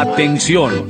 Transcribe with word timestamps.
Atención, 0.00 0.88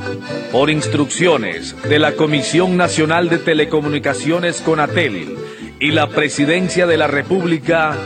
por 0.53 0.71
instrucciones 0.71 1.75
de 1.83 1.99
la 1.99 2.13
Comisión 2.13 2.77
Nacional 2.77 3.29
de 3.29 3.39
Telecomunicaciones 3.39 4.61
Conatel 4.61 5.37
y 5.81 5.91
la 5.91 6.11
Presidencia 6.11 6.87
de 6.87 6.97
la 6.97 7.09
República, 7.09 7.97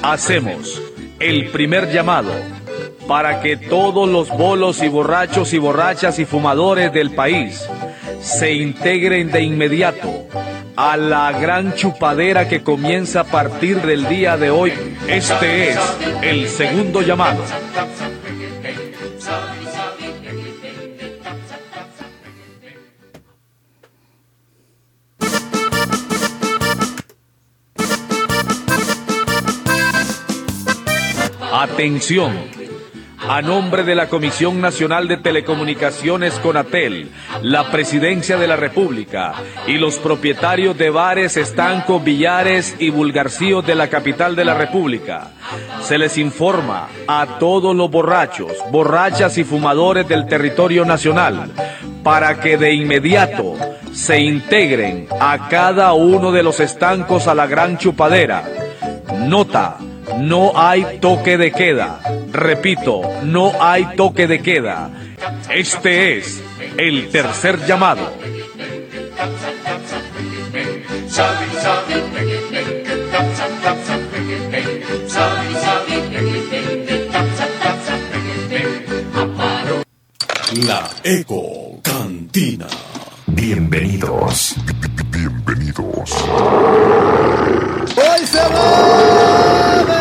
hacemos 0.00 0.80
el 1.18 1.50
primer 1.50 1.92
llamado 1.92 2.32
para 3.06 3.42
que 3.42 3.58
todos 3.58 4.08
los 4.08 4.30
bolos 4.30 4.82
y 4.82 4.88
borrachos 4.88 5.52
y 5.52 5.58
borrachas 5.58 6.18
y 6.18 6.24
fumadores 6.24 6.90
del 6.90 7.10
país 7.10 7.68
se 8.22 8.54
integren 8.54 9.30
de 9.30 9.42
inmediato 9.42 10.26
a 10.74 10.96
la 10.96 11.32
gran 11.32 11.74
chupadera 11.74 12.48
que 12.48 12.62
comienza 12.62 13.20
a 13.20 13.24
partir 13.24 13.82
del 13.82 14.08
día 14.08 14.38
de 14.38 14.48
hoy. 14.48 14.72
Este 15.06 15.72
es 15.72 15.78
el 16.22 16.48
segundo 16.48 17.02
llamado. 17.02 17.42
Atención. 31.62 32.32
A 33.28 33.42
nombre 33.42 33.84
de 33.84 33.94
la 33.94 34.08
Comisión 34.08 34.62
Nacional 34.62 35.08
de 35.08 35.18
Telecomunicaciones 35.18 36.32
Conatel, 36.38 37.10
la 37.42 37.70
Presidencia 37.70 38.38
de 38.38 38.46
la 38.46 38.56
República 38.56 39.34
y 39.66 39.74
los 39.74 39.98
propietarios 39.98 40.78
de 40.78 40.88
bares, 40.88 41.36
estancos, 41.36 42.02
billares 42.02 42.76
y 42.78 42.88
vulgarcíos 42.88 43.66
de 43.66 43.74
la 43.74 43.88
capital 43.88 44.34
de 44.36 44.46
la 44.46 44.54
República, 44.54 45.32
se 45.82 45.98
les 45.98 46.16
informa 46.16 46.88
a 47.06 47.36
todos 47.38 47.76
los 47.76 47.90
borrachos, 47.90 48.52
borrachas 48.70 49.36
y 49.36 49.44
fumadores 49.44 50.08
del 50.08 50.26
territorio 50.26 50.86
nacional 50.86 51.50
para 52.02 52.40
que 52.40 52.56
de 52.56 52.72
inmediato 52.72 53.54
se 53.92 54.18
integren 54.18 55.08
a 55.20 55.50
cada 55.50 55.92
uno 55.92 56.32
de 56.32 56.42
los 56.42 56.58
estancos 56.58 57.28
a 57.28 57.34
la 57.34 57.46
gran 57.46 57.76
chupadera. 57.76 58.48
Nota 59.26 59.76
no 60.20 60.52
hay 60.54 60.98
toque 61.00 61.38
de 61.38 61.50
queda. 61.50 62.00
Repito, 62.30 63.02
no 63.24 63.52
hay 63.60 63.96
toque 63.96 64.26
de 64.26 64.40
queda. 64.40 64.90
Este 65.52 66.18
es 66.18 66.42
el 66.76 67.08
tercer 67.10 67.64
llamado. 67.66 68.12
La 80.66 80.90
Eco 81.04 81.80
Cantina. 81.82 82.66
Bienvenidos. 83.26 84.56
Bienvenidos. 85.10 86.12
¡Hoy 87.96 88.26
se 88.26 88.38
va! 88.38 89.99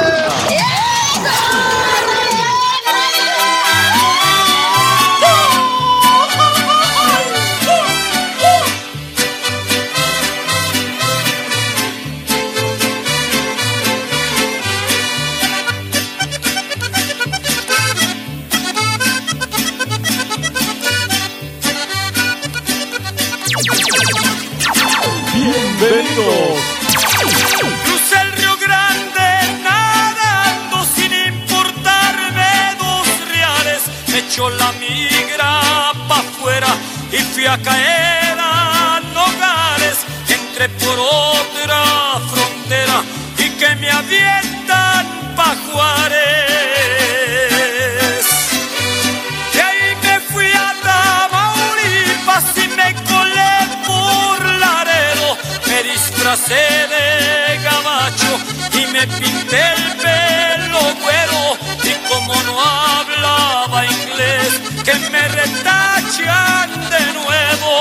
Me 58.99 59.07
pinté 59.07 59.61
el 59.77 59.83
pelo 60.03 60.81
güero. 61.03 61.41
Y 61.83 61.93
como 62.09 62.33
no 62.43 62.55
hablaba 62.61 63.85
inglés, 63.85 64.51
que 64.83 64.93
me 65.09 65.27
retachan 65.39 66.69
de 66.93 67.03
nuevo. 67.19 67.75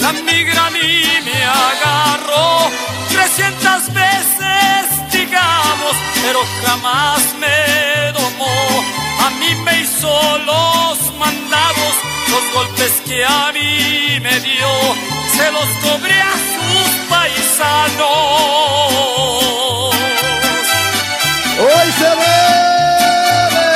La 0.00 0.12
migra 0.12 0.66
a 0.66 0.70
mí 0.70 1.02
me 1.24 1.44
agarró 1.44 2.70
300 3.10 3.94
veces, 3.94 4.80
digamos, 5.12 5.94
pero 6.22 6.40
jamás 6.64 7.20
me 7.42 8.12
domó. 8.12 8.84
A 9.26 9.30
mí 9.40 9.50
me 9.64 9.80
hizo 9.80 10.38
los 10.50 10.94
mandados, 11.18 11.94
los 12.32 12.44
golpes 12.52 12.92
que 13.06 13.24
a 13.24 13.52
mí 13.52 14.20
me 14.20 14.40
dio, 14.40 14.72
se 15.36 15.50
los 15.52 15.68
cobré 15.84 16.20
a 16.20 16.32
sus 16.32 17.07
paisanos. 17.28 18.08
¡Hoy 21.60 21.92
se 21.98 22.10
bebe! 22.20 23.68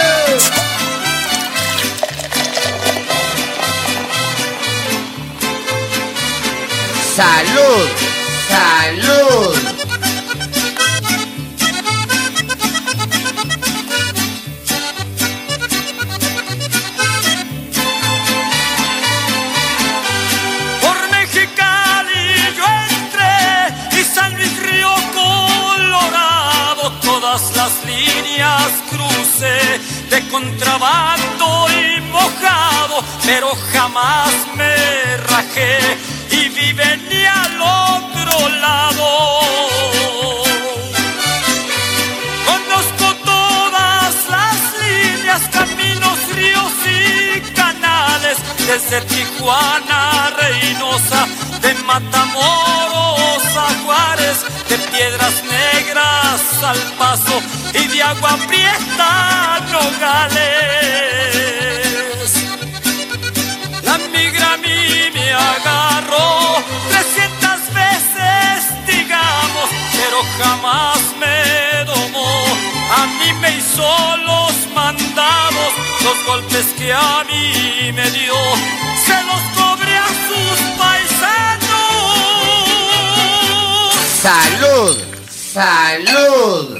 Salud, 7.16 7.88
salud. 8.48 9.61
Líneas 28.32 28.72
crucé 28.91 29.59
de 30.10 30.28
contrabando 30.28 31.66
y 31.70 32.00
mojado, 32.10 33.03
pero 33.25 33.48
jamás 33.72 34.32
me 34.56 35.16
rajé 35.28 35.78
y 36.31 36.48
vive 36.48 36.98
ni 37.09 37.25
al 37.25 37.60
otro 37.60 38.48
lado. 38.60 40.01
Desde 48.67 49.00
Tijuana 49.02 50.31
Reynosa, 50.37 51.26
de 51.61 51.75
Matamoros 51.84 53.43
a 53.56 53.69
Juárez, 53.84 54.44
de 54.69 54.79
Piedras 54.79 55.34
Negras 55.44 56.40
al 56.62 56.79
Paso 56.99 57.43
y 57.75 57.87
de 57.88 58.02
Agua 58.02 58.38
Prieta 58.49 59.61
Nogales. 59.73 60.43
La 63.82 63.99
migra 63.99 64.55
a 64.55 64.56
mí 64.56 65.11
me 65.12 65.32
agarró 65.32 66.62
300 66.88 67.75
veces, 67.75 68.87
digamos, 68.87 69.69
pero 69.93 70.23
jamás 70.38 71.00
me 71.19 71.62
hizo 73.56 74.16
los 74.19 74.52
mandados, 74.75 75.72
los 76.04 76.26
golpes 76.26 76.66
que 76.78 76.93
a 76.93 77.25
mí 77.25 77.93
me 77.93 78.10
dio, 78.10 78.34
se 79.06 79.22
los 79.25 79.43
cobré 79.56 79.96
a 79.96 80.08
sus 80.28 80.58
paisanos. 80.78 81.72
Salud, 84.22 84.96
salud. 85.28 86.78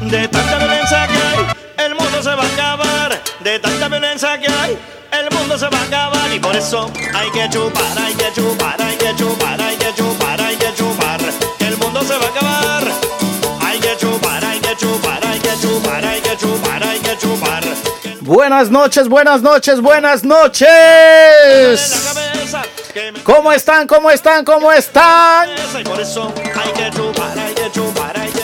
De 0.00 0.28
tanta 0.28 0.58
violencia 0.58 1.06
que 1.08 1.16
hay, 1.16 1.38
el 1.86 1.94
mundo 1.94 2.22
se 2.22 2.34
va 2.34 2.42
a 2.42 2.46
acabar. 2.46 3.22
De 3.40 3.58
tanta 3.58 3.88
violencia 3.88 4.38
que 4.38 4.48
hay, 4.48 4.78
el 5.20 5.30
mundo 5.30 5.56
se 5.58 5.68
va 5.68 5.78
a 5.78 5.82
acabar. 5.84 6.32
y 6.32 6.40
por 6.40 6.56
eso 6.56 6.90
hay 7.14 7.30
que 7.30 7.48
chupar, 7.50 7.98
hay 7.98 8.14
que 8.14 8.32
chupar, 8.32 8.80
hay 8.80 8.96
que 8.96 9.14
chupar, 9.14 9.60
hay 9.60 9.76
que 9.76 9.94
chupar, 9.94 10.40
hay 10.40 10.56
que 10.56 10.74
chupar, 10.74 11.20
el 11.60 11.76
mundo 11.76 12.02
se 12.02 12.16
va 12.18 12.24
a 12.26 12.28
acabar. 12.28 12.84
Hay 13.60 13.78
que 13.80 13.96
chupar, 13.96 14.44
hay 14.44 14.60
que 14.60 14.76
chupar, 14.76 15.24
hay 15.24 15.40
que 15.40 15.56
chupar, 15.60 16.04
hay 16.04 16.20
que 16.20 16.36
chupar, 16.36 16.82
hay 16.82 17.00
que 17.00 17.16
chupar. 17.18 17.64
Buenas 18.20 18.70
noches, 18.70 19.08
buenas 19.08 19.42
noches, 19.42 19.80
buenas 19.80 20.24
noches. 20.24 20.68
¿Cómo 23.22 23.52
están? 23.52 23.86
¿Cómo 23.86 24.10
están? 24.10 24.44
¿Cómo 24.44 24.72
están? 24.72 25.48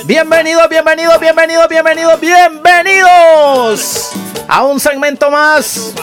Bienvenidos, 0.05 0.69
bienvenidos, 0.69 1.21
bienvenidos, 1.21 1.69
bienvenidos, 1.69 2.21
bienvenidos 2.21 4.11
a 4.51 4.65
un 4.65 4.81
segmento 4.81 5.31
más 5.31 5.95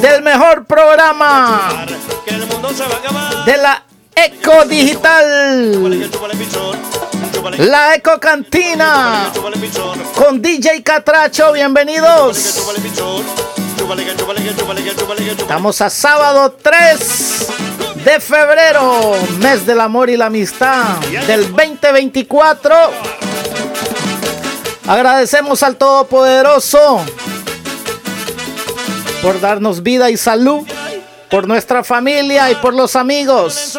del 0.00 0.22
mejor 0.22 0.64
programa 0.64 1.84
de 3.44 3.56
la 3.56 3.82
Eco 4.14 4.64
Digital, 4.66 5.90
la 7.58 7.96
Eco 7.96 8.20
Cantina, 8.20 9.32
con 10.14 10.40
DJ 10.40 10.80
Catracho. 10.84 11.52
Bienvenidos. 11.52 12.62
Estamos 15.36 15.80
a 15.80 15.90
sábado 15.90 16.56
3 16.62 17.48
de 18.04 18.20
febrero, 18.20 19.16
mes 19.40 19.66
del 19.66 19.80
amor 19.80 20.08
y 20.08 20.16
la 20.16 20.26
amistad 20.26 20.98
del 21.26 21.50
2024. 21.50 22.74
Agradecemos 24.86 25.62
al 25.64 25.76
Todopoderoso 25.76 27.04
por 29.22 29.40
darnos 29.40 29.82
vida 29.82 30.10
y 30.10 30.16
salud, 30.16 30.66
por 31.30 31.46
nuestra 31.46 31.84
familia 31.84 32.50
y 32.50 32.56
por 32.56 32.74
los 32.74 32.96
amigos. 32.96 33.78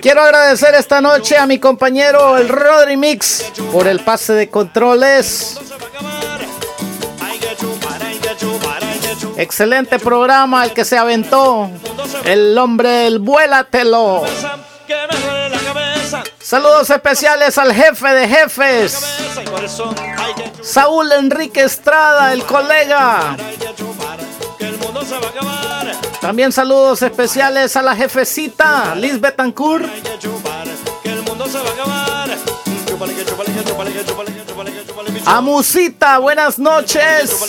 Quiero 0.00 0.22
agradecer 0.22 0.74
esta 0.74 1.00
noche 1.00 1.36
a 1.36 1.46
mi 1.46 1.58
compañero 1.58 2.38
el 2.38 2.48
Rodri 2.48 2.96
Mix 2.96 3.44
por 3.72 3.86
el 3.86 4.00
pase 4.00 4.32
de 4.32 4.48
controles. 4.48 5.58
Excelente 9.36 9.98
programa 9.98 10.64
el 10.64 10.72
que 10.72 10.84
se 10.84 10.96
aventó. 10.96 11.70
El 12.24 12.56
hombre, 12.56 13.06
el 13.06 13.18
vuélatelo. 13.18 14.24
Saludos 16.46 16.88
especiales 16.90 17.58
al 17.58 17.74
jefe 17.74 18.06
de 18.06 18.28
jefes, 18.28 19.04
Saúl 20.62 21.10
Enrique 21.10 21.64
Estrada, 21.64 22.32
el 22.32 22.44
colega. 22.44 23.36
También 26.20 26.52
saludos 26.52 27.02
especiales 27.02 27.76
a 27.76 27.82
la 27.82 27.96
jefecita, 27.96 28.94
Liz 28.94 29.20
Betancourt. 29.20 29.88
A 35.26 35.40
Musita, 35.40 36.18
buenas 36.18 36.60
noches. 36.60 37.44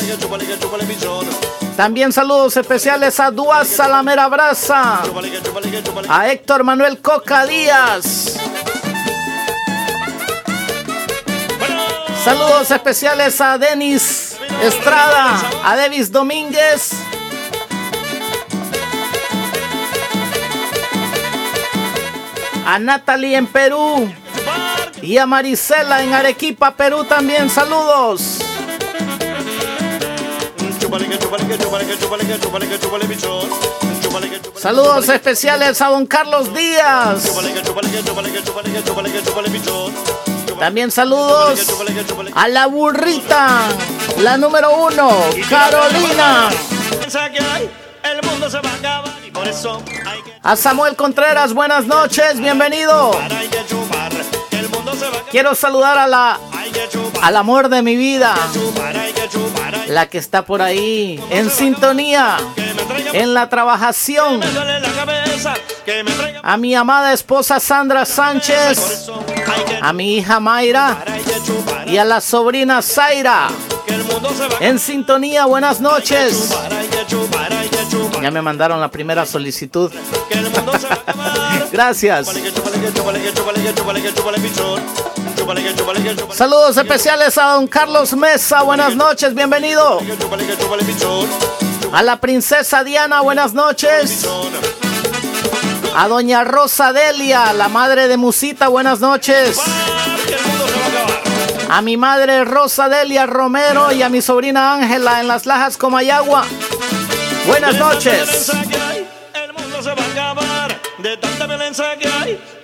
También 1.76 2.12
saludos 2.12 2.58
especiales 2.58 3.20
a 3.20 3.30
Duas 3.30 3.68
Salamera 3.68 4.28
Brasa, 4.28 5.04
a 6.10 6.32
Héctor 6.32 6.64
Manuel 6.64 7.00
Coca 7.00 7.46
Díaz. 7.46 8.38
Saludos 12.28 12.72
especiales 12.72 13.40
a 13.40 13.58
Denis 13.58 14.36
Estrada, 14.62 15.50
a 15.64 15.78
Davis 15.78 16.12
Domínguez. 16.12 16.92
A 22.66 22.80
Natalie 22.80 23.38
en 23.38 23.48
Perú 23.48 24.12
y 25.02 25.18
a 25.18 25.26
Marisela 25.26 26.04
en 26.04 26.14
Arequipa, 26.14 26.76
Perú 26.76 27.06
también. 27.06 27.50
Saludos. 27.50 28.40
Saludos 34.58 35.08
especiales 35.08 35.82
a 35.82 35.88
don 35.88 36.06
Carlos 36.06 36.54
Díaz. 36.54 37.24
También 40.60 40.92
saludos 40.92 41.60
a 42.34 42.48
la 42.48 42.68
burrita, 42.68 43.68
la 44.20 44.38
número 44.38 44.76
uno, 44.76 45.10
Carolina. 45.50 46.50
A 50.44 50.56
Samuel 50.56 50.96
Contreras, 50.96 51.54
buenas 51.54 51.86
noches, 51.86 52.40
bienvenido. 52.40 53.12
Quiero 55.30 55.54
saludar 55.56 55.98
a 55.98 56.08
la, 56.08 56.40
al 57.22 57.36
amor 57.36 57.70
de 57.70 57.82
mi 57.82 57.96
vida, 57.96 58.36
la 59.88 60.08
que 60.08 60.18
está 60.18 60.46
por 60.46 60.62
ahí, 60.62 61.22
en 61.30 61.50
sintonía, 61.50 62.38
en 63.14 63.34
la 63.34 63.50
trabajación. 63.50 64.42
A 66.44 66.58
mi 66.58 66.76
amada 66.76 67.14
esposa 67.14 67.60
Sandra 67.60 68.06
Sánchez, 68.06 69.10
a 69.82 69.94
mi 69.94 70.18
hija 70.18 70.40
Mayra 70.40 71.04
y 71.86 71.98
a 71.98 72.06
la 72.06 72.22
sobrina 72.22 72.82
Zaira. 72.82 73.50
En 74.60 74.80
sintonía, 74.80 75.46
buenas 75.46 75.80
noches. 75.80 76.54
Ya 78.22 78.32
me 78.32 78.42
mandaron 78.42 78.80
la 78.82 78.90
primera 78.90 79.26
solicitud. 79.26 79.92
Gracias. 81.72 82.28
Saludos 86.34 86.78
especiales 86.78 87.38
a 87.38 87.54
don 87.54 87.68
Carlos 87.68 88.14
Mesa, 88.14 88.62
buenas 88.64 88.96
noches, 88.96 89.34
bienvenido. 89.34 90.00
A 91.92 92.04
la 92.04 92.20
princesa 92.20 92.84
Diana, 92.84 93.22
buenas 93.22 93.54
noches. 93.54 94.28
A 95.96 96.08
doña 96.08 96.44
Rosa 96.44 96.94
Delia, 96.94 97.54
la 97.54 97.70
madre 97.70 98.08
de 98.08 98.18
Musita, 98.18 98.68
buenas 98.68 99.00
noches. 99.00 99.60
A 101.70 101.82
mi 101.82 101.98
madre 101.98 102.46
Rosa 102.46 102.88
Delia 102.88 103.26
Romero 103.26 103.92
y 103.92 104.02
a 104.02 104.10
mi 104.10 104.22
sobrina 104.22 104.74
Ángela 104.74 105.20
en 105.20 105.28
las 105.28 105.46
Lajas 105.46 105.78
Comayagua. 105.78 106.46
Buenas 107.46 107.76
noches. 107.76 108.52
el 111.04 112.57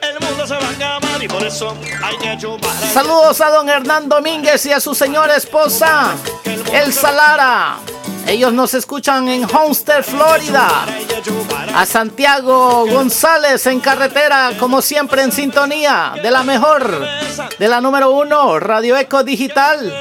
el. 0.44 2.34
Saludos 2.94 3.40
a 3.40 3.50
don 3.50 3.70
Hernán 3.70 4.10
Domínguez 4.10 4.66
y 4.66 4.74
a 4.74 4.80
su 4.80 4.94
señora 4.94 5.38
esposa, 5.38 6.16
El 6.74 6.92
Salara. 6.92 7.78
Ellos 8.28 8.52
nos 8.52 8.74
escuchan 8.74 9.30
en 9.30 9.46
Homestead, 9.46 10.04
Florida. 10.04 10.86
A 11.76 11.86
Santiago 11.86 12.86
González 12.88 13.66
en 13.68 13.80
carretera, 13.80 14.52
como 14.60 14.82
siempre 14.82 15.24
en 15.24 15.32
sintonía 15.32 16.14
de 16.22 16.30
la 16.30 16.44
mejor, 16.44 17.08
de 17.58 17.68
la 17.68 17.80
número 17.80 18.12
uno, 18.12 18.60
Radio 18.60 18.98
Eco 18.98 19.24
Digital. 19.24 19.94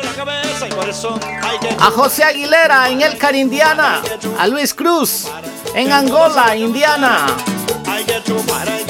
A 1.79 1.91
José 1.91 2.25
Aguilera 2.25 2.89
en 2.89 3.03
Elcar, 3.03 3.37
Indiana. 3.37 4.03
A 4.39 4.49
Luis 4.49 4.75
Cruz 4.75 5.29
en 5.75 5.93
Angola, 5.93 6.57
Indiana. 6.57 7.27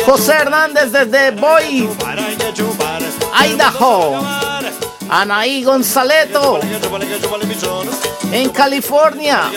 José 0.04 0.32
Hernández 0.32 0.92
desde 0.92 1.30
Boy. 1.32 1.88
Idaho. 3.47 4.21
Anaí 5.09 5.62
Gonzaleto 5.62 6.61
en 8.32 8.49
California. 8.50 9.50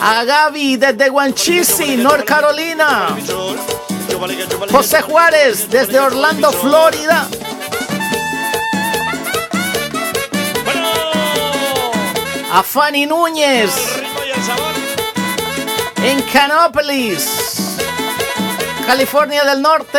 A 0.00 0.24
Gaby 0.24 0.76
desde 0.76 1.08
Guanchisi, 1.08 1.96
North 1.96 2.24
Carolina. 2.24 3.16
José 4.70 5.02
Juárez 5.02 5.70
desde 5.70 6.00
Orlando, 6.00 6.50
Florida. 6.52 7.28
A 12.52 12.62
Fanny 12.62 13.06
Núñez 13.06 13.72
en 16.04 16.20
Canopolis, 16.22 17.43
California 18.86 19.44
del 19.44 19.62
Norte. 19.62 19.98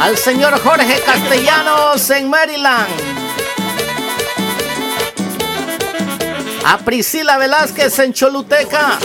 Al 0.00 0.16
señor 0.16 0.60
Jorge 0.62 1.00
Castellanos 1.04 2.08
en 2.10 2.30
Maryland. 2.30 2.88
A 6.64 6.78
Priscila 6.78 7.38
Velázquez 7.38 7.98
en 7.98 8.12
Choluteca. 8.12 8.98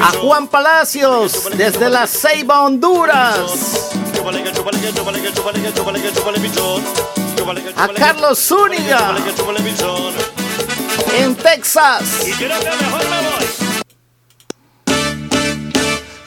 A. 0.00 0.10
Juan 0.20 0.48
Palacios 0.48 1.48
desde 1.56 1.88
la 1.88 2.06
Ceiba, 2.06 2.62
Honduras. 2.62 3.90
A. 7.76 7.88
Carlos 7.88 8.38
Zúñiga 8.38 9.14
en 11.16 11.34
Texas. 11.36 12.02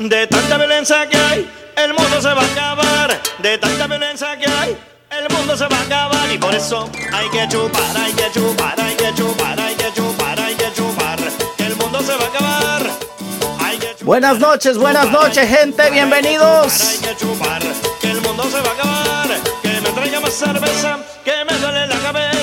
De 0.10 0.26
tanta 0.26 0.58
violencia 0.58 1.08
que 1.08 1.16
hay, 1.16 1.48
el 1.76 1.94
mundo 1.94 2.20
se 2.20 2.34
va 2.34 2.42
a 2.42 2.46
acabar. 2.46 3.22
De 3.38 3.58
tanta 3.60 3.86
violencia 3.86 4.36
que 4.36 4.50
hay, 4.50 4.76
el 5.12 5.30
mundo 5.30 5.56
se 5.56 5.68
va 5.68 5.78
a 5.78 5.82
acabar. 5.82 6.32
Y 6.32 6.40
por 6.40 6.56
eso 6.56 6.90
hay 7.14 7.30
que 7.30 7.48
chupar, 7.48 7.96
hay 7.96 8.12
que 8.14 8.32
chupar, 8.32 8.80
hay 8.80 8.96
que 8.96 9.14
chupar, 9.14 9.60
hay 9.60 9.76
que 9.76 9.94
chupar, 9.94 10.40
hay 10.40 10.56
que 10.56 10.74
chupar. 10.74 11.20
Que 11.56 11.66
el 11.66 11.76
mundo 11.76 12.02
se 12.02 12.16
va 12.16 12.24
a 12.24 12.28
acabar. 12.28 12.92
Hay 13.60 13.78
que 13.78 13.88
chupar, 13.90 14.06
Buenas 14.06 14.40
noches, 14.40 14.78
buenas 14.80 15.06
chupar, 15.06 15.22
noches, 15.22 15.38
hay 15.38 15.48
que 15.48 15.56
gente, 15.56 15.84
chupar, 15.84 15.92
bienvenidos. 15.92 16.82
Hay 16.82 16.98
que 16.98 17.18
chupar, 17.18 17.62
que 18.02 18.12
el 18.12 18.22
mundo 18.22 18.44
se 18.50 18.60
va 18.60 18.70
a 18.70 18.74
acabar. 18.74 19.28
Que 19.62 19.82
me 19.82 19.90
traiga 19.92 20.20
más 20.20 20.34
cerveza, 20.34 20.98
que 21.24 21.46
me 21.46 21.61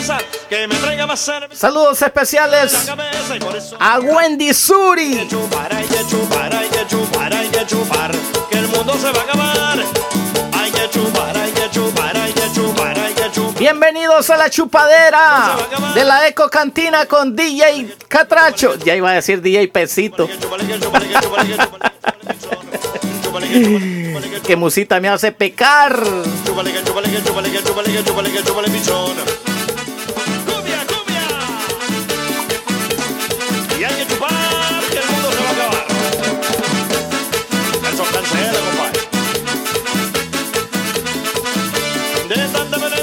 cabeza. 0.09 0.19
Que 0.49 0.67
me 0.67 0.75
traiga 0.77 1.07
más 1.07 1.21
cerveza. 1.21 1.55
Saludos 1.55 2.01
especiales 2.03 2.91
a 3.79 3.99
Wendy 4.01 4.49
hay 4.49 4.55
Suri. 4.55 5.17
que 5.17 5.29
chupar, 5.29 5.75
hay 5.75 5.87
que 5.87 6.07
chupar, 6.07 6.55
hay 6.55 6.69
que 6.69 6.87
chupar, 6.87 7.35
hay 7.35 7.49
que 7.49 7.67
chupar, 7.67 8.13
que 8.51 8.59
el 8.59 8.69
mundo 8.69 8.95
se 8.95 9.13
va 9.13 9.21
a 9.21 9.23
acabar. 9.23 9.79
Hay 10.53 10.71
que 10.71 10.91
chupar, 10.91 11.37
hay 11.37 11.53
que 11.53 11.71
chupar, 11.71 12.17
hay 12.17 12.33
que 12.33 12.53
chupar, 12.53 12.99
hay 12.99 13.15
que 13.15 13.31
chupar. 13.31 13.59
Bienvenidos 13.59 14.31
a 14.31 14.37
la 14.37 14.51
chupadera 14.51 15.57
de 15.95 16.05
la 16.05 16.27
Eco 16.29 16.49
Cantina 16.49 17.07
con 17.07 17.37
DJ 17.37 17.97
Catracho. 18.09 18.77
Ya 18.77 18.95
iba 18.95 19.11
a 19.11 19.15
decir 19.15 19.43
DJ 19.43 19.69
Pesito. 19.69 20.27
Que 20.27 20.39
chupar, 20.39 20.61
hay 20.61 20.67
que 20.67 20.81
chupar, 20.81 21.03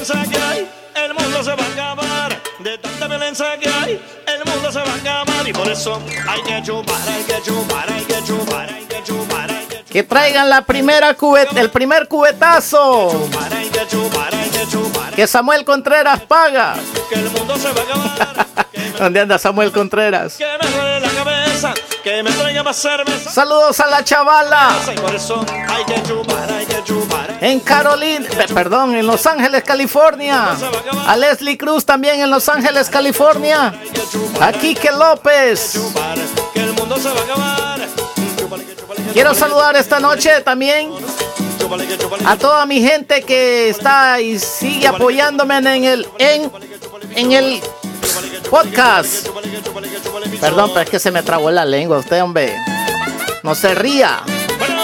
violencia 0.05 0.31
que 0.31 0.37
hay, 0.37 0.69
el 1.03 1.13
mundo 1.13 1.43
se 1.43 1.55
va 1.55 1.63
a 1.63 1.67
acabar. 1.67 2.41
De 2.59 2.77
tanta 2.77 3.07
violencia 3.07 3.57
que 3.59 3.69
hay, 3.69 4.01
el 4.27 4.51
mundo 4.51 4.71
se 4.71 4.79
va 4.79 4.91
a 4.91 4.95
acabar. 4.95 5.47
Y 5.47 5.53
por 5.53 5.67
eso 5.67 6.01
hay 6.27 6.41
que 6.43 6.61
chupar, 6.63 7.09
hay 7.09 7.23
que 7.23 7.41
chupar, 7.41 7.91
hay 7.91 8.03
que 8.03 8.23
chupar, 8.23 8.69
hay 8.69 8.85
que 8.85 9.03
chupar, 9.03 9.51
hay 9.51 9.65
que 9.65 9.83
Que 9.83 10.03
traigan 10.03 10.49
la 10.49 10.61
primera 10.61 11.13
cubeta, 11.15 11.59
el 11.59 11.69
primer 11.71 12.07
cubetazo. 12.07 13.11
chupar, 13.11 13.53
hay 13.53 13.69
que 13.69 13.87
chupar, 13.87 14.35
hay 14.35 14.49
que 14.49 14.67
chupar. 14.67 15.13
Que 15.13 15.27
Samuel 15.27 15.65
Contreras 15.65 16.21
paga. 16.21 16.75
Que 17.09 17.15
el 17.15 17.29
mundo 17.31 17.57
se 17.57 17.71
va 17.71 17.81
a 17.81 17.83
acabar. 17.83 18.45
¿Dónde 18.99 19.19
anda 19.19 19.37
Samuel 19.39 19.71
Contreras? 19.71 20.37
que 20.37 20.45
me 20.45 20.69
duele 20.71 20.99
la 20.99 21.09
cabeza. 21.09 21.44
Que 22.03 22.21
me 22.21 22.31
traiga 22.31 22.63
más 22.63 22.77
cerveza. 22.77 23.31
Saludos 23.31 23.79
a 23.79 23.87
la 23.87 24.03
chavala 24.03 24.75
en 27.41 27.59
Carolina, 27.61 28.27
perdón, 28.53 28.95
en 28.95 29.07
Los 29.07 29.25
Ángeles, 29.25 29.63
California. 29.63 30.55
A 31.07 31.15
Leslie 31.15 31.57
Cruz 31.57 31.85
también 31.85 32.21
en 32.21 32.29
Los 32.29 32.49
Ángeles, 32.49 32.89
California. 32.89 33.73
A 34.41 34.51
Quique 34.51 34.91
López. 34.91 35.79
Quiero 39.13 39.33
saludar 39.33 39.75
esta 39.75 39.99
noche 39.99 40.41
también 40.41 40.91
a 42.25 42.37
toda 42.37 42.65
mi 42.65 42.81
gente 42.81 43.21
que 43.23 43.69
está 43.69 44.19
y 44.19 44.39
sigue 44.39 44.87
apoyándome 44.87 45.57
en 45.57 45.83
el 45.83 46.07
en, 46.19 46.51
en 47.15 47.31
el 47.31 47.61
podcast. 48.49 49.27
Perdón, 50.39 50.71
pero 50.73 50.81
es 50.81 50.89
que 50.89 50.99
se 50.99 51.11
me 51.11 51.23
trabó 51.23 51.51
la 51.51 51.65
lengua, 51.65 51.97
usted, 51.97 52.21
hombre. 52.23 52.55
No 53.43 53.53
se 53.55 53.75
ría. 53.75 54.21
Bueno. 54.57 54.81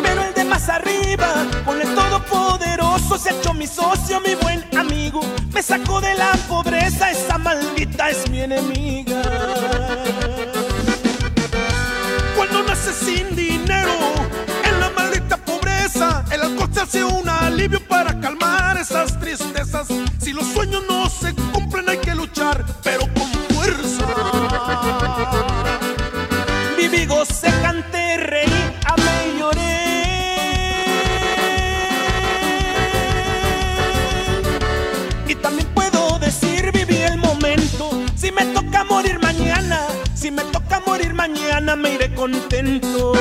pero 0.03 0.23
el 0.23 0.33
de 0.33 0.45
más 0.45 0.69
arriba, 0.69 1.47
con 1.65 1.81
el 1.81 1.95
todopoderoso 1.95 3.19
se 3.19 3.31
echó 3.31 3.53
mi 3.53 3.67
socio, 3.67 4.21
mi 4.21 4.35
buen 4.37 4.65
amigo. 4.77 5.21
Me 5.53 5.63
sacó 5.63 6.01
de 6.01 6.15
la 6.15 6.33
pobreza, 6.49 7.11
esa 7.11 7.37
maldita 7.39 8.11
es 8.11 8.29
mi 8.31 8.41
enemiga. 8.41 9.23
Cuando 12.37 12.63
naces 12.63 12.97
sin 12.97 13.37
dinero, 13.37 13.93
en 14.65 14.81
la 14.81 14.91
maldita 14.91 15.37
pobreza, 15.37 16.25
el 16.33 16.41
alcohol 16.43 16.71
se 16.73 16.81
hace 16.81 17.05
un 17.05 17.29
alivio 17.29 17.87
para 17.87 18.19
calmar 18.19 18.79
esas 18.79 19.19
tristezas. 19.21 19.89
Si 20.21 20.33
los 20.33 20.47
sueños 20.47 20.83
no 20.89 21.09
se 21.11 21.35
cumplen, 21.53 21.89
hay 21.89 21.99
que 21.99 22.15
luchar, 22.15 22.65
pero 22.83 23.01
con 23.15 23.29
fuerza. 23.55 24.07
Viví, 26.77 27.07
gocé, 27.07 27.53
canté, 27.61 28.08
morir 38.99 39.21
mañana, 39.23 39.87
si 40.13 40.29
me 40.33 40.43
toca 40.55 40.81
morir 40.85 41.15
mañana, 41.15 41.77
me 41.77 41.95
iré 41.95 42.13
contento. 42.15 43.13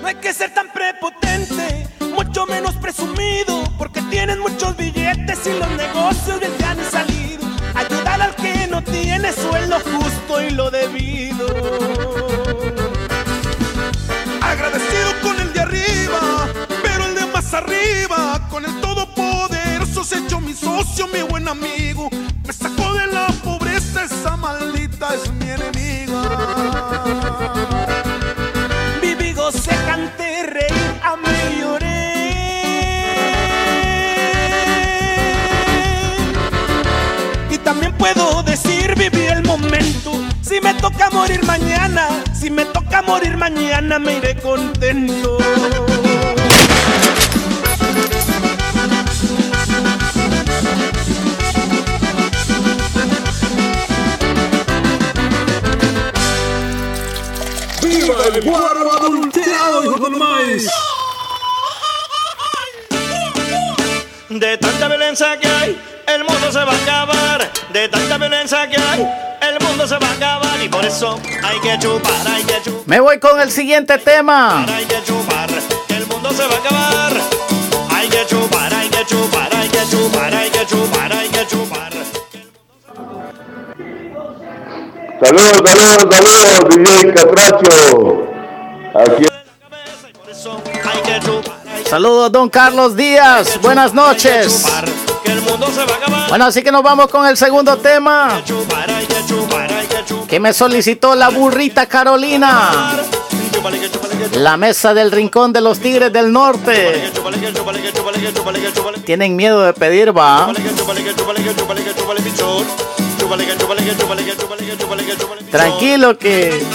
No 0.00 0.06
hay 0.08 0.14
que 0.14 0.32
ser 0.32 0.54
tan 0.54 0.68
prepotente, 0.72 1.86
mucho 2.14 2.46
menos 2.46 2.74
presumido, 2.76 3.62
porque 3.76 4.00
tienen 4.08 4.38
muchos 4.38 4.74
billetes 4.74 5.38
y 5.46 5.52
los 5.60 5.70
negocios 5.72 6.40
bien 6.40 6.52
te 6.56 6.64
han 6.64 6.82
salido. 6.90 7.44
Ayudar 7.74 8.22
al 8.22 8.34
que 8.36 8.66
no 8.68 8.80
tiene 8.80 9.34
sueldo 9.34 9.76
justo 9.80 10.40
y 10.40 10.50
lo 10.52 10.70
debido. 10.70 11.45
Arriba, 17.66 18.40
con 18.50 18.64
el 18.64 18.80
todopoderoso 18.80 20.04
se 20.04 20.18
echó 20.18 20.40
mi 20.40 20.52
socio, 20.52 21.06
mi 21.08 21.22
buen 21.22 21.48
amigo. 21.48 22.08
Me 22.46 22.52
sacó 22.52 22.94
de 22.94 23.06
la 23.08 23.26
pobreza, 23.44 24.04
esa 24.04 24.36
maldita 24.36 25.14
es 25.14 25.30
mi 25.32 25.50
enemiga. 25.50 26.22
Viví, 29.02 29.32
gocé, 29.32 29.74
canté, 29.86 30.46
reí, 30.46 30.98
amé 31.02 31.60
lloré. 31.60 31.96
Y 37.50 37.58
también 37.58 37.92
puedo 37.96 38.42
decir, 38.42 38.94
viví 38.96 39.26
el 39.26 39.42
momento. 39.44 40.12
toca 40.80 41.10
morir 41.10 41.44
mañana, 41.44 42.22
si 42.32 42.50
me 42.50 42.64
toca 42.66 43.02
morir 43.02 43.36
mañana 43.36 43.98
me 43.98 44.18
iré 44.18 44.36
contento. 44.36 45.38
¡Viva 58.40 58.54
el 58.54 58.74
guaro 58.74 58.92
adulterado, 58.92 59.84
hijo 59.84 59.98
del 59.98 60.16
maíz! 60.16 60.68
De 64.28 64.58
tanta 64.58 64.88
violencia 64.88 65.38
que 65.40 65.48
hay, 65.48 65.80
el 66.06 66.24
mundo 66.24 66.52
se 66.52 66.58
va 66.58 66.72
a 66.72 66.76
acabar. 66.76 67.50
De 67.72 67.88
tanta 67.88 68.18
violencia 68.18 68.68
que 68.68 68.76
hay, 68.76 69.08
el 69.40 69.64
mundo 69.66 69.88
se 69.88 69.96
va 69.96 70.08
a 70.08 70.12
acabar. 70.12 70.62
Y 70.62 70.68
por 70.68 70.84
eso 70.84 71.18
hay 71.42 71.60
que 71.60 71.78
chupar, 71.78 72.28
hay 72.28 72.44
que 72.44 72.60
chupar, 72.62 72.82
Me 72.86 73.00
voy 73.00 73.18
con 73.20 73.40
el 73.40 73.50
siguiente 73.50 73.96
tema. 73.98 74.66
hay 74.66 74.84
que 74.84 75.02
chupar. 75.04 75.48
El 75.88 76.06
mundo 76.06 76.30
se 76.32 76.46
va 76.46 76.54
a 76.54 76.58
acabar. 76.58 77.12
Hay 77.90 78.08
que 78.08 78.26
chupar, 78.26 78.74
hay 78.74 78.88
que 78.90 79.04
chupar, 79.06 79.54
hay 79.54 79.68
que 79.68 79.86
chupar, 79.90 80.34
hay 80.34 80.50
que 80.50 80.66
chupar, 80.66 81.12
hay 81.12 81.28
que 81.28 81.46
chupar. 81.46 81.92
Saludos, 85.22 85.62
saludos, 85.64 86.06
saludos, 86.10 86.76
DJ 86.76 87.14
Catracho. 87.14 88.25
Saludos, 91.88 92.32
don 92.32 92.48
Carlos 92.48 92.96
Díaz. 92.96 93.60
Buenas 93.60 93.94
noches. 93.94 94.64
Bueno, 96.28 96.46
así 96.46 96.62
que 96.62 96.72
nos 96.72 96.82
vamos 96.82 97.08
con 97.08 97.26
el 97.26 97.36
segundo 97.36 97.76
tema 97.76 98.42
que 100.28 100.40
me 100.40 100.52
solicitó 100.52 101.14
la 101.14 101.28
burrita 101.28 101.86
Carolina. 101.86 102.70
La 104.32 104.56
mesa 104.56 104.94
del 104.94 105.12
rincón 105.12 105.52
de 105.52 105.60
los 105.60 105.78
Tigres 105.78 106.12
del 106.12 106.32
Norte. 106.32 107.12
Tienen 109.04 109.36
miedo 109.36 109.62
de 109.62 109.72
pedir, 109.72 110.16
va. 110.16 110.52
Tranquilo 115.50 116.18
que. 116.18 116.66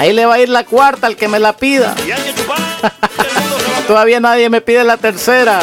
Ahí 0.00 0.14
le 0.14 0.24
va 0.24 0.36
a 0.36 0.40
ir 0.40 0.48
la 0.48 0.64
cuarta 0.64 1.06
al 1.06 1.16
que 1.16 1.28
me 1.28 1.38
la 1.38 1.52
pida. 1.52 1.94
Todavía 3.86 4.18
nadie 4.18 4.48
me 4.48 4.62
pide 4.62 4.82
la 4.82 4.96
tercera. 4.96 5.60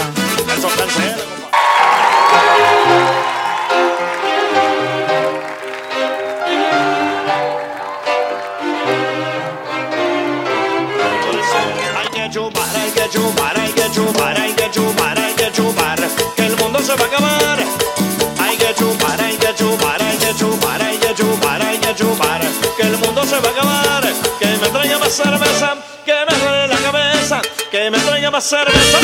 Cerveza, 25.18 25.76
que 26.06 26.14
me 26.30 26.38
duele 26.38 26.68
la 26.68 26.78
cabeza, 26.78 27.42
que 27.72 27.90
me 27.90 27.98
traiga 27.98 28.30
más 28.30 28.44
cerveza. 28.44 29.00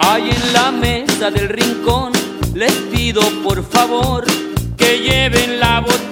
Ahí 0.00 0.30
en 0.30 0.52
la 0.52 0.72
mesa 0.72 1.30
del 1.30 1.48
rincón 1.50 2.10
les 2.54 2.72
pido 2.92 3.22
por 3.44 3.62
favor 3.64 4.24
que 4.76 4.98
lleven 4.98 5.60
la 5.60 5.80
botella. 5.80 6.09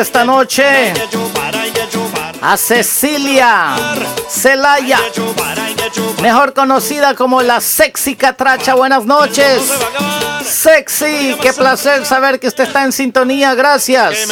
Esta 0.00 0.24
noche 0.24 0.94
a 2.40 2.56
Cecilia 2.56 3.74
Celaya, 4.28 5.00
mejor 6.22 6.52
conocida 6.54 7.14
como 7.14 7.42
la 7.42 7.60
sexy 7.60 8.14
catracha. 8.14 8.74
Buenas 8.74 9.04
noches. 9.04 9.62
Sexy, 10.44 11.36
qué 11.42 11.52
placer 11.52 12.06
saber 12.06 12.38
que 12.38 12.46
usted 12.46 12.64
está 12.64 12.84
en 12.84 12.92
sintonía. 12.92 13.54
Gracias. 13.54 14.28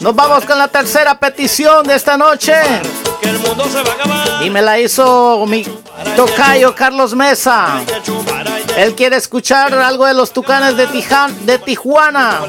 Nos 0.00 0.14
vamos 0.14 0.44
con 0.44 0.58
la 0.58 0.68
tercera 0.68 1.18
petición 1.18 1.86
de 1.86 1.96
esta 1.96 2.16
noche. 2.16 2.54
Y 4.42 4.50
me 4.50 4.62
la 4.62 4.78
hizo 4.78 5.44
mi 5.46 5.66
tocayo 6.16 6.74
Carlos 6.74 7.14
Mesa. 7.14 7.82
Él 8.76 8.94
quiere 8.94 9.16
escuchar 9.16 9.74
algo 9.74 10.06
de 10.06 10.14
los 10.14 10.32
tucanes 10.32 10.76
de, 10.76 10.86
Tijan- 10.88 11.34
de 11.40 11.58
Tijuana. 11.58 12.40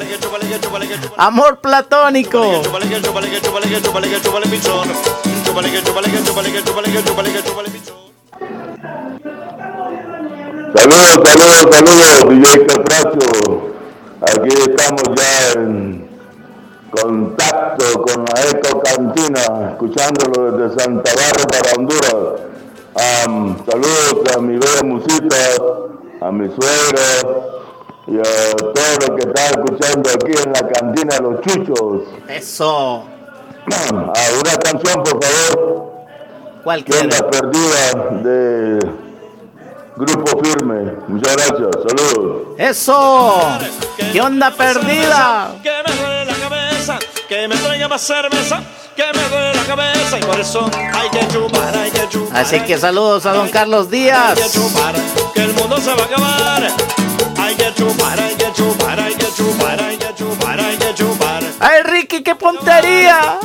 Amor 1.17 1.59
platónico. 1.59 2.41
Que 2.41 2.63
chúpale 2.63 2.87
que 2.87 3.01
chúpale 3.01 3.27
a 26.31 26.33
mi 26.33 26.47
suegra 26.47 27.51
y 28.07 28.17
a 28.17 28.55
todo 28.55 29.07
lo 29.07 29.15
que 29.15 29.27
está 29.27 29.45
escuchando 29.47 30.09
aquí 30.09 30.31
en 30.43 30.53
la 30.53 30.67
cantina 30.69 31.15
de 31.15 31.21
los 31.21 31.41
chuchos. 31.41 32.03
Eso. 32.29 33.03
A 33.03 34.31
una 34.39 34.55
canción, 34.63 35.03
por 35.03 35.23
favor. 35.23 35.91
¿Cuál 36.63 36.83
que 36.85 37.03
la 37.03 37.29
perdida 37.29 38.21
de 38.23 38.79
Grupo 39.97 40.41
Firme. 40.43 40.93
Muchas 41.09 41.35
gracias. 41.35 41.69
Saludos. 41.87 42.41
Eso. 42.57 43.59
¿Qué 44.11 44.21
onda 44.21 44.51
perdida? 44.51 45.55
Que 45.61 45.69
me 45.85 45.95
duele 45.95 46.25
la 46.25 46.35
cabeza, 46.35 46.99
que 47.27 47.47
me 47.47 47.55
traiga 47.57 47.87
más 47.87 48.01
cerveza, 48.01 48.63
que 48.95 49.03
me 49.13 49.29
duele 49.29 49.53
la 49.53 49.63
cabeza 49.63 50.17
y 50.17 50.23
por 50.23 50.39
eso 50.39 50.69
hay 50.93 51.09
que 51.09 51.27
chupar, 51.27 51.75
hay 51.75 51.91
que 51.91 52.07
chupar. 52.09 52.37
Así 52.37 52.59
que 52.61 52.77
saludos 52.77 53.25
a 53.25 53.33
don 53.33 53.49
Carlos 53.49 53.89
Díaz. 53.89 54.37
Hay 54.37 54.43
que 54.43 54.49
chupar, 54.49 54.95
que 55.41 55.47
el 55.47 55.53
mundo 55.55 55.77
se 55.81 55.93
va 55.95 56.03
a 56.03 56.05
acabar. 56.05 56.67
Hay 57.37 57.55
que 57.55 57.73
chupar, 57.73 58.19
hay 58.19 58.35
que 58.35 58.53
chupar, 58.53 58.99
hay 58.99 59.15
que 59.15 59.25
chupar, 59.33 59.81
hay 59.81 59.97
que 59.97 60.13
chupar, 60.13 60.59
hay 60.59 60.77
que 60.77 60.93
chupar. 60.93 61.43
¡Ay, 61.59 61.81
Ricky, 61.83 62.21
qué 62.21 62.35
puntería! 62.35 63.39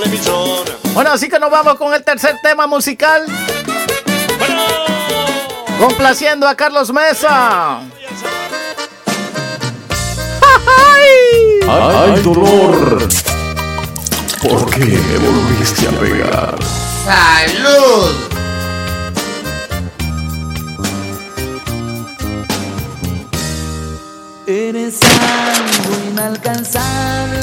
que 0.00 0.08
pichón. 0.08 0.64
Bueno, 0.94 1.12
así 1.12 1.28
que 1.28 1.38
nos 1.38 1.50
vamos 1.50 1.76
con 1.76 1.94
el 1.94 2.02
tercer 2.04 2.36
tema 2.42 2.66
musical. 2.66 3.24
Complaciendo 5.78 6.48
a 6.48 6.54
Carlos 6.54 6.92
Mesa. 6.92 7.80
¡Ay! 10.96 12.14
Ay, 12.14 12.22
dolor. 12.22 13.08
¿Por 14.42 14.70
qué 14.70 14.84
me 14.84 15.18
volviste 15.18 15.88
a 15.88 15.90
pegar? 15.92 16.58
¡Salud! 17.04 18.36
Eres 24.46 25.00
algo 25.02 26.10
inalcanzable, 26.12 27.40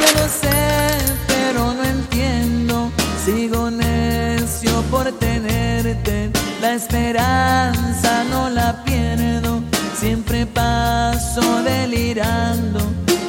yo 0.00 0.20
lo 0.20 0.26
sé, 0.26 0.98
pero 1.28 1.74
no 1.74 1.84
entiendo. 1.84 2.90
Sigo 3.24 3.70
necio 3.70 4.80
por 4.90 5.12
tenerte, 5.12 6.30
la 6.62 6.72
esperanza 6.74 8.24
no 8.30 8.48
la 8.48 8.82
pierdo. 8.84 9.59
Siempre 10.00 10.46
paso 10.46 11.62
delirando, 11.62 12.80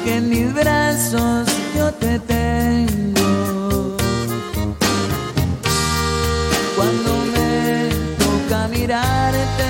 que 0.05 0.15
en 0.15 0.29
mis 0.29 0.53
brazos 0.53 1.45
yo 1.75 1.91
te 1.95 2.17
tengo. 2.19 3.97
Cuando 6.77 7.11
me 7.35 7.89
toca 8.17 8.69
mirarte, 8.69 9.65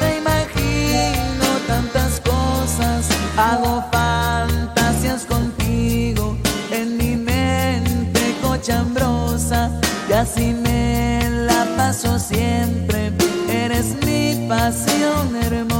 me 0.00 0.16
imagino 0.16 1.46
tantas 1.66 2.22
cosas, 2.22 3.06
hago 3.36 3.84
fantasías 3.92 5.26
contigo 5.26 6.38
en 6.70 6.96
mi 6.96 7.16
mente 7.16 8.34
cochambrosa 8.40 9.78
y 10.08 10.12
así 10.14 10.54
me 10.54 11.20
la 11.46 11.66
paso 11.76 12.18
siempre. 12.18 13.12
Eres 13.46 13.94
mi 14.06 14.48
pasión 14.48 15.36
hermosa. 15.36 15.75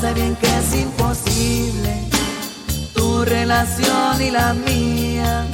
Sé 0.00 0.14
bien 0.14 0.34
que 0.36 0.46
es 0.46 0.74
imposible 0.74 2.08
tu 2.94 3.22
relación 3.22 4.22
y 4.22 4.30
la 4.30 4.54
mía, 4.54 5.44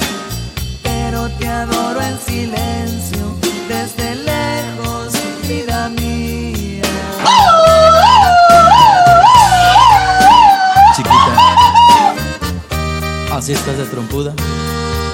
pero 0.83 1.27
te 1.37 1.47
adoro 1.47 2.01
en 2.01 2.17
silencio, 2.17 3.35
desde 3.67 4.15
lejos, 4.15 5.13
vida 5.47 5.89
mía. 5.89 6.83
Chiquita, 10.95 11.33
¿así 13.33 13.51
estás 13.51 13.77
de 13.77 13.85
trompuda? 13.85 14.33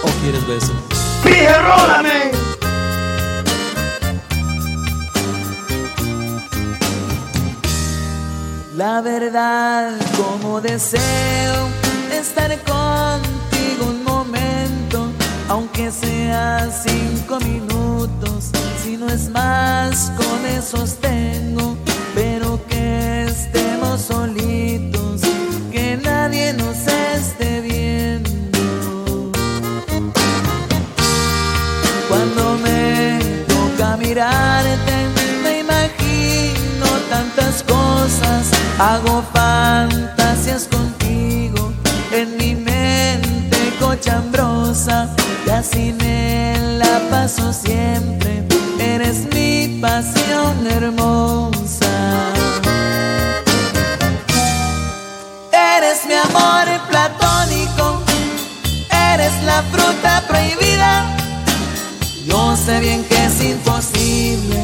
¿O 0.03 0.07
quieres 0.21 0.45
beso? 0.45 0.73
¡Pije, 1.23 1.47
La 8.85 8.99
verdad, 8.99 9.93
como 10.17 10.59
deseo 10.59 11.69
estar 12.11 12.49
contigo 12.63 13.85
un 13.87 14.03
momento, 14.03 15.09
aunque 15.47 15.89
sea 15.89 16.69
cinco 16.69 17.39
minutos, 17.39 18.51
si 18.83 18.97
no 18.97 19.07
es 19.07 19.29
más, 19.29 20.11
con 20.17 20.45
esos 20.45 20.95
tengo, 20.95 21.32
hago 38.79 39.23
fantasías 39.33 40.67
contigo 40.67 41.71
en 42.11 42.37
mi 42.37 42.55
mente 42.55 43.73
cochambrosa 43.79 45.07
y 45.45 45.49
así 45.49 45.95
me 45.99 46.55
la 46.77 46.99
paso 47.09 47.53
siempre. 47.53 48.43
Eres 48.79 49.25
mi 49.33 49.79
pasión 49.81 50.67
hermosa. 50.67 51.93
Eres 55.51 56.05
mi 56.07 56.13
amor 56.13 56.67
platónico, 56.89 58.01
eres 59.13 59.33
la 59.43 59.63
fruta 59.71 60.23
prohibida. 60.27 61.05
Yo 62.25 62.55
sé 62.55 62.79
bien 62.79 63.03
que 63.05 63.25
es 63.25 63.41
imposible. 63.41 64.57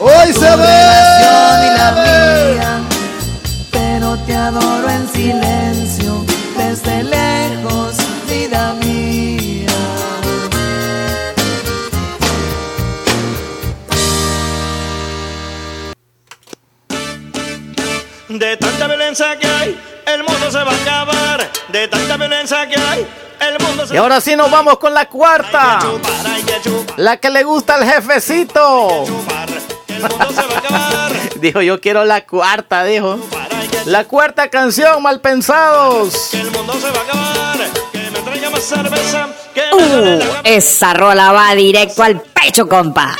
Hoy 0.00 0.32
tu 0.32 0.40
se 0.40 0.56
ve. 0.56 1.04
y 1.66 1.78
la 1.78 1.94
te 1.94 2.23
adoro 4.44 4.90
en 4.90 5.08
silencio, 5.08 6.24
desde 6.56 7.02
lejos, 7.02 7.96
vida 8.28 8.74
mía. 8.74 9.70
De 18.28 18.56
tanta 18.58 18.86
violencia 18.86 19.38
que 19.38 19.46
hay, 19.46 19.80
el 20.06 20.24
mundo 20.24 20.50
se 20.50 20.58
va 20.58 20.72
a 20.72 20.74
acabar. 20.74 21.50
De 21.68 21.88
tanta 21.88 22.16
violencia 22.18 22.68
que 22.68 22.78
hay, 22.78 23.06
Y 23.92 23.96
ahora 23.96 24.20
sí 24.20 24.36
nos 24.36 24.50
vamos 24.50 24.78
con 24.78 24.92
la 24.92 25.08
cuarta. 25.08 25.78
La 26.98 27.16
que 27.16 27.30
le 27.30 27.44
gusta 27.44 27.76
al 27.76 27.84
jefecito. 27.84 29.06
dijo, 31.40 31.62
yo 31.62 31.80
quiero 31.80 32.04
la 32.04 32.26
cuarta, 32.26 32.84
dijo. 32.84 33.18
La 33.86 34.04
cuarta 34.04 34.48
canción, 34.48 35.02
mal 35.02 35.20
pensados. 35.20 36.28
Que 36.30 36.40
el 36.40 36.50
mundo 36.50 36.72
se 36.72 36.90
va 36.90 37.00
a 37.00 37.02
acabar. 37.02 37.58
Que 37.92 38.10
me 38.10 38.18
traiga 38.20 38.50
más 38.50 38.62
cerveza. 38.62 39.28
Que 39.52 39.62
uh, 39.74 40.20
esa 40.44 40.94
rola 40.94 41.32
va 41.32 41.54
directo 41.54 42.02
al 42.02 42.20
pecho, 42.20 42.66
compa. 42.66 43.14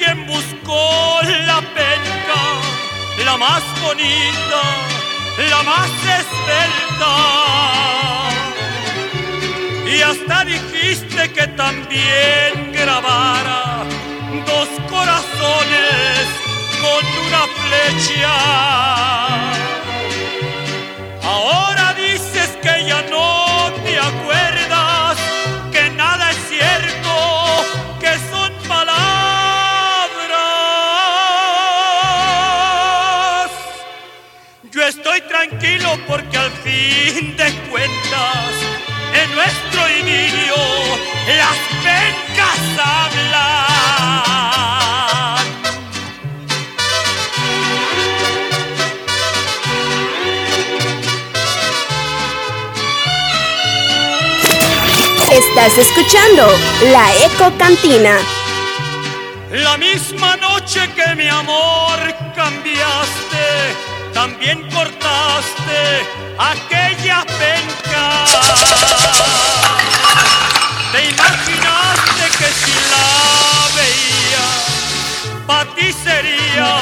Quien 0.00 0.26
buscó 0.26 1.20
la 1.46 1.60
penca, 1.60 2.42
la 3.24 3.36
más 3.36 3.62
bonita, 3.82 4.62
la 5.50 5.62
más 5.62 5.90
esbelta. 6.20 7.14
Y 9.86 10.00
hasta 10.00 10.44
dijiste 10.44 11.32
que 11.32 11.46
también 11.48 12.72
grabara 12.72 13.84
dos 14.46 14.68
corazones 14.88 16.22
con 16.82 17.02
una 17.26 17.42
flecha. 17.60 18.36
Estoy 35.20 35.28
tranquilo 35.28 35.98
porque 36.06 36.36
al 36.36 36.50
fin 36.50 37.36
de 37.36 37.52
cuentas, 37.70 38.52
en 39.14 39.34
nuestro 39.34 39.88
idilio, 39.88 40.54
las 41.36 41.58
pencas 41.82 42.60
hablan. 42.78 43.40
Estás 55.32 55.78
escuchando 55.78 56.58
la 56.92 57.14
Eco 57.24 57.52
Cantina. 57.58 58.18
La 59.52 59.76
misma 59.76 60.36
noche 60.36 60.88
que 60.94 61.14
mi 61.16 61.28
amor 61.28 61.98
cambiaste, 62.36 62.79
también 64.20 64.58
cortaste 64.68 65.80
aquella 66.38 67.24
penca. 67.40 68.04
Te 70.92 71.00
imaginaste 71.08 72.24
que 72.38 72.48
si 72.60 72.74
la 72.92 73.08
veía, 73.78 74.46
para 75.46 75.66
ti 75.74 75.88
sería 76.04 76.72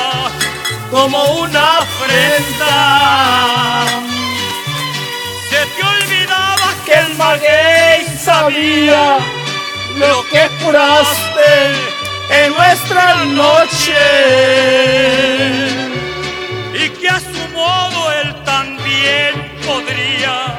como 0.90 1.18
una 1.44 1.64
afrenta. 1.78 2.74
Se 5.48 5.60
te 5.74 5.82
olvidaba 5.94 6.68
que 6.84 6.94
el 6.94 7.10
maguey 7.14 8.00
sabía 8.18 9.04
lo 9.94 10.14
que 10.32 10.42
juraste 10.60 11.50
en 12.30 12.48
nuestra 12.52 13.04
noche 13.26 13.96
que 17.00 17.08
a 17.08 17.20
su 17.20 17.48
modo 17.52 18.12
él 18.12 18.34
también 18.44 19.32
podría 19.66 20.58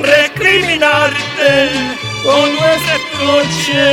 recriminarte 0.00 1.70
con 2.24 2.50
un 2.50 2.56
reproche. 2.92 3.84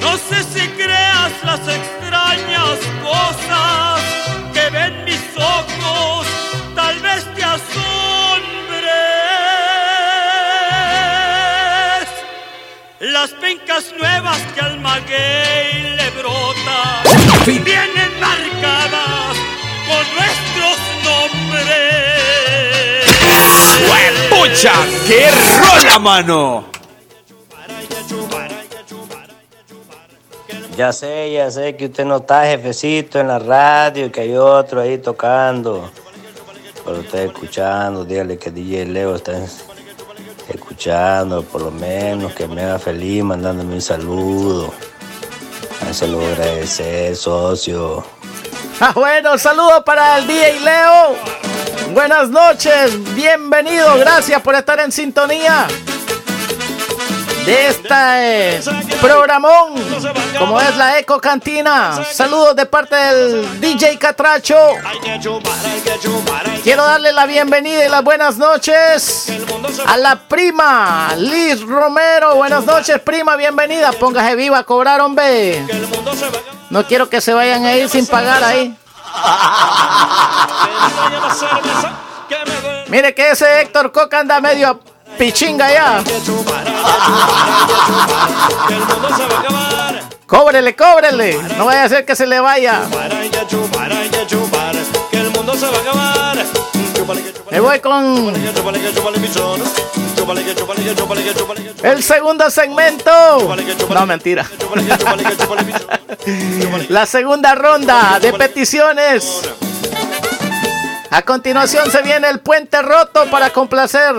No 0.00 0.16
sé 0.18 0.42
si 0.52 0.68
creas 0.68 1.32
las 1.44 1.60
extrañas 1.60 2.78
cosas 3.02 4.00
que 4.52 4.70
ven 4.70 5.04
mis 5.04 5.13
las 13.14 13.30
pencas 13.30 13.94
nuevas 13.96 14.38
que 14.54 14.60
al 14.60 14.80
maguey 14.80 15.94
le 15.96 16.10
brota 16.18 17.04
vienen 17.46 18.10
marcadas 18.18 19.36
con 19.86 20.04
nuestros 20.16 20.76
nombres. 21.04 21.74
¡Pucha! 24.28 24.72
¡Qué 25.06 25.30
rola, 25.30 25.98
mano! 26.00 26.64
Ya 30.76 30.92
sé, 30.92 31.30
ya 31.32 31.52
sé 31.52 31.76
que 31.76 31.86
usted 31.86 32.04
no 32.04 32.16
está 32.16 32.46
jefecito 32.46 33.20
en 33.20 33.28
la 33.28 33.38
radio 33.38 34.06
y 34.06 34.10
que 34.10 34.22
hay 34.22 34.34
otro 34.36 34.80
ahí 34.80 34.98
tocando. 34.98 35.88
Pero 36.84 36.98
usted 36.98 37.26
escuchando, 37.26 38.04
dígale 38.04 38.38
que 38.38 38.50
DJ 38.50 38.86
Leo 38.86 39.14
está 39.14 39.34
escuchando, 40.48 41.42
por 41.42 41.62
lo 41.62 41.70
menos 41.70 42.32
que 42.34 42.46
me 42.46 42.62
haga 42.62 42.78
feliz 42.78 43.22
mandándome 43.22 43.74
un 43.74 43.82
saludo. 43.82 44.72
Se 45.92 46.08
lo 46.08 46.20
agradecer, 46.24 47.14
socio. 47.14 48.04
Ah, 48.80 48.92
bueno, 48.94 49.38
saludo 49.38 49.84
para 49.84 50.18
el 50.18 50.26
DJ 50.26 50.60
Leo. 50.60 51.16
Buenas 51.92 52.30
noches, 52.30 53.14
bienvenido, 53.14 53.96
gracias 53.98 54.42
por 54.42 54.54
estar 54.54 54.80
en 54.80 54.90
sintonía 54.90 55.68
de 57.44 57.68
este 57.68 58.60
programón, 59.00 59.74
como 60.38 60.60
es 60.60 60.76
la 60.76 60.98
Eco 60.98 61.20
Cantina. 61.20 62.04
Saludos 62.04 62.56
de 62.56 62.66
parte 62.66 62.96
del 62.96 63.60
DJ 63.60 63.98
Catracho. 63.98 64.56
Quiero 66.62 66.84
darle 66.84 67.12
la 67.12 67.26
bienvenida 67.26 67.84
y 67.84 67.88
las 67.88 68.02
buenas 68.02 68.38
noches 68.38 69.32
a 69.86 69.96
la 69.96 70.16
prima 70.16 71.12
Liz 71.16 71.60
Romero. 71.60 72.36
Buenas 72.36 72.64
noches, 72.64 72.98
prima, 73.00 73.36
bienvenida. 73.36 73.92
Póngase 73.92 74.34
viva 74.36 74.62
cobrar, 74.64 75.00
hombre. 75.00 75.64
No 76.70 76.86
quiero 76.86 77.10
que 77.10 77.20
se 77.20 77.34
vayan 77.34 77.64
a 77.64 77.76
ir 77.76 77.88
sin 77.88 78.06
pagar 78.06 78.42
ahí. 78.42 78.76
Mire 82.88 83.14
que 83.14 83.30
ese 83.30 83.60
Héctor 83.60 83.92
Coca 83.92 84.20
anda 84.20 84.40
medio 84.40 84.80
pichinga 85.18 85.72
ya. 85.72 86.04
Cóbrele, 90.26 90.74
cóbrele. 90.74 91.38
No 91.56 91.66
vaya 91.66 91.84
a 91.84 91.88
ser 91.88 92.04
que 92.04 92.16
se 92.16 92.26
le 92.26 92.40
vaya. 92.40 92.82
Me 97.50 97.60
voy 97.60 97.80
con 97.80 98.34
el 101.82 102.02
segundo 102.02 102.50
segmento. 102.50 103.56
No, 103.90 104.06
mentira. 104.06 104.50
La 106.88 107.06
segunda 107.06 107.54
ronda 107.54 108.18
de 108.20 108.32
peticiones. 108.32 109.42
A 111.10 111.22
continuación 111.22 111.90
se 111.90 112.02
viene 112.02 112.28
el 112.28 112.40
puente 112.40 112.82
roto 112.82 113.26
para 113.30 113.50
complacer 113.50 114.14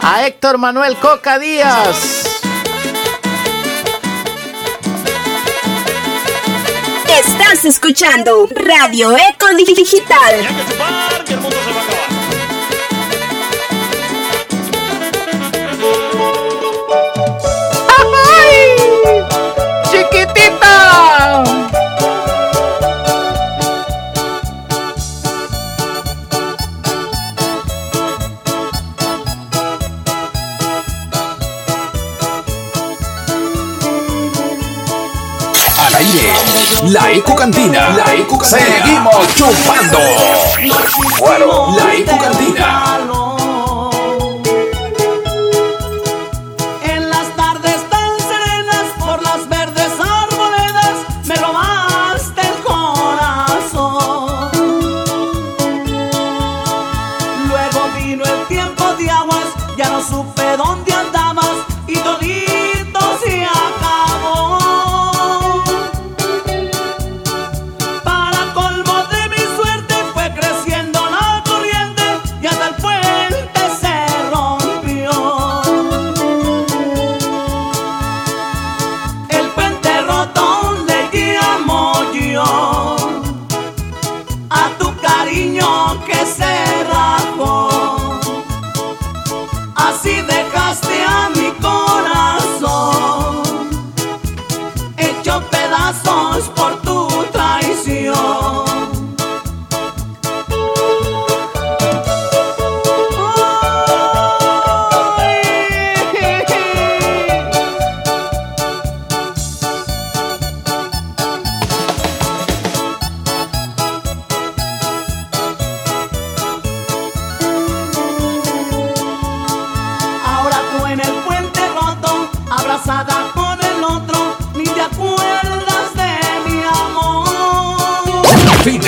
a 0.00 0.26
Héctor 0.26 0.58
Manuel 0.58 0.96
Coca 0.96 1.38
Díaz. 1.38 2.40
Estás 7.08 7.64
escuchando 7.64 8.48
Radio 8.54 9.16
Eco 9.16 9.48
Digital. 9.56 10.46
La 36.88 37.10
Eco 37.12 37.36
Cantina. 37.36 37.90
La 37.90 38.14
Eco. 38.14 38.42
Seguimos 38.42 39.34
chupando. 39.34 39.98
Bueno, 41.20 41.76
la 41.76 41.94
Eco 41.94 42.18
Cantina. 42.18 43.39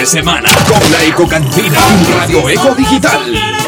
Semana 0.06 0.48
con 0.66 0.80
la 0.90 1.02
Eco 1.04 1.26
Cantina. 1.28 1.78
Radio 2.16 2.48
Eco 2.48 2.74
Digital. 2.74 3.61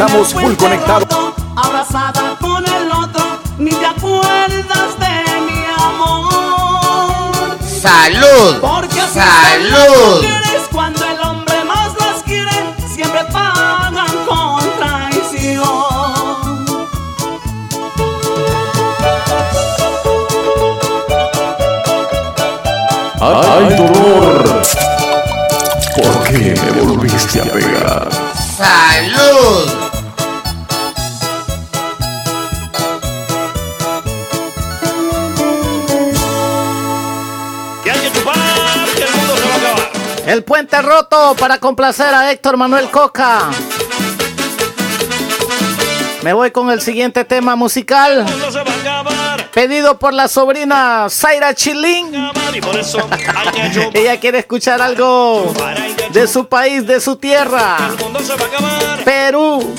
Estamos 0.00 0.32
puente 0.32 0.56
conectados. 0.64 1.34
abrazada 1.56 2.36
con 2.40 2.64
el 2.64 2.88
otro, 2.92 3.24
ni 3.58 3.70
te 3.70 3.84
acuerdas 3.84 4.96
de 5.00 5.40
mi 5.40 5.64
amor. 5.76 7.58
Salud. 7.82 8.60
Porque 8.60 9.00
Salud. 9.12 10.22
las 10.22 10.68
cuando 10.70 11.04
el 11.04 11.20
hombre 11.20 11.64
más 11.64 11.90
las 11.98 12.22
quiere, 12.22 12.74
siempre 12.88 13.24
pagan 13.32 14.06
con 14.24 14.62
traición. 14.78 15.66
Ay, 23.20 23.74
dolor. 23.76 24.62
¿Por 25.96 26.22
qué 26.28 26.54
me 26.64 26.80
volviste 26.82 27.40
a 27.40 27.44
pegar? 27.44 28.08
Salud. 28.56 29.57
El 40.28 40.44
puente 40.44 40.80
roto 40.82 41.34
para 41.38 41.56
complacer 41.56 42.12
a 42.12 42.30
Héctor 42.30 42.58
Manuel 42.58 42.90
Coca. 42.90 43.48
Me 46.20 46.34
voy 46.34 46.50
con 46.50 46.70
el 46.70 46.82
siguiente 46.82 47.24
tema 47.24 47.56
musical. 47.56 48.26
Pedido 49.54 49.98
por 49.98 50.12
la 50.12 50.28
sobrina 50.28 51.06
Zaira 51.08 51.54
Chilín. 51.54 52.12
Ella 53.94 54.20
quiere 54.20 54.40
escuchar 54.40 54.82
algo 54.82 55.50
de 56.12 56.28
su 56.28 56.46
país, 56.46 56.86
de 56.86 57.00
su 57.00 57.16
tierra. 57.16 57.78
Perú. 59.06 59.74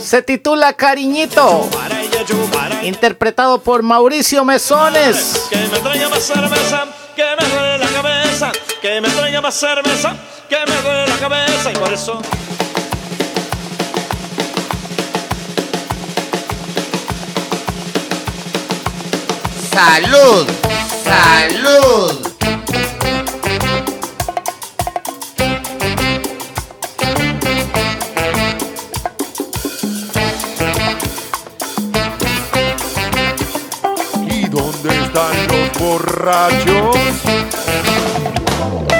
Se 0.00 0.22
titula 0.22 0.74
Cariñito. 0.74 1.68
Interpretado 2.82 3.60
por 3.60 3.82
Mauricio 3.82 4.44
Mesones. 4.44 5.48
Que 5.50 5.56
me 5.56 7.67
que 8.80 9.00
me 9.00 9.08
traiga 9.08 9.40
más 9.40 9.54
cerveza, 9.54 10.14
que 10.48 10.56
me 10.66 10.82
duele 10.82 11.08
la 11.08 11.16
cabeza. 11.16 11.72
Y 11.72 11.76
por 11.76 11.92
eso 11.92 12.20
Salud. 19.78 20.46
Salud. 21.04 22.28
¿Y 34.28 34.48
dónde 34.48 34.88
están 34.88 35.46
los 35.46 35.78
borrachos? 35.78 36.96
Oh. 38.70 38.97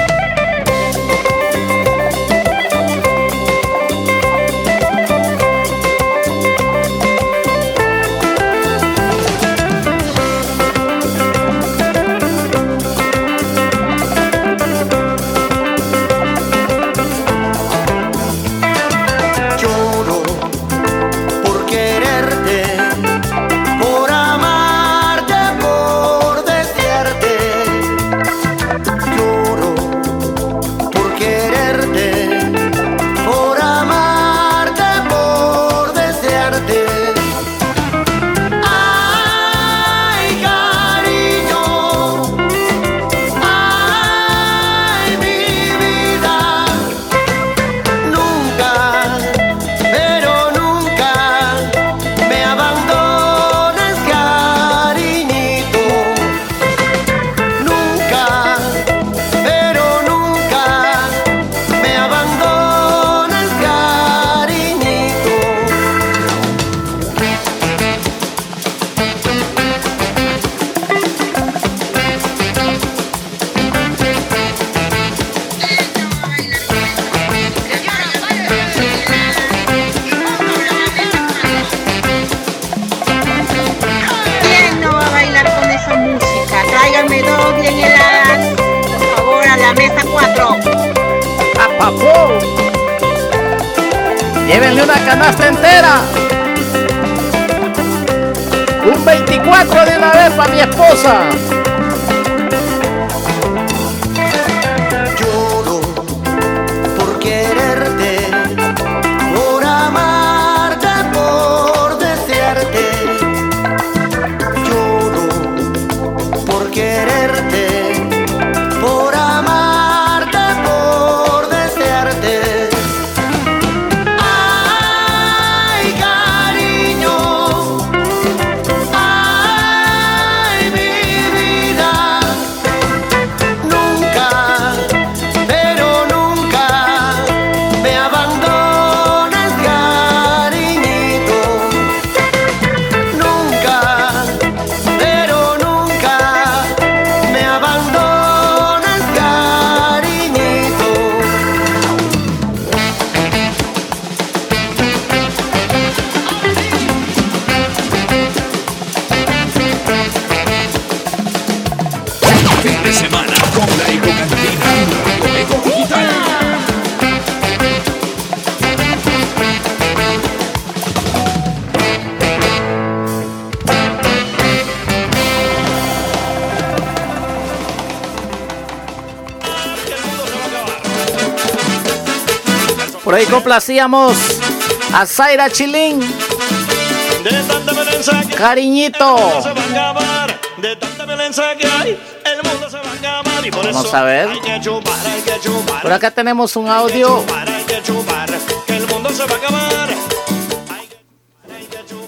Va 192.79 192.89
a 192.89 192.93
acabar. 192.93 193.45
Y 193.45 193.51
por 193.51 193.65
Vamos 193.65 193.93
a 193.93 194.03
ver. 194.03 194.29
hay 194.29 194.39
que 194.39 194.59
chupar, 194.61 195.07
hay 195.07 195.21
que 195.21 195.39
chupar. 195.39 195.81
Por 195.81 195.91
acá 195.91 196.11
tenemos 196.11 196.55
un 196.55 196.67
audio. 196.67 197.23
Hay 197.45 197.63
que 197.63 197.81
chupar, 197.81 198.29
que 198.65 198.77
el 198.77 198.87
mundo 198.87 199.09
se 199.09 199.25
va 199.25 199.33
a 199.33 199.37
acabar. 199.37 199.89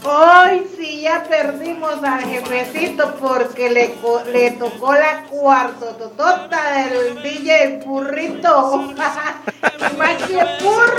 Hoy 0.03 0.67
sí 0.75 1.01
ya 1.01 1.23
perdimos 1.23 2.03
al 2.03 2.23
jefecito 2.23 3.15
porque 3.19 3.69
le, 3.69 3.95
le 4.33 4.51
tocó 4.51 4.93
la 4.93 5.23
cuartototota 5.29 6.71
del 6.73 7.21
DJ 7.21 7.81
Burrito. 7.85 8.93
Más 9.97 10.17
que 10.23 10.63
burro, 10.63 10.90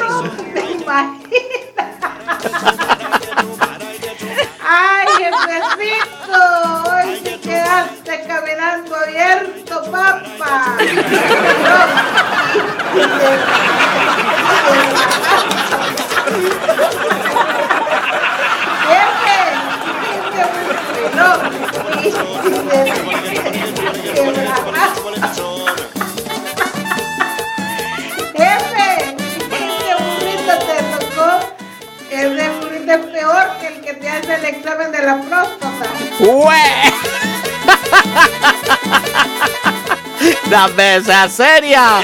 Dame 40.52 40.96
esa 40.96 41.26
seria. 41.30 42.00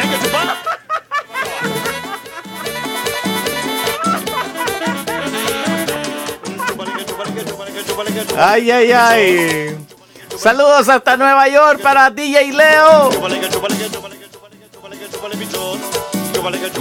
Ay, 8.38 8.70
ay, 8.70 8.92
ay. 8.92 9.86
Saludos 10.34 10.88
hasta 10.88 11.18
Nueva 11.18 11.46
York 11.50 11.82
para 11.82 12.08
DJ 12.08 12.52
Leo. 12.54 13.10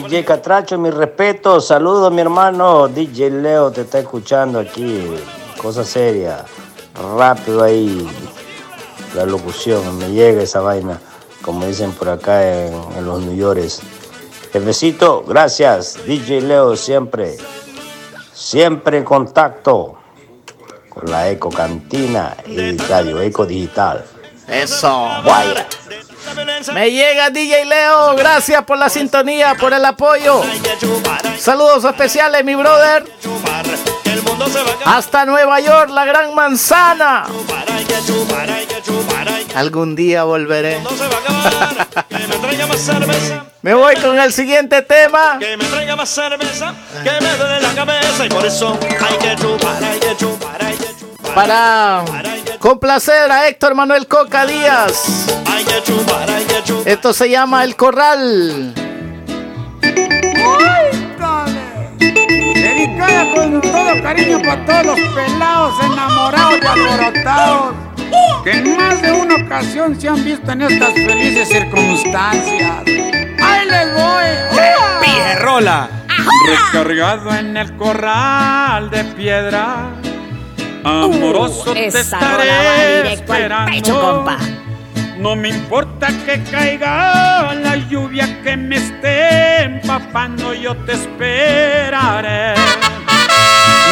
DJ 0.08 0.24
Catracho, 0.24 0.78
mi 0.78 0.90
respeto, 0.90 1.60
saludos 1.60 2.14
mi 2.14 2.22
hermano. 2.22 2.88
DJ 2.88 3.30
Leo 3.30 3.72
te 3.72 3.82
está 3.82 4.00
escuchando 4.00 4.58
aquí. 4.58 5.06
Cosa 5.62 5.84
seria. 5.84 6.46
Rápido 7.18 7.62
ahí. 7.62 8.08
La 9.16 9.26
locución, 9.26 9.98
me 9.98 10.12
llega 10.12 10.44
esa 10.44 10.62
vaina. 10.62 11.02
Como 11.68 11.76
dicen 11.76 11.92
por 11.92 12.08
acá 12.08 12.48
en, 12.48 12.74
en 12.98 13.06
los 13.06 13.20
New 13.20 13.36
Yorkers. 13.36 13.82
Jefecito, 14.54 15.26
gracias. 15.28 15.98
DJ 16.06 16.40
Leo 16.40 16.78
siempre. 16.78 17.36
Siempre 18.34 19.00
en 19.00 19.04
contacto 19.04 19.98
con 20.88 21.12
la 21.12 21.30
Eco 21.30 21.50
Cantina 21.50 22.38
y 22.46 22.78
Radio 22.78 23.20
Eco 23.20 23.46
Digital. 23.46 24.06
Eso. 24.48 25.10
Guay. 25.26 25.56
Me 26.74 26.90
llega 26.90 27.32
DJ 27.32 27.66
Leo, 27.66 28.16
gracias 28.16 28.64
por 28.64 28.78
la 28.78 28.88
sintonía, 28.88 29.56
por 29.60 29.74
el 29.74 29.84
apoyo. 29.84 30.44
Saludos 31.38 31.84
especiales, 31.84 32.46
mi 32.46 32.56
brother. 32.56 33.04
Hasta 34.86 35.26
Nueva 35.26 35.60
York, 35.60 35.90
la 35.90 36.06
gran 36.06 36.34
manzana. 36.34 37.26
Algún 39.56 39.96
día 39.96 40.24
volveré. 40.24 40.80
Que 42.10 42.28
me 42.28 42.36
traiga 42.38 42.68
más 42.68 42.80
cerveza, 42.80 43.46
Me 43.62 43.74
voy 43.74 43.96
con 43.96 44.20
el 44.20 44.32
siguiente 44.34 44.82
tema. 44.82 45.38
que 45.40 45.58
me 45.58 45.66
traiga 45.66 45.96
más 45.96 46.10
cerveza, 46.10 46.74
que 47.04 47.12
me 47.22 47.38
duele 47.38 47.62
la 47.62 47.74
cabeza 47.74 48.26
y 48.26 48.30
por 48.30 48.46
eso 48.46 48.78
hay 48.82 49.18
que 49.18 49.36
chupar, 49.36 49.84
hay 49.84 50.00
que 50.00 50.16
chupar, 50.18 50.64
hay 50.66 50.78
que 50.78 50.86
chupar. 51.00 51.34
Para 51.36 52.04
complacer 52.60 53.32
a 53.32 53.48
Héctor 53.48 53.76
Manuel 53.76 54.08
Coca 54.08 54.46
Díaz. 54.46 55.28
Hay 55.52 55.64
que 55.64 55.84
chupar, 55.84 56.30
hay 56.30 56.46
que 56.46 56.64
chupar. 56.64 56.88
Esto 56.88 57.14
se 57.14 57.30
llama 57.30 57.64
El 57.64 57.76
Corral. 57.76 58.74
Dedicada 62.00 63.34
con 63.36 63.62
todo 63.62 64.02
cariño 64.02 64.42
para 64.42 64.66
todos 64.66 64.86
los 64.86 65.00
pelados 65.14 65.74
enamorados 65.84 66.54
y 66.62 66.66
alborotados 66.66 67.76
que 68.44 68.52
en 68.52 68.78
más 68.78 69.02
de 69.02 69.12
una 69.12 69.36
ocasión 69.36 70.00
se 70.00 70.08
han 70.08 70.24
visto 70.24 70.52
en 70.52 70.62
estas 70.62 70.94
felices 70.94 71.50
circunstancias. 71.50 72.84
¡Ahí 72.86 73.68
les 73.70 73.94
voy! 73.94 74.26
Pierrola. 75.02 75.90
Recargado 76.48 77.36
en 77.36 77.58
el 77.58 77.76
corral 77.78 78.90
de 78.90 79.04
piedra. 79.04 79.92
Amoroso 80.84 81.74
te 81.74 81.88
estaré 81.88 83.14
esperando. 83.14 83.72
pecho, 83.72 84.00
compa. 84.00 84.38
No 85.18 85.36
me 85.36 85.50
importa 85.50 86.08
que 86.26 86.42
caiga 86.44 87.54
la 87.56 87.76
lluvia 87.90 88.42
que 88.44 88.56
me 88.56 88.78
esté 88.78 89.64
empapando, 89.64 90.54
yo 90.54 90.76
te 90.86 90.94
esperaré. 90.94 92.54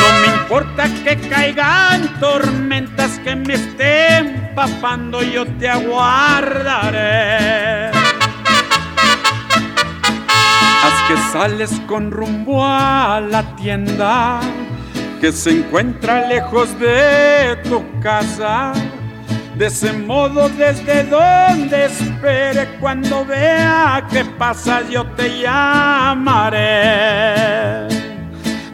No 0.05 0.11
me 0.21 0.27
importa 0.27 0.83
que 1.03 1.17
caigan 1.29 2.19
tormentas 2.19 3.19
que 3.23 3.35
me 3.35 3.55
estén 3.55 4.35
empapando, 4.49 5.23
yo 5.23 5.45
te 5.57 5.67
aguardaré. 5.67 7.07
Haz 10.83 11.01
que 11.07 11.17
sales 11.33 11.71
con 11.87 12.11
rumbo 12.11 12.63
a 12.63 13.19
la 13.19 13.55
tienda 13.55 14.39
que 15.19 15.31
se 15.31 15.49
encuentra 15.49 16.27
lejos 16.27 16.79
de 16.79 17.57
tu 17.63 17.83
casa. 17.99 18.73
De 19.57 19.65
ese 19.65 19.91
modo 19.93 20.49
desde 20.49 21.05
donde 21.05 21.85
espere 21.85 22.67
cuando 22.79 23.25
vea 23.25 24.05
que 24.11 24.23
pasas 24.23 24.87
yo 24.89 25.03
te 25.15 25.39
llamaré. 25.39 26.65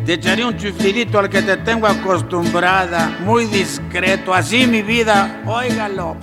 Te 0.06 0.14
echaré 0.14 0.44
un 0.44 0.58
chiflidito 0.58 1.20
al 1.20 1.30
que 1.30 1.44
te 1.44 1.58
tengo 1.58 1.86
acostumbrada, 1.86 3.18
muy 3.20 3.46
discreto, 3.46 4.34
así 4.34 4.66
mi 4.66 4.82
vida, 4.82 5.42
óigalo. 5.46 6.18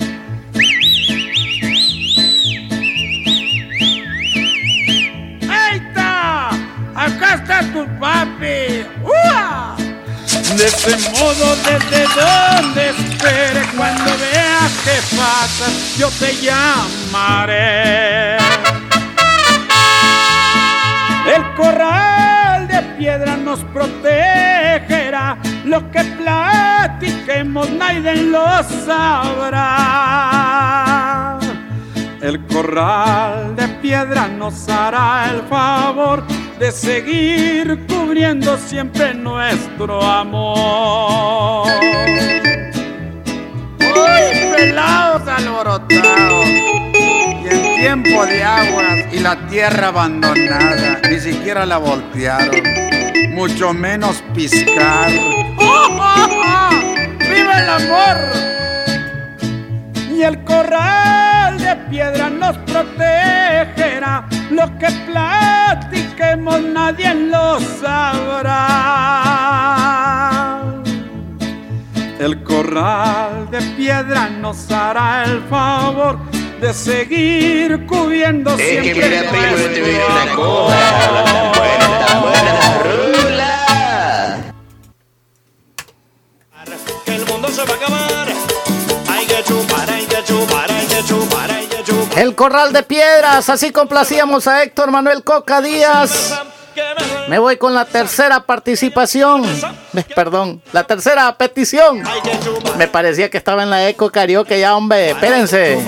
¡Ahí 5.48 5.76
está! 5.76 6.50
¡Acá 6.94 7.34
está 7.34 7.60
tu 7.72 7.86
papi! 8.00 8.84
¡Ua! 9.04 9.76
De 10.56 10.66
ese 10.66 10.96
modo 11.10 11.56
desde 11.56 12.04
donde 12.18 12.90
espere 12.90 13.62
cuando 13.76 14.10
veas 14.18 14.72
que 14.84 15.16
pasas 15.16 15.96
yo 15.96 16.08
te 16.18 16.34
llamaré. 16.42 18.38
El 21.32 21.54
corral 21.54 22.17
piedra 22.98 23.36
nos 23.36 23.60
protegerá, 23.64 25.38
lo 25.64 25.90
que 25.90 26.02
platiquemos 26.04 27.70
nadie 27.70 28.16
lo 28.16 28.44
sabrá. 28.84 30.18
El 32.20 32.44
corral 32.46 33.54
de 33.54 33.68
piedra 33.80 34.26
nos 34.26 34.68
hará 34.68 35.30
el 35.30 35.42
favor 35.42 36.24
de 36.58 36.72
seguir 36.72 37.86
cubriendo 37.86 38.58
siempre 38.58 39.14
nuestro 39.14 40.02
amor. 40.02 41.68
¡Uy, 43.78 44.56
pelados 44.56 45.28
alborotados! 45.28 46.46
Y 46.48 47.46
en 47.48 47.62
tiempo 47.76 48.26
de 48.26 48.42
aguas 48.42 49.06
y 49.12 49.20
la 49.20 49.36
tierra 49.46 49.86
abandonada, 49.88 51.00
ni 51.08 51.20
siquiera 51.20 51.64
la 51.64 51.78
voltearon, 51.78 52.87
mucho 53.38 53.72
menos 53.72 54.22
piscar. 54.34 55.10
¡Viva 57.20 57.54
el 57.62 57.70
amor! 57.70 58.18
Y 60.12 60.22
el 60.22 60.42
corral 60.42 61.56
de 61.56 61.76
piedra 61.88 62.30
nos 62.30 62.58
protegerá, 62.58 64.26
lo 64.50 64.76
que 64.78 64.88
platiquemos 65.06 66.60
nadie 66.62 67.14
lo 67.14 67.60
sabrá. 67.80 68.56
El 72.18 72.42
corral 72.42 73.48
de 73.52 73.62
piedra 73.76 74.28
nos 74.30 74.68
hará 74.72 75.22
el 75.22 75.42
favor 75.42 76.18
de 76.60 76.74
seguir 76.74 77.86
cubriendo 77.86 78.50
Es 78.58 78.82
que 78.82 78.94
mira, 78.94 79.30
primo, 79.30 79.56
yo 79.56 79.68
te 79.68 79.80
diré 79.80 80.04
una 80.04 80.34
cosa, 80.34 81.08
amor. 81.08 81.24
tan 81.24 81.52
buena, 81.52 81.86
tan 82.04 82.20
buena 82.20 82.42
la 82.42 82.60
rula. 82.60 82.67
Se 87.58 87.64
va 87.64 87.74
a 87.74 87.76
acabar. 87.76 88.28
Hay 89.08 89.26
que 89.26 89.42
chupar, 89.42 89.90
hay 89.90 90.06
que 90.06 90.24
chupar, 90.24 90.70
hay 90.70 90.86
que 90.86 91.04
chupar, 91.04 91.50
hay 91.50 91.66
que 91.66 91.82
chupar. 91.82 92.18
El 92.18 92.34
Corral 92.34 92.72
de 92.72 92.82
Piedras, 92.82 93.48
así 93.48 93.72
complacíamos 93.72 94.46
a 94.46 94.62
Héctor 94.62 94.90
Manuel 94.90 95.24
Coca 95.24 95.60
Díaz. 95.60 96.40
Me 97.28 97.40
voy 97.40 97.56
con 97.56 97.74
la 97.74 97.84
tercera 97.84 98.40
participación. 98.40 99.42
Perdón, 100.14 100.62
la 100.72 100.84
tercera 100.84 101.36
petición. 101.36 102.04
Me 102.76 102.86
parecía 102.86 103.28
que 103.28 103.38
estaba 103.38 103.64
en 103.64 103.70
la 103.70 103.88
eco 103.88 104.10
karaoke 104.10 104.60
ya, 104.60 104.76
hombre. 104.76 105.10
Espérense. 105.10 105.84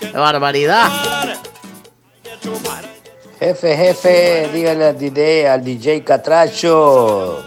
Qué 0.00 0.16
barbaridad. 0.16 0.90
Jefe, 3.38 3.76
jefe, 3.76 4.50
dígale 4.52 4.86
al 4.86 4.98
DJ, 4.98 5.48
al 5.48 5.64
DJ 5.64 6.04
Catracho, 6.04 7.44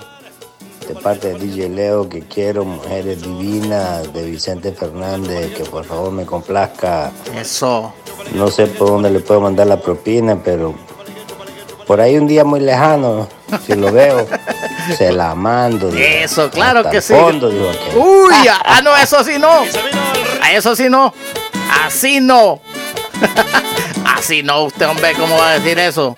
de 0.88 0.96
parte 0.96 1.34
de 1.34 1.40
DJ 1.40 1.70
Leo, 1.70 2.10
que 2.10 2.22
quiero 2.22 2.66
mujeres 2.66 3.22
divinas 3.22 4.12
de 4.14 4.24
Vicente 4.30 4.72
Fernández, 4.72 5.54
que 5.56 5.64
por 5.64 5.86
favor 5.86 6.12
me 6.12 6.26
complazca. 6.26 7.12
Eso. 7.36 7.94
No 8.34 8.50
sé 8.50 8.68
por 8.68 8.90
dónde 8.90 9.10
le 9.10 9.20
puedo 9.20 9.42
mandar 9.42 9.68
la 9.68 9.80
propina, 9.80 10.38
pero 10.44 10.76
por 11.88 12.02
ahí 12.02 12.18
un 12.18 12.28
día 12.28 12.44
muy 12.44 12.60
lejano, 12.60 13.28
si 13.66 13.74
lo 13.76 13.92
veo, 13.92 14.28
se 14.98 15.12
la 15.12 15.36
mando. 15.36 15.90
digo, 15.90 16.04
Eso, 16.04 16.50
claro 16.50 16.80
hasta 16.80 16.92
que 16.92 16.98
el 16.98 17.04
sí. 17.04 17.14
fondo, 17.14 17.50
digo 17.50 17.70
aquel. 17.70 17.98
Uy, 17.98 18.48
ah, 18.50 18.62
ah, 18.66 18.82
no, 18.82 18.96
eso 18.98 19.24
sí 19.24 19.38
no. 19.40 19.64
A 20.42 20.52
eso 20.54 20.76
sí 20.76 20.90
no. 20.90 21.14
Así 21.84 22.20
no. 22.20 22.62
Así 24.18 24.44
no, 24.44 24.64
usted, 24.66 24.88
hombre, 24.88 25.14
¿cómo 25.14 25.38
va 25.38 25.52
a 25.52 25.60
decir 25.60 25.78
eso? 25.80 26.16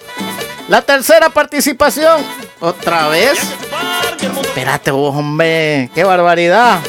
La 0.68 0.82
tercera 0.82 1.30
participación. 1.30 2.22
¿Otra 2.60 3.08
vez? 3.10 3.38
Espérate 4.58 4.90
vos, 4.90 5.16
hombre. 5.16 5.92
Qué 5.94 6.04
barbaridad. 6.04 6.80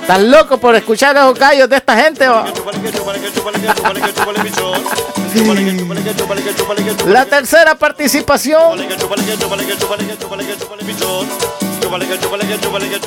¿Estás 0.00 0.20
loco 0.20 0.58
por 0.58 0.74
escuchar 0.74 1.16
esos 1.16 1.38
gallos 1.38 1.68
de 1.68 1.76
esta 1.76 1.96
gente? 1.96 2.26
La 7.06 7.24
tercera 7.24 7.76
participación. 7.76 8.80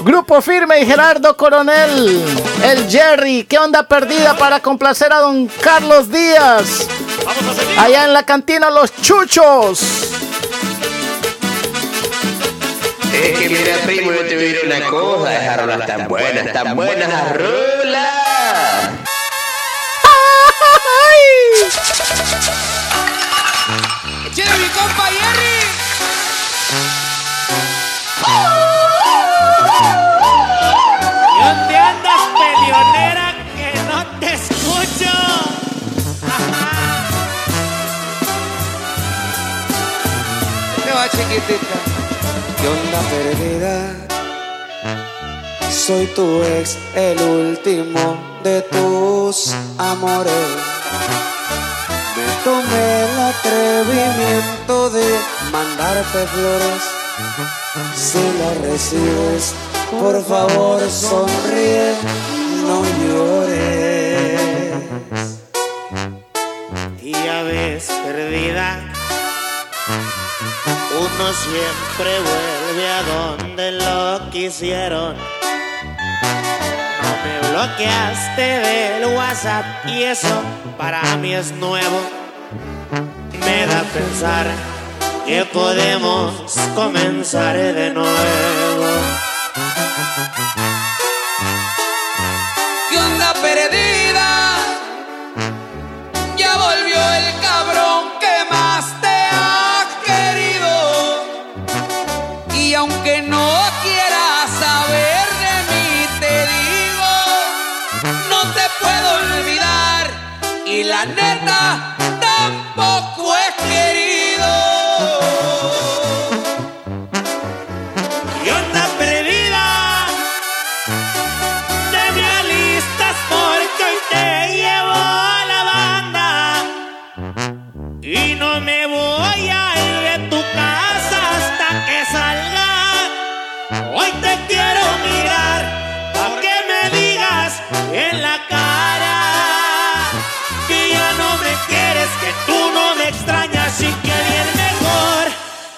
Grupo 0.03 0.41
Firme 0.41 0.80
y 0.80 0.86
Gerardo 0.86 1.36
Coronel. 1.36 2.24
El 2.64 2.89
Jerry. 2.89 3.43
¿Qué 3.43 3.60
onda 3.60 3.84
perdida 3.84 4.38
para 4.38 4.62
complacer 4.62 5.12
a 5.12 5.20
don 5.20 5.47
Carlos 5.47 6.10
Díaz? 6.10 6.88
Allá 7.78 8.05
en 8.05 8.14
la 8.14 8.24
cantina 8.24 8.70
Los 8.70 8.95
Chuchos. 9.01 10.29
Es 13.14 13.39
que 13.39 13.49
mira, 13.49 13.78
primo, 13.86 14.12
yo 14.12 14.26
te 14.26 14.38
diré 14.38 14.62
una 14.66 14.88
cosa, 14.88 15.36
esas 15.36 15.57
rolas 15.57 15.86
tan 15.86 16.07
buenas, 16.07 16.53
tan 16.53 16.76
buenas 16.76 17.10
las 17.10 17.36
rolas. 17.36 18.10
¡Échale 24.32 24.57
mi 24.60 24.70
compa 24.70 25.05
Jerry! 25.07 25.60
¿Y 31.36 31.43
dónde 31.43 31.78
andas, 31.78 32.22
peleonera, 32.39 33.36
que 33.55 33.70
no 33.84 34.20
te 34.20 34.34
escucho? 34.34 35.12
Te 40.86 40.91
va 40.91 41.10
chiquitita. 41.10 41.76
¿Qué 42.62 42.68
onda 42.68 42.99
perdida? 43.10 43.95
Soy 45.72 46.07
tu 46.07 46.43
ex, 46.43 46.78
el 46.93 47.22
último 47.22 48.18
de 48.43 48.62
tus 48.64 49.53
amores. 49.78 50.34
Me 52.16 52.26
tomé 52.43 53.03
el 53.03 53.20
atrevimiento 53.32 54.89
de 54.89 55.07
mandarte 55.53 56.28
flores. 56.28 56.84
Si 57.95 58.20
las 58.39 58.57
recibes, 58.70 59.53
por 59.91 60.22
favor 60.26 60.82
sonríe, 60.89 61.93
no 62.68 62.84
llores. 63.01 64.39
Y 67.01 67.12
ya 67.14 67.43
perdida, 68.05 68.89
uno 71.00 71.34
siempre 71.34 72.20
vuelve 72.20 72.89
a 72.89 73.04
donde 73.04 73.72
lo 73.72 74.30
quisieron. 74.32 75.16
No 77.02 77.10
me 77.24 77.50
bloqueaste 77.50 78.41
del 78.41 79.16
WhatsApp 79.16 79.66
y 79.88 80.04
eso 80.04 80.41
para 80.78 81.02
mí 81.18 81.34
es 81.34 81.52
nuevo. 81.54 82.02
Me 83.39 83.66
da 83.66 83.80
a 83.80 83.84
pensar 83.84 84.47
que 85.26 85.45
podemos 85.45 86.34
comenzar 86.76 87.56
de 87.56 87.91
nuevo. 87.91 88.86
Y 111.02 111.99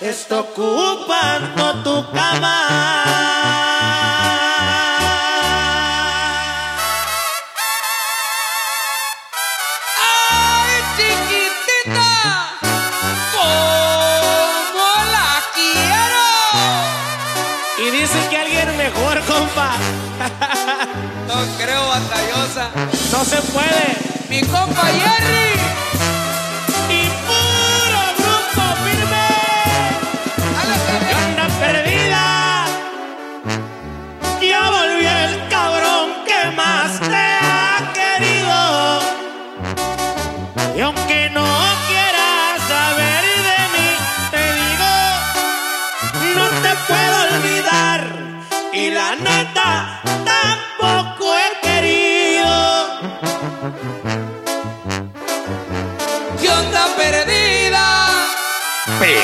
está 0.01 0.39
ocupando 0.39 1.83
tu 1.83 2.11
cama. 2.11 2.57
¡Ay, 9.97 10.81
chiquitita! 10.97 12.57
¿Cómo 13.31 14.89
la 15.11 15.31
quiero? 15.53 16.25
Y 17.77 17.91
dice 17.91 18.17
que 18.29 18.37
alguien 18.37 18.77
mejor, 18.77 19.21
compa. 19.25 19.75
No 21.27 21.37
creo, 21.57 21.87
batallosa. 21.87 22.71
No 23.11 23.23
se 23.23 23.41
puede. 23.53 23.95
Mi 24.27 24.41
compa 24.41 24.83
Jerry. 24.87 25.80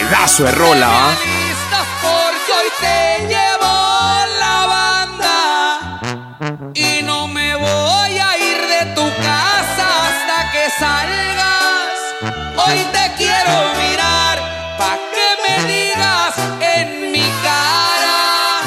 Pedazo 0.09 0.45
de 0.45 0.51
rola, 0.51 1.09
hoy 2.01 2.67
te 2.79 3.27
llevo 3.27 3.73
la 4.39 4.65
banda. 4.73 5.99
Y 6.73 7.01
no 7.03 7.27
me 7.27 7.53
voy 7.57 8.17
a 8.17 8.37
ir 8.37 8.57
de 8.67 8.85
tu 8.95 9.05
casa 9.21 9.85
hasta 10.07 10.51
que 10.53 10.69
salgas. 10.79 11.97
Hoy 12.55 12.79
te 12.93 13.05
quiero 13.17 13.53
mirar 13.81 14.37
pa' 14.77 14.97
que 15.13 15.29
me 15.43 15.73
digas 15.73 16.33
en 16.61 17.11
mi 17.11 17.29
cara 17.43 18.61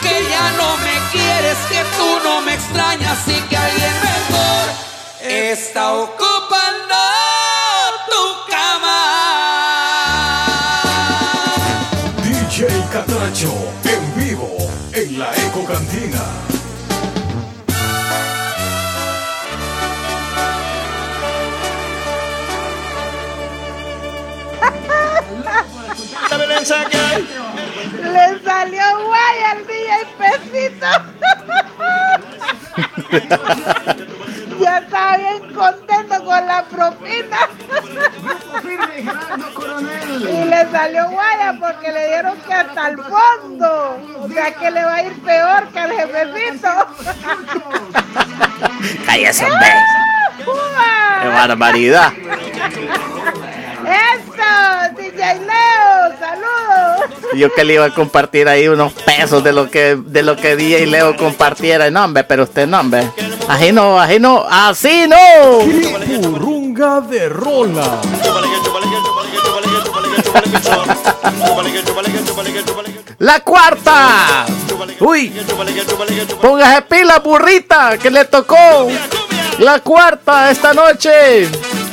que 0.00 0.26
ya 0.30 0.52
no 0.52 0.78
me 0.78 0.96
quieres, 1.12 1.58
que 1.68 1.84
tú 1.98 2.18
no 2.24 2.40
me 2.40 2.54
extrañas 2.54 3.18
y 3.26 3.38
que 3.42 3.56
alguien 3.58 3.92
mejor 4.00 4.64
está 5.20 5.92
ocupando 5.92 6.27
Le 26.58 28.42
salió 28.44 28.82
guay 29.06 29.38
al 29.50 29.66
DJ 29.66 29.90
Pesito. 30.18 30.86
ya 34.60 34.78
estaba 34.78 35.16
bien 35.16 35.54
contento 35.54 36.24
con 36.24 36.46
la 36.46 36.64
propina. 36.64 37.38
y 40.20 40.44
le 40.46 40.70
salió 40.70 41.08
guaya 41.10 41.54
porque 41.60 41.92
le 41.92 42.08
dieron 42.08 42.36
que 42.40 42.54
hasta 42.54 42.88
el 42.88 42.98
fondo. 42.98 44.00
O 44.20 44.28
sea 44.28 44.52
que 44.54 44.70
le 44.70 44.84
va 44.84 44.94
a 44.94 45.02
ir 45.04 45.22
peor 45.22 45.68
que 45.68 45.78
al 45.78 45.92
jefecito. 45.92 46.68
Cállese, 49.06 49.44
hombre. 49.44 49.68
¡Qué 51.22 51.28
barbaridad! 51.28 52.12
¡Eso! 53.88 54.96
DJ 54.96 55.40
Leo, 55.40 56.18
saludos. 56.18 57.10
Yo 57.34 57.52
que 57.54 57.64
le 57.64 57.74
iba 57.74 57.86
a 57.86 57.94
compartir 57.94 58.48
ahí 58.48 58.68
unos 58.68 58.92
pesos 58.92 59.42
de 59.42 59.52
lo 59.52 59.70
que 59.70 59.96
de 59.96 60.22
lo 60.22 60.36
que 60.36 60.56
DJ 60.56 60.86
Leo 60.86 61.16
compartiera. 61.16 61.90
No, 61.90 62.04
hombre, 62.04 62.24
pero 62.24 62.44
usted 62.44 62.66
no, 62.66 62.80
hombre. 62.80 63.10
Así 63.48 63.72
no, 63.72 64.00
así 64.00 64.18
no, 64.18 64.44
así 64.48 65.06
no. 65.08 65.58
Purrunga 66.22 67.00
de 67.00 67.28
rola. 67.28 68.00
La 73.18 73.40
cuarta. 73.40 74.46
Uy. 75.00 75.32
Póngase 76.40 76.82
pila, 76.82 77.18
burrita, 77.18 77.98
que 77.98 78.10
le 78.10 78.24
tocó. 78.26 78.88
La 79.58 79.80
cuarta 79.80 80.50
esta 80.50 80.72
noche. 80.72 81.48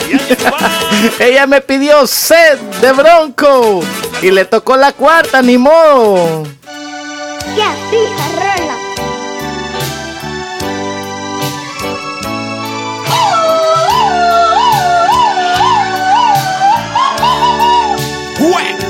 Ella 1.20 1.48
me 1.48 1.62
pidió 1.62 2.06
sed 2.08 2.58
de 2.82 2.92
bronco. 2.92 3.82
Y 4.22 4.32
le 4.32 4.46
tocó 4.46 4.78
la 4.78 4.92
cuarta, 4.94 5.42
ni 5.42 5.58
modo. 5.58 6.44
Ya, 7.56 7.74
fija, 7.90 8.30
rola. 8.36 8.76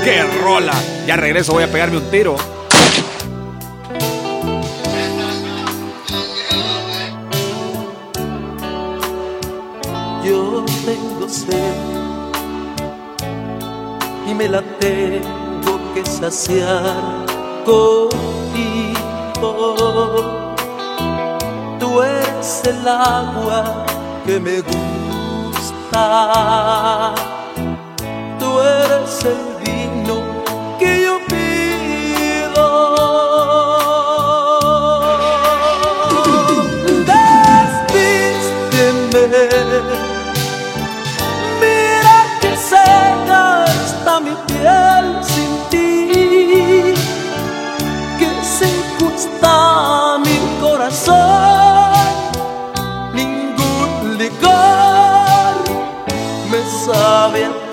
¡Qué 0.06 0.22
rola! 0.22 0.72
Ya 1.04 1.16
regreso, 1.16 1.52
voy 1.52 1.64
a 1.64 1.66
pegarme 1.66 1.96
un 1.96 2.08
tiro. 2.12 2.36
Y 14.28 14.34
me 14.34 14.48
la 14.48 14.62
tengo 14.78 15.80
que 15.92 16.06
saciar 16.06 17.26
contigo. 17.64 18.14
Tú 21.80 22.02
eres 22.02 22.62
el 22.66 22.86
agua 22.86 23.84
que 24.24 24.38
me 24.38 24.60
gusta. 24.60 26.04
Piel 44.46 45.06
sin 45.22 45.52
ti, 45.70 46.94
que 48.18 48.30
seco 48.58 49.10
está 49.14 50.18
mi 50.18 50.38
corazón. 50.60 52.06
Ningún 53.14 54.18
licor 54.18 55.54
me 56.50 56.60
sabe 56.84 57.65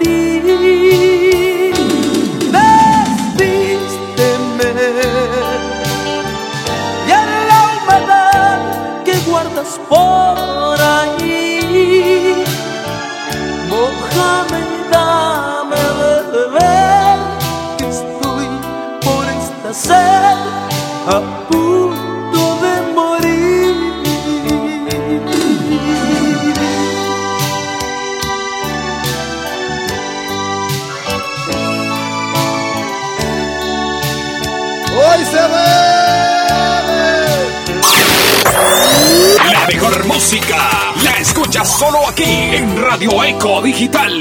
la 41.04 41.18
escuchas 41.20 41.68
solo 41.78 42.08
aquí 42.08 42.24
en 42.24 42.82
Radio 42.82 43.24
Eco 43.24 43.62
Digital. 43.62 44.12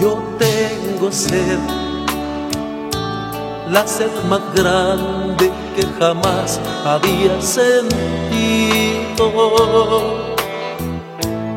Yo 0.00 0.20
tengo 0.38 1.12
sed, 1.12 1.58
la 3.70 3.86
sed 3.86 4.10
más 4.28 4.40
grande 4.56 5.52
que 5.76 5.86
jamás 6.00 6.60
había 6.84 7.40
sentido. 7.40 7.96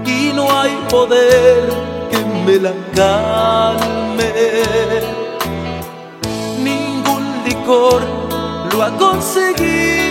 Y 0.06 0.32
no 0.36 0.52
hay 0.60 0.78
poder 0.88 1.68
que 2.12 2.20
me 2.46 2.58
la 2.58 2.74
calme. 2.96 4.32
Ningún 6.60 7.44
licor 7.44 8.04
lo 8.72 8.84
ha 8.84 8.92
conseguido. 8.98 10.11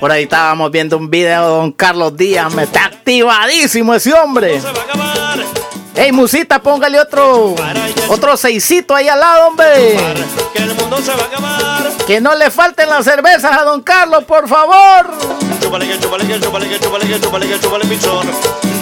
por 0.00 0.10
ahí 0.10 0.24
estábamos 0.24 0.70
viendo 0.70 0.96
un 0.96 1.08
video 1.10 1.42
de 1.42 1.48
don 1.48 1.72
Carlos 1.72 2.16
Díaz. 2.16 2.52
Me 2.54 2.64
está 2.64 2.86
activadísimo 2.86 3.94
ese 3.94 4.12
hombre. 4.12 4.60
Ey, 5.94 6.12
musita, 6.12 6.60
póngale 6.60 6.98
otro 6.98 7.54
otro 8.08 8.36
seisito 8.36 8.94
ahí 8.94 9.08
al 9.08 9.20
lado, 9.20 9.48
hombre. 9.48 9.96
que 10.54 10.62
el 10.62 10.74
mundo 10.74 10.96
se 10.98 11.12
va 11.14 11.22
a 11.22 11.26
acabar. 11.26 11.92
Que 12.06 12.20
no 12.20 12.34
le 12.34 12.50
falten 12.50 12.88
las 12.88 13.04
cervezas 13.04 13.56
a 13.56 13.62
don 13.64 13.82
Carlos, 13.82 14.24
por 14.24 14.48
favor. 14.48 15.10
Chúpale 15.60 15.86
que 15.86 15.98
chúpale 16.00 16.26
que 16.26 16.40
chúpale 16.40 16.68
que 16.68 16.80
chúpale 16.80 17.06
que 17.06 17.20
chúpale 17.20 17.46
que 17.46 17.60
chúpale 17.60 17.84
pichón. 17.86 18.26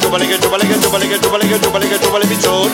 Chúpale 0.01 0.27
que 0.29 0.39
chúpale 0.39 0.67
que 0.67 0.81
chúpale 0.81 1.09
que 1.09 1.19
chúpale 1.21 1.49
que 1.49 1.61
chúpale 1.61 1.89
que 1.89 1.99
chúpale 1.99 2.27
pichón. 2.27 2.71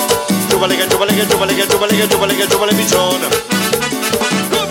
Chúpale 0.50 0.76
que 0.76 0.88
chúpale 0.88 1.14
que 1.14 1.26
chúpale 1.26 1.54
que 1.56 1.66
chúpale 1.66 1.96
que 1.96 2.08
chúpale 2.08 2.36
que 2.36 2.46
chúpale 2.48 2.74
pichón. 2.74 3.20
Cumbia, 4.50 4.63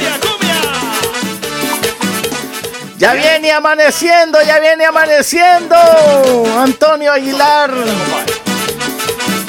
Ya 2.98 3.14
viene 3.14 3.52
amaneciendo, 3.52 4.42
ya 4.42 4.60
viene 4.60 4.86
amaneciendo. 4.86 5.76
Antonio 6.60 7.12
Aguilar. 7.12 7.72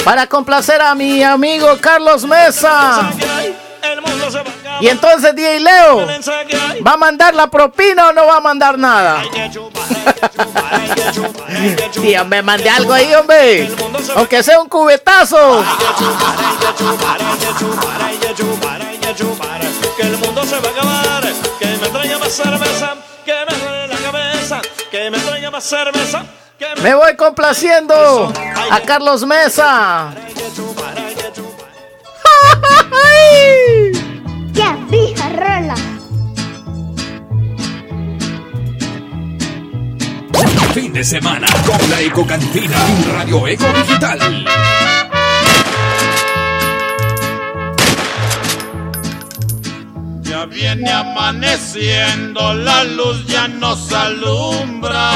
Para 0.05 0.27
complacer 0.27 0.81
a 0.83 0.95
mi 0.95 1.23
amigo 1.23 1.79
Carlos 1.81 2.25
Mesa. 2.25 3.11
Y 4.81 4.89
entonces, 4.89 5.35
DJ 5.35 5.61
Leo, 5.61 6.07
¿va 6.87 6.93
a 6.93 6.97
mandar 6.97 7.35
la 7.35 7.47
propina 7.47 8.09
o 8.09 8.13
no 8.13 8.27
va 8.27 8.37
a 8.37 8.41
mandar 8.41 8.79
nada? 8.79 9.23
Tía, 11.93 12.25
me 12.25 12.43
mandé 12.43 12.69
algo 12.71 12.93
ahí, 12.93 13.15
hombre. 13.15 13.71
Aunque 14.17 14.43
sea 14.43 14.61
un 14.61 14.69
cubetazo. 14.69 15.65
Que 19.97 20.03
el 20.03 20.19
mundo 20.19 20.45
se 20.45 20.59
va 20.59 20.69
a 20.69 20.73
acabar. 20.73 21.33
Que 21.59 21.67
me 21.67 21.89
traiga 21.89 22.19
más 22.19 22.33
cerveza. 22.33 22.97
Que 23.25 23.33
me 23.49 23.57
duele 23.59 23.87
la 23.89 23.97
cabeza. 23.97 24.61
Que 24.91 25.11
me 25.11 25.19
traiga 25.19 25.51
más 25.51 25.65
cerveza. 25.65 26.25
Que 26.59 26.67
me 26.77 26.83
Me 26.83 26.95
voy 26.95 27.17
complaciendo 27.17 28.33
a 28.71 28.81
Carlos 28.81 29.25
Mesa. 29.27 30.13
Ya 34.53 34.77
fija 34.89 35.29
rola. 35.31 35.75
Fin 40.75 40.93
de 40.93 41.05
semana 41.05 41.47
con 41.67 41.91
la 41.91 42.01
Eco 42.01 42.27
Cantina 42.27 42.77
en 42.89 43.15
Radio 43.15 43.47
Eco 43.49 43.67
Digital. 43.73 44.45
Ya 50.35 50.47
viene 50.47 50.91
amaneciendo, 50.91 52.55
la 52.55 52.83
luz 52.83 53.25
ya 53.29 53.47
nos 53.47 53.93
alumbra. 53.93 55.13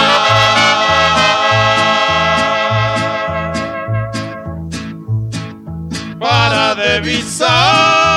Para 6.20 6.76
divisar 6.76 8.07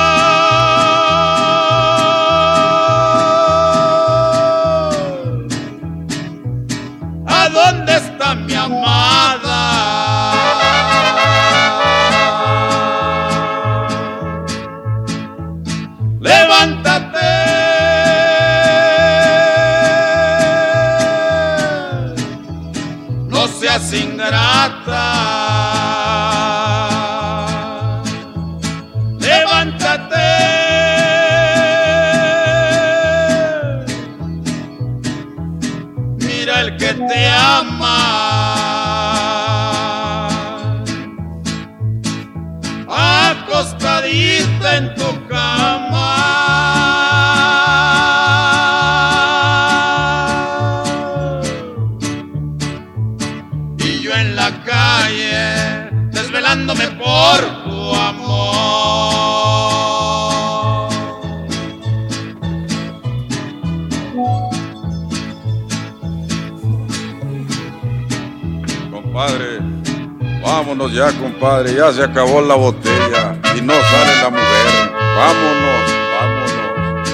vámonos 70.72 70.92
ya, 70.94 71.12
compadre. 71.18 71.74
Ya 71.74 71.92
se 71.92 72.02
acabó 72.02 72.40
la 72.40 72.54
botella 72.54 73.36
y 73.56 73.60
no 73.60 73.74
sale 73.74 74.16
la 74.22 74.30
mujer. 74.30 74.90
Vámonos, 75.16 75.92
vámonos. 76.18 77.10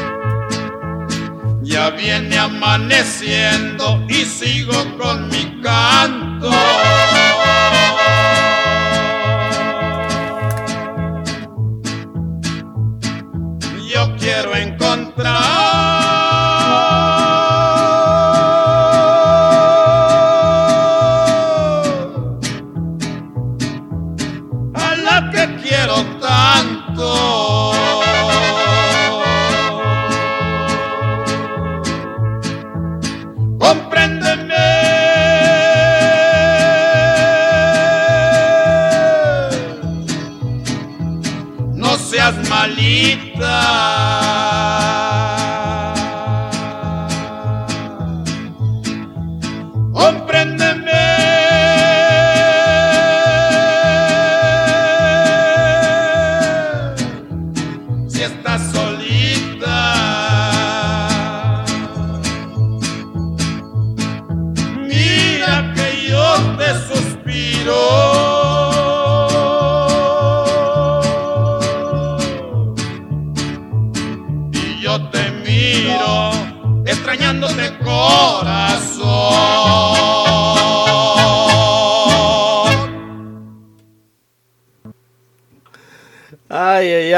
Ya 1.62 1.90
viene 1.90 2.38
amaneciendo 2.38 4.04
y 4.08 4.24
sigo 4.24 4.74
con 4.96 5.28
mi 5.28 5.60
canto. 5.62 6.50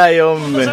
Ay, 0.01 0.19
hombre. 0.21 0.73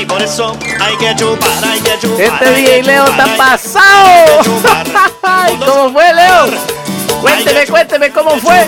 Y 0.00 0.06
por 0.06 0.22
eso 0.22 0.56
hay 0.80 0.96
que 0.96 1.16
chupar, 1.16 1.64
hay 1.64 1.80
que 1.80 1.98
chupar. 1.98 2.20
Este 2.20 2.44
hay 2.44 2.64
que 2.64 2.70
DJ 2.70 2.82
Leo 2.84 3.06
chupar, 3.06 3.28
está 3.28 3.36
pasado. 3.36 4.40
Ay, 5.22 5.56
¿Cómo 5.66 5.92
fue, 5.92 6.14
Leo? 6.14 6.46
Cuénteme, 7.20 7.66
cuénteme 7.66 8.10
cómo 8.12 8.30
fue. 8.36 8.66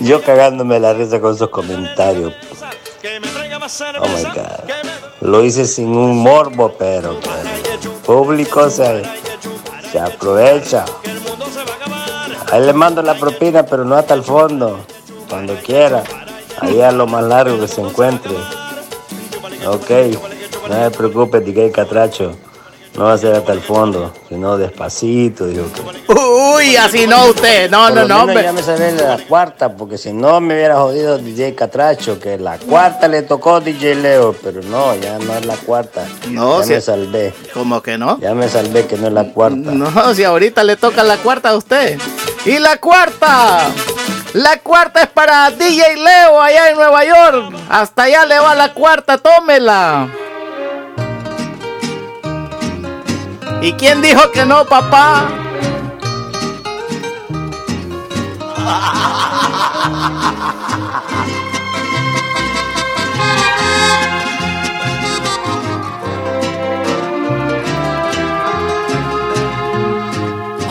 Yo 0.00 0.22
cagándome 0.22 0.80
la 0.80 0.94
risa 0.94 1.20
con 1.20 1.34
esos 1.34 1.50
comentarios. 1.50 2.32
Oh 4.00 4.08
my. 4.08 4.22
God. 4.22 4.70
Lo 5.20 5.44
hice 5.44 5.66
sin 5.66 5.88
un 5.88 6.16
morbo, 6.18 6.74
pero, 6.78 7.20
pero 7.20 7.92
público 8.04 8.70
se, 8.70 9.02
se 9.92 10.00
aprovecha. 10.00 10.86
Ahí 12.50 12.64
le 12.64 12.72
mando 12.72 13.02
la 13.02 13.14
propina, 13.14 13.64
pero 13.64 13.84
no 13.84 13.96
hasta 13.96 14.14
el 14.14 14.22
fondo. 14.22 14.80
Cuando 15.34 15.56
quiera. 15.56 16.04
Ahí 16.60 16.80
a 16.80 16.92
lo 16.92 17.08
más 17.08 17.24
largo 17.24 17.58
que 17.58 17.66
se 17.66 17.80
encuentre. 17.80 18.32
Ok. 19.66 19.90
No 20.68 20.84
se 20.84 20.90
preocupe, 20.96 21.40
DJ 21.40 21.72
Catracho. 21.72 22.36
No 22.96 23.06
va 23.06 23.14
a 23.14 23.18
ser 23.18 23.34
hasta 23.34 23.52
el 23.52 23.60
fondo, 23.60 24.12
sino 24.28 24.56
despacito, 24.56 25.48
dijo 25.48 25.64
que. 25.72 26.12
Uy, 26.12 26.76
así 26.76 27.08
no 27.08 27.26
usted. 27.26 27.68
No, 27.68 27.88
Por 27.88 27.96
no, 27.96 28.04
no, 28.06 28.20
hombre. 28.20 28.44
Ya 28.44 28.52
me 28.52 28.62
salí 28.62 28.84
de 28.94 29.02
la 29.02 29.18
cuarta, 29.26 29.76
porque 29.76 29.98
si 29.98 30.12
no 30.12 30.40
me 30.40 30.54
hubiera 30.54 30.76
jodido 30.76 31.18
DJ 31.18 31.56
Catracho, 31.56 32.20
que 32.20 32.38
la 32.38 32.56
cuarta 32.58 33.08
le 33.08 33.22
tocó 33.22 33.60
DJ 33.60 33.96
Leo, 33.96 34.36
pero 34.40 34.62
no, 34.62 34.94
ya 34.94 35.18
no 35.18 35.34
es 35.34 35.44
la 35.44 35.56
cuarta. 35.56 36.06
No, 36.30 36.60
ya 36.60 36.64
si- 36.66 36.72
me 36.74 36.80
salvé. 36.80 37.34
¿Cómo 37.52 37.82
que 37.82 37.98
no? 37.98 38.20
Ya 38.20 38.32
me 38.36 38.48
salvé 38.48 38.86
que 38.86 38.96
no 38.96 39.08
es 39.08 39.12
la 39.12 39.24
cuarta. 39.32 39.56
No, 39.72 40.14
si 40.14 40.22
ahorita 40.22 40.62
le 40.62 40.76
toca 40.76 41.02
la 41.02 41.16
cuarta 41.16 41.48
a 41.48 41.56
usted. 41.56 41.98
Y 42.46 42.60
la 42.60 42.76
cuarta. 42.76 43.72
La 44.34 44.58
cuarta 44.58 45.02
es 45.02 45.06
para 45.06 45.48
DJ 45.52 45.94
Leo 45.94 46.42
allá 46.42 46.70
en 46.70 46.76
Nueva 46.76 47.04
York. 47.04 47.54
Hasta 47.70 48.02
allá 48.02 48.26
le 48.26 48.36
va 48.40 48.56
la 48.56 48.74
cuarta, 48.74 49.16
tómela. 49.16 50.08
¿Y 53.62 53.72
quién 53.74 54.02
dijo 54.02 54.32
que 54.32 54.44
no, 54.44 54.64
papá? 54.64 55.28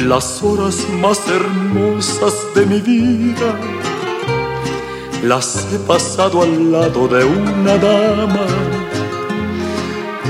las 0.00 0.42
horas 0.42 0.86
más 1.00 1.20
hermosas 1.28 2.34
de 2.54 2.66
mi 2.66 2.80
vida 2.80 3.54
las 5.22 5.66
he 5.72 5.78
pasado 5.80 6.42
al 6.42 6.70
lado 6.70 7.08
de 7.08 7.24
una 7.24 7.76
dama. 7.76 8.46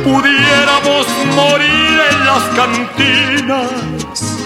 Pudiéramos 0.03 1.07
morir 1.37 2.01
en 2.11 2.25
las 2.25 2.43
cantinas 2.57 4.39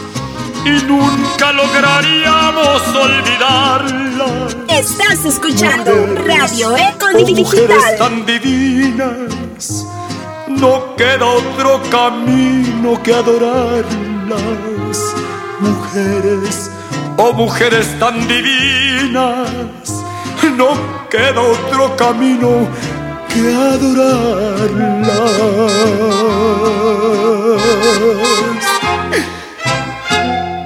y 0.64 0.84
nunca 0.84 1.52
lograríamos 1.52 2.82
olvidarla. 2.88 4.48
Estás 4.68 5.24
escuchando 5.24 5.92
Radio 6.26 6.76
Eco 6.76 7.06
Mujeres 7.12 7.36
Digital. 7.36 7.98
tan 7.98 8.26
divinas, 8.26 9.86
no 10.48 10.96
queda 10.96 11.24
otro 11.24 11.80
camino 11.90 13.00
que 13.02 13.14
adorarlas. 13.14 14.81
Mujeres, 15.62 16.72
oh 17.16 17.32
mujeres 17.32 17.86
tan 18.00 18.26
divinas, 18.26 19.48
no 20.56 20.70
queda 21.08 21.40
otro 21.40 21.96
camino 21.96 22.66
que 23.28 23.54
adorarlas. 23.54 25.12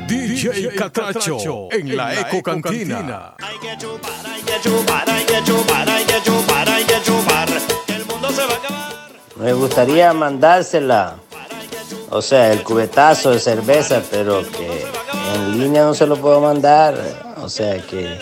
DJ 0.09 0.74
Catracho 0.76 1.68
en 1.72 1.94
la 1.94 2.14
Eco 2.14 2.42
Cantina. 2.42 3.34
Hay 3.42 3.59
que 3.59 3.76
chupar, 3.76 4.14
hay 4.24 4.40
que 4.40 4.61
chupar, 4.62 5.11
hay 5.11 5.24
que 5.24 5.44
chupar, 5.44 5.88
hay 5.90 6.05
que 6.05 6.22
chupar, 6.24 6.68
hay 6.70 6.84
que 6.84 7.03
chupar. 7.03 7.49
Que 7.86 7.97
el 7.97 8.07
mundo 8.07 8.30
se 8.30 8.47
va 8.47 8.55
a 8.55 8.57
acabar. 8.57 8.92
Me 9.36 9.53
gustaría 9.53 10.14
mandársela. 10.14 11.16
O 12.11 12.22
sea, 12.22 12.52
el 12.52 12.62
cubetazo 12.62 13.30
de 13.30 13.40
cerveza, 13.40 14.00
pero 14.11 14.42
que 14.50 14.84
en 15.34 15.61
línea 15.61 15.82
no 15.82 15.94
se 15.94 16.07
lo 16.07 16.16
puedo 16.16 16.40
mandar. 16.40 16.94
O 17.42 17.48
sea 17.48 17.78
que 17.78 18.18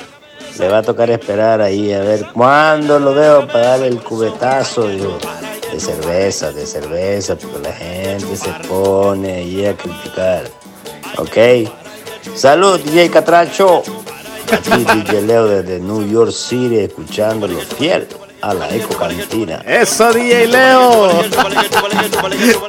le 0.58 0.68
va 0.68 0.78
a 0.78 0.82
tocar 0.82 1.10
esperar 1.10 1.60
ahí 1.60 1.92
a 1.92 2.00
ver 2.00 2.26
cuándo 2.32 2.98
lo 2.98 3.14
veo 3.14 3.46
para 3.46 3.68
darle 3.68 3.88
el 3.88 4.00
cubetazo 4.00 4.86
de, 4.86 5.06
de 5.72 5.80
cerveza, 5.80 6.50
de 6.52 6.66
cerveza, 6.66 7.36
porque 7.36 7.58
la 7.58 7.72
gente 7.72 8.36
se 8.36 8.50
pone 8.68 9.34
ahí 9.34 9.66
a 9.66 9.76
criticar. 9.76 10.44
¿Ok? 11.18 11.68
Salud, 12.34 12.80
DJ 12.80 13.10
Catracho. 13.10 13.82
Aquí 14.50 14.84
DJ 14.84 15.22
Leo 15.22 15.46
desde 15.46 15.80
New 15.80 16.08
York 16.08 16.32
City, 16.32 16.78
escuchándolo 16.78 17.58
fiel 17.60 18.06
a 18.44 18.52
la 18.54 18.68
Eco 18.74 18.94
Cantina. 18.98 19.62
Eso, 19.66 20.12
DJ 20.12 20.46
Leo. 20.48 21.22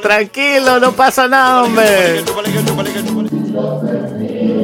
Tranquilo, 0.02 0.80
no 0.80 0.92
pasa 0.92 1.28
nada, 1.28 1.64
hombre. 1.64 2.22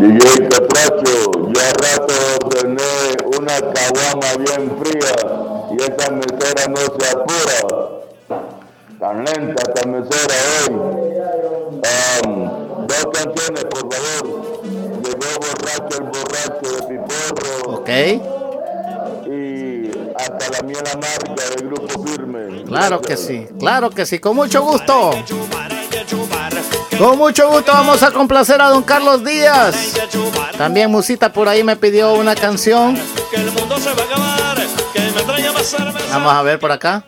DJ 0.00 0.48
Catracho, 0.48 1.52
ya 1.52 1.68
rato 1.82 2.14
ordené 2.44 2.92
una 3.38 3.56
caguama 3.72 4.28
bien 4.38 4.62
fría 4.80 5.14
y 5.70 5.76
esa 5.82 6.10
mesera 6.12 6.62
no 6.68 6.80
se 6.80 7.04
apura. 7.10 7.60
Tan 8.98 9.24
lenta 9.24 9.62
esta 9.68 9.88
mesera 9.88 10.36
hoy. 10.60 10.74
Dos 12.88 13.06
canciones, 13.12 13.64
por 13.64 13.84
favor. 13.92 14.24
Llegó 15.02 15.30
borracho 15.40 15.94
el 15.98 16.04
borracho 16.04 16.66
de 16.76 16.80
Piporro 16.88 17.52
Ok, 17.74 17.90
hasta 20.22 20.50
la 20.50 20.62
miel 20.62 20.82
amarga 20.92 21.44
del 21.56 21.66
grupo 21.68 22.04
firme. 22.04 22.64
claro 22.64 23.00
que 23.00 23.16
sí, 23.16 23.46
claro 23.58 23.90
que 23.90 24.06
sí, 24.06 24.18
con 24.18 24.36
mucho 24.36 24.62
gusto. 24.62 25.10
Con 26.98 27.18
mucho 27.18 27.50
gusto 27.50 27.72
vamos 27.72 28.02
a 28.02 28.12
complacer 28.12 28.60
a 28.60 28.68
don 28.68 28.82
Carlos 28.82 29.24
Díaz. 29.24 29.94
También 30.56 30.90
Musita 30.90 31.32
por 31.32 31.48
ahí 31.48 31.64
me 31.64 31.76
pidió 31.76 32.14
una 32.14 32.34
canción. 32.34 32.96
Vamos 36.10 36.32
a 36.32 36.42
ver 36.42 36.58
por 36.58 36.70
acá. 36.70 37.04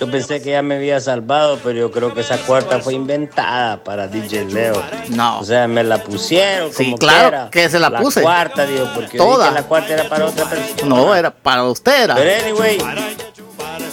Yo 0.00 0.10
pensé 0.10 0.42
que 0.42 0.50
ya 0.50 0.62
me 0.62 0.76
había 0.76 1.00
salvado, 1.00 1.58
pero 1.62 1.78
yo 1.78 1.90
creo 1.92 2.12
que 2.14 2.20
esa 2.22 2.36
cuarta 2.38 2.80
fue 2.80 2.94
inventada 2.94 3.82
para 3.84 4.06
DJ 4.08 4.46
Leo. 4.46 4.82
No. 5.10 5.38
O 5.40 5.44
sea, 5.44 5.68
me 5.68 5.84
la 5.84 5.98
pusieron 6.02 6.72
Sí, 6.72 6.84
como 6.86 6.98
claro 6.98 7.28
quiera. 7.30 7.48
que 7.50 7.68
se 7.70 7.78
la 7.78 7.96
puse. 7.98 8.22
cuarta, 8.22 8.66
digo, 8.66 8.88
porque 8.94 9.18
Toda. 9.18 9.44
dije 9.44 9.48
que 9.56 9.60
la 9.62 9.66
cuarta 9.68 9.92
era 9.94 10.08
para 10.08 10.26
otra 10.26 10.44
persona. 10.46 10.74
No, 10.84 11.14
era 11.14 11.30
para 11.30 11.64
usted. 11.64 12.04
Era. 12.04 12.14
Pero 12.16 12.44
anyway, 12.44 12.78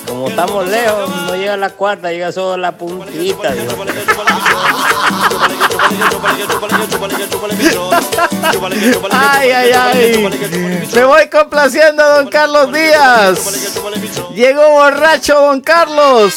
como 0.07 0.27
estamos 0.27 0.67
lejos, 0.67 1.09
no 1.27 1.35
llega 1.35 1.55
la 1.57 1.69
cuarta, 1.69 2.11
llega 2.11 2.31
solo 2.31 2.57
la 2.57 2.71
puntita. 2.77 3.51
digo. 3.53 3.71
Ay, 9.11 9.51
ay, 9.51 9.71
ay. 9.71 10.29
Me 10.93 11.03
voy 11.03 11.29
complaciendo 11.29 12.03
a 12.03 12.17
don 12.17 12.27
Carlos 12.27 12.71
Díaz. 12.71 13.73
Llegó 14.35 14.69
borracho 14.69 15.35
don 15.41 15.61
Carlos. 15.61 16.35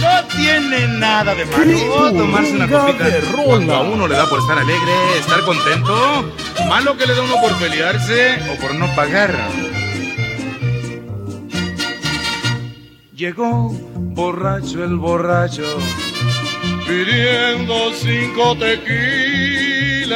No 0.00 0.24
tiene 0.36 0.86
nada 0.88 1.34
de 1.34 1.44
malo 1.44 2.12
tomarse 2.12 2.52
una 2.52 2.68
copita. 2.68 3.04
Cuando 3.44 3.74
a 3.74 3.80
uno 3.80 4.06
le 4.06 4.16
da 4.16 4.28
por 4.28 4.38
estar 4.38 4.58
alegre, 4.58 5.18
estar 5.18 5.42
contento. 5.42 6.32
Malo 6.68 6.96
que 6.96 7.06
le 7.06 7.14
da 7.14 7.22
uno 7.22 7.40
por 7.40 7.52
pelearse 7.58 8.38
o 8.52 8.60
por 8.60 8.74
no 8.74 8.86
pagar. 8.94 9.34
Llegó 13.14 13.70
borracho 13.72 14.84
el 14.84 14.96
borracho, 14.96 15.64
pidiendo 16.88 17.92
cinco 17.92 18.56
tequilas. 18.56 20.08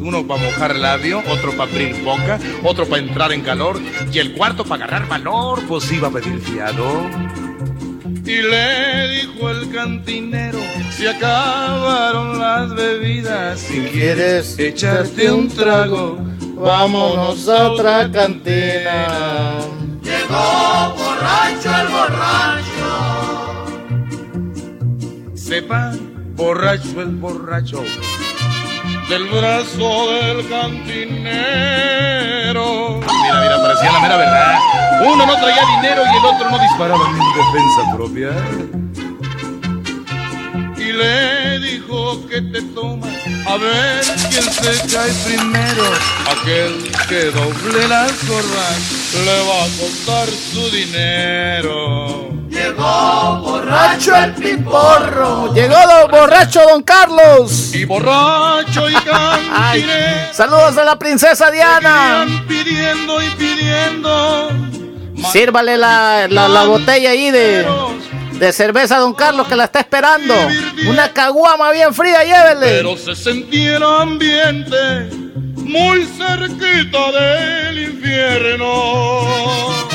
Uno 0.00 0.26
para 0.26 0.42
mojar 0.42 0.74
labio, 0.74 1.22
otro 1.30 1.52
para 1.52 1.70
abrir 1.70 2.02
boca, 2.02 2.40
otro 2.64 2.86
para 2.86 3.00
entrar 3.00 3.32
en 3.32 3.42
calor 3.42 3.80
y 4.12 4.18
el 4.18 4.32
cuarto 4.32 4.64
para 4.64 4.84
agarrar 4.84 5.08
valor, 5.08 5.62
pues 5.68 5.90
iba 5.92 6.08
a 6.08 6.10
pedir 6.10 6.40
fiado. 6.40 7.08
Y 8.24 8.42
le 8.42 9.08
dijo 9.08 9.50
el 9.50 9.70
cantinero, 9.70 10.58
se 10.90 11.08
acabaron 11.08 12.40
las 12.40 12.74
bebidas, 12.74 13.60
si 13.60 13.82
quieres 13.82 14.58
echarte 14.58 15.30
un 15.30 15.48
trago, 15.48 16.18
vámonos 16.56 17.48
a 17.48 17.70
otra 17.70 18.10
cantina. 18.10 19.58
Llegó 20.02 20.94
borracho 20.96 21.70
el 21.80 21.88
borracho. 21.88 22.61
Sepa, 25.52 25.92
borracho 26.34 27.02
el 27.02 27.16
borracho, 27.16 27.84
del 29.10 29.24
brazo 29.28 30.10
del 30.12 30.48
cantinero. 30.48 31.10
Mira, 33.00 33.40
mira, 33.42 33.60
parecía 33.60 33.92
la 33.92 34.00
mera 34.00 34.16
verdad. 34.16 34.58
Uno 35.12 35.26
no 35.26 35.34
traía 35.34 35.62
dinero 35.76 36.04
y 36.10 36.16
el 36.16 36.24
otro 36.24 36.50
no 36.50 36.58
disparaba 36.58 37.06
en 37.06 37.18
defensa 37.36 37.82
propia. 37.94 38.30
Y 40.92 40.94
le 40.94 41.58
dijo 41.60 42.26
que 42.28 42.42
te 42.42 42.60
tomas, 42.74 43.08
a 43.46 43.56
ver 43.56 44.04
quién 44.28 44.42
se 44.42 44.94
cae 44.94 45.10
primero. 45.24 45.84
Aquel 46.30 46.92
que 47.08 47.30
doble 47.30 47.88
las 47.88 48.28
gorras 48.28 49.14
le 49.24 49.40
va 49.40 49.64
a 49.64 49.68
costar 49.78 50.28
su 50.28 50.70
dinero. 50.70 52.30
Llegó 52.50 53.40
borracho 53.42 54.14
el 54.16 54.34
piporro. 54.34 55.54
Llegó 55.54 55.76
don 55.76 56.10
borracho 56.10 56.60
don 56.68 56.82
Carlos. 56.82 57.74
Y 57.74 57.86
borracho 57.86 58.90
y 58.90 58.92
cantinero. 59.04 60.34
saludos 60.34 60.76
a 60.76 60.84
la 60.84 60.98
princesa 60.98 61.50
Diana. 61.50 62.26
Pidiendo 62.46 63.22
y 63.22 63.30
pidiendo. 63.30 64.50
Sírvale 65.32 65.78
la, 65.78 66.26
la, 66.28 66.48
la 66.48 66.64
botella 66.64 67.10
ahí 67.10 67.30
de, 67.30 67.64
de 68.42 68.52
cerveza 68.52 68.96
a 68.96 68.98
don 68.98 69.14
Carlos 69.14 69.46
que 69.46 69.54
la 69.54 69.66
está 69.66 69.78
esperando. 69.78 70.34
Una 70.88 71.12
caguama 71.12 71.70
bien 71.70 71.94
fría, 71.94 72.24
llévele. 72.24 72.78
Pero 72.78 72.96
se 72.96 73.14
sentía 73.14 73.76
el 73.76 73.84
ambiente 73.84 74.76
muy 75.58 76.04
cerquita 76.06 77.12
del 77.12 77.78
infierno. 77.84 78.66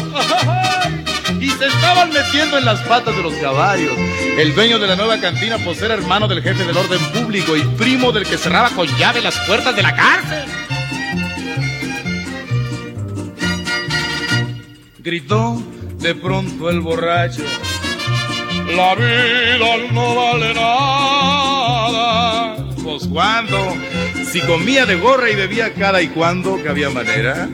Y 1.39 1.49
se 1.51 1.67
estaban 1.67 2.09
metiendo 2.09 2.57
en 2.57 2.65
las 2.65 2.79
patas 2.81 3.15
de 3.15 3.21
los 3.21 3.33
caballos. 3.35 3.93
El 4.37 4.55
dueño 4.55 4.79
de 4.79 4.87
la 4.87 4.95
nueva 4.95 5.19
cantina, 5.19 5.57
pues 5.63 5.81
era 5.81 5.93
hermano 5.93 6.27
del 6.27 6.41
jefe 6.41 6.63
del 6.63 6.75
orden 6.75 6.99
público 7.11 7.55
y 7.55 7.61
primo 7.61 8.11
del 8.11 8.25
que 8.25 8.37
cerraba 8.37 8.69
con 8.71 8.87
llave 8.97 9.21
las 9.21 9.37
puertas 9.41 9.75
de 9.75 9.83
la 9.83 9.95
cárcel. 9.95 10.45
Gritó 14.99 15.61
de 15.99 16.15
pronto 16.15 16.69
el 16.69 16.79
borracho. 16.79 17.43
La 18.75 18.95
vida 18.95 19.77
no 19.93 20.15
vale 20.15 20.53
nada. 20.53 21.97
Pues 22.83 23.07
cuando, 23.07 23.57
si 24.29 24.41
comía 24.41 24.85
de 24.85 24.95
gorra 24.95 25.29
y 25.29 25.35
bebía 25.35 25.73
cada 25.73 26.01
y 26.01 26.09
cuando, 26.09 26.61
que 26.61 26.69
había 26.69 26.89
manera. 26.89 27.47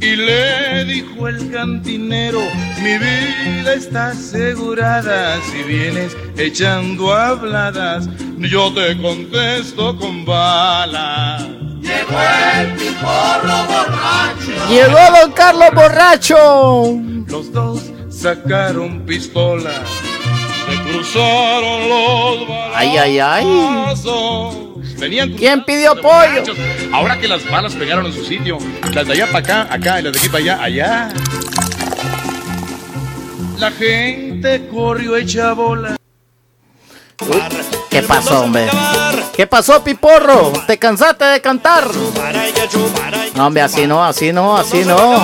Y 0.00 0.16
le 0.16 0.84
dijo 0.84 1.26
el 1.26 1.50
cantinero, 1.50 2.40
mi 2.80 2.96
vida 2.96 3.74
está 3.74 4.10
asegurada, 4.10 5.40
si 5.50 5.64
vienes 5.64 6.16
echando 6.38 7.12
habladas, 7.12 8.08
yo 8.38 8.72
te 8.72 8.96
contesto 9.02 9.96
con 9.98 10.24
balas. 10.24 11.44
Llegó 11.86 12.18
el 12.60 12.72
piporro 12.74 13.56
borracho. 13.68 14.68
Llegó 14.68 14.98
don 15.20 15.32
Carlos 15.32 15.68
borracho. 15.74 17.00
Los 17.28 17.52
dos 17.52 17.80
sacaron 18.10 19.02
pistolas, 19.06 19.74
se 20.66 20.82
cruzaron 20.90 21.88
los 21.88 22.48
Ay, 22.74 22.96
ay, 22.96 23.18
ay. 23.20 23.44
balazos. 23.44 24.56
Venían 24.98 25.34
¿Quién 25.34 25.62
pidió 25.64 25.94
pollo? 26.00 26.42
Ahora 26.92 27.18
que 27.18 27.28
las 27.28 27.48
balas 27.50 27.74
pegaron 27.74 28.06
en 28.06 28.12
su 28.14 28.24
sitio, 28.24 28.58
las 28.92 29.06
de 29.06 29.12
allá 29.12 29.26
para 29.26 29.38
acá, 29.38 29.68
acá, 29.74 30.00
y 30.00 30.02
las 30.02 30.12
de 30.14 30.18
aquí 30.18 30.28
para 30.28 30.38
allá, 30.38 30.62
allá. 30.62 31.08
La 33.58 33.70
gente 33.70 34.66
corrió 34.68 35.16
hecha 35.16 35.52
bola. 35.52 35.95
¿Qué 37.90 38.02
pasó, 38.02 38.42
hombre? 38.42 38.68
¿Qué 39.34 39.46
pasó, 39.46 39.82
Piporro? 39.82 40.52
¿Te 40.66 40.78
cansaste 40.78 41.24
de 41.24 41.40
cantar? 41.40 41.88
No, 43.34 43.46
hombre, 43.46 43.62
así 43.62 43.86
no, 43.86 44.04
así 44.04 44.32
no, 44.32 44.56
así 44.56 44.84
no. 44.84 45.16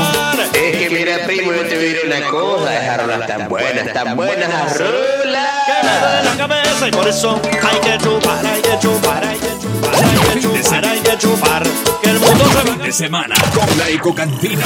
Es 0.53 0.77
que 0.77 0.91
mira, 0.91 1.27
primo, 1.27 1.53
yo 1.53 1.63
te 1.63 1.75
voy 1.75 1.85
a 1.85 1.89
decir 1.89 2.01
una 2.07 2.31
cosa, 2.31 2.83
esas 2.83 2.97
rolas 2.99 3.27
tan 3.27 3.49
buenas, 3.49 3.93
tan 3.93 4.17
buenas, 4.17 4.79
rolas. 4.79 5.23
de 5.25 6.25
la 6.25 6.37
cabeza 6.37 6.89
y 6.89 6.91
por 6.91 7.09
eso 7.09 7.41
hay 7.63 7.79
que 7.81 7.99
chupar, 7.99 8.47
hay 8.47 8.63
que 8.63 8.79
chupar, 8.79 9.25
hay 9.25 9.39
que 9.39 9.59
chupar, 9.59 9.95
hay 9.95 10.21
que 10.21 10.41
chupar, 10.41 10.85
hay 10.85 11.01
que 11.01 11.19
chupar, 11.19 11.63
que 12.03 12.11
el 12.11 12.21
mundo 12.21 12.45
se 12.47 12.71
va 12.71 12.85
de 12.85 12.93
semana 12.93 13.35
con 13.55 13.79
la 13.79 13.89
Ecocantina. 13.89 14.65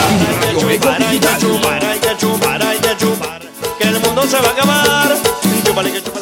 Radio 0.54 0.70
Eco 0.70 0.88
chupar, 0.88 1.02
hay 1.02 1.18
que 1.18 1.26
Digital. 1.26 1.40
chupar, 1.40 1.84
hay 1.84 1.98
que 1.98 2.16
chupar, 2.16 2.62
hay 2.62 2.78
que 2.78 2.96
chupar, 2.96 3.40
que 3.78 3.88
el 3.88 4.00
mundo 4.00 4.22
se 4.26 4.40
va 4.40 4.48
a 4.48 4.52
acabar. 4.52 5.35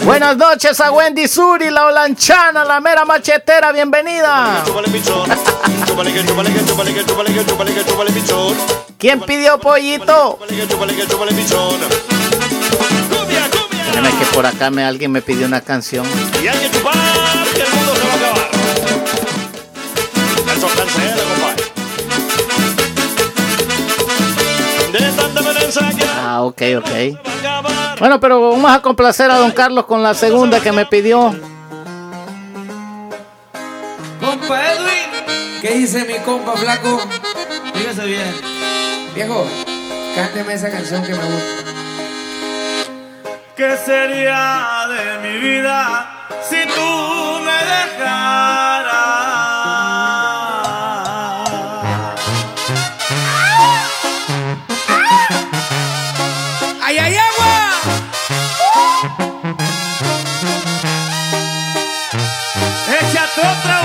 Buenas 0.05 0.37
noches 0.37 0.81
a 0.81 0.91
Wendy 0.91 1.29
Suri, 1.29 1.71
la 1.71 1.87
olanchana, 1.87 2.65
la 2.65 2.81
mera 2.81 3.05
machetera, 3.05 3.71
bienvenida. 3.71 4.65
¿Quién 8.99 9.21
pidió 9.21 9.61
pollito? 9.61 10.41
Espérame 13.87 14.19
que 14.19 14.25
por 14.35 14.45
acá 14.45 14.71
me, 14.71 14.83
alguien 14.85 15.13
me 15.13 15.23
pidió 15.23 15.47
una 15.47 15.61
canción. 15.61 16.05
Y 16.43 16.49
hay 16.49 16.59
que 16.59 16.71
chupar, 16.77 16.95
que 17.55 17.61
el 17.61 17.69
mundo 17.71 17.95
se 17.95 18.07
va 18.09 18.13
a 18.13 18.17
acabar. 18.17 18.51
Eso 20.57 20.67
cancela, 20.77 21.23
compadre. 21.33 21.65
De 24.93 25.13
tanta 25.13 25.41
violencia 25.41 25.93
que 25.97 26.05
Ah, 26.05 26.43
ok, 26.43 26.63
ok. 26.79 26.91
Bueno, 27.99 28.19
pero 28.21 28.51
vamos 28.51 28.71
a 28.71 28.83
complacer 28.83 29.31
a 29.31 29.39
don 29.39 29.53
Carlos 29.53 29.87
con 29.87 30.03
la 30.03 30.15
segunda 30.15 30.61
que 30.61 30.73
me 30.73 30.85
pidió. 30.87 31.35
Compa 34.21 34.73
Edwin, 34.73 35.61
¿qué 35.63 35.75
dice 35.75 36.05
mi 36.05 36.19
compa 36.25 36.53
flaco? 36.57 37.01
Dígase 37.75 38.07
bien. 38.07 38.35
Viejo, 39.15 39.47
cánteme 40.17 40.55
esa 40.55 40.71
canción 40.71 41.03
que 41.03 41.13
me 41.13 41.25
gusta. 41.25 41.65
¿Qué 43.57 43.77
sería 43.77 44.87
de 44.89 45.19
mi 45.29 45.39
vida 45.39 46.27
si 46.43 46.67
tú 46.75 47.14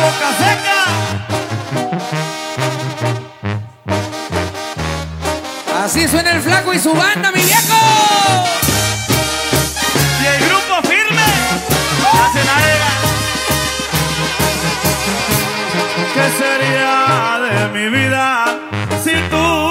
boca 0.09 0.29
seca. 0.43 0.79
Así 5.83 6.07
suena 6.07 6.31
el 6.31 6.41
flaco 6.41 6.73
y 6.73 6.79
su 6.79 6.93
banda, 6.93 7.31
mi 7.31 7.41
viejo. 7.41 7.77
Y 10.21 10.25
el 10.25 10.39
grupo 10.47 10.87
firme 10.87 11.27
hace. 12.23 12.39
¿Qué 16.13 16.25
sería 16.41 16.93
de 17.45 17.55
mi 17.69 17.85
vida 17.89 18.27
si 19.03 19.13
tú 19.29 19.68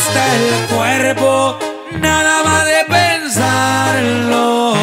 hasta 0.00 0.36
el 0.36 0.66
cuerpo, 0.74 1.58
nada 1.92 2.42
más 2.42 2.64
de 2.64 2.84
pensarlo. 2.96 4.74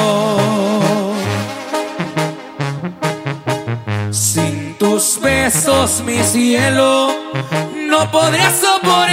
Sin 4.11 4.75
tus 4.77 5.19
besos, 5.19 6.01
mi 6.05 6.21
cielo, 6.23 7.11
no 7.89 8.11
podría 8.11 8.51
soportarlo. 8.51 9.06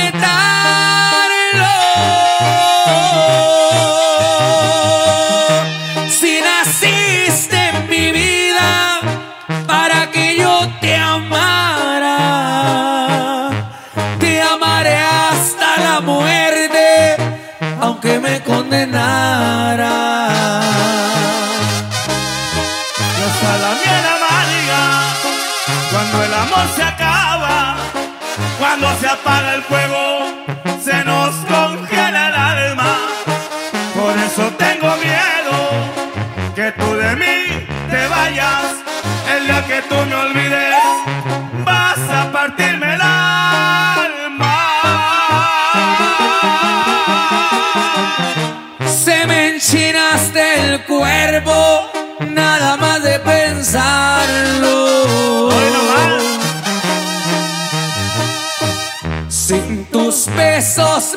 Apaga 29.35 29.55
el 29.57 29.63
fuego, 29.63 29.94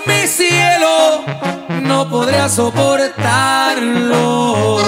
mi 0.05 0.27
cielo, 0.27 1.23
no 1.81 2.09
podría 2.09 2.49
soportarlo. 2.49 4.81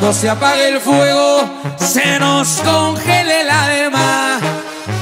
Cuando 0.00 0.18
se 0.18 0.30
apague 0.30 0.68
el 0.68 0.80
fuego, 0.80 1.44
se 1.76 2.18
nos 2.18 2.62
congele 2.62 3.42
el 3.42 3.50
alma. 3.50 4.40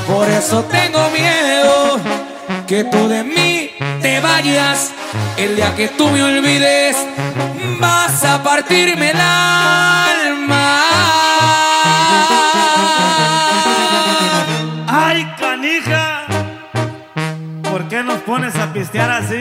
Por 0.08 0.28
eso 0.28 0.64
tengo 0.64 1.08
miedo 1.10 2.00
que 2.66 2.82
tú 2.82 3.06
de 3.06 3.22
mí 3.22 3.70
te 4.02 4.18
vayas. 4.18 4.90
El 5.36 5.54
día 5.54 5.72
que 5.76 5.86
tú 5.86 6.08
me 6.08 6.20
olvides, 6.20 6.96
vas 7.78 8.24
a 8.24 8.42
partirme 8.42 9.10
el 9.10 9.20
alma. 9.20 10.82
Ay, 14.88 15.32
canija, 15.38 16.26
¿por 17.70 17.86
qué 17.86 18.02
nos 18.02 18.20
pones 18.22 18.56
a 18.56 18.72
pistear 18.72 19.12
así? 19.12 19.40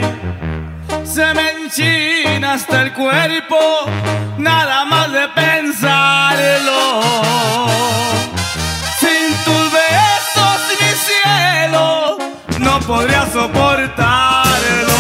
Se 1.04 1.34
me 1.34 1.52
enchina 1.64 2.54
hasta 2.54 2.84
el 2.84 2.94
cuerpo, 2.94 3.58
nada 4.38 4.86
más 4.86 5.12
de 5.12 5.28
pensarlo. 5.30 7.02
Sin 9.00 9.36
tus 9.44 9.72
besos, 9.72 10.60
mi 10.80 10.92
cielo, 11.08 12.18
no 12.60 12.80
podría 12.82 13.26
soportarlo. 13.32 14.98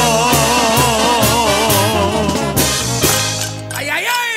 Ay, 3.76 3.90
ay, 3.90 4.06
ay. 4.06 4.28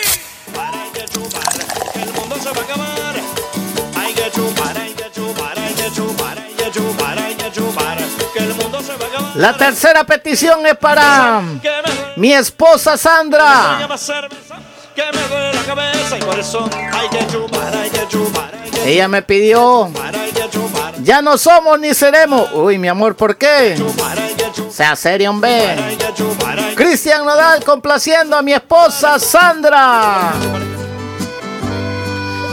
La 9.36 9.56
tercera 9.56 10.04
petición 10.04 10.66
es 10.66 10.76
para 10.76 11.40
mi 12.16 12.32
esposa 12.32 12.96
Sandra. 12.98 13.88
Ella 18.84 19.08
me 19.08 19.22
pidió, 19.22 19.90
ya 21.02 21.22
no 21.22 21.36
somos 21.36 21.78
ni 21.78 21.94
seremos. 21.94 22.50
Uy, 22.52 22.78
mi 22.78 22.88
amor, 22.88 23.14
¿por 23.14 23.36
qué? 23.36 23.76
Sea 24.70 24.96
serio, 24.96 25.30
hombre. 25.30 25.76
Cristian 26.74 27.24
Nodal 27.24 27.62
complaciendo 27.64 28.36
a 28.36 28.42
mi 28.42 28.52
esposa 28.52 29.18
Sandra. 29.18 30.32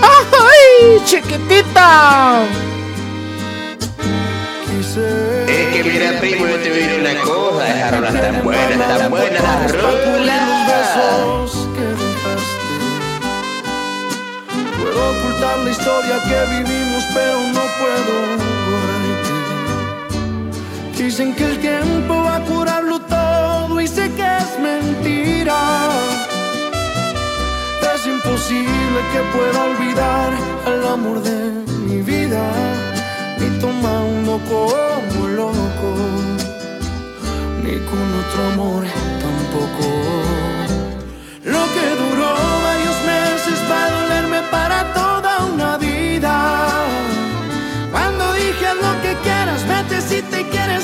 ¡Ay, 0.02 1.02
chiquitita! 1.06 2.42
Es 5.48 5.74
que 5.74 5.84
mira, 5.84 6.20
primo, 6.20 6.46
yo 6.46 6.56
te 6.58 6.70
voy 6.70 6.80
a 6.80 6.88
decir 6.88 7.00
una 7.00 7.22
cosa. 7.22 7.68
Es 7.68 8.22
tan 8.22 8.44
buena, 8.44 8.98
tan 8.98 9.10
buena 9.10 9.42
la 9.42 9.68
rola. 9.68 10.48
Ocultar 15.38 15.60
la 15.60 15.70
historia 15.70 16.18
que 16.24 16.40
vivimos, 16.56 17.04
pero 17.14 17.38
no 17.54 17.62
puedo 17.78 18.14
borrarte. 18.68 19.34
Dicen 21.04 21.36
que 21.36 21.44
el 21.46 21.60
tiempo 21.60 22.24
va 22.24 22.38
a 22.38 22.42
curarlo 22.42 23.00
todo 23.02 23.80
y 23.80 23.88
sé 23.88 24.12
que 24.14 24.38
es 24.38 24.60
mentira. 24.60 25.90
Es 27.94 28.08
imposible 28.08 29.00
que 29.12 29.20
pueda 29.38 29.64
olvidar 29.64 30.32
al 30.66 30.88
amor 30.88 31.22
de 31.22 31.52
mi 31.86 32.02
vida, 32.02 32.42
ni 33.40 33.60
tomando 33.60 34.40
como 34.50 35.28
loco, 35.28 35.90
ni 37.64 37.78
con 37.90 38.06
otro 38.22 38.40
amor 38.54 38.84
tampoco. 39.22 39.88
Lo 41.44 41.64
que 41.74 42.07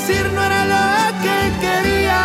te 0.06 0.12
quieres 0.12 0.26
ir, 0.26 0.32
no 0.32 0.42
era 0.42 0.64
lo 0.64 1.12
que 1.22 1.38
quería. 1.60 2.22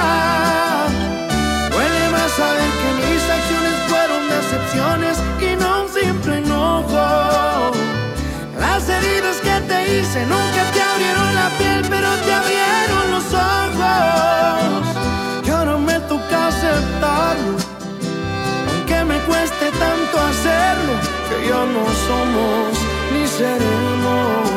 Duele 1.72 2.10
más 2.12 2.32
saber 2.32 2.70
que 2.82 2.90
mis 3.00 3.24
acciones 3.30 3.74
fueron 3.88 4.22
decepciones 4.30 5.18
y 5.42 5.56
no 5.56 5.84
un 5.84 5.90
simple 5.90 6.38
enojo. 6.38 7.72
Las 8.60 8.90
heridas 8.90 9.38
que 9.38 9.62
te 9.68 10.00
hice 10.00 10.26
nunca 10.26 10.72
te 10.74 10.82
abrieron 10.82 11.36
la 11.36 11.50
piel, 11.58 11.82
pero 11.90 12.10
te 12.26 12.34
abrieron 12.34 13.12
los 13.12 13.34
ojos. 13.34 14.98
Y 15.46 15.50
ahora 15.50 15.78
me 15.78 16.00
toca 16.02 16.48
aceptarlo 16.48 17.58
aunque 18.72 19.04
me 19.04 19.20
cueste 19.22 19.72
tanto 19.72 20.20
hacerlo, 20.20 20.94
que 21.28 21.48
ya 21.48 21.66
no 21.66 21.86
somos 22.08 22.78
ni 23.14 23.28
seremos. 23.28 24.49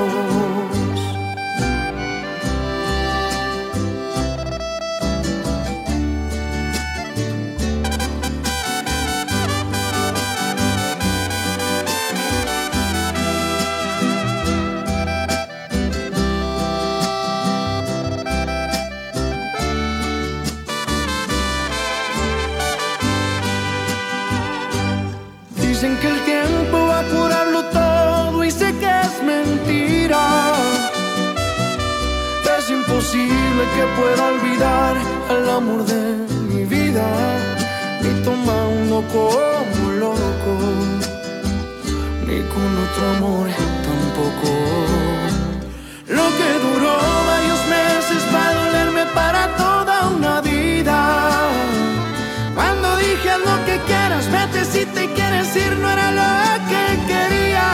Que 33.75 33.85
pueda 33.99 34.29
olvidar 34.29 34.95
al 35.31 35.51
amor 35.51 35.85
de 35.85 36.03
mi 36.49 36.65
vida, 36.65 37.07
ni 38.03 38.23
tomando 38.23 39.03
como 39.13 39.93
loco, 40.05 40.55
ni 42.27 42.39
con 42.53 42.71
otro 42.85 43.03
amor 43.17 43.47
tampoco. 43.89 44.51
Lo 46.19 46.27
que 46.39 46.51
duró 46.67 46.97
varios 47.33 47.63
meses 47.79 48.21
va 48.35 48.49
a 48.49 48.55
dolerme 48.63 49.05
para 49.15 49.43
toda 49.57 50.09
una 50.09 50.41
vida. 50.41 50.99
Cuando 52.55 52.97
dije 52.97 53.33
lo 53.49 53.57
que 53.67 53.77
quieras, 53.87 54.25
vete 54.31 54.65
si 54.65 54.85
te 54.87 55.05
quieres 55.15 55.57
ir, 55.57 55.73
no 55.79 55.89
era 55.91 56.09
lo 56.21 56.33
que 56.71 56.85
quería. 57.11 57.69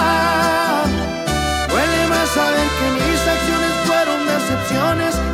Duele 1.71 2.07
más 2.09 2.29
saber 2.29 2.69
que 2.79 2.87
mis 2.97 3.21
acciones 3.35 3.73
fueron 3.87 4.19
decepciones 4.27 5.28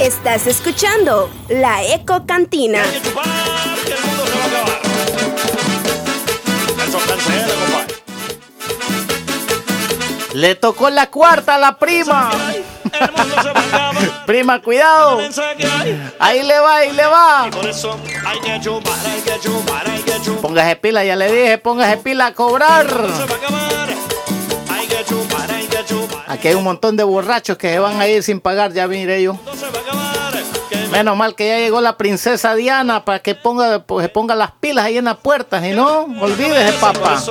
Estás 0.00 0.46
escuchando 0.46 1.28
La 1.50 1.84
Eco 1.84 2.24
Cantina. 2.24 2.82
Le 10.32 10.54
tocó 10.54 10.88
la 10.88 11.10
cuarta 11.10 11.56
a 11.56 11.58
la 11.58 11.78
prima. 11.78 12.30
prima, 14.26 14.62
cuidado. 14.62 15.20
Ahí 16.18 16.44
le 16.44 16.58
va, 16.58 16.76
ahí 16.76 16.92
le 16.92 17.06
va. 17.06 17.50
Póngase 20.40 20.76
pila, 20.76 21.04
ya 21.04 21.16
le 21.16 21.30
dije, 21.30 21.58
póngase 21.58 21.98
pila 21.98 22.28
a 22.28 22.34
cobrar. 22.34 22.86
Aquí 26.26 26.48
hay 26.48 26.54
un 26.54 26.64
montón 26.64 26.96
de 26.96 27.02
borrachos 27.04 27.58
que 27.58 27.68
se 27.68 27.78
van 27.78 28.00
a 28.00 28.06
ir 28.06 28.22
sin 28.22 28.40
pagar, 28.40 28.72
ya 28.72 28.86
miré 28.86 29.22
yo. 29.22 29.38
Menos 30.92 31.16
mal 31.16 31.34
que 31.34 31.48
ya 31.48 31.58
llegó 31.58 31.80
la 31.80 31.96
princesa 31.96 32.54
Diana 32.54 33.04
para 33.04 33.20
que 33.20 33.34
ponga, 33.34 33.82
pues, 33.84 34.04
se 34.04 34.08
ponga 34.08 34.34
las 34.34 34.52
pilas 34.52 34.86
ahí 34.86 34.98
en 34.98 35.04
las 35.04 35.18
puertas. 35.18 35.64
Y 35.64 35.70
no, 35.70 36.06
olvídese, 36.20 36.72
papá. 36.78 37.22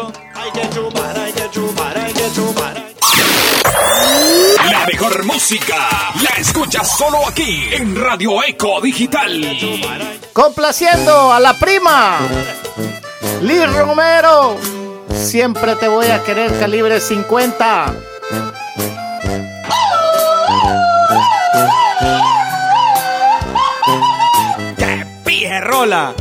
La 4.71 4.85
mejor 4.85 5.25
música 5.25 5.75
la 6.21 6.41
escuchas 6.41 6.97
solo 6.97 7.27
aquí 7.27 7.67
en 7.71 7.95
Radio 7.95 8.43
Eco 8.43 8.79
Digital. 8.81 9.57
Complaciendo 10.33 11.33
a 11.33 11.39
la 11.39 11.53
prima. 11.53 12.17
Liz 13.41 13.71
Romero. 13.73 14.57
Siempre 15.13 15.75
te 15.75 15.87
voy 15.87 16.07
a 16.07 16.23
querer 16.23 16.57
calibre 16.59 16.99
50. 17.01 17.93
Pije 25.59 25.61
rola! 25.61 26.15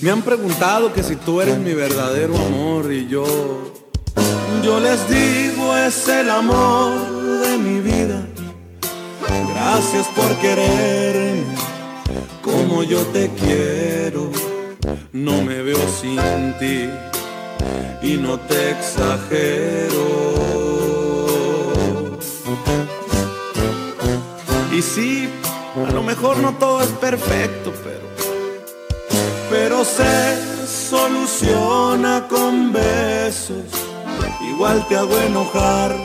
Me 0.00 0.10
han 0.10 0.22
preguntado 0.22 0.92
que 0.92 1.02
si 1.02 1.16
tú 1.16 1.40
eres 1.40 1.58
mi 1.58 1.72
verdadero 1.72 2.36
amor 2.36 2.92
y 2.92 3.08
yo, 3.08 3.24
yo 4.62 4.80
les 4.80 5.08
digo 5.08 5.76
es 5.76 6.08
el 6.08 6.28
amor 6.28 7.40
de 7.40 7.58
mi 7.58 7.80
vida. 7.80 8.26
Gracias 9.54 10.06
por 10.08 10.36
quererme 10.40 11.56
como 12.42 12.82
yo 12.82 13.00
te 13.06 13.30
quiero. 13.30 14.53
No 15.12 15.42
me 15.42 15.62
veo 15.62 15.78
sin 16.00 16.18
ti 16.58 16.90
y 18.02 18.16
no 18.16 18.38
te 18.38 18.70
exagero. 18.72 20.04
Y 24.72 24.82
sí, 24.82 25.28
A 25.88 25.90
lo 25.90 26.02
mejor 26.02 26.36
no 26.38 26.52
todo 26.54 26.82
es 26.82 26.90
perfecto, 26.90 27.72
pero. 27.82 28.06
Pero 29.50 29.84
se 29.84 30.66
soluciona 30.66 32.26
con 32.28 32.72
besos. 32.72 33.66
Igual 34.50 34.86
te 34.88 34.96
hago 34.96 35.16
enojar, 35.18 35.96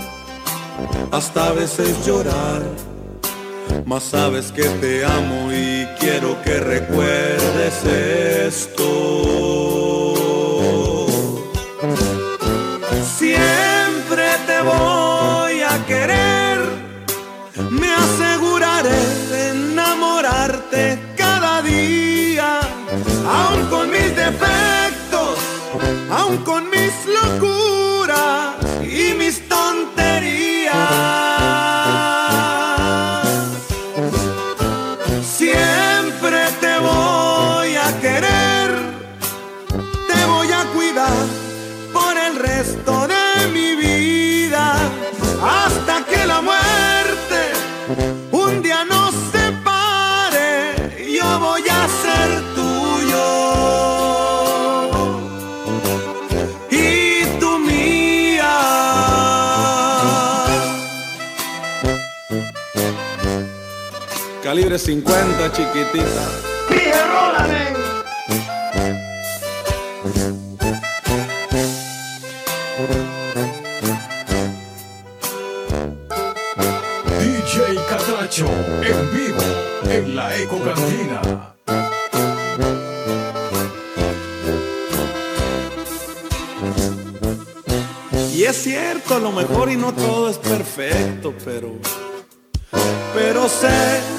hasta 1.12 1.48
a 1.48 1.52
veces 1.52 2.06
llorar. 2.06 2.89
Mas 3.86 4.04
sabes 4.04 4.52
que 4.52 4.64
te 4.82 5.04
amo 5.04 5.52
y 5.52 5.88
quiero 6.00 6.42
que 6.44 6.60
recuerdes 6.60 7.84
esto. 7.86 8.76
Siempre 13.18 14.26
te 14.48 14.62
voy 14.62 15.62
a 15.62 15.86
querer, 15.88 16.60
me 17.70 17.92
aseguraré 17.92 19.02
de 19.32 19.50
enamorarte 19.50 21.00
cada 21.18 21.62
día, 21.62 22.60
aun 23.28 23.66
con 23.68 23.90
mis 23.90 24.16
defectos, 24.16 25.38
aun 26.12 26.38
con 26.40 26.70
mis 26.70 26.94
locuras 27.18 28.56
y 28.84 29.14
mis 29.16 29.48
tonterías. 29.48 30.49
Calibre 64.60 64.78
50, 64.78 65.52
chiquitita. 65.54 66.24
DJ 77.20 77.76
Catracho 77.88 78.48
en 78.84 79.14
vivo 79.14 79.42
en 79.86 80.16
la 80.18 80.36
Eco 80.36 80.60
Cantina. 80.62 81.56
Y 88.34 88.44
es 88.44 88.62
cierto, 88.62 89.16
a 89.16 89.20
lo 89.20 89.32
mejor 89.32 89.72
y 89.72 89.78
no 89.78 89.94
todo 89.94 90.30
es 90.30 90.38
perfecto, 90.38 91.34
pero 91.46 91.80
pero 93.14 93.48
se 93.48 94.19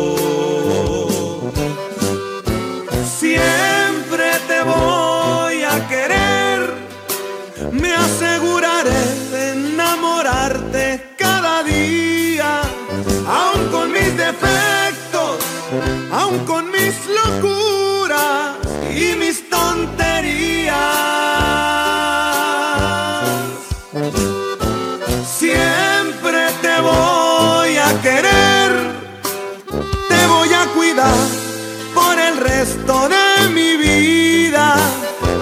Resto 32.41 33.07
de 33.07 33.49
mi 33.49 33.77
vida, 33.77 34.75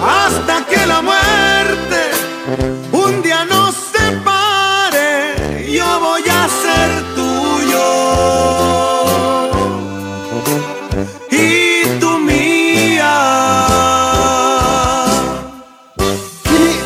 hasta 0.02 0.64
que 0.66 0.86
la 0.86 1.00
muerte 1.00 2.10
un 2.92 3.22
día 3.22 3.44
nos 3.44 3.74
separe, 3.74 5.70
yo 5.72 6.00
voy 6.00 6.22
a 6.28 6.48
ser 6.48 6.90
tuyo 7.14 7.86
y 11.30 11.84
tú 12.00 12.18
mía. 12.18 13.16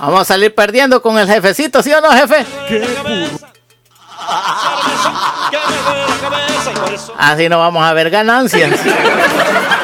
Vamos 0.00 0.20
a 0.20 0.24
salir 0.24 0.54
perdiendo 0.54 1.00
con 1.00 1.18
el 1.18 1.26
jefecito, 1.26 1.82
¿sí 1.82 1.92
o 1.92 2.00
no, 2.00 2.10
jefe? 2.10 2.44
Así 7.18 7.48
no 7.48 7.58
vamos 7.58 7.84
a 7.84 7.92
ver 7.92 8.10
ganancias. 8.10 8.80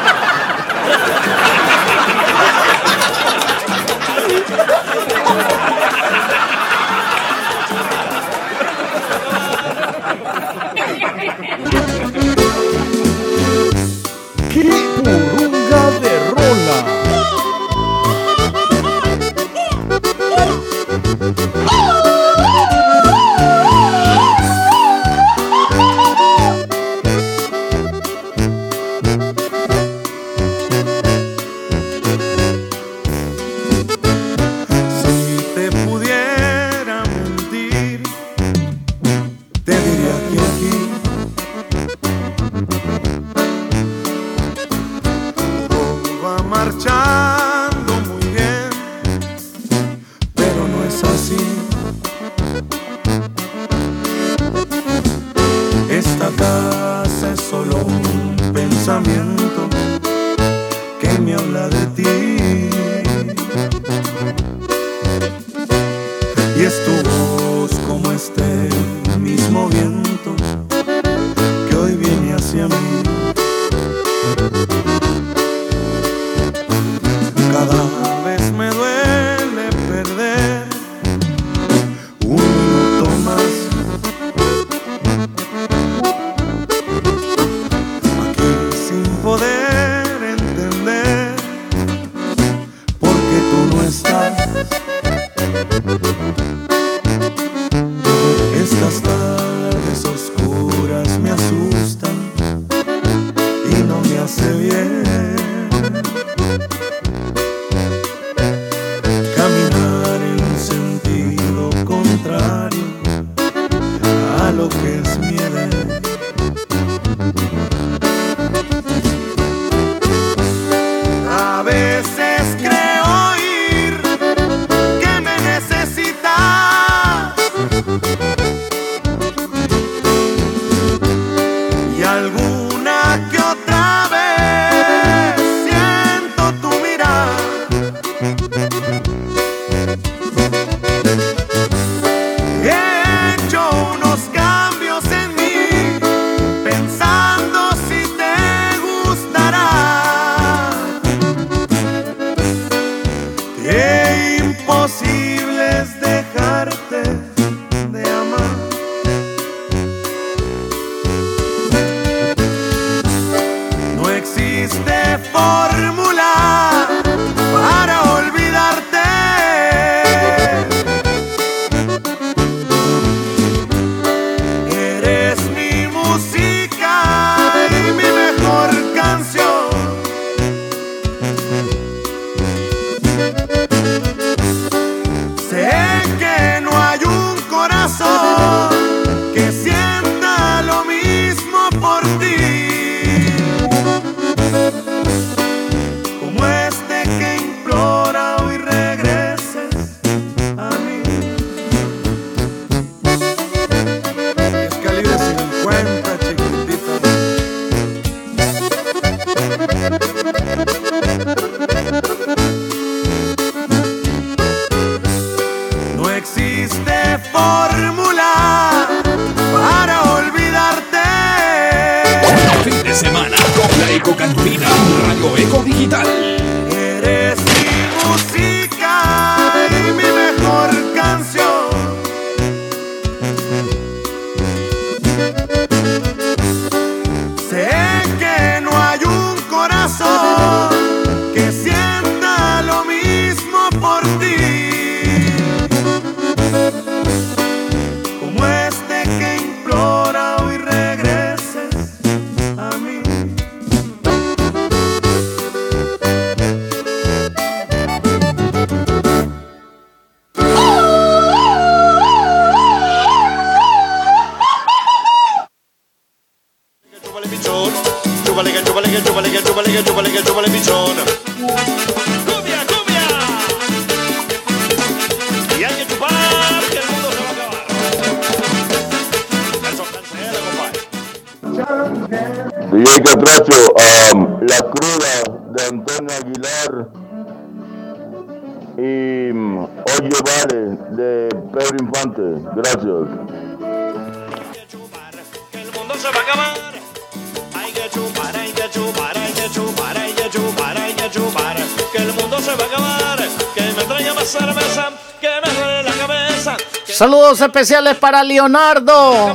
Especiales 307.40 307.96
para 307.96 308.22
Leonardo. 308.22 309.34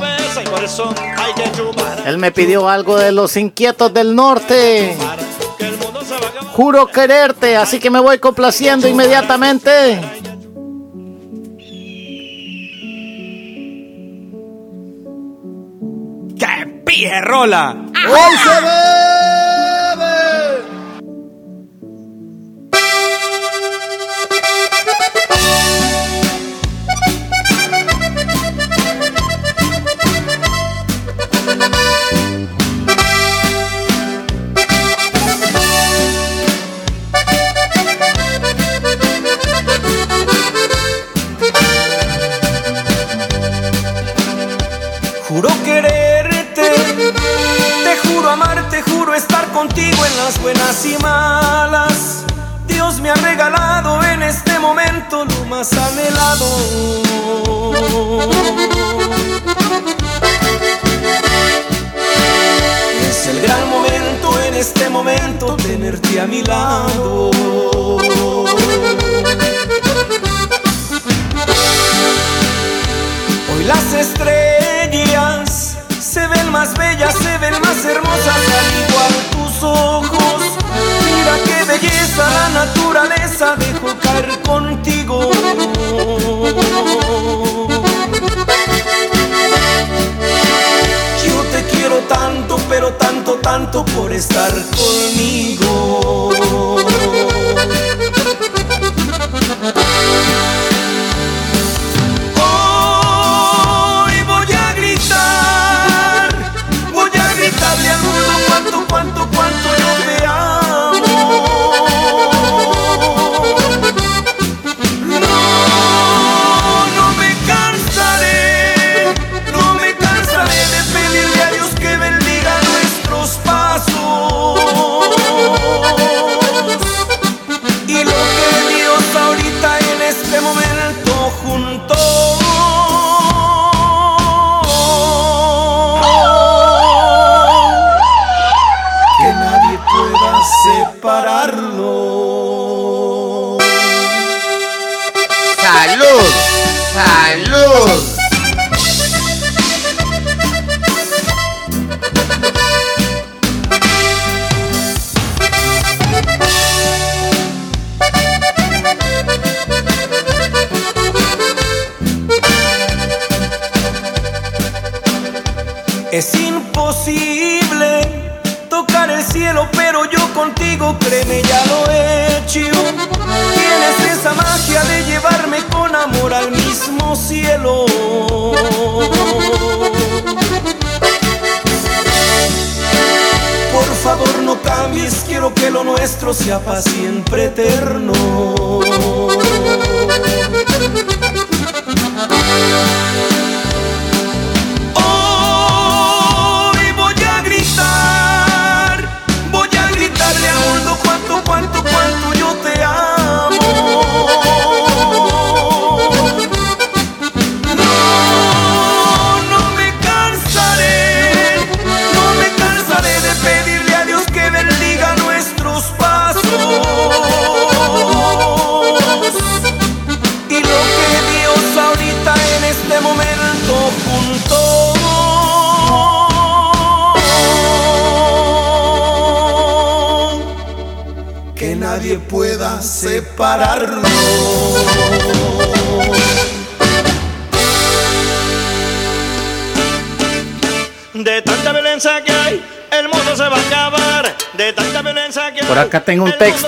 Él 2.04 2.18
me 2.18 2.30
pidió 2.32 2.68
algo 2.68 2.96
de 2.96 3.12
los 3.12 3.36
inquietos 3.36 3.92
del 3.92 4.14
norte. 4.14 4.96
Juro 6.52 6.86
quererte, 6.86 7.56
así 7.56 7.78
que 7.78 7.90
me 7.90 8.00
voy 8.00 8.18
complaciendo 8.18 8.88
inmediatamente. 8.88 10.00
¡Qué 16.38 16.82
pije 16.84 17.20
rola! 17.20 17.76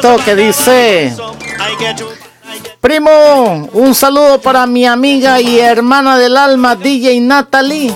A 0.04 0.24
que 0.24 0.36
dice, 0.36 1.12
primo, 2.80 3.68
un 3.72 3.94
saludo 3.94 4.40
para 4.40 4.66
mi 4.66 4.86
amiga 4.86 5.40
y 5.40 5.58
hermana 5.58 6.18
del 6.18 6.36
alma, 6.36 6.76
DJ 6.76 7.20
Natalie. 7.20 7.92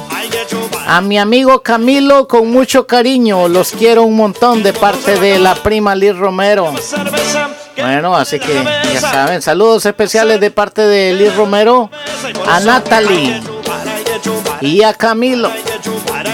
A 0.87 1.01
mi 1.01 1.19
amigo 1.19 1.63
Camilo 1.63 2.27
con 2.27 2.51
mucho 2.51 2.87
cariño, 2.87 3.49
los 3.49 3.71
quiero 3.71 4.03
un 4.03 4.17
montón 4.17 4.63
de 4.63 4.73
parte 4.73 5.19
de 5.19 5.39
la 5.39 5.55
prima 5.55 5.95
Liz 5.95 6.17
Romero. 6.17 6.73
Bueno, 7.77 8.17
así 8.17 8.39
que 8.39 8.65
ya 8.93 9.01
saben, 9.01 9.41
saludos 9.41 9.87
especiales 9.87 10.41
de 10.41 10.51
parte 10.51 10.83
de 10.83 11.13
Liz 11.15 11.35
Romero 11.37 11.89
a 12.47 12.61
Natalie 12.61 13.41
y 14.61 14.83
a 14.83 14.93
Camilo. 14.93 15.51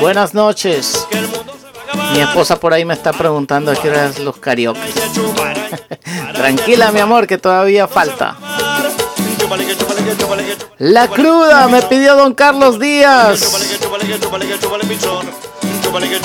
Buenas 0.01 0.35
noches. 0.35 1.07
Mi 2.13 2.21
esposa 2.21 2.59
por 2.59 2.73
ahí 2.73 2.85
me 2.85 2.95
está 2.95 3.13
preguntando 3.13 3.71
a 3.71 3.77
qué 3.77 3.91
horas 3.91 4.19
los 4.19 4.37
karaoke. 4.37 4.81
Tranquila, 6.35 6.93
mi 6.93 7.01
amor, 7.01 7.27
que 7.27 7.39
todavía 7.39 7.89
falta. 7.89 8.37
La 10.79 11.09
cruda 11.09 11.69
me 11.69 11.83
pidió 11.83 12.17
don 12.17 12.35
Carlos 12.35 12.79
Díaz. 12.79 13.41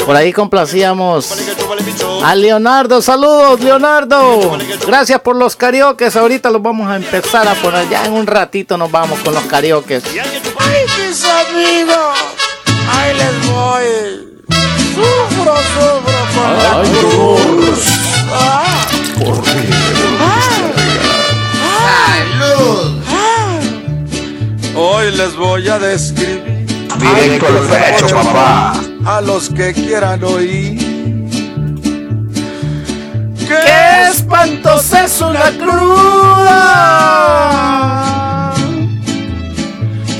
Por 0.05 0.15
ahí 0.15 0.33
complacíamos 0.33 1.31
a 2.23 2.35
Leonardo. 2.35 3.01
Saludos, 3.01 3.61
Leonardo. 3.61 4.57
Gracias 4.85 5.21
por 5.21 5.35
los 5.35 5.55
karaoke. 5.55 6.09
Ahorita 6.13 6.49
los 6.49 6.61
vamos 6.61 6.89
a 6.89 6.97
empezar 6.97 7.47
a 7.47 7.53
poner. 7.55 7.87
Ya 7.89 8.05
en 8.05 8.13
un 8.13 8.27
ratito 8.27 8.77
nos 8.77 8.91
vamos 8.91 9.19
con 9.19 9.33
los 9.33 9.43
karaoke. 9.45 10.01
¡Ay, 10.59 10.85
mis 11.07 11.23
amigos! 11.23 12.17
¡Ahí 12.89 13.13
les 13.15 13.47
voy! 13.51 14.32
¡Sufro, 14.49 15.55
sufro 15.73 16.19
con 16.35 16.51
la 16.63 16.71
cruz! 16.83 17.81
¡Ah! 18.31 18.87
¡Salud! 22.39 23.03
Hoy 24.75 25.11
les 25.11 25.35
voy 25.35 25.67
a 25.69 25.79
describir 25.79 26.65
Directo 26.97 27.47
al 27.47 27.59
pecho, 27.67 28.07
papá. 28.15 28.73
a 29.05 29.21
los 29.21 29.49
que 29.49 29.73
quieran 29.73 30.23
oír. 30.23 30.79
¡Qué 33.47 34.07
espantosa 34.09 35.03
es 35.05 35.21
una 35.21 35.51
cruda! 35.51 36.93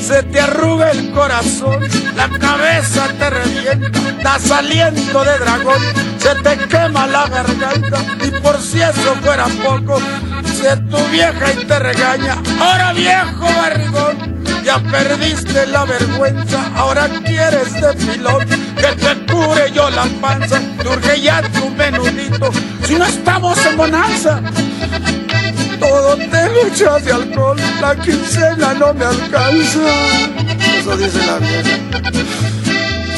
Se 0.04 0.22
te 0.22 0.42
arruga 0.42 0.92
el 0.92 1.12
corazón, 1.12 1.80
la 2.18 2.28
cabeza 2.28 3.08
te 3.18 3.30
revienta, 3.30 4.00
das 4.22 4.52
aliento 4.52 5.24
de 5.24 5.40
dragón, 5.40 5.82
se 6.18 6.36
te 6.44 6.58
quema 6.68 7.08
la 7.08 7.26
garganta 7.30 8.04
y 8.22 8.32
por 8.42 8.62
si 8.62 8.82
eso 8.82 9.16
fuera 9.24 9.46
poco, 9.64 10.02
si 10.46 10.82
tu 10.90 10.98
vieja 11.10 11.54
y 11.54 11.66
te 11.66 11.80
regaña, 11.80 12.36
ahora 12.60 12.92
viejo 12.92 13.48
barrigón, 13.56 14.44
ya 14.66 14.80
perdiste 14.80 15.68
la 15.68 15.86
vergüenza, 15.86 16.60
ahora 16.76 17.08
quieres 17.24 17.74
de 17.74 17.94
pilón, 17.94 18.46
que 18.46 18.96
te 18.98 19.34
cure 19.34 19.72
yo 19.72 19.90
la 19.90 20.04
panza, 20.20 20.60
te 20.82 20.88
urge 20.90 21.22
ya 21.22 21.42
tu 21.44 21.70
menudito, 21.70 22.52
si 22.86 22.96
no 22.96 23.06
estamos 23.06 23.58
en 23.66 23.78
bonanza. 23.78 24.42
Todo 25.84 26.16
te 26.16 26.44
de 27.04 27.12
alcohol, 27.12 27.58
la 27.82 27.96
quincena 27.96 28.74
no 28.74 28.94
me 28.94 29.06
alcanza. 29.06 29.80
Eso 30.80 30.96
dice 30.96 31.26
la 31.26 31.38
vieja. 31.40 31.78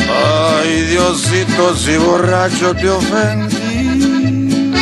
Ay, 0.09 0.81
Diosito, 0.89 1.75
si 1.75 1.97
borracho 1.97 2.73
te 2.75 2.89
ofendí. 2.89 4.73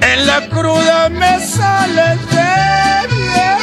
En 0.00 0.26
la 0.26 0.48
cruda 0.48 1.08
me 1.10 1.46
sale 1.46 2.18
bebiendo. 2.30 3.58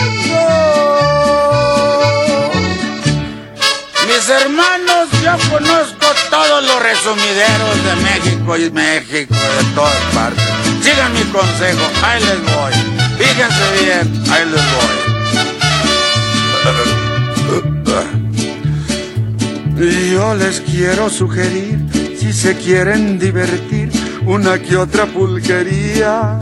Mis 4.08 4.30
hermanos, 4.30 5.10
yo 5.24 5.36
conozco 5.50 6.06
todos 6.30 6.64
los 6.64 6.84
resumideros 6.84 7.84
de 7.84 7.96
México 8.04 8.58
y 8.58 8.70
México, 8.70 9.34
de 9.34 9.64
todas 9.74 9.96
partes. 10.14 10.55
Sigan 10.86 11.14
mi 11.14 11.24
consejo, 11.32 11.86
ahí 12.04 12.22
les 12.24 12.42
voy. 12.44 12.74
Fíjense 13.18 13.66
bien, 13.84 14.06
ahí 14.32 14.46
les 14.46 14.64
voy. 14.76 14.96
Y 19.78 20.12
Yo 20.12 20.34
les 20.36 20.62
quiero 20.62 21.10
sugerir, 21.10 21.80
si 22.18 22.32
se 22.32 22.56
quieren 22.56 23.20
divertir, 23.20 23.92
una 24.26 24.58
que 24.60 24.78
otra 24.78 25.06
pulquería. 25.06 26.40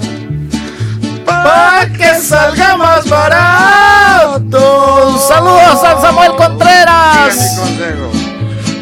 Pa' 1.26 1.88
que 1.98 2.20
salga 2.22 2.78
más 2.78 3.10
barato. 3.10 5.20
Saludos 5.28 5.84
a 5.84 6.00
Samuel 6.02 6.32
Sigan 6.32 6.32
mi 6.32 6.38
Contreras. 6.38 7.36
consejo. 7.60 8.12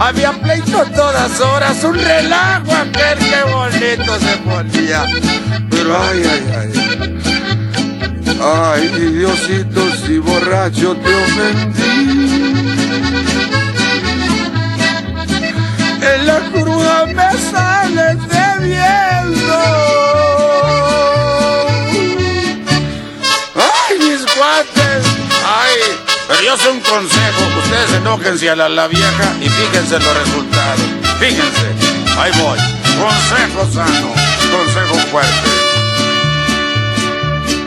Había 0.00 0.32
pleito 0.32 0.84
todas 0.94 1.40
horas, 1.40 1.82
un 1.84 1.94
relajo 1.94 2.72
aquel 2.72 3.18
que 3.18 3.42
bonito 3.52 4.18
se 4.20 4.36
ponía. 4.38 5.04
Pero 5.70 5.98
ay, 6.00 6.22
ay, 6.32 6.42
ay. 6.58 6.72
Ay, 8.40 8.88
Diosito, 8.88 9.90
si 9.96 10.18
borracho 10.18 10.96
te 10.96 11.14
ofendí. 11.14 12.58
En 16.00 16.26
la 16.26 16.38
cruda 16.52 17.06
me 17.06 17.38
sales 17.50 18.18
debiendo. 18.28 20.17
Pero 26.28 26.42
yo 26.42 26.56
sé 26.56 26.70
un 26.70 26.80
consejo. 26.80 27.40
Ustedes 27.64 27.92
enójense 27.94 28.50
a 28.50 28.56
la, 28.56 28.68
la 28.68 28.86
vieja 28.86 29.34
y 29.40 29.48
fíjense 29.48 29.96
en 29.96 30.04
los 30.04 30.16
resultados. 30.16 30.80
Fíjense. 31.18 31.66
Ahí 32.18 32.32
voy. 32.40 32.58
Consejo 32.98 33.66
sano. 33.72 34.12
Consejo 34.50 34.94
fuerte. 35.10 35.68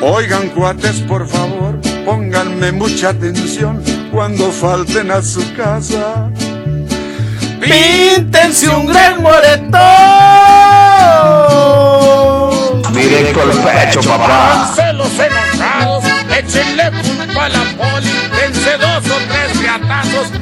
Oigan, 0.04 0.50
cuates, 0.50 1.00
por 1.02 1.28
favor, 1.28 1.80
pónganme 2.06 2.72
mucha 2.72 3.10
atención 3.10 3.84
cuando 4.12 4.52
falten 4.52 5.12
a 5.12 5.22
su 5.22 5.42
casa. 5.54 6.32
Píntense 7.62 8.68
un 8.68 8.88
gran 8.88 9.22
moretón. 9.22 9.72
Directo 12.94 13.42
al 13.44 13.52
pecho, 13.52 14.02
papá. 14.02 14.64
Háganse 14.74 14.94
los 14.94 15.20
enojados, 15.20 16.04
échenle 16.36 16.92
culpa 17.04 17.46
a 17.46 17.50
la 17.50 17.64
poli, 17.78 18.10
tres 19.30 19.52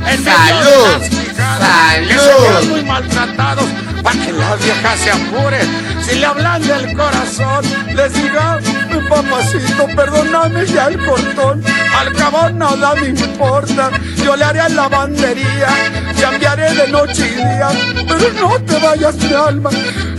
en 0.07 0.23
Salud, 0.23 1.19
salud. 1.35 2.69
muy 2.69 2.83
maltratados, 2.83 3.65
para 4.03 4.25
que 4.25 4.31
la 4.31 4.55
vieja 4.55 4.97
se 4.97 5.11
apure. 5.11 5.59
Si 6.01 6.15
le 6.15 6.25
hablan 6.25 6.61
del 6.65 6.95
corazón, 6.97 7.65
les 7.93 8.13
diga, 8.13 8.59
mi 8.91 9.07
papacito, 9.07 9.87
perdóname 9.95 10.65
ya 10.65 10.87
el 10.87 11.05
cortón, 11.05 11.63
al 11.97 12.13
cabo 12.13 12.49
nada 12.49 12.95
me 12.95 13.07
importa, 13.09 13.91
yo 14.23 14.35
le 14.35 14.43
haré 14.43 14.69
lavandería, 14.69 15.67
cambiaré 16.19 16.73
de 16.73 16.87
noche 16.87 17.27
y 17.27 17.35
día, 17.35 17.69
pero 18.07 18.33
no 18.33 18.59
te 18.61 18.79
vayas 18.79 19.15
mi 19.15 19.33
alma, 19.33 19.69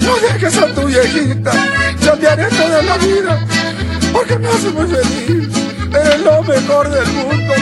no 0.01 0.17
dejes 0.17 0.59
a 0.59 0.67
tu 0.67 0.83
viejita, 0.87 1.53
cambiaré 2.05 2.45
toda 2.45 2.83
la 2.83 2.97
vida, 2.99 3.39
porque 4.13 4.39
me 4.39 4.49
hace 4.49 4.71
muy 4.71 4.87
feliz, 4.87 5.49
eres 5.93 6.21
lo 6.21 6.43
mejor 6.43 6.89
del 6.91 7.07
mundo. 7.09 7.55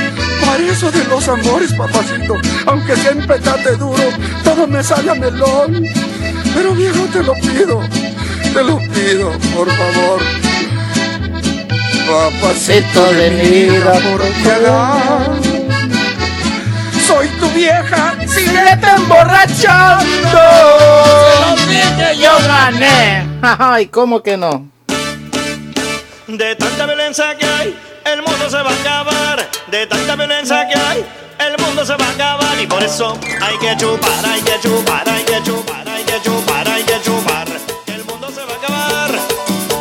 Para 0.48 0.64
eso 0.64 0.90
de 0.90 1.04
los 1.04 1.28
amores, 1.28 1.74
papacito, 1.74 2.34
aunque 2.64 2.96
siempre 2.96 3.38
trate 3.38 3.76
duro, 3.76 4.02
todo 4.42 4.66
me 4.66 4.82
sale 4.82 5.10
a 5.10 5.14
melón. 5.14 5.84
Pero 6.54 6.72
viejo, 6.72 7.04
te 7.12 7.22
lo 7.22 7.34
pido, 7.34 7.82
te 8.54 8.64
lo 8.64 8.78
pido, 8.78 9.30
por 9.54 9.70
favor. 9.70 10.20
Papacito 12.08 13.12
de 13.12 13.30
mi 13.30 13.50
vida, 13.64 13.92
por 13.92 14.22
piedad. 14.42 15.26
Soy 17.06 17.28
tu 17.38 17.50
vieja, 17.50 18.16
síguete 18.26 18.88
emborrachando. 18.96 20.06
Se 20.24 21.50
los 21.50 21.68
dije, 21.68 22.22
yo 22.22 22.32
gané. 22.46 23.26
Ay, 23.42 23.88
¿cómo 23.88 24.22
que 24.22 24.38
no? 24.38 24.66
De 26.26 26.56
tanta 26.56 26.86
violencia 26.86 27.36
que 27.36 27.46
hay, 27.46 27.78
el 28.12 28.22
mundo 28.22 28.51
se 28.51 28.56
va 28.62 28.70
a 28.70 28.74
acabar. 28.74 29.48
De 29.66 29.86
tanta 29.86 30.16
violencia 30.16 30.66
que 30.66 30.78
hay, 30.78 31.05
el 31.47 31.59
mundo 31.62 31.85
se 31.85 31.94
va 31.94 32.06
a 32.06 32.10
acabar. 32.10 32.60
Y 32.60 32.66
por 32.66 32.82
eso 32.82 33.18
hay 33.40 33.59
que 33.59 33.76
chupar, 33.76 34.26
hay 34.26 34.40
que 34.43 34.59
chupar, 34.60 35.09
hay 35.09 35.24
que 35.24 35.43
chupar, 35.43 35.89
hay 35.89 36.05
que 36.05 36.22
chupar, 36.22 36.68
hay 36.68 36.82
que 36.85 37.01
chupar. 37.02 37.48
El 37.86 38.05
mundo 38.05 38.30
se 38.30 38.44
va 38.44 38.52
a 38.52 38.56
acabar. 38.56 39.10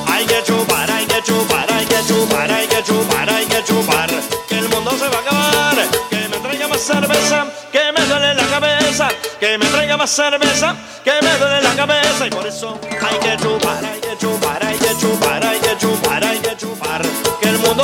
Hay 0.08 0.26
que 0.26 0.44
chupar, 0.44 0.92
hay 0.92 1.06
que 1.06 1.22
chupar, 1.24 1.72
hay 1.72 1.86
que 1.86 2.04
chupar, 2.06 2.52
hay 2.52 2.68
que 2.68 2.84
chupar, 2.84 3.30
hay 3.30 3.46
que 3.46 3.64
chupar. 3.64 4.10
El 4.50 4.70
mundo 4.70 4.92
se 4.92 5.08
va 5.08 5.18
a 5.18 5.22
acabar. 5.22 5.76
Que 6.10 6.28
me 6.28 6.38
traiga 6.38 6.68
más 6.68 6.82
cerveza, 6.82 7.46
que 7.72 7.92
me 7.92 8.06
duele 8.06 8.34
la 8.34 8.46
cabeza. 8.48 9.10
Que 9.40 9.58
me 9.58 9.66
traiga 9.68 9.98
más 9.98 10.10
cerveza, 10.10 10.76
que 11.04 11.14
me 11.22 11.38
duele 11.38 11.62
la 11.62 11.76
cabeza. 11.76 12.28
Y 12.28 12.30
por 12.30 12.46
eso 12.48 12.80
hay 12.92 13.18
que 13.20 13.38
chupar, 13.38 13.86
hay 13.86 14.02
que 14.02 14.18
chupar, 14.18 14.66
hay 14.66 14.78
que 14.78 14.98
chupar, 14.98 15.46
hay 15.46 15.60
que 15.60 15.78
chupar, 15.78 16.24
hay 16.24 16.38
que 16.40 16.40
chupar. 16.40 16.47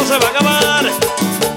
Que 0.03 0.09
el 0.09 0.19
mundo 0.19 0.19
se 0.19 0.19
va 0.19 0.27
a 0.27 0.31
acabar. 0.31 0.85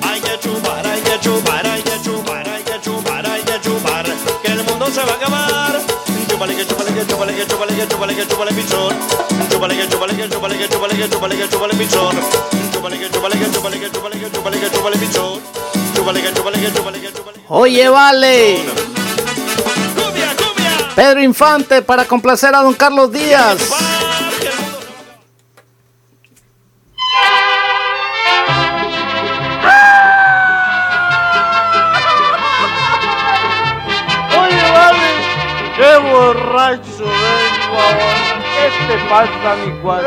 Hay 0.02 0.20
que 0.20 0.38
chupar, 0.38 0.86
hay 0.86 1.00
que 1.00 1.20
chupar, 1.20 1.66
hay 1.66 1.82
que 1.82 2.00
chupar, 2.00 2.46
hay 2.48 2.62
que 2.62 2.80
chupar, 2.80 3.26
hay 3.26 3.42
que 3.42 3.60
chupar. 3.60 4.06
Que 4.42 4.52
el 4.52 4.62
mundo 4.64 4.86
se 4.86 5.02
va 5.02 5.12
a 5.12 5.16
acabar. 5.16 5.80
Chúpale 6.28 6.54
que 6.54 6.66
chúpale 6.66 6.94
que 6.94 7.06
chúpale 7.06 7.34
que 7.34 7.46
chúpale 7.46 7.74
que 7.74 7.86
chúpale 7.88 8.14
que 8.14 8.26
chúpale 8.26 8.52
pichón. 8.52 8.96
Chúpale 9.50 9.76
que 9.76 9.88
chúpale 9.88 10.14
que 10.16 10.28
chúpale 10.28 10.58
que 10.58 10.68
chúpale 10.68 10.96
que 10.96 11.08
chúpale 11.08 11.36
que 11.36 11.48
chúpale 11.48 11.74
pichón. 11.74 12.16
Chúpale 12.72 12.98
que 12.98 13.10
chúpale 13.10 13.38
que 13.38 13.50
chúpale 13.50 13.80
que 13.80 13.90
chúpale 13.90 14.20
que 14.20 14.30
chúpale 14.30 14.60
que 14.60 14.70
chúpale 14.70 14.96
pichón. 14.96 15.40
Chúpale 15.96 16.22
que 16.22 16.32
chúpale 16.32 16.58
que 16.60 16.70
chúpale 16.72 17.00
que 17.00 17.12
chúpale 17.12 17.38
Oye, 17.48 17.88
vale. 17.88 18.58
Pedro 20.94 21.20
Infante 21.20 21.82
para 21.82 22.04
complacer 22.04 22.54
a 22.54 22.62
don 22.62 22.74
Carlos 22.74 23.10
Díaz. 23.10 23.58
¿Qué 38.56 38.68
te 38.88 38.96
pasa, 39.08 39.48
mi 39.64 39.70
cuate? 39.80 40.06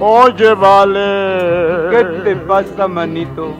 Oye, 0.00 0.54
vale. 0.54 1.90
¿Qué 1.90 2.04
te 2.24 2.36
pasa, 2.36 2.88
manito? 2.88 3.54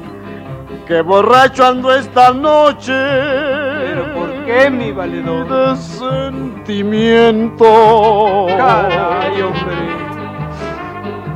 Que 0.87 1.03
borracho 1.03 1.67
ando 1.67 1.95
esta 1.95 2.33
noche. 2.33 2.93
¿Pero 2.93 4.15
por 4.15 4.31
qué, 4.45 4.71
mi 4.71 4.91
valedor? 4.91 5.47
De 5.49 5.77
sentimiento. 5.77 7.67
Caray, 8.57 9.43
hombre. 9.43 10.00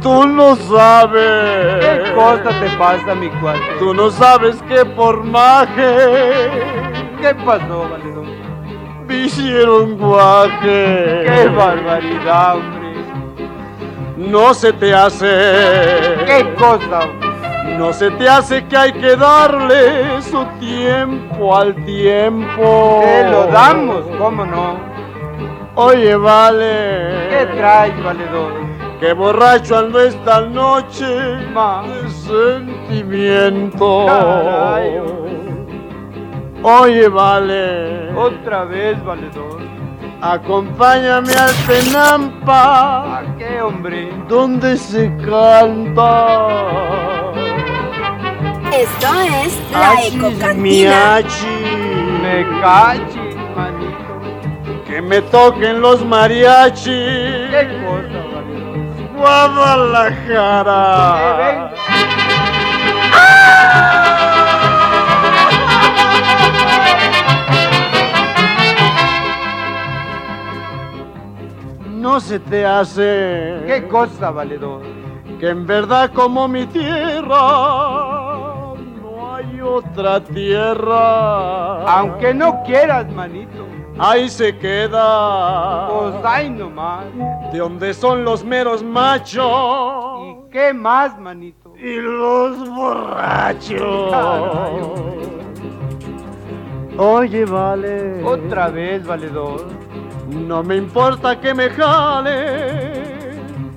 Tú 0.05 0.27
no 0.27 0.55
sabes. 0.55 1.81
¿Qué 1.81 2.13
cosa 2.15 2.51
te 2.61 2.69
pasa, 2.77 3.15
mi 3.15 3.31
cuate? 3.41 3.59
Tú 3.79 3.95
no 3.95 4.11
sabes 4.11 4.61
que 4.69 4.85
por 4.85 5.25
maje. 5.25 6.51
¿Qué 7.23 7.35
pasó, 7.37 7.89
valedor? 7.89 8.27
Me 9.09 9.17
hicieron 9.17 9.97
guaje. 9.97 11.25
¡Qué 11.25 11.49
barbaridad, 11.49 12.57
hombre! 12.57 12.93
No 14.19 14.53
se 14.53 14.75
te 14.75 14.95
hace. 14.95 15.27
¿Qué 16.27 16.55
cosa? 16.59 17.09
No 17.79 17.91
se 17.95 18.11
te 18.11 18.29
hace 18.29 18.63
que 18.67 18.77
hay 18.77 18.93
que 18.93 19.17
darle 19.17 20.21
su 20.21 20.45
tiempo 20.61 21.57
al 21.57 21.75
tiempo. 21.87 23.01
Te 23.03 23.31
lo 23.31 23.47
damos, 23.47 24.03
¿cómo 24.19 24.45
no? 24.45 24.77
Oye, 25.77 26.15
vale. 26.15 27.29
¿Qué 27.31 27.47
traes, 27.57 28.05
valedor? 28.05 28.64
Que 29.05 29.13
borracho 29.13 29.77
ando 29.77 30.01
esta 30.01 30.41
noche 30.41 31.05
de 31.05 32.09
sentimiento. 32.89 34.07
Caray. 34.07 34.99
Oye, 36.63 37.09
vale. 37.09 38.11
Otra 38.17 38.65
vez, 38.65 39.05
valedor. 39.05 39.61
Acompáñame 40.23 41.35
al 41.35 41.53
Penampa. 41.67 43.19
¿A 43.19 43.37
qué, 43.37 43.61
hombre? 43.61 44.11
Donde 44.27 44.79
se 44.79 45.15
canta. 45.19 46.39
Esto 48.73 49.09
es 49.45 49.71
la 49.71 50.03
Ecocantina. 50.03 50.57
miachi. 50.57 51.47
Me 52.23 52.47
cachis, 52.63 53.37
manito. 53.55 54.83
Que 54.87 55.03
me 55.03 55.21
toquen 55.21 55.83
los 55.83 56.03
mariachis. 56.07 56.87
¿Qué? 56.87 58.14
Guadalajara. 59.25 61.73
No 71.89 72.21
se 72.21 72.39
te 72.39 72.67
hace 72.67 73.63
¿Qué 73.67 73.87
cosa, 73.89 74.31
valedor? 74.31 74.83
que 75.41 75.49
en 75.49 75.67
verdad 75.67 76.13
como 76.13 76.47
mi 76.47 76.67
tierra 76.67 77.25
no 79.03 79.35
hay 79.35 79.61
otra 79.61 80.21
tierra. 80.23 81.83
Aunque 81.91 82.33
no 82.35 82.63
quieras, 82.65 83.11
manito. 83.13 83.67
Ahí 83.99 84.29
se 84.29 84.57
queda. 84.59 85.89
Pues 85.89 86.15
ahí 86.25 86.51
nomás. 86.51 87.05
De 87.53 87.59
donde 87.59 87.95
son 87.95 88.25
los 88.25 88.45
meros 88.45 88.83
machos 88.83 90.21
¿Y 90.27 90.51
qué 90.51 90.73
más, 90.75 91.19
manito? 91.19 91.73
y 91.79 91.97
los 91.97 92.69
borrachos. 92.71 94.11
Caray, 94.11 94.81
Oye, 96.97 97.45
vale. 97.45 98.23
Otra 98.25 98.69
vez, 98.69 99.05
valedor. 99.07 99.67
No 100.29 100.63
me 100.63 100.77
importa 100.77 101.41
que 101.41 101.53
me 101.55 101.69
jale. 101.71 103.35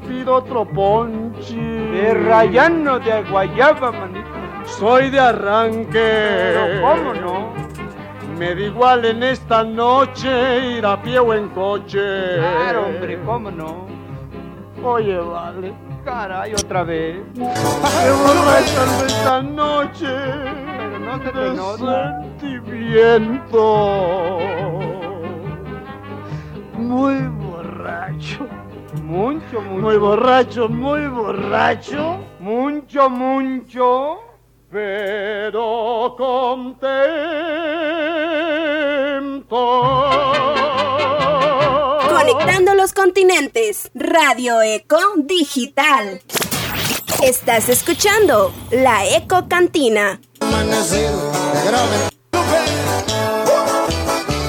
Pido 0.07 0.35
otro 0.35 0.65
ponche. 0.65 1.55
De 1.55 2.13
rayano 2.13 2.99
de 2.99 3.23
guayaba, 3.29 3.91
manito. 3.91 4.27
Soy 4.65 5.09
de 5.09 5.19
arranque. 5.19 5.89
Pero 5.93 6.81
cómo 6.81 7.13
no. 7.13 7.66
Me 8.37 8.53
da 8.53 8.61
igual 8.61 9.03
en 9.05 9.23
esta 9.23 9.63
noche 9.63 10.77
ir 10.77 10.85
a 10.85 11.01
pie 11.01 11.17
o 11.19 11.33
en 11.33 11.49
coche. 11.49 12.35
Claro, 12.37 12.85
hombre, 12.85 13.19
cómo 13.25 13.49
no. 13.49 13.87
Oye, 14.83 15.17
vale. 15.17 15.73
Caray, 16.05 16.53
otra 16.53 16.83
vez. 16.83 17.17
Ando 17.35 19.05
esta 19.07 19.41
noche. 19.41 20.07
Pero 20.07 20.99
no 20.99 21.17
se 21.17 21.29
te 21.31 21.39
de 21.39 21.53
nota. 21.55 22.21
sentimiento. 22.39 24.37
Muy 26.73 27.15
borracho. 27.27 28.47
Mucho, 29.03 29.61
mucho. 29.61 29.81
Muy 29.81 29.97
borracho, 29.97 30.69
muy 30.69 31.07
borracho. 31.07 32.19
Mucho, 32.39 33.09
mucho. 33.09 34.26
Pero 34.71 36.15
contento. 36.17 36.87
Conectando 42.09 42.73
los 42.75 42.93
continentes. 42.93 43.89
Radio 43.93 44.61
Eco 44.61 44.99
Digital. 45.17 46.21
Estás 47.23 47.69
escuchando 47.69 48.53
la 48.71 49.05
Eco 49.05 49.47
Cantina. 49.47 50.19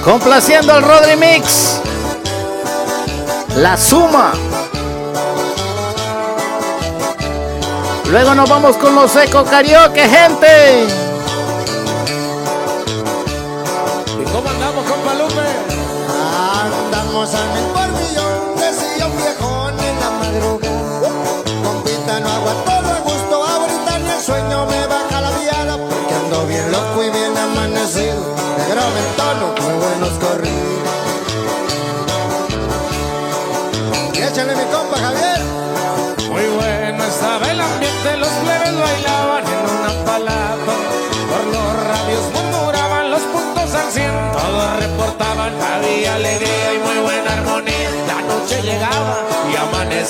Complaciendo 0.03 0.73
al 0.73 0.83
Rodri 0.83 1.15
Mix. 1.15 1.81
La 3.55 3.77
suma. 3.77 4.33
Luego 8.11 8.33
nos 8.33 8.49
vamos 8.49 8.75
con 8.77 8.95
los 8.95 9.15
Eco 9.15 9.43
Karaoke, 9.45 10.01
gente. 10.01 10.87
¿Y 14.19 14.23
cómo 14.31 14.49
andamos, 14.49 14.83
compa 14.89 15.13
Lupe? 15.13 15.45
Andamos 16.63 17.35
al 17.35 17.68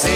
El 0.01 0.07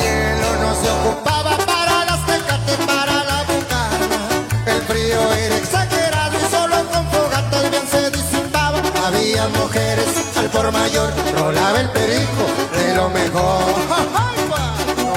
hielo 0.00 0.56
no 0.62 0.74
se 0.80 0.90
ocupaba 0.90 1.56
para 1.66 2.04
las 2.04 2.24
tecates, 2.24 2.76
para 2.86 3.24
la 3.24 3.42
bucana. 3.42 4.28
El 4.66 4.80
frío 4.82 5.32
era 5.32 5.56
exagerado 5.56 6.36
y 6.38 6.50
solo 6.54 6.76
con 6.92 7.04
fogatas 7.10 7.68
bien 7.70 7.82
se 7.90 8.10
disipaba. 8.12 8.80
Había 9.04 9.48
mujeres 9.48 10.06
al 10.36 10.48
por 10.50 10.70
mayor, 10.70 11.12
rolaba 11.36 11.80
el 11.80 11.90
perico 11.90 12.46
de 12.76 12.94
lo 12.94 13.08
mejor. 13.10 13.74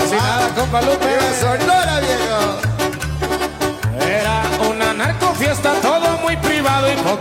Sin 0.10 0.18
nada, 0.18 0.50
compa 0.56 0.82
Lupe. 0.82 1.06
¡Viva 1.06 1.34
Sonora, 1.40 2.00
viejo! 2.00 2.37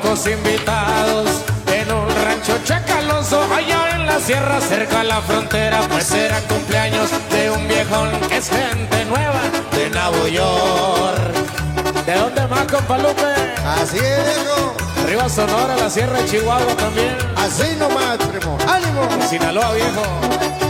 Pocos 0.01 0.27
invitados. 0.27 1.29
En 1.67 1.93
un 1.93 2.09
rancho 2.25 2.59
chacaloso, 2.65 3.43
allá 3.53 3.97
en 3.97 4.07
la 4.07 4.19
sierra, 4.21 4.61
cerca 4.61 5.01
a 5.01 5.05
la 5.05 5.21
frontera, 5.21 5.81
pues 5.89 6.11
era 6.13 6.41
cumpleaños 6.43 7.11
de 7.31 7.51
un 7.51 7.69
viejón 7.69 8.11
que 8.29 8.37
es 8.39 8.49
gente 8.49 9.05
nueva 9.05 9.41
de 9.73 9.91
Nueva 9.91 10.29
York. 10.29 12.07
¿De 12.07 12.15
dónde 12.15 12.47
más, 12.47 12.67
compa 12.67 12.99
Lupe? 12.99 13.35
Así 13.65 13.99
es, 13.99 14.25
viejo. 14.25 14.75
Arriba 15.03 15.29
Sonora, 15.29 15.77
la 15.77 15.91
sierra 15.91 16.21
de 16.21 16.27
Chihuahua 16.27 16.77
también. 16.77 17.17
Así 17.37 17.77
nomás, 17.77 18.17
primo. 18.19 18.57
¡Ánimo! 18.67 19.09
Sinaloa, 19.29 19.73
viejo. 19.73 20.66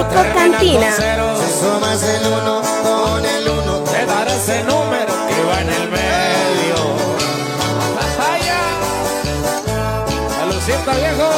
Eco 0.00 0.24
Cantina. 0.34 0.88
Asomas 0.88 2.02
el 2.02 2.26
uno 2.26 2.60
con 2.82 3.24
el 3.24 3.48
uno, 3.48 3.78
te 3.84 4.04
dará 4.04 4.34
ese 4.34 4.62
número 4.64 5.12
que 5.26 5.42
va 5.44 5.60
en 5.62 5.68
el 5.70 5.88
medio. 5.90 6.76
¡Allá! 8.20 8.64
¡A 10.42 10.46
lo 10.46 10.60
sienta 10.60 10.92
viejo! 10.96 11.30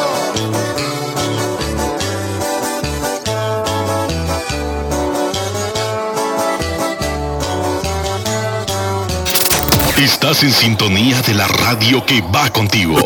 Estás 9.99 10.43
en 10.43 10.53
sintonía 10.53 11.21
de 11.23 11.35
la 11.35 11.47
radio 11.47 12.05
que 12.05 12.23
va 12.23 12.51
contigo. 12.51 12.97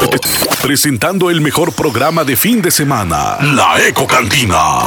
Presentando 0.63 1.31
el 1.31 1.41
mejor 1.41 1.73
programa 1.73 2.25
de 2.25 2.37
fin 2.37 2.63
de 2.63 2.71
semana, 2.71 3.39
La 3.41 3.77
Eco 3.87 4.07
Cantina. 4.07 4.85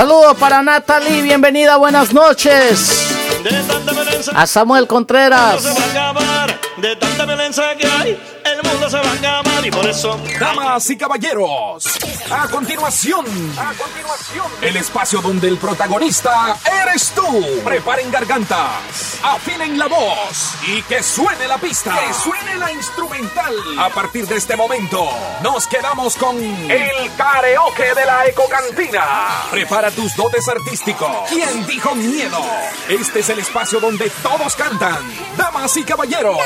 Saludos 0.00 0.34
para 0.38 0.62
Natalie, 0.62 1.20
bienvenida, 1.20 1.76
buenas 1.76 2.14
noches. 2.14 3.06
A 4.34 4.46
Samuel 4.46 4.86
Contreras. 4.86 5.60
se 5.60 5.68
va 5.68 5.84
a 5.84 5.90
acabar 5.90 6.60
de 6.78 6.96
tanta 6.96 7.26
violencia 7.26 7.76
que 7.76 7.86
hay. 7.86 8.18
El 8.42 8.62
mundo 8.66 8.88
se 8.88 8.96
va 8.96 9.10
a 9.10 9.12
acabar 9.12 9.66
y 9.66 9.70
por 9.70 9.86
eso. 9.86 10.18
Damas 10.40 10.88
y 10.88 10.96
caballeros, 10.96 11.84
a 12.30 12.48
continuación, 12.48 13.26
a 13.58 13.74
continuación, 13.74 14.46
el 14.62 14.78
espacio 14.78 15.20
donde 15.20 15.48
el 15.48 15.58
protagonista 15.58 16.56
eres 16.82 17.12
tú. 17.14 17.60
Preparen 17.62 18.10
gargantas, 18.10 19.09
afinen 19.22 19.78
la 19.78 19.86
voz 19.86 20.54
y 20.66 20.82
que 20.82 21.02
suene 21.02 21.46
la 21.46 21.58
pista, 21.58 21.98
que 21.98 22.14
suene 22.14 22.56
la 22.56 22.72
instrumental. 22.72 23.54
A 23.78 23.88
partir 23.90 24.26
de 24.26 24.36
este 24.36 24.56
momento, 24.56 25.08
nos 25.42 25.66
quedamos 25.66 26.16
con 26.16 26.36
el 26.38 27.16
karaoke 27.16 27.94
de 27.94 28.04
la 28.04 28.26
Ecocantina. 28.26 29.44
Prepara 29.50 29.90
tus 29.90 30.14
dotes 30.16 30.48
artísticos. 30.48 31.10
¿Quién 31.28 31.66
dijo 31.66 31.94
miedo? 31.94 32.40
Este 32.88 33.20
es 33.20 33.28
el 33.28 33.38
espacio 33.38 33.80
donde 33.80 34.10
todos 34.22 34.54
cantan. 34.56 34.98
Damas 35.36 35.76
y 35.76 35.84
caballeros. 35.84 36.38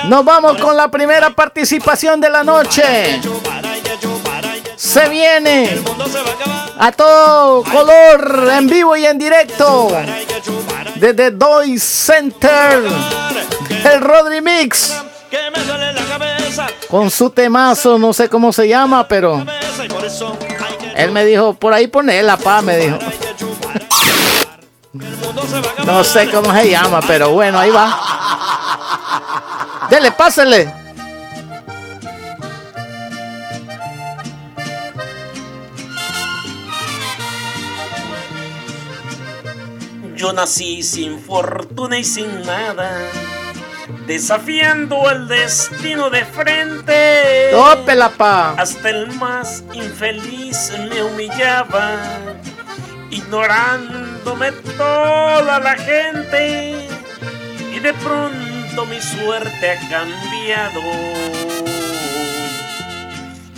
Nos 0.08 0.26
vamos 0.26 0.58
con 0.58 0.76
la 0.76 0.90
primera 0.90 1.30
participación 1.32 2.20
de 2.20 2.30
la 2.30 2.44
noche. 2.44 3.22
Se 4.76 5.10
viene 5.10 5.80
a 6.80 6.92
todo 6.92 7.64
color, 7.64 8.52
en 8.58 8.68
vivo 8.68 8.96
y 8.96 9.06
en 9.06 9.18
directo. 9.18 9.92
Desde 10.96 11.32
Doy 11.32 11.78
Center, 11.80 12.84
el 13.92 14.02
Rodri 14.02 14.42
Mix. 14.42 14.90
La. 14.90 15.12
Con 16.90 17.10
su 17.10 17.30
temazo, 17.30 17.98
no 17.98 18.12
sé 18.14 18.28
cómo 18.28 18.52
se 18.52 18.68
llama, 18.68 19.08
pero 19.08 19.46
él 20.96 21.12
me 21.12 21.24
dijo, 21.24 21.54
por 21.54 21.74
ahí 21.74 21.88
ponela, 21.88 22.36
pa, 22.36 22.62
me 22.62 22.78
dijo. 22.78 22.98
No 25.86 26.04
sé 26.04 26.30
cómo 26.30 26.54
se 26.54 26.70
llama, 26.70 27.00
pero 27.08 27.32
bueno, 27.32 27.60
ahí 27.60 27.70
va. 27.70 28.00
Dele, 29.90 30.12
pásele. 30.12 30.82
Yo 40.22 40.32
nací 40.34 40.84
sin 40.84 41.20
fortuna 41.20 41.98
y 41.98 42.04
sin 42.04 42.46
nada, 42.46 43.02
desafiando 44.06 45.10
el 45.10 45.28
destino 45.28 46.12
de 46.12 46.24
frente. 46.26 47.50
Tópela, 47.52 48.10
pa. 48.10 48.52
Hasta 48.52 48.92
el 48.92 49.12
más 49.14 49.64
infeliz 49.74 50.72
me 50.92 51.02
humillaba, 51.02 51.98
ignorándome 53.12 54.52
toda 54.78 55.60
la 55.60 55.76
gente. 55.76 56.88
Y 57.74 57.80
de 57.80 57.94
pronto 57.94 58.86
mi 58.86 59.00
suerte 59.00 59.72
ha 59.72 59.90
cambiado. 59.90 60.82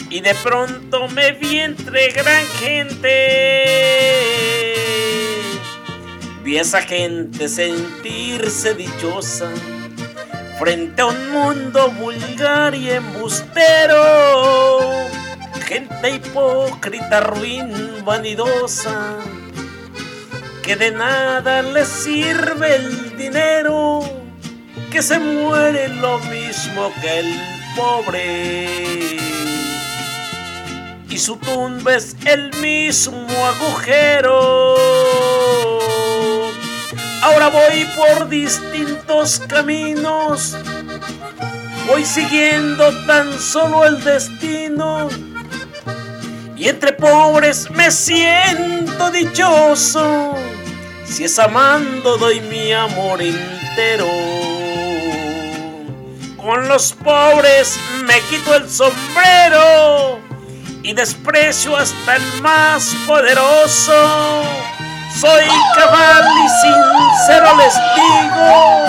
Y 0.09 0.19
de 0.21 0.35
pronto 0.35 1.07
me 1.07 1.31
vi 1.31 1.59
entre 1.59 2.11
gran 2.11 2.45
gente. 2.59 3.13
Vi 6.43 6.57
a 6.57 6.61
esa 6.61 6.81
gente 6.81 7.47
sentirse 7.47 8.73
dichosa 8.73 9.49
frente 10.59 11.01
a 11.01 11.07
un 11.07 11.31
mundo 11.31 11.91
vulgar 11.91 12.75
y 12.75 12.89
embustero. 12.89 14.01
Gente 15.65 16.09
hipócrita, 16.09 17.21
ruin, 17.21 18.03
vanidosa, 18.05 19.17
que 20.63 20.77
de 20.77 20.91
nada 20.91 21.61
les 21.61 21.89
sirve 21.89 22.77
el 22.77 23.17
dinero, 23.17 24.01
que 24.89 25.01
se 25.01 25.19
muere 25.19 25.89
lo 25.89 26.19
mismo 26.19 26.89
que 27.01 27.19
el 27.19 27.41
pobre. 27.75 29.17
Y 31.09 31.17
su 31.17 31.35
tumba 31.35 31.95
es 31.95 32.15
el 32.25 32.51
mismo 32.61 33.27
agujero. 33.45 34.75
Ahora 37.21 37.49
voy 37.49 37.85
por 37.97 38.29
distintos 38.29 39.41
caminos. 39.47 40.57
Voy 41.87 42.05
siguiendo 42.05 42.89
tan 43.05 43.37
solo 43.37 43.85
el 43.85 44.01
destino. 44.01 45.09
Y 46.55 46.69
entre 46.69 46.93
pobres 46.93 47.69
me 47.71 47.91
siento 47.91 49.11
dichoso. 49.11 50.35
Si 51.05 51.23
es 51.25 51.37
amando 51.39 52.17
doy 52.17 52.39
mi 52.41 52.71
amor 52.71 53.21
entero. 53.21 54.07
Con 56.37 56.67
los 56.67 56.93
pobres 56.93 57.79
me 58.05 58.19
quito 58.21 58.55
el 58.55 58.69
sombrero 58.69 60.19
y 60.83 60.93
desprecio 60.93 61.75
hasta 61.77 62.17
el 62.17 62.41
más 62.41 62.93
poderoso. 63.07 64.43
Soy 65.19 65.45
cabal 65.75 66.23
y 66.43 66.49
sincero 66.49 67.55
les 67.57 67.73
digo, 67.95 68.85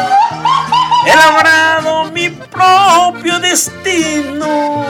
he 1.06 1.16
labrado 1.16 2.10
mi 2.10 2.28
propio 2.30 3.38
destino. 3.38 4.84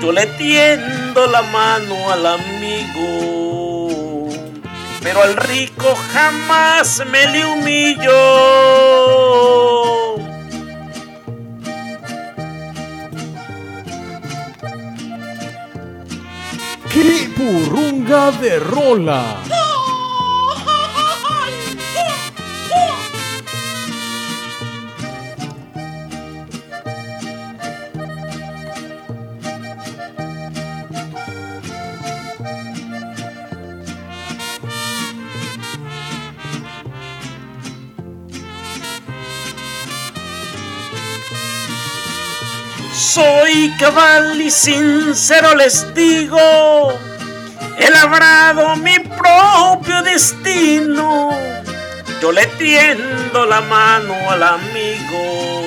Yo 0.00 0.12
le 0.12 0.26
tiendo 0.26 1.26
la 1.26 1.42
mano 1.42 2.10
al 2.10 2.26
amigo, 2.26 4.28
pero 5.02 5.22
al 5.22 5.36
rico 5.36 5.94
jamás 6.12 7.02
me 7.10 7.26
le 7.26 7.46
humillo. 7.46 8.12
¡Qué 16.92 17.28
burrunga 17.36 18.30
de 18.32 18.58
rola! 18.58 19.42
Soy 42.96 43.74
cabal 43.78 44.40
y 44.40 44.50
sincero 44.50 45.54
les 45.54 45.92
digo, 45.92 46.38
he 47.78 47.90
labrado 47.90 48.74
mi 48.76 48.98
propio 49.00 50.02
destino. 50.02 51.30
Yo 52.22 52.32
le 52.32 52.46
tiendo 52.46 53.44
la 53.44 53.60
mano 53.60 54.14
al 54.30 54.42
amigo, 54.42 55.62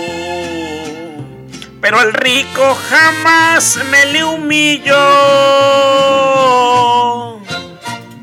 pero 1.79 1.99
al 1.99 2.13
rico 2.13 2.75
jamás 2.89 3.77
me 3.91 4.07
le 4.07 4.23
humillo. 4.23 4.95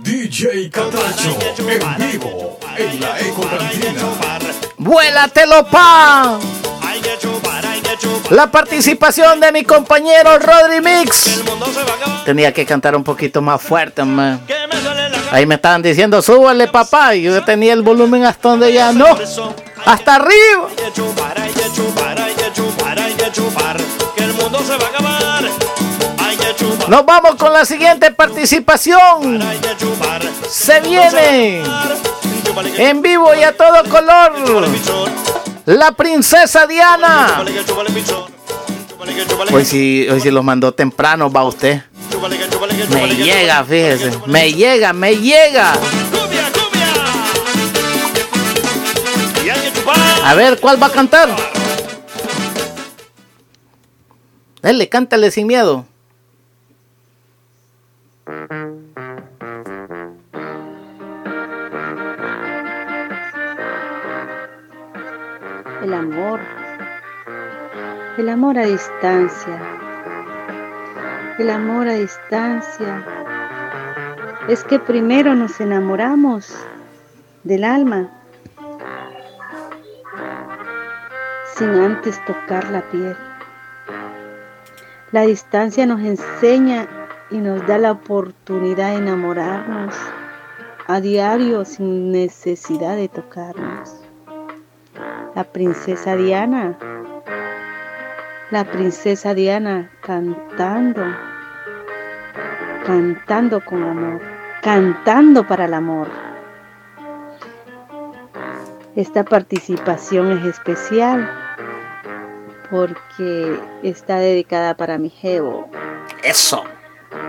DJ 0.02 0.68
Catracho 0.68 1.38
en 1.58 2.10
vivo 2.10 2.58
en 2.76 3.00
la 3.00 3.20
Eco 3.20 3.42
Cantina. 3.42 4.02
¡Vuélatelo, 4.78 5.64
pa! 5.68 6.40
La 8.30 8.50
participación 8.50 9.40
de 9.40 9.52
mi 9.52 9.62
compañero 9.62 10.38
Rodri 10.38 10.80
Mix. 10.80 11.42
Tenía 12.24 12.52
que 12.52 12.66
cantar 12.66 12.96
un 12.96 13.04
poquito 13.04 13.40
más 13.40 13.62
fuerte, 13.62 14.02
man. 14.04 14.40
Ahí 15.30 15.46
me 15.46 15.56
estaban 15.56 15.82
diciendo, 15.82 16.20
súbale 16.22 16.68
papá. 16.68 17.14
Y 17.14 17.22
yo 17.22 17.44
tenía 17.44 17.72
el 17.72 17.82
volumen 17.82 18.24
hasta 18.24 18.48
donde 18.48 18.72
ya 18.72 18.92
no. 18.92 19.06
Hasta 19.84 20.16
arriba. 20.16 20.68
Nos 26.88 27.04
vamos 27.04 27.34
con 27.36 27.52
la 27.52 27.64
siguiente 27.64 28.10
participación. 28.10 29.40
Se 30.48 30.80
viene 30.80 31.62
en 32.76 33.02
vivo 33.02 33.34
y 33.34 33.42
a 33.42 33.56
todo 33.56 33.84
color. 33.84 34.66
La 35.66 35.90
princesa 35.90 36.64
Diana. 36.66 37.44
Hoy 39.52 39.64
sí, 39.64 40.06
hoy 40.08 40.20
sí 40.20 40.30
los 40.30 40.44
mandó 40.44 40.72
temprano, 40.72 41.28
va 41.30 41.42
usted. 41.42 41.82
Me 42.88 43.08
llega, 43.16 43.64
fíjese. 43.64 44.12
Me 44.26 44.52
llega, 44.52 44.92
me 44.92 45.16
llega. 45.16 45.74
A 50.24 50.34
ver, 50.34 50.60
¿cuál 50.60 50.80
va 50.80 50.86
a 50.86 50.90
cantar? 50.90 51.34
Dale, 54.62 54.88
cántale 54.88 55.32
sin 55.32 55.48
miedo. 55.48 55.84
El 65.86 65.94
amor. 65.94 66.40
El 68.18 68.28
amor 68.28 68.58
a 68.58 68.64
distancia. 68.64 69.62
El 71.38 71.48
amor 71.48 71.86
a 71.86 71.92
distancia. 71.92 73.04
Es 74.48 74.64
que 74.64 74.80
primero 74.80 75.36
nos 75.36 75.60
enamoramos 75.60 76.52
del 77.44 77.62
alma 77.62 78.10
sin 81.54 81.68
antes 81.68 82.18
tocar 82.24 82.68
la 82.72 82.82
piel. 82.90 83.16
La 85.12 85.20
distancia 85.20 85.86
nos 85.86 86.00
enseña 86.00 86.88
y 87.30 87.38
nos 87.38 87.64
da 87.64 87.78
la 87.78 87.92
oportunidad 87.92 88.90
de 88.90 88.96
enamorarnos 88.96 89.94
a 90.88 91.00
diario 91.00 91.64
sin 91.64 92.10
necesidad 92.10 92.96
de 92.96 93.06
tocarnos. 93.06 94.05
La 95.36 95.44
princesa 95.44 96.16
Diana, 96.16 96.78
la 98.50 98.64
princesa 98.64 99.34
Diana 99.34 99.90
cantando, 100.00 101.02
cantando 102.86 103.62
con 103.62 103.82
amor, 103.82 104.22
cantando 104.62 105.46
para 105.46 105.66
el 105.66 105.74
amor. 105.74 106.08
Esta 108.96 109.24
participación 109.24 110.38
es 110.38 110.46
especial 110.46 111.30
porque 112.70 113.60
está 113.82 114.16
dedicada 114.16 114.74
para 114.74 114.96
mi 114.96 115.10
jevo. 115.10 115.68
Eso. 116.24 116.64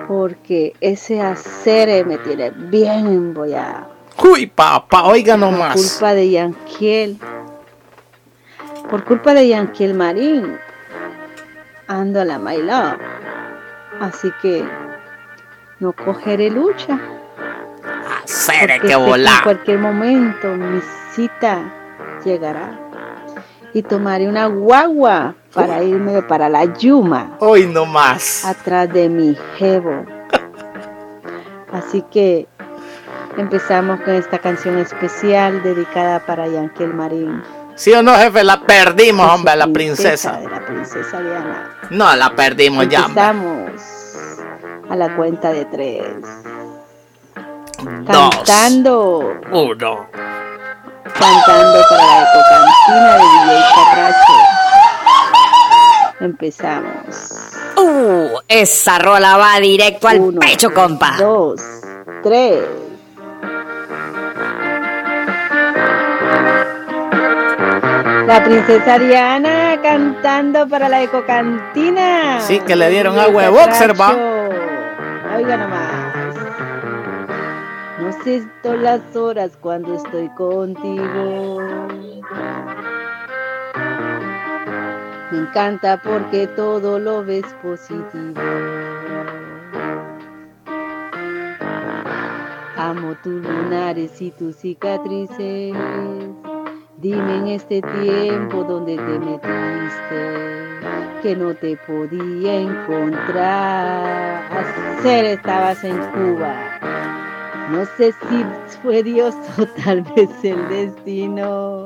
Porque 0.08 0.72
ese 0.80 1.20
hacer 1.20 2.06
me 2.06 2.18
tiene 2.20 2.52
bien 2.52 3.08
embollado. 3.08 3.90
Uy, 4.24 4.48
papá, 4.48 5.04
oiga 5.04 5.36
nomás. 5.36 5.76
Culpa 5.76 6.14
de 6.14 6.30
Yanquiel. 6.30 7.20
Por 8.90 9.04
culpa 9.04 9.34
de 9.34 9.48
Yanquiel 9.50 9.94
Marín. 9.94 10.58
Ando 11.88 12.22
a 12.22 12.26
la 12.26 12.40
maila. 12.40 12.98
Así 14.00 14.32
que 14.42 14.66
no 15.80 15.94
cogeré 15.94 16.50
lucha. 16.50 17.00
Hacer 18.24 18.82
que 18.82 18.96
volar. 18.96 19.38
En 19.38 19.44
cualquier 19.44 19.80
momento 19.80 20.48
mi 20.56 20.82
cita 21.12 21.74
llegará 22.24 22.80
y 23.74 23.82
tomaré 23.84 24.28
una 24.28 24.48
guagua 24.48 25.36
para 25.54 25.84
irme 25.84 26.22
para 26.22 26.50
la 26.50 26.66
Yuma. 26.66 27.36
Hoy 27.40 27.68
no 27.68 27.86
más. 27.86 28.46
Atrás 28.46 28.92
de 28.92 29.10
mi 29.10 29.36
jevo. 29.58 30.06
Así 31.72 32.02
que 32.10 32.48
empezamos 33.38 34.00
con 34.02 34.14
esta 34.16 34.40
canción 34.40 34.78
especial 34.78 35.62
dedicada 35.62 36.20
para 36.26 36.48
Yankel 36.48 36.94
Marín. 36.94 37.44
¿Sí 37.78 37.94
o 37.94 38.02
no, 38.02 38.16
jefe? 38.16 38.44
La 38.44 38.60
perdimos, 38.62 39.32
hombre, 39.32 39.56
la 39.56 39.68
princesa. 39.68 40.34
De 40.38 40.50
la 40.50 40.66
princesa 40.66 41.22
Diana. 41.22 41.78
No, 41.92 42.16
la 42.16 42.36
perdimos 42.36 42.90
ya. 42.90 43.06
Empezamos 43.06 43.72
a 44.90 44.96
la 44.96 45.16
cuenta 45.16 45.52
de 45.52 45.66
tres. 45.66 46.04
Dos. 48.02 48.36
Cantando. 48.38 49.20
Uno. 49.52 50.08
Cantando 51.20 51.82
para 51.90 52.04
la 52.04 52.22
ecocantina 52.24 53.16
de 53.16 53.24
DJ 53.54 53.76
Carracho. 53.92 54.34
Empezamos. 56.20 57.32
Uh, 57.78 58.40
esa 58.48 58.98
rola 58.98 59.38
va 59.38 59.60
directo 59.60 60.08
al 60.08 60.34
pecho, 60.34 60.74
compa. 60.74 61.16
Dos, 61.20 61.62
tres. 62.24 62.87
La 68.28 68.44
princesa 68.44 69.00
Diana 69.00 69.80
cantando 69.82 70.68
para 70.68 70.90
la 70.90 71.02
ecocantina. 71.02 72.42
Sí, 72.42 72.60
que 72.60 72.76
le 72.76 72.90
dieron 72.90 73.18
agua 73.18 73.44
de 73.44 73.50
boxer, 73.50 74.00
va. 74.00 74.18
Oiga 75.34 75.56
nomás. 75.56 76.36
No 78.02 78.12
siento 78.24 78.76
las 78.76 79.16
horas 79.16 79.58
cuando 79.62 79.96
estoy 79.96 80.28
contigo. 80.36 81.62
Me 85.32 85.38
encanta 85.38 86.02
porque 86.04 86.48
todo 86.48 87.00
lo 87.00 87.24
ves 87.24 87.46
positivo. 87.64 88.42
Amo 92.76 93.16
tus 93.24 93.42
lunares 93.42 94.22
y 94.22 94.32
tus 94.32 94.58
cicatrices. 94.58 95.74
Dime 97.00 97.38
en 97.38 97.48
este 97.50 97.80
tiempo 97.80 98.64
donde 98.64 98.96
te 98.96 99.20
metiste, 99.20 100.40
que 101.22 101.36
no 101.36 101.54
te 101.54 101.78
podía 101.78 102.56
encontrar. 102.56 104.52
Hacer 104.52 105.26
estabas 105.26 105.84
en 105.84 105.96
Cuba. 105.96 106.56
No 107.70 107.86
sé 107.98 108.14
si 108.14 108.44
fue 108.82 109.04
Dios 109.04 109.36
o 109.60 109.68
tal 109.84 110.02
vez 110.16 110.28
el 110.44 110.68
destino. 110.70 111.86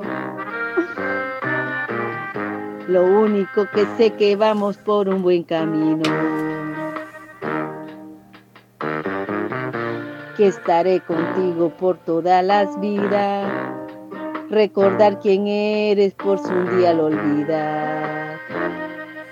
Lo 2.88 3.04
único 3.04 3.68
que 3.70 3.86
sé 3.98 4.14
que 4.14 4.38
vamos 4.38 4.78
por 4.78 5.10
un 5.10 5.24
buen 5.24 5.44
camino. 5.44 6.04
Que 10.38 10.48
estaré 10.48 11.02
contigo 11.02 11.70
por 11.78 11.98
todas 11.98 12.46
las 12.46 12.80
vidas. 12.80 13.72
Recordar 14.52 15.18
quién 15.22 15.48
eres 15.48 16.14
por 16.14 16.38
si 16.38 16.52
un 16.52 16.78
día 16.78 16.94
lo 16.94 17.06
olvidas. 17.06 18.38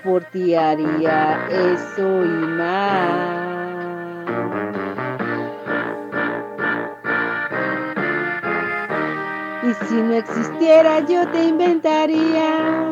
Por 0.02 0.24
ti 0.24 0.54
haría 0.54 1.46
eso 1.46 2.24
y 2.24 2.46
más. 2.56 3.50
Y 9.62 9.74
si 9.84 9.94
no 9.96 10.14
existiera 10.14 11.00
yo 11.00 11.28
te 11.28 11.44
inventaría 11.44 12.90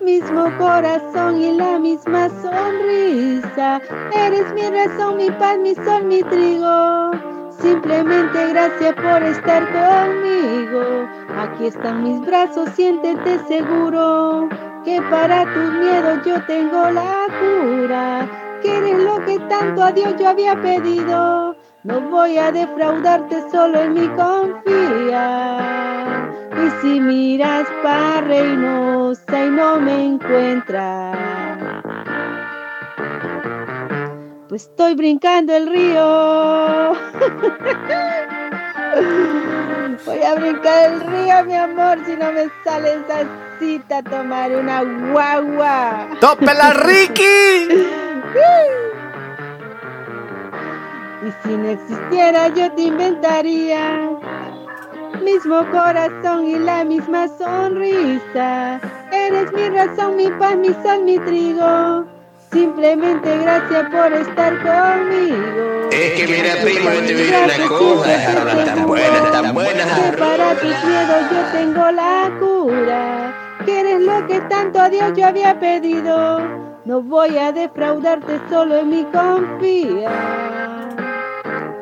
mismo 0.00 0.50
corazón 0.56 1.42
y 1.42 1.58
la 1.58 1.78
misma 1.78 2.30
sonrisa. 2.40 3.82
Eres 4.16 4.50
mi 4.54 4.62
razón, 4.70 5.18
mi 5.18 5.30
paz, 5.30 5.58
mi 5.58 5.74
sol, 5.74 6.04
mi 6.04 6.22
trigo. 6.22 7.33
Simplemente 7.60 8.48
gracias 8.48 8.94
por 8.94 9.22
estar 9.22 9.62
conmigo. 9.72 11.08
Aquí 11.38 11.66
están 11.66 12.02
mis 12.04 12.20
brazos, 12.20 12.68
siéntete 12.74 13.38
seguro. 13.48 14.48
Que 14.84 15.00
para 15.10 15.44
tus 15.44 15.72
miedos 15.74 16.24
yo 16.24 16.42
tengo 16.46 16.90
la 16.90 17.26
cura. 17.40 18.28
Que 18.62 18.76
eres 18.78 18.98
lo 19.02 19.24
que 19.24 19.38
tanto 19.48 19.82
a 19.82 19.92
Dios 19.92 20.14
yo 20.18 20.28
había 20.28 20.60
pedido. 20.60 21.56
No 21.84 22.00
voy 22.00 22.38
a 22.38 22.50
defraudarte, 22.50 23.42
solo 23.50 23.78
en 23.82 23.92
mí 23.92 24.08
confía. 24.16 25.58
Y 26.50 26.70
si 26.80 27.00
miras 27.00 27.66
para 27.82 28.22
Reynosa 28.22 29.44
y 29.44 29.50
no 29.50 29.80
me 29.80 30.06
encuentras, 30.06 31.53
estoy 34.54 34.94
brincando 34.94 35.54
el 35.54 35.68
río. 35.68 36.92
Voy 40.06 40.22
a 40.22 40.34
brincar 40.34 40.92
el 40.92 41.00
río, 41.00 41.44
mi 41.44 41.56
amor, 41.56 41.98
si 42.04 42.16
no 42.16 42.32
me 42.32 42.48
sale 42.64 42.94
esa 42.94 43.26
cita 43.58 43.98
a 43.98 44.02
tomar 44.02 44.50
una 44.52 44.82
guagua. 44.82 46.08
¡Tópela, 46.20 46.72
Ricky! 46.74 47.68
y 51.26 51.32
si 51.42 51.56
no 51.56 51.68
existiera, 51.70 52.48
yo 52.48 52.70
te 52.72 52.82
inventaría. 52.82 54.10
Mismo 55.22 55.64
corazón 55.70 56.46
y 56.46 56.58
la 56.58 56.84
misma 56.84 57.28
sonrisa. 57.28 58.80
Eres 59.10 59.52
mi 59.52 59.68
razón, 59.70 60.16
mi 60.16 60.28
paz, 60.28 60.56
mi 60.56 60.74
sal, 60.82 61.02
mi 61.04 61.18
trigo. 61.20 62.13
Simplemente 62.54 63.36
gracias 63.38 63.90
por 63.90 64.12
estar 64.12 64.52
conmigo. 64.62 65.90
Es 65.90 66.12
que 66.12 66.24
mira, 66.28 66.54
primo, 66.62 66.88
yo 66.92 67.00
te 67.00 67.14
digo 67.14 67.36
una 67.44 67.68
cosa, 67.68 68.10
dejaron 68.10 68.64
tan 68.64 68.86
buenas, 68.86 69.32
tan 69.32 69.54
buenas. 69.54 70.00
Que 70.00 70.16
para 70.16 70.54
tus 70.54 70.84
miedos 70.84 71.30
yo 71.32 71.58
tengo 71.58 71.90
la 71.90 72.30
cura. 72.38 73.58
Que 73.66 73.80
eres 73.80 74.00
lo 74.02 74.24
que 74.28 74.40
tanto 74.42 74.80
a 74.80 74.88
Dios 74.88 75.12
yo 75.16 75.26
había 75.26 75.58
pedido. 75.58 76.42
No 76.84 77.02
voy 77.02 77.36
a 77.38 77.50
defraudarte, 77.50 78.40
solo 78.48 78.78
en 78.78 78.90
mi 78.90 79.04
confía. 79.06 80.12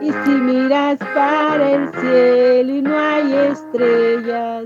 Y 0.01 0.11
si 0.11 0.31
miras 0.31 0.99
para 1.15 1.70
el 1.70 1.90
cielo 2.01 2.73
y 2.73 2.81
no 2.81 2.99
hay 2.99 3.35
estrellas, 3.35 4.65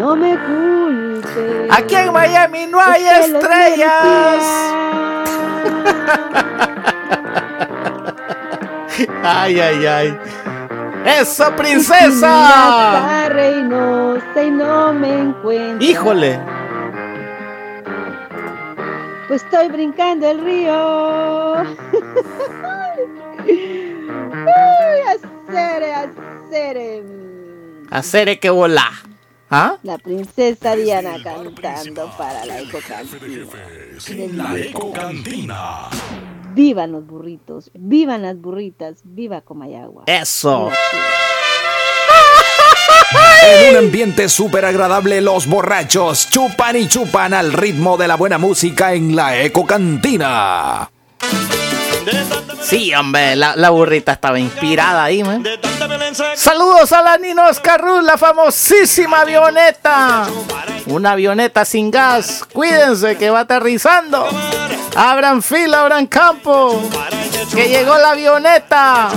no 0.00 0.16
me 0.16 0.34
culpes. 0.34 1.70
Aquí 1.70 1.94
en 1.94 2.10
Miami 2.10 2.66
no 2.66 2.80
hay 2.80 3.04
Es 3.04 3.26
que 3.26 3.36
estrellas. 3.36 4.42
Ay, 9.22 9.60
ay, 9.60 9.86
ay. 9.86 10.18
¡Eso, 11.06 11.54
princesa! 11.56 12.20
para 12.20 13.28
Reynosa 13.30 14.42
y 14.42 14.50
no 14.50 14.92
me 14.92 15.20
encuentro. 15.20 15.86
Híjole. 15.86 16.38
Pues 19.28 19.42
estoy 19.42 19.68
brincando 19.68 20.28
el 20.30 20.44
río. 20.44 21.56
Ay, 23.46 25.00
acere, 25.48 25.94
acere. 25.94 27.02
Hacer 27.90 28.38
que 28.38 28.50
volá. 28.50 28.90
¿Ah? 29.52 29.78
La 29.82 29.98
princesa 29.98 30.76
Diana 30.76 31.16
cantando 31.24 32.08
para 32.16 32.44
la 32.44 32.60
ecocantina. 32.60 33.48
La 34.32 34.56
Eco 34.56 34.92
Cantina. 34.92 35.88
Vivan 36.54 36.92
los 36.92 37.04
burritos, 37.04 37.72
vivan 37.74 38.22
las 38.22 38.40
burritas, 38.40 39.00
viva 39.02 39.40
Comayagua. 39.40 40.04
Eso. 40.06 40.70
En 43.44 43.70
un 43.70 43.84
ambiente 43.86 44.28
súper 44.28 44.64
agradable, 44.64 45.20
los 45.20 45.48
borrachos 45.48 46.30
chupan 46.30 46.76
y 46.76 46.86
chupan 46.86 47.34
al 47.34 47.52
ritmo 47.52 47.96
de 47.96 48.06
la 48.06 48.14
buena 48.14 48.38
música 48.38 48.94
en 48.94 49.16
la 49.16 49.42
Eco 49.42 49.66
Cantina. 49.66 50.88
Sí, 52.62 52.94
hombre, 52.94 53.34
la, 53.36 53.56
la 53.56 53.70
burrita 53.70 54.12
estaba 54.12 54.38
inspirada 54.38 55.04
ahí, 55.04 55.22
man. 55.24 55.44
Saludos 56.36 56.92
a 56.92 57.02
la 57.02 57.16
Nino 57.18 57.46
Oscarruz, 57.48 58.02
la 58.04 58.16
famosísima 58.18 59.20
avioneta. 59.22 60.26
Una 60.86 61.12
avioneta 61.12 61.64
sin 61.64 61.90
gas. 61.90 62.44
Cuídense 62.52 63.16
que 63.16 63.30
va 63.30 63.40
aterrizando. 63.40 64.26
Abran 64.94 65.42
fila, 65.42 65.82
abran 65.82 66.06
campo. 66.06 66.82
Que 67.54 67.68
llegó 67.68 67.96
la 67.98 68.10
avioneta. 68.10 69.08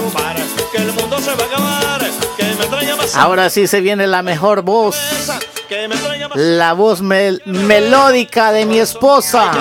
Ahora 3.16 3.50
sí 3.50 3.68
se 3.68 3.82
viene 3.82 4.08
la 4.08 4.22
mejor 4.24 4.62
voz. 4.62 4.98
La 6.36 6.74
voz 6.74 7.02
mel- 7.02 7.42
melódica 7.46 8.52
de 8.52 8.66
mi 8.66 8.80
esposa. 8.80 9.52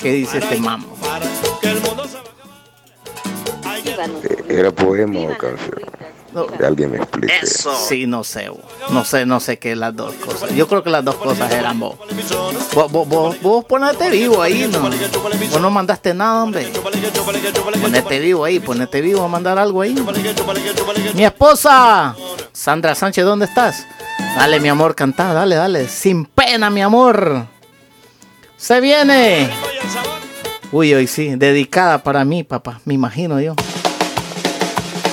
¿Qué 0.00 0.12
dice 0.12 0.38
este 0.38 0.56
mamo? 0.58 0.86
¿Era 4.48 4.70
poema 4.70 5.20
o 5.20 5.36
canción? 5.36 5.90
Que 6.56 6.64
alguien 6.64 6.92
me 6.92 6.98
explique. 6.98 7.34
Sí, 7.44 8.06
no 8.06 8.22
sé. 8.22 8.48
bo. 8.48 8.60
No 8.90 9.04
sé, 9.04 9.26
no 9.26 9.40
sé 9.40 9.58
qué 9.58 9.74
las 9.74 9.94
dos 9.94 10.14
cosas. 10.14 10.54
Yo 10.54 10.68
creo 10.68 10.82
que 10.82 10.90
las 10.90 11.04
dos 11.04 11.16
cosas 11.16 11.50
eran 11.52 11.78
vos. 11.80 11.96
Vos, 12.72 12.90
vos, 12.90 13.08
vos, 13.08 13.42
vos 13.42 13.64
ponete 13.64 14.08
vivo 14.10 14.40
ahí, 14.40 14.70
¿no? 14.72 14.80
Vos 15.50 15.60
no 15.60 15.70
mandaste 15.70 16.14
nada, 16.14 16.44
hombre. 16.44 16.70
Ponete 17.80 18.20
vivo 18.20 18.44
ahí, 18.44 18.60
ponete 18.60 19.00
vivo 19.00 19.24
a 19.24 19.28
mandar 19.28 19.58
algo 19.58 19.82
ahí. 19.82 19.94
Mi 21.14 21.24
esposa, 21.24 22.14
Sandra 22.52 22.94
Sánchez, 22.94 23.24
¿dónde 23.24 23.46
estás? 23.46 23.84
Dale, 24.36 24.60
mi 24.60 24.68
amor, 24.68 24.94
cantá, 24.94 25.34
dale, 25.34 25.56
dale. 25.56 25.88
Sin 25.88 26.24
pena, 26.24 26.70
mi 26.70 26.80
amor. 26.80 27.59
Se 28.60 28.78
viene. 28.78 29.48
Uy, 30.70 30.92
hoy 30.92 31.06
sí, 31.06 31.34
dedicada 31.34 32.02
para 32.02 32.26
mí, 32.26 32.44
papá, 32.44 32.80
me 32.84 32.92
imagino 32.92 33.40
yo. 33.40 33.54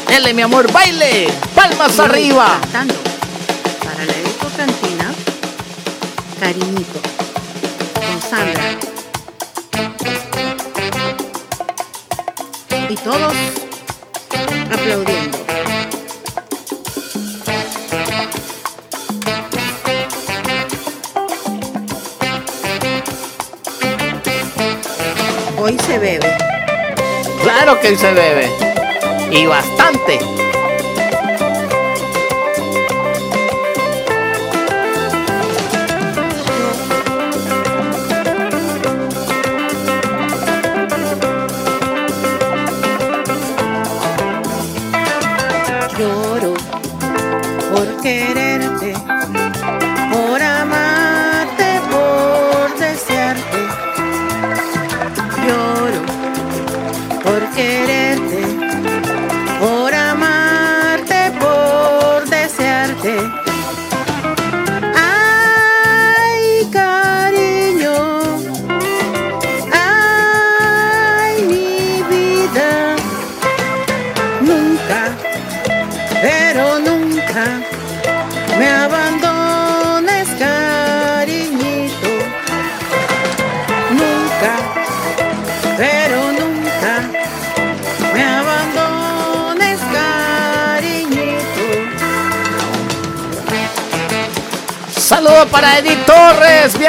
Dale, 0.10 0.34
mi 0.34 0.42
amor, 0.42 0.70
baile. 0.72 1.30
Palmas 1.56 1.98
arriba. 1.98 2.60
Cantando 2.62 2.96
para 3.86 4.04
la 4.06 4.12
Eco 4.12 4.50
Cantina, 4.58 5.14
Cariñito, 6.42 7.00
con 7.94 8.22
Sandra. 8.22 8.78
Y 12.90 12.96
todos 12.98 13.34
aplaudiendo. 14.70 15.47
Claro 27.44 27.80
que 27.80 27.96
se 27.96 28.12
bebe. 28.12 28.50
Y 29.32 29.46
bastante. 29.46 30.20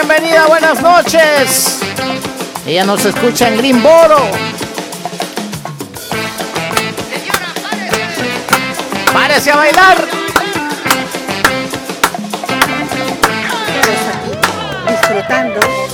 Bienvenida, 0.00 0.46
buenas 0.46 0.80
noches. 0.80 1.80
Ella 2.64 2.84
nos 2.84 3.04
escucha 3.04 3.48
en 3.48 3.56
Greenboro. 3.56 4.30
Párese 9.12 9.50
a 9.50 9.56
bailar. 9.56 10.08
Disfrutando 14.88 15.87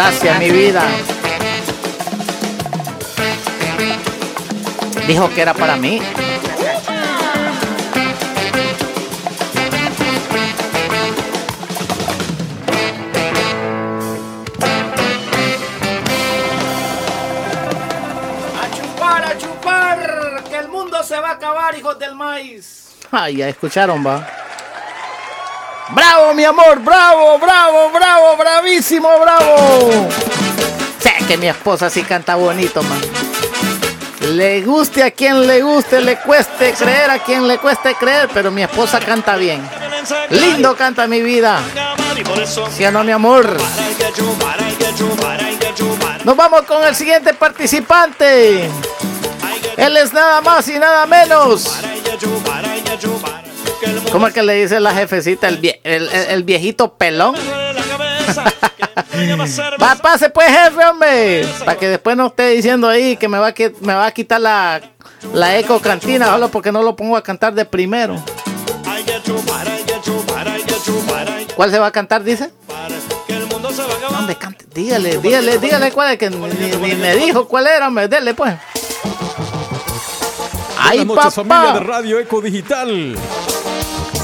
gracias, 0.00 0.38
mi 0.38 0.50
vida. 0.50 0.82
Dijo 5.06 5.28
que 5.34 5.42
era 5.42 5.52
para 5.52 5.76
mí. 5.76 6.00
A 18.58 18.70
chupar, 18.74 19.24
a 19.24 19.38
chupar, 19.38 20.44
que 20.48 20.56
el 20.56 20.68
mundo 20.68 21.02
se 21.02 21.20
va 21.20 21.28
a 21.28 21.32
acabar, 21.32 21.76
hijos 21.76 21.98
del 21.98 22.14
maíz. 22.14 22.96
Ay, 23.10 23.36
ya 23.36 23.48
escucharon, 23.50 24.06
va. 24.06 24.39
¡Bravo, 25.92 26.34
mi 26.34 26.44
amor! 26.44 26.78
¡Bravo, 26.80 27.38
bravo, 27.38 27.90
bravo! 27.92 28.36
¡Bravísimo, 28.36 29.08
bravo! 29.20 30.08
Sé 31.00 31.12
que 31.26 31.36
mi 31.36 31.48
esposa 31.48 31.90
sí 31.90 32.02
canta 32.02 32.34
bonito, 32.36 32.82
man. 32.82 33.00
Le 34.32 34.60
guste 34.62 35.02
a 35.02 35.10
quien 35.10 35.46
le 35.46 35.62
guste, 35.62 36.00
le 36.00 36.16
cueste 36.18 36.72
creer 36.74 37.10
a 37.10 37.18
quien 37.18 37.48
le 37.48 37.58
cueste 37.58 37.94
creer, 37.94 38.28
pero 38.32 38.50
mi 38.50 38.62
esposa 38.62 39.00
canta 39.00 39.34
bien. 39.36 39.60
Lindo 40.30 40.76
canta 40.76 41.06
mi 41.06 41.20
vida. 41.22 41.58
¿Sí 42.76 42.84
o 42.84 42.92
no, 42.92 43.02
mi 43.02 43.12
amor? 43.12 43.56
Nos 46.24 46.36
vamos 46.36 46.62
con 46.62 46.84
el 46.84 46.94
siguiente 46.94 47.34
participante. 47.34 48.70
Él 49.76 49.96
es 49.96 50.12
nada 50.12 50.40
más 50.42 50.68
y 50.68 50.78
nada 50.78 51.06
menos. 51.06 51.78
¿Cómo 54.12 54.26
es 54.26 54.34
que 54.34 54.42
le 54.42 54.54
dice 54.54 54.78
la 54.80 54.92
jefecita 54.92 55.48
el, 55.48 55.60
vie- 55.60 55.79
el- 55.90 56.08
el- 56.08 56.30
el 56.30 56.44
viejito 56.44 56.94
pelón? 56.94 57.34
Va, 59.82 59.94
pase 59.96 60.30
pues, 60.30 60.46
jefe, 60.48 60.84
hombre. 60.86 61.46
Para 61.64 61.78
que 61.78 61.88
después 61.88 62.16
no 62.16 62.26
esté 62.28 62.50
diciendo 62.50 62.88
ahí 62.88 63.16
que 63.16 63.28
me 63.28 63.38
va 63.38 63.48
a, 63.48 63.54
qui- 63.54 63.74
me 63.80 63.94
va 63.94 64.06
a 64.06 64.12
quitar 64.12 64.40
la, 64.40 64.80
la 65.34 65.58
eco 65.58 65.80
cantina 65.80 66.26
solo 66.26 66.48
porque 66.48 66.72
no 66.72 66.82
lo 66.82 66.96
pongo 66.96 67.16
a 67.16 67.22
cantar 67.22 67.52
de 67.54 67.64
primero. 67.64 68.16
¿Cuál 71.54 71.70
se 71.70 71.78
va 71.78 71.86
a 71.88 71.92
cantar, 71.92 72.22
dice? 72.24 72.50
Hombre, 74.18 74.34
cante, 74.36 74.64
dígale, 74.74 75.18
dígale, 75.18 75.58
dígale 75.58 75.92
cuál 75.92 76.12
es, 76.12 76.18
que 76.18 76.30
ni, 76.30 76.36
ni 76.36 76.94
me 76.94 77.14
dijo 77.16 77.46
cuál 77.46 77.66
era, 77.66 77.88
hombre, 77.88 78.08
dele 78.08 78.34
pues. 78.34 78.54
¡Ay, 80.78 81.04
Buenas 81.04 81.16
noches, 81.16 81.34
familia 81.34 81.72
de 81.72 81.78
papá! 81.80 81.92
Radio 81.92 82.18
Eco 82.18 82.40
Digital. 82.40 83.16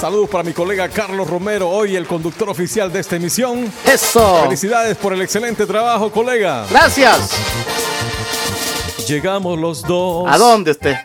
Saludos 0.01 0.28
para 0.28 0.44
mi 0.44 0.52
colega 0.52 0.89
Carlos 0.89 1.28
Romero, 1.28 1.68
hoy 1.70 1.97
el 1.97 2.06
conductor 2.06 2.48
oficial 2.51 2.93
de 2.93 3.01
esta 3.01 3.16
emisión. 3.16 3.70
¡Eso! 3.85 4.43
Felicidades 4.44 4.97
por 4.97 5.12
el 5.14 5.23
excelente 5.23 5.66
trabajo, 5.66 6.10
colega. 6.12 6.66
Gracias. 6.70 7.31
Llegamos 9.09 9.59
los 9.59 9.82
dos. 9.82 10.27
¿A 10.28 10.36
dónde 10.36 10.73
usted? 10.73 10.97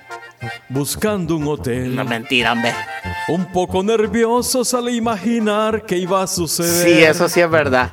Buscando 0.70 1.36
un 1.38 1.48
hotel. 1.48 1.96
No, 1.96 2.04
mentira, 2.04 2.52
hombre. 2.52 2.74
Un 3.30 3.46
poco 3.52 3.82
nerviosos 3.84 4.74
al 4.74 4.90
imaginar 4.90 5.86
que 5.86 5.98
iba 5.98 6.22
a 6.22 6.28
suceder. 6.28 6.86
Sí, 6.86 7.04
eso 7.04 7.30
sí 7.30 7.40
es 7.40 7.50
verdad. 7.50 7.92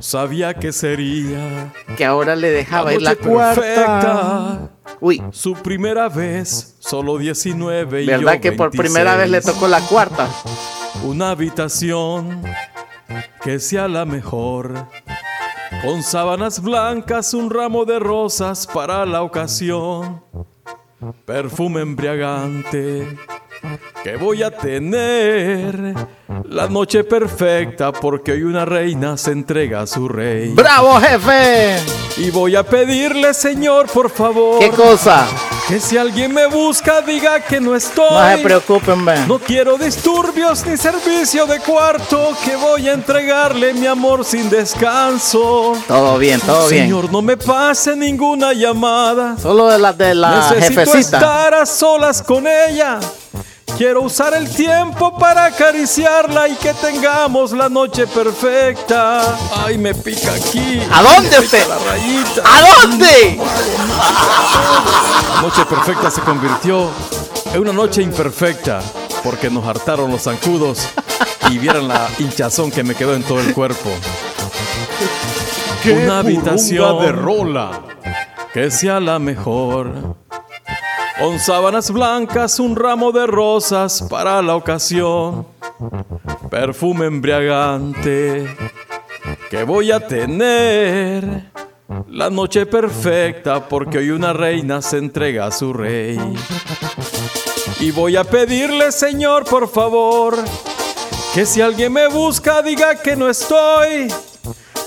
Sabía 0.00 0.54
que 0.54 0.72
sería 0.72 1.72
Que 1.96 2.04
ahora 2.04 2.36
le 2.36 2.50
dejaba 2.50 2.90
la 2.90 2.94
ir 2.94 3.02
la 3.02 3.16
cuarta. 3.16 3.60
perfecta. 3.60 4.70
Uy. 5.00 5.22
Su 5.32 5.54
primera 5.54 6.08
vez, 6.08 6.76
solo 6.78 7.18
19 7.18 8.02
y 8.02 8.06
¿Verdad 8.06 8.34
yo 8.34 8.40
que 8.40 8.52
por 8.52 8.70
26. 8.70 8.80
primera 8.92 9.16
vez 9.16 9.30
le 9.30 9.40
tocó 9.40 9.68
la 9.68 9.80
cuarta? 9.80 10.28
Una 11.04 11.30
habitación 11.30 12.42
que 13.42 13.60
sea 13.60 13.88
la 13.88 14.04
mejor. 14.04 14.86
Con 15.84 16.02
sábanas 16.02 16.60
blancas, 16.60 17.34
un 17.34 17.50
ramo 17.50 17.84
de 17.84 17.98
rosas 17.98 18.66
para 18.66 19.06
la 19.06 19.22
ocasión. 19.22 20.24
Perfume 21.24 21.82
embriagante 21.82 23.16
que 24.02 24.16
voy 24.16 24.42
a 24.42 24.50
tener. 24.50 25.94
La 26.44 26.68
noche 26.68 27.04
perfecta 27.04 27.90
porque 27.90 28.32
hoy 28.32 28.42
una 28.42 28.66
reina 28.66 29.16
se 29.16 29.32
entrega 29.32 29.80
a 29.80 29.86
su 29.86 30.08
rey. 30.08 30.52
¡Bravo, 30.52 31.00
jefe! 31.00 31.76
Y 32.18 32.30
voy 32.30 32.54
a 32.54 32.62
pedirle, 32.62 33.32
señor, 33.32 33.86
por 33.86 34.10
favor. 34.10 34.58
¿Qué 34.58 34.68
cosa? 34.70 35.26
Que 35.68 35.80
si 35.80 35.96
alguien 35.96 36.34
me 36.34 36.46
busca, 36.46 37.00
diga 37.00 37.40
que 37.40 37.60
no 37.60 37.74
estoy. 37.74 38.10
No 38.10 38.36
se 38.36 38.42
preocupen, 38.42 39.04
ve. 39.06 39.24
No 39.26 39.38
quiero 39.38 39.78
disturbios 39.78 40.66
ni 40.66 40.76
servicio 40.76 41.46
de 41.46 41.60
cuarto, 41.60 42.36
que 42.44 42.56
voy 42.56 42.88
a 42.88 42.92
entregarle 42.92 43.72
mi 43.72 43.86
amor 43.86 44.22
sin 44.22 44.50
descanso. 44.50 45.74
Todo 45.88 46.18
bien, 46.18 46.40
todo 46.40 46.68
bien. 46.68 46.84
Señor, 46.84 47.10
no 47.10 47.22
me 47.22 47.38
pase 47.38 47.96
ninguna 47.96 48.52
llamada. 48.52 49.38
Solo 49.38 49.68
de 49.68 49.78
la 49.78 49.94
de 49.94 50.14
la 50.14 50.50
Necesito 50.50 50.80
jefecita. 50.80 51.16
estar 51.18 51.54
a 51.54 51.64
solas 51.64 52.22
con 52.22 52.46
ella. 52.46 52.98
Quiero 53.76 54.02
usar 54.02 54.34
el 54.34 54.48
tiempo 54.50 55.16
para 55.16 55.46
acariciarla 55.46 56.48
y 56.48 56.56
que 56.56 56.74
tengamos 56.74 57.52
la 57.52 57.68
noche 57.68 58.06
perfecta. 58.06 59.36
Ay, 59.54 59.78
me 59.78 59.94
pica 59.94 60.32
aquí. 60.32 60.80
¿A 60.92 61.02
dónde 61.02 61.22
Me 61.22 61.28
pica 61.28 61.40
usted? 61.40 61.68
La 61.68 61.78
rayita. 61.78 62.42
¿A 62.44 62.80
dónde? 62.80 63.38
La 65.34 65.42
noche 65.42 65.64
perfecta 65.66 66.10
se 66.10 66.20
convirtió 66.22 66.88
en 67.52 67.60
una 67.60 67.72
noche 67.72 68.02
imperfecta 68.02 68.80
porque 69.22 69.48
nos 69.50 69.64
hartaron 69.66 70.10
los 70.10 70.22
zancudos 70.22 70.88
y 71.50 71.58
vieran 71.58 71.86
la 71.88 72.08
hinchazón 72.18 72.70
que 72.70 72.82
me 72.82 72.94
quedó 72.94 73.14
en 73.14 73.22
todo 73.22 73.40
el 73.40 73.54
cuerpo. 73.54 73.90
¡Qué 75.82 75.92
una 75.92 76.18
habitación 76.18 77.00
de 77.00 77.12
rola 77.12 77.82
que 78.52 78.70
sea 78.70 78.98
la 78.98 79.18
mejor. 79.18 80.16
Con 81.18 81.40
sábanas 81.40 81.90
blancas, 81.90 82.60
un 82.60 82.76
ramo 82.76 83.10
de 83.10 83.26
rosas 83.26 84.04
para 84.08 84.40
la 84.40 84.54
ocasión. 84.54 85.46
Perfume 86.48 87.06
embriagante 87.06 88.46
que 89.50 89.64
voy 89.64 89.90
a 89.90 90.06
tener. 90.06 91.50
La 92.08 92.30
noche 92.30 92.66
perfecta 92.66 93.68
porque 93.68 93.98
hoy 93.98 94.10
una 94.10 94.32
reina 94.32 94.80
se 94.80 94.98
entrega 94.98 95.46
a 95.46 95.50
su 95.50 95.72
rey. 95.72 96.18
Y 97.80 97.90
voy 97.90 98.16
a 98.16 98.24
pedirle, 98.24 98.92
Señor, 98.92 99.44
por 99.44 99.68
favor, 99.68 100.36
que 101.34 101.46
si 101.46 101.60
alguien 101.60 101.92
me 101.92 102.08
busca 102.08 102.62
diga 102.62 102.94
que 102.96 103.16
no 103.16 103.28
estoy. 103.28 104.08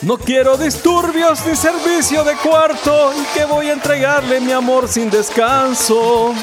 No 0.03 0.17
quiero 0.17 0.57
disturbios 0.57 1.45
ni 1.45 1.55
servicio 1.55 2.23
de 2.23 2.35
cuarto 2.37 3.13
y 3.13 3.37
que 3.37 3.45
voy 3.45 3.69
a 3.69 3.73
entregarle 3.73 4.41
mi 4.41 4.51
amor 4.51 4.87
sin 4.87 5.11
descanso. 5.11 6.33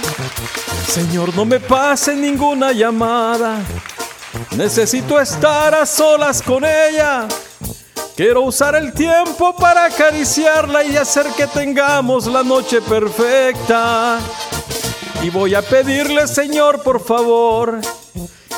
Señor, 0.87 1.35
no 1.35 1.45
me 1.45 1.59
pase 1.59 2.15
ninguna 2.15 2.71
llamada. 2.71 3.59
Necesito 4.57 5.21
estar 5.21 5.75
a 5.75 5.85
solas 5.87 6.41
con 6.41 6.65
ella. 6.65 7.27
Quiero 8.15 8.43
usar 8.43 8.77
el 8.77 8.93
tiempo 8.93 9.55
para 9.57 9.87
acariciarla 9.87 10.85
y 10.85 10.97
hacer 10.97 11.27
que 11.37 11.49
tengamos 11.49 12.29
la 12.29 12.45
noche 12.45 12.81
perfecta. 12.81 14.21
Y 15.21 15.31
voy 15.31 15.57
a 15.57 15.63
pedirle, 15.63 16.29
Señor, 16.29 16.81
por 16.85 17.05
favor, 17.05 17.81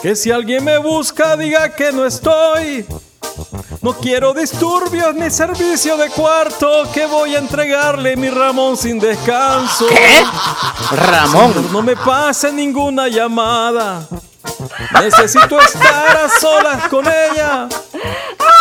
que 0.03 0.15
si 0.15 0.31
alguien 0.31 0.63
me 0.63 0.77
busca 0.77 1.39
diga 1.39 1.75
que 1.75 1.91
no 1.91 2.05
estoy. 2.05 2.87
No 3.83 3.95
quiero 3.95 4.35
disturbios 4.35 5.15
ni 5.15 5.31
servicio 5.31 5.97
de 5.97 6.11
cuarto, 6.11 6.91
que 6.93 7.07
voy 7.07 7.35
a 7.35 7.39
entregarle 7.39 8.15
mi 8.15 8.29
Ramón 8.29 8.77
sin 8.77 8.99
descanso. 8.99 9.87
¿Qué? 9.89 10.23
Ramón. 10.97 11.55
Señor, 11.55 11.73
no 11.73 11.83
me 11.83 11.97
pase 11.97 12.53
ninguna 12.53 13.09
llamada. 13.09 14.07
Necesito 15.01 15.59
estar 15.59 16.15
a 16.15 16.29
solas 16.29 16.89
con 16.89 17.07
ella. 17.07 17.69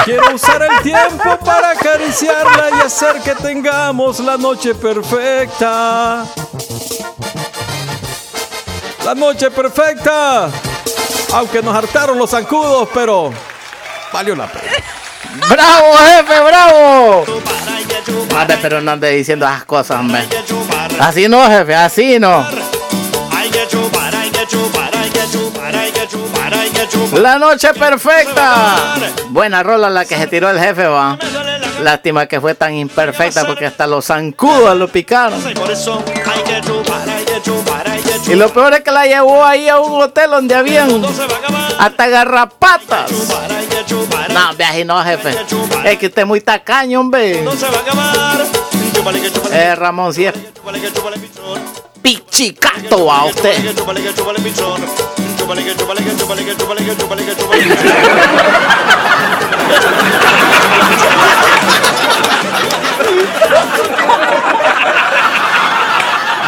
Quiero 0.05 0.33
usar 0.33 0.63
el 0.63 0.81
tiempo 0.83 1.37
para 1.43 1.71
acariciarla 1.71 2.69
y 2.77 2.85
hacer 2.85 3.21
que 3.21 3.35
tengamos 3.35 4.21
la 4.21 4.37
noche 4.37 4.73
perfecta. 4.73 6.25
La 9.03 9.15
noche 9.15 9.51
perfecta. 9.51 10.49
Aunque 11.33 11.61
nos 11.61 11.75
hartaron 11.75 12.17
los 12.17 12.29
zancudos, 12.29 12.87
pero 12.93 13.33
valió 14.13 14.33
la 14.33 14.47
pena. 14.47 14.98
¡Bravo, 15.49 15.97
jefe, 15.97 16.41
bravo! 16.41 17.25
Madre, 18.33 18.57
pero 18.61 18.81
no 18.81 18.97
diciendo 18.97 19.45
esas 19.45 19.65
cosas, 19.65 19.99
hombre. 19.99 20.27
Así 20.99 21.27
no, 21.27 21.47
jefe, 21.47 21.75
así 21.75 22.19
no. 22.19 22.45
La 27.13 27.37
noche 27.37 27.73
perfecta. 27.73 28.75
Buena 29.29 29.63
rola 29.63 29.89
la 29.89 30.05
que 30.05 30.15
se 30.15 30.27
tiró 30.27 30.49
el 30.49 30.59
jefe, 30.59 30.85
va. 30.87 31.17
Lástima 31.81 32.25
que 32.25 32.41
fue 32.41 32.55
tan 32.55 32.73
imperfecta 32.73 33.45
porque 33.45 33.65
hasta 33.65 33.87
los 33.87 34.05
zancudos 34.05 34.75
lo 34.77 34.87
picaron. 34.87 35.41
Y 38.27 38.35
lo 38.35 38.49
peor 38.53 38.73
es 38.73 38.81
que 38.81 38.91
la 38.91 39.05
llevó 39.05 39.43
ahí 39.43 39.67
a 39.67 39.79
un 39.79 40.01
hotel 40.01 40.31
donde 40.31 40.55
habían 40.55 41.03
hasta 41.79 42.07
garrapatas. 42.07 43.11
No, 44.29 44.55
viaje 44.55 44.85
no, 44.85 45.03
jefe. 45.03 45.35
Es 45.85 45.97
que 45.97 46.07
usted 46.07 46.21
es 46.21 46.27
muy 46.27 46.41
tacaño, 46.41 46.99
hombre. 46.99 47.43
Eh, 49.51 49.75
Ramón, 49.75 50.13
si 50.13 50.25
es 50.25 50.33
pichicato 52.01 53.11
a 53.11 53.25
usted. 53.25 53.75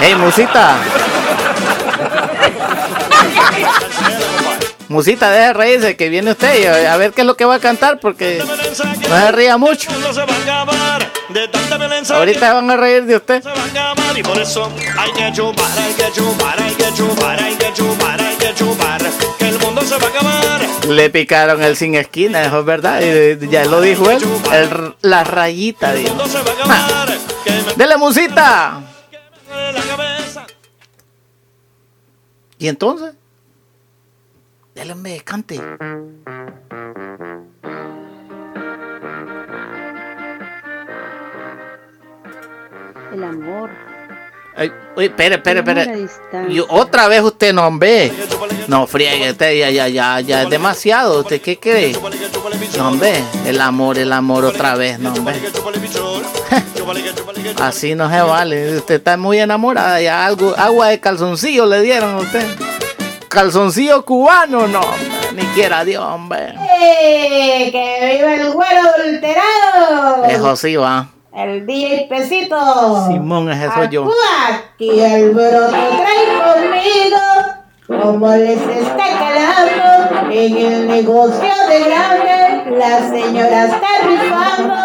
Hey, 0.04 0.16
musita. 0.16 0.78
Musita, 4.92 5.32
deje 5.32 5.46
de 5.48 5.54
reírse, 5.54 5.96
que 5.96 6.10
viene 6.10 6.32
usted 6.32 6.62
y 6.62 6.66
a 6.66 6.98
ver 6.98 7.14
qué 7.14 7.22
es 7.22 7.28
lo 7.28 7.38
que 7.38 7.46
va 7.46 7.56
a 7.56 7.60
cantar, 7.60 8.00
porque 8.02 8.44
no 9.10 9.18
se 9.18 9.32
ría 9.32 9.56
mucho. 9.58 9.90
Ahorita 12.14 12.54
van 12.54 12.70
a 12.72 12.76
reír 12.76 13.06
de 13.06 13.16
usted. 13.16 13.42
Y 14.16 14.22
por 14.22 14.38
eso 14.38 14.70
hay 15.00 15.12
que 15.14 15.32
chupar, 15.32 15.72
hay 15.80 15.94
que 15.94 16.12
chupar, 16.12 16.62
hay 16.62 16.74
que 16.76 16.94
chupar, 16.94 17.42
hay 17.42 17.56
que 17.56 17.74
chupar, 17.74 18.22
hay 18.22 18.36
que 18.36 18.54
chupar, 18.54 19.02
que 19.40 19.48
el 19.48 19.60
mundo 19.60 19.82
se 19.82 19.98
va 19.98 20.08
a 20.08 20.10
acabar. 20.10 20.62
Le 20.90 21.10
picaron 21.10 21.64
el 21.64 21.78
sin 21.78 21.96
esquina, 21.96 22.44
eso 22.44 22.60
es 22.60 22.66
verdad. 22.66 23.00
Y 23.02 23.48
ya 23.48 23.64
lo 23.64 23.80
dijo 23.80 24.12
él. 24.12 24.22
el- 24.52 24.96
la 25.04 25.24
rayita, 25.24 25.94
dijo. 25.94 26.18
Ah. 26.66 27.06
Dele 27.78 27.96
musita. 27.96 28.82
¿Y 32.60 32.68
entonces? 32.68 33.14
Dele, 34.82 34.94
hombre, 34.94 35.22
cante. 35.24 35.62
El 43.14 43.24
amor. 43.24 43.70
Ay, 44.56 44.72
uy, 44.98 45.06
espere, 45.06 45.36
espere, 45.36 45.60
El 45.60 46.06
espere. 46.06 46.52
Y 46.52 46.60
otra 46.68 47.08
vez 47.08 47.22
usted 47.22 47.54
no 47.54 47.78
ve. 47.78 48.12
No, 48.68 48.88
friegue, 48.88 49.30
usted 49.30 49.54
ya, 49.54 49.70
ya, 49.70 49.88
ya, 49.88 50.20
ya 50.20 50.42
es 50.42 50.50
demasiado. 50.50 51.20
¿Usted 51.20 51.40
qué 51.42 51.60
cree? 51.60 51.96
No, 52.76 52.88
hombre, 52.88 53.24
el 53.46 53.62
amor, 53.62 54.00
el 54.00 54.12
amor 54.12 54.46
otra 54.46 54.74
vez, 54.74 54.98
no, 54.98 55.14
hombre. 55.14 55.36
Así 57.62 57.94
no 57.94 58.10
se 58.10 58.20
vale. 58.20 58.78
Usted 58.78 58.96
está 58.96 59.16
muy 59.16 59.38
enamorada. 59.38 60.02
Ya 60.02 60.26
algo, 60.26 60.56
agua 60.58 60.88
de 60.88 61.00
calzoncillo 61.00 61.68
le 61.68 61.84
dieron 61.84 62.16
a 62.16 62.18
usted. 62.18 62.48
Calzoncillo 63.32 64.04
cubano, 64.04 64.68
no, 64.68 64.82
ni 65.34 65.44
quiera 65.54 65.86
Dios, 65.86 66.04
hombre. 66.04 66.54
¡Eh! 66.82 67.70
¡Que 67.72 68.18
viva 68.18 68.34
el 68.34 68.52
güero 68.52 68.82
adulterado! 68.94 70.26
Eso 70.26 70.54
sí 70.58 70.76
va. 70.76 71.08
El 71.34 71.66
DJ 71.66 72.08
Pesito. 72.10 73.08
Simón, 73.08 73.50
ese 73.50 73.72
soy 73.72 73.88
yo. 73.88 74.06
Aquí 74.50 75.00
el 75.00 75.32
broto 75.32 75.70
trae 75.70 76.28
conmigo. 76.44 77.22
Como 77.88 78.36
les 78.36 78.60
está 78.68 79.06
calando 79.18 80.30
en 80.30 80.58
el 80.58 80.88
negocio 80.90 81.54
de 81.70 81.80
grande, 81.86 82.70
la 82.78 83.00
señora 83.10 83.64
está 83.64 83.88
rifando. 84.10 84.76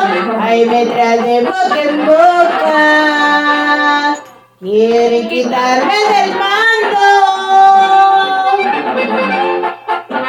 Ahí 0.41 0.65
me 0.67 0.87
trae 0.87 1.21
de 1.21 1.43
boca 1.43 1.83
en 1.83 2.07
boca. 2.07 2.77
Quieren 4.61 5.29
quitarme 5.29 5.95
del 5.95 6.31
mando. 6.39 6.56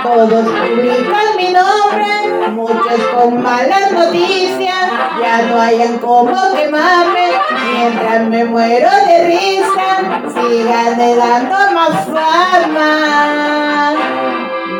Todos 0.07 0.45
publican 0.45 1.35
mi 1.35 1.49
nombre, 1.51 2.49
muchos 2.51 2.99
con 3.13 3.43
malas 3.43 3.91
noticias, 3.91 4.89
ya 5.21 5.41
no 5.49 5.59
hayan 5.59 5.99
como 5.99 6.33
quemarme, 6.55 7.31
mientras 7.73 8.21
me 8.29 8.45
muero 8.45 8.89
de 9.05 9.25
risa, 9.27 10.21
sigan 10.33 10.97
dando 10.97 11.57
más 11.73 12.05
fama. 12.05 13.95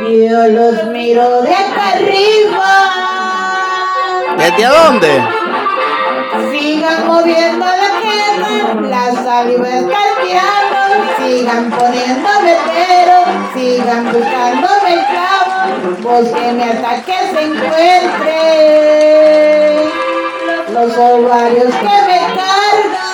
Yo 0.10 0.48
los 0.48 0.86
miro 0.86 1.42
de 1.42 1.54
acá 1.54 1.90
arriba. 1.96 2.72
¿Desde 4.38 4.66
a 4.66 4.70
dónde? 4.70 5.12
Sigan 6.52 7.06
moviendo 7.06 7.66
la 7.66 7.90
quema, 8.02 8.54
la 8.88 9.06
saliva 9.24 9.68
está 9.68 10.00
tirando, 10.24 10.67
sigan 11.18 11.70
poniéndome 11.72 12.54
pero, 12.66 13.18
sigan 13.54 14.04
buscándome 14.12 14.94
el 14.94 15.02
clavo, 15.06 15.54
búsquenme 16.02 16.64
hasta 16.64 16.92
que 17.04 17.18
se 17.34 17.42
encuentre 17.44 18.42
los 20.74 20.98
ovarios 20.98 21.74
que 21.76 21.96
me 22.08 22.20
cargo. 22.36 23.08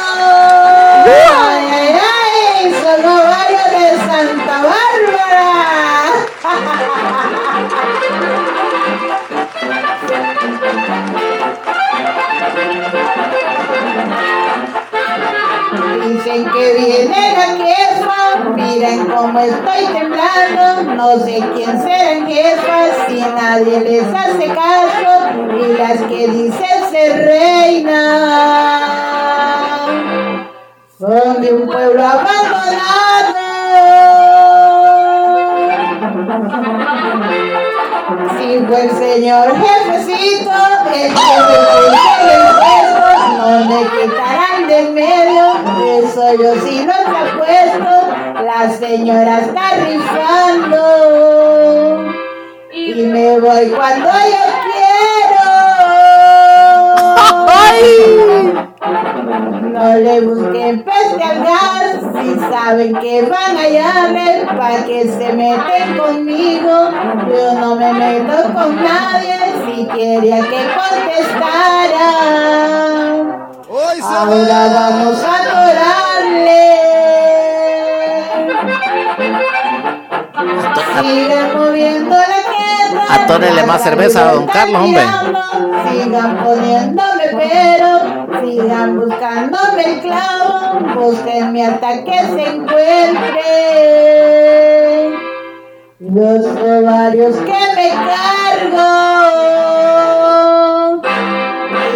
Miren 18.56 19.06
cómo 19.06 19.40
estoy 19.40 19.86
temblando, 19.94 20.94
no 20.96 21.20
sé 21.20 21.44
quién 21.56 21.82
serán 21.82 22.28
jefas, 22.28 22.92
si 23.08 23.20
nadie 23.20 23.80
les 23.80 24.04
hace 24.14 24.48
caso, 24.48 25.30
y 25.60 25.78
las 25.78 26.02
que 26.04 26.28
dicen 26.28 26.90
ser 26.92 27.26
reina 27.26 28.00
son 31.00 31.42
de 31.42 31.54
un 31.54 31.68
pueblo 31.68 32.04
abandonado. 32.04 32.74
Sigo 38.40 38.78
el 38.78 38.92
señor 38.92 39.56
jefecito, 39.58 40.52
el 40.94 41.14
que 41.14 41.14
no 43.44 43.66
me 43.66 43.82
quitarán 43.84 44.68
de 44.68 44.84
medio, 44.92 45.46
eso 46.00 46.34
yo 46.42 46.56
sí 46.66 46.86
no 46.86 46.94
te 46.94 47.18
apuesto, 47.18 47.92
la 48.42 48.72
señora 48.72 49.40
está 49.42 49.66
rifando 49.86 50.84
y 52.72 53.02
me 53.04 53.40
voy 53.40 53.68
cuando 53.68 54.08
yo 54.08 54.44
quiero. 54.64 55.44
No 59.74 59.96
le 59.96 60.22
busquen 60.22 60.84
peste 60.84 61.24
al 61.24 61.44
gas, 61.44 61.98
si 62.14 62.40
saben 62.40 62.96
que 62.96 63.24
van 63.24 63.58
a 63.58 63.62
hallarle, 63.62 64.46
pa' 64.58 64.86
que 64.86 65.04
se 65.04 65.34
meten 65.34 65.98
conmigo. 65.98 66.90
Yo 67.30 67.54
no 67.60 67.76
me 67.76 67.92
meto 67.94 68.54
con 68.54 68.76
nadie, 68.82 69.36
si 69.74 69.86
quería 69.88 70.42
que 70.42 70.62
contestara. 70.78 72.10
Ahora 74.06 74.70
vamos 74.74 75.24
a 75.24 75.26
adorarle. 75.42 76.66
Sigan 81.02 81.58
moviendo 81.58 82.16
la 82.16 82.42
queda. 82.52 83.16
Atórele 83.16 83.64
más 83.64 83.82
cerveza 83.82 84.30
a 84.30 84.34
don 84.34 84.46
Carlos, 84.48 84.82
hombre. 84.82 85.04
Sigan 85.90 86.44
poniéndome 86.44 87.26
pero, 87.32 87.92
sigan 88.42 89.00
buscándome 89.00 89.84
el 89.86 90.02
clavo, 90.02 90.80
búsquenme 90.96 91.66
hasta 91.66 92.04
que 92.04 92.20
se 92.20 92.48
encuentre 92.48 93.94
los 96.12 96.46
ovarios 96.46 97.36
que 97.38 97.60
me 97.76 97.90
cargo. 97.90 98.92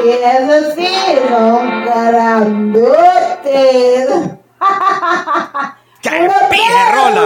Y 0.06 0.10
eso 0.10 0.72
sí, 0.76 0.96
son 1.30 1.84
grandotes. 1.84 2.88
¡Qué 6.02 6.30
rola! 6.92 7.26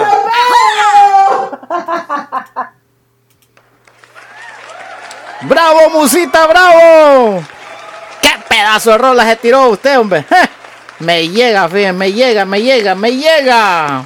¡Bravo, 5.41 5.89
musita, 5.91 6.47
bravo! 6.47 7.43
¡Qué 8.21 8.29
pedazo 8.47 8.91
de 8.91 8.97
rola 8.97 9.23
se 9.25 9.35
tiró 9.35 9.69
usted, 9.69 9.99
hombre! 9.99 10.25
Me 10.99 11.27
llega, 11.27 11.67
fíjense, 11.67 11.93
me 11.93 12.13
llega, 12.13 12.45
me 12.45 12.61
llega, 12.61 12.93
me 12.93 13.11
llega. 13.11 14.05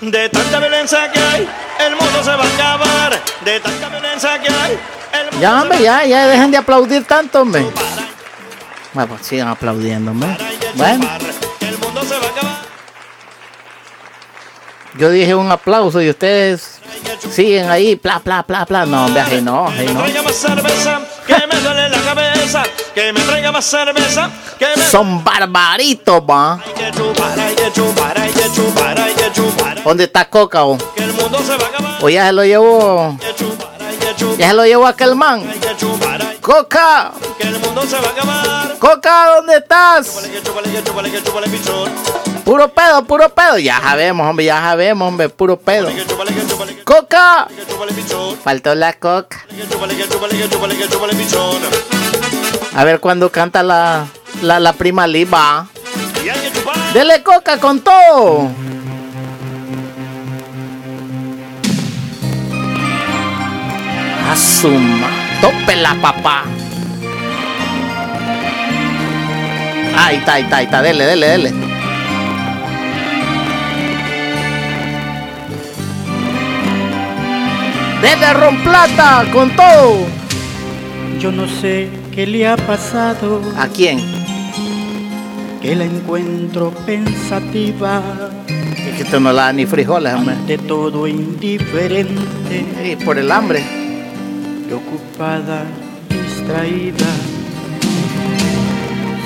De 0.00 0.28
tanta 0.28 0.60
violencia 0.60 1.10
que 1.10 1.18
hay, 1.18 1.48
el 1.86 1.96
mundo 1.96 2.22
se 2.22 2.30
va 2.30 2.44
a 2.44 2.54
acabar. 2.54 3.20
De 3.44 3.58
tanta 3.58 3.88
violencia 3.88 4.38
que 4.40 4.48
hay, 4.48 4.78
el 5.12 5.24
mundo 5.24 5.40
Ya, 5.40 5.62
hombre, 5.62 5.82
ya, 5.82 6.04
ya 6.04 6.26
dejen 6.28 6.52
de 6.52 6.56
aplaudir 6.56 7.04
tanto, 7.04 7.42
hombre. 7.42 7.66
Bueno, 8.92 9.08
pues 9.08 9.26
sigan 9.26 9.48
aplaudiendo, 9.48 10.12
hombre. 10.12 10.36
Bueno, 10.74 11.08
el 11.60 11.78
mundo 11.78 12.02
se 12.04 12.16
va 12.16 12.26
a 12.26 12.30
acabar. 12.30 12.58
Yo 14.98 15.10
dije 15.10 15.34
un 15.34 15.50
aplauso 15.50 16.00
y 16.00 16.10
ustedes 16.10 16.80
siguen 17.32 17.68
ahí, 17.68 17.96
pla, 17.96 18.20
pla, 18.20 18.44
pla, 18.44 18.66
pla. 18.66 18.86
No, 18.86 19.08
viaje 19.08 19.42
no, 19.42 19.66
Que 19.76 19.84
me 19.84 19.94
traiga 19.94 20.22
más 20.22 20.46
cerveza, 22.48 22.62
que 22.94 23.12
me 23.12 23.20
traiga 23.20 23.52
más 23.52 23.64
cerveza, 23.64 24.30
que 24.58 24.66
me 24.76 24.82
Son 24.84 25.22
barbaritos, 25.22 26.20
va. 26.22 26.60
¿Dónde 29.84 30.04
está 30.04 30.28
Coca? 30.28 30.64
O, 30.64 30.78
o 32.00 32.08
ya 32.08 32.26
se 32.26 32.32
lo 32.32 32.44
llevó. 32.44 33.16
Ya 34.38 34.48
se 34.48 34.54
lo 34.54 34.64
llevó 34.64 34.86
aquel 34.86 35.14
man. 35.14 35.42
Coca. 36.40 37.12
Coca, 38.78 39.26
¿dónde 39.36 39.56
estás? 39.56 40.28
Puro 42.44 42.68
pedo, 42.68 43.04
puro 43.04 43.28
pedo. 43.28 43.58
Ya 43.58 43.80
sabemos, 43.80 44.26
hombre, 44.26 44.46
ya 44.46 44.60
sabemos, 44.60 45.08
hombre, 45.08 45.28
puro 45.28 45.58
pedo. 45.58 45.88
Coca. 46.84 47.48
Faltó 48.42 48.74
la 48.74 48.94
coca. 48.94 49.44
A 52.78 52.84
ver 52.84 53.00
cuándo 53.00 53.32
canta 53.32 53.64
la, 53.64 54.06
la, 54.40 54.72
prima 54.72 55.08
chupar. 55.08 56.92
Dele 56.94 57.24
coca 57.24 57.58
con 57.58 57.80
todo. 57.80 58.48
Asuma. 64.30 65.08
Tópela, 65.40 65.96
papá. 66.00 66.44
Ahí 69.96 70.18
está, 70.18 70.34
ahí 70.34 70.42
está, 70.44 70.56
ahí 70.58 70.64
está. 70.66 70.80
Dele, 70.80 71.04
dele, 71.04 71.26
dele. 71.26 71.52
Dele 78.00 78.34
romplata 78.34 79.24
con 79.32 79.50
todo. 79.56 80.06
Yo 81.18 81.32
no 81.32 81.48
sé 81.48 82.06
qué 82.18 82.26
le 82.26 82.48
ha 82.48 82.56
pasado. 82.56 83.40
¿A 83.56 83.68
quién? 83.68 84.00
Que 85.62 85.76
la 85.76 85.84
encuentro 85.84 86.72
pensativa. 86.84 88.02
Es 88.48 88.96
que 88.96 89.02
esto 89.04 89.20
no 89.20 89.32
la 89.32 89.42
da 89.42 89.52
ni 89.52 89.66
frijoles, 89.66 90.14
hombre. 90.14 90.34
De 90.44 90.58
todo 90.58 91.06
indiferente. 91.06 92.64
Y 92.84 92.96
por 93.04 93.18
el 93.18 93.30
hambre. 93.30 93.62
Preocupada, 94.66 95.62
distraída. 96.08 97.06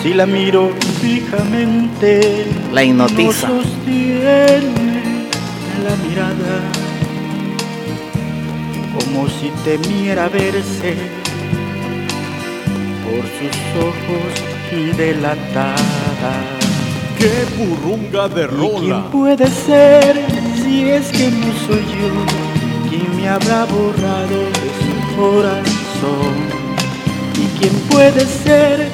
Si 0.02 0.12
la 0.12 0.26
miro 0.26 0.70
fijamente. 1.00 2.44
La 2.74 2.84
hipnotiza. 2.84 3.48
No 3.48 3.62
sostiene 3.62 5.28
la 5.82 5.96
mirada. 6.06 6.60
Como 8.92 9.30
si 9.30 9.50
temiera 9.64 10.28
verse 10.28 11.22
por 13.12 13.24
sus 13.38 13.56
ojos 13.88 14.96
delatada. 14.96 16.32
¡Qué 17.18 17.32
burrunga 17.58 18.26
de 18.28 18.44
¿Y 18.44 18.46
quién 18.46 18.60
rola! 18.60 19.10
puede 19.12 19.46
ser 19.48 20.12
si 20.62 20.88
es 20.88 21.06
que 21.12 21.30
no 21.30 21.50
soy 21.66 21.84
yo 21.98 22.10
quien 22.88 23.16
me 23.16 23.28
habrá 23.28 23.64
borrado 23.66 24.38
de 24.60 24.68
su 24.82 24.94
corazón? 25.16 26.34
¿Y 27.42 27.46
quién 27.58 27.74
puede 27.90 28.24
ser 28.44 28.88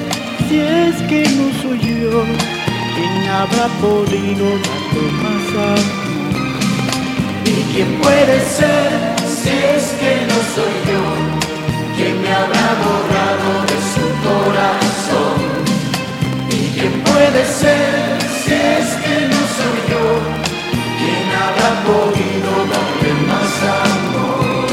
si 0.47 0.59
es 0.59 0.95
que 1.09 1.21
no 1.37 1.45
soy 1.61 1.79
yo 1.79 2.23
quien 2.95 3.15
habrá 3.39 3.67
podido 3.85 4.45
darle 4.65 5.05
más 5.23 5.47
amor? 5.69 5.99
¿Y 7.45 7.73
quién 7.73 7.89
puede 8.01 8.37
ser 8.57 8.89
si 9.41 9.49
es 9.49 9.85
que 10.01 10.11
no 10.29 10.37
soy 10.55 10.75
yo 10.91 11.48
quien 11.99 12.21
me 12.21 12.31
habrá 12.31 12.67
borrado 12.85 13.51
de 13.69 13.77
su 13.91 14.05
corazón? 14.27 15.37
¿Y 16.49 16.79
quién 16.79 16.93
puede 17.03 17.41
ser 17.45 18.21
si 18.41 18.53
es 18.53 18.87
que 19.03 19.15
no 19.31 19.41
soy 19.57 19.79
yo 19.91 20.05
quien 20.99 21.25
habrá 21.43 21.71
podido 21.89 22.51
darle 22.73 23.11
más 23.29 23.53
amor? 23.83 24.67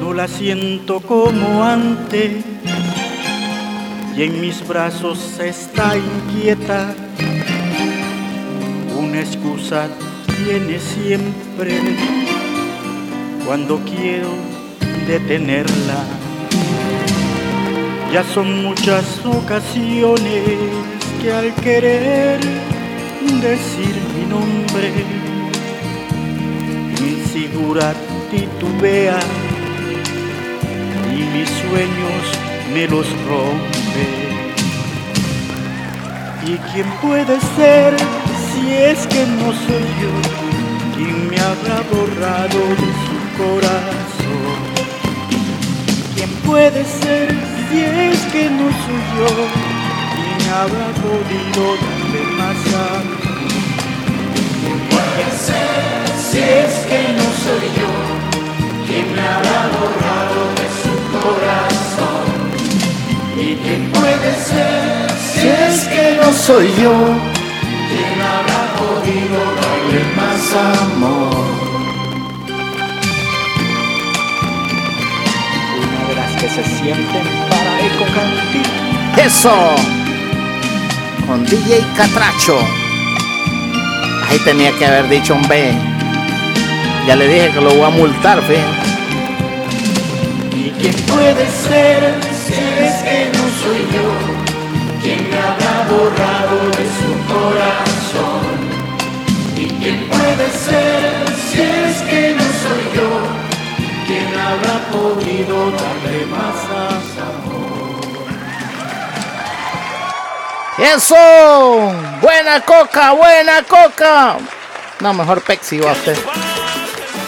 No 0.00 0.08
la 0.14 0.28
siento 0.28 1.00
como 1.00 1.64
antes 1.64 2.44
y 4.16 4.22
en 4.22 4.40
mis 4.40 4.66
brazos 4.66 5.40
está 5.40 5.96
inquieta. 5.96 6.94
Una 8.96 9.20
excusa 9.20 9.88
tiene 10.44 10.78
siempre 10.78 11.80
cuando 13.50 13.80
quiero 13.80 14.28
detenerla. 15.08 16.04
Ya 18.12 18.22
son 18.22 18.62
muchas 18.62 19.04
ocasiones 19.26 20.44
que 21.20 21.32
al 21.32 21.52
querer 21.56 22.38
decir 23.42 23.96
mi 24.14 24.24
nombre, 24.26 24.92
insegura 27.00 27.92
titubea 28.30 29.18
y 31.12 31.36
mis 31.36 31.48
sueños 31.48 32.22
me 32.72 32.86
los 32.86 33.08
rompe. 33.26 34.06
¿Y 36.46 36.56
quién 36.72 36.86
puede 37.02 37.40
ser 37.56 37.96
si 38.52 38.72
es 38.74 39.08
que 39.08 39.26
no 39.26 39.52
soy 39.52 39.88
yo 40.00 40.40
quien 40.94 41.30
me 41.30 41.36
habrá 41.40 41.80
borrado 41.90 42.99
corazón? 43.40 44.58
¿Quién 46.14 46.30
puede 46.46 46.84
ser 46.84 47.28
si 47.68 47.78
es 47.80 48.20
que 48.32 48.44
no 48.58 48.66
soy 48.82 49.02
yo 49.18 49.30
quien 50.14 50.42
habrá 50.60 50.88
podido 51.04 51.62
darle 51.84 52.22
más 52.40 52.60
amor? 52.90 53.30
¿Quién 54.60 54.78
puede 54.92 55.26
ser 55.46 56.02
si 56.28 56.38
es 56.62 56.74
que 56.90 57.00
no 57.18 57.26
soy 57.44 57.66
yo 57.80 57.92
quien 58.86 59.06
me 59.16 59.24
habrá 59.34 59.60
borrado 59.76 60.42
de 60.58 60.66
su 60.80 60.94
corazón? 61.16 62.26
¿Y 63.36 63.48
quién 63.64 63.82
puede 63.92 64.30
ser 64.50 65.06
si 65.32 65.48
es 65.48 65.76
que 65.92 66.06
no 66.20 66.32
soy 66.32 66.66
yo 66.82 66.94
quien 67.90 68.16
habrá 68.32 68.62
podido 68.82 69.38
darle 69.60 70.00
más 70.18 70.42
amor? 70.82 71.69
Se 76.54 76.64
sienten 76.64 77.26
para 77.48 77.80
Eco 77.86 78.04
Cantín. 78.12 78.62
Eso. 79.16 79.52
Con 81.26 81.44
DJ 81.44 81.84
Catracho. 81.96 82.58
Ahí 84.28 84.38
tenía 84.44 84.72
que 84.72 84.86
haber 84.86 85.08
dicho 85.08 85.34
un 85.34 85.46
B. 85.46 85.72
Ya 87.06 87.14
le 87.14 87.28
dije 87.28 87.50
que 87.52 87.60
lo 87.60 87.70
voy 87.70 87.82
a 87.82 87.90
multar, 87.90 88.42
fíjate. 88.42 88.88
¿Y 90.56 90.70
quién 90.80 90.94
puede 91.06 91.46
ser 91.46 92.14
si 92.44 92.54
es 92.54 92.94
que 93.02 93.30
no 93.32 93.44
soy 93.62 93.86
yo 93.94 94.06
quien 95.02 95.30
me 95.30 95.38
habrá 95.38 95.86
borrado 95.88 96.58
de 96.70 96.86
su 96.98 97.10
corazón? 97.32 98.42
¿Y 99.56 99.66
quién 99.80 100.08
puede 100.08 100.50
ser 100.50 101.12
si 101.48 101.60
es 101.60 102.02
que 102.10 102.34
no 102.34 102.42
soy 102.42 102.96
yo 102.96 103.39
quien 104.10 104.38
habrá 104.38 104.78
podido 104.90 105.70
darle 105.70 106.26
más 106.26 106.54
amor? 107.28 108.00
Eso. 110.78 111.14
Buena 112.20 112.60
coca, 112.62 113.12
buena 113.12 113.62
coca. 113.62 114.36
No, 115.00 115.14
mejor 115.14 115.42
Pepsi 115.42 115.78
va 115.78 115.92
usted. 115.92 116.18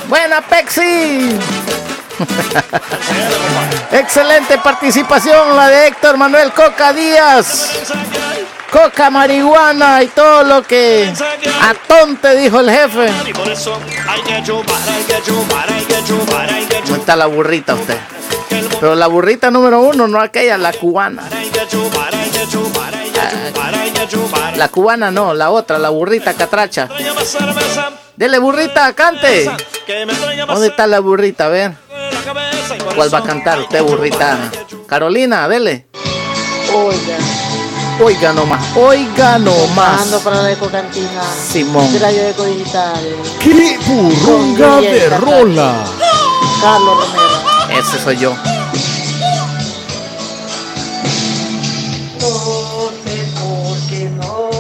Buena 0.09 0.41
Pepsi. 0.41 1.39
Excelente 3.93 4.59
participación 4.59 5.57
la 5.57 5.69
de 5.69 5.87
Héctor 5.89 6.17
Manuel 6.17 6.53
Coca 6.53 6.93
Díaz. 6.93 7.71
Coca, 8.73 9.11
marihuana 9.11 10.03
y 10.03 10.07
todo 10.09 10.45
lo 10.45 10.63
que 10.63 11.13
a 11.61 11.75
tonte 11.75 12.35
dijo 12.37 12.59
el 12.59 12.71
jefe. 12.71 13.13
¿Cómo 16.85 16.97
está 16.97 17.15
la 17.15 17.27
burrita 17.27 17.75
usted? 17.75 17.99
Pero 18.81 18.95
la 18.95 19.09
burrita 19.09 19.51
número 19.51 19.83
uno, 19.83 20.09
no 20.09 20.19
aquella, 20.19 20.57
la 20.57 20.73
cubana. 20.73 21.23
chupar. 24.09 24.57
La 24.57 24.69
cubana 24.69 25.11
no, 25.11 25.35
la 25.35 25.51
otra, 25.51 25.79
la 25.79 25.91
burrita 25.91 26.33
catracha. 26.33 26.89
Dele 28.17 28.39
burrita, 28.39 28.91
cante. 28.95 29.51
¿Dónde 30.47 30.69
está 30.69 30.87
la 30.87 31.01
burrita? 31.01 31.47
A 31.47 31.49
ver. 31.49 31.73
¿Cuál 32.95 33.13
va 33.13 33.19
a 33.19 33.23
cantar 33.23 33.61
usted, 33.61 33.83
burrita? 33.83 34.39
Carolina, 34.87 35.47
dele. 35.47 35.87
Oiga 38.05 38.33
nomás, 38.33 38.77
oiga 38.77 39.39
nomás. 39.39 40.03
Ando 40.03 40.19
para 40.21 40.43
la 40.43 40.51
ecocantina. 40.51 41.23
Simón. 41.23 41.87
Radio 42.01 42.29
eco 42.31 42.45
digital. 42.45 43.01
¡Qué 43.39 43.79
burrunga 43.87 44.81
de 44.81 45.09
rola! 45.19 45.85
Carlos 46.61 46.97
Romero. 46.97 47.81
Ese 47.81 48.03
soy 48.03 48.17
yo. 48.17 48.35
No 52.21 52.91
sé 53.05 53.25
por 53.39 53.79
qué 53.89 54.11
no 54.17 54.51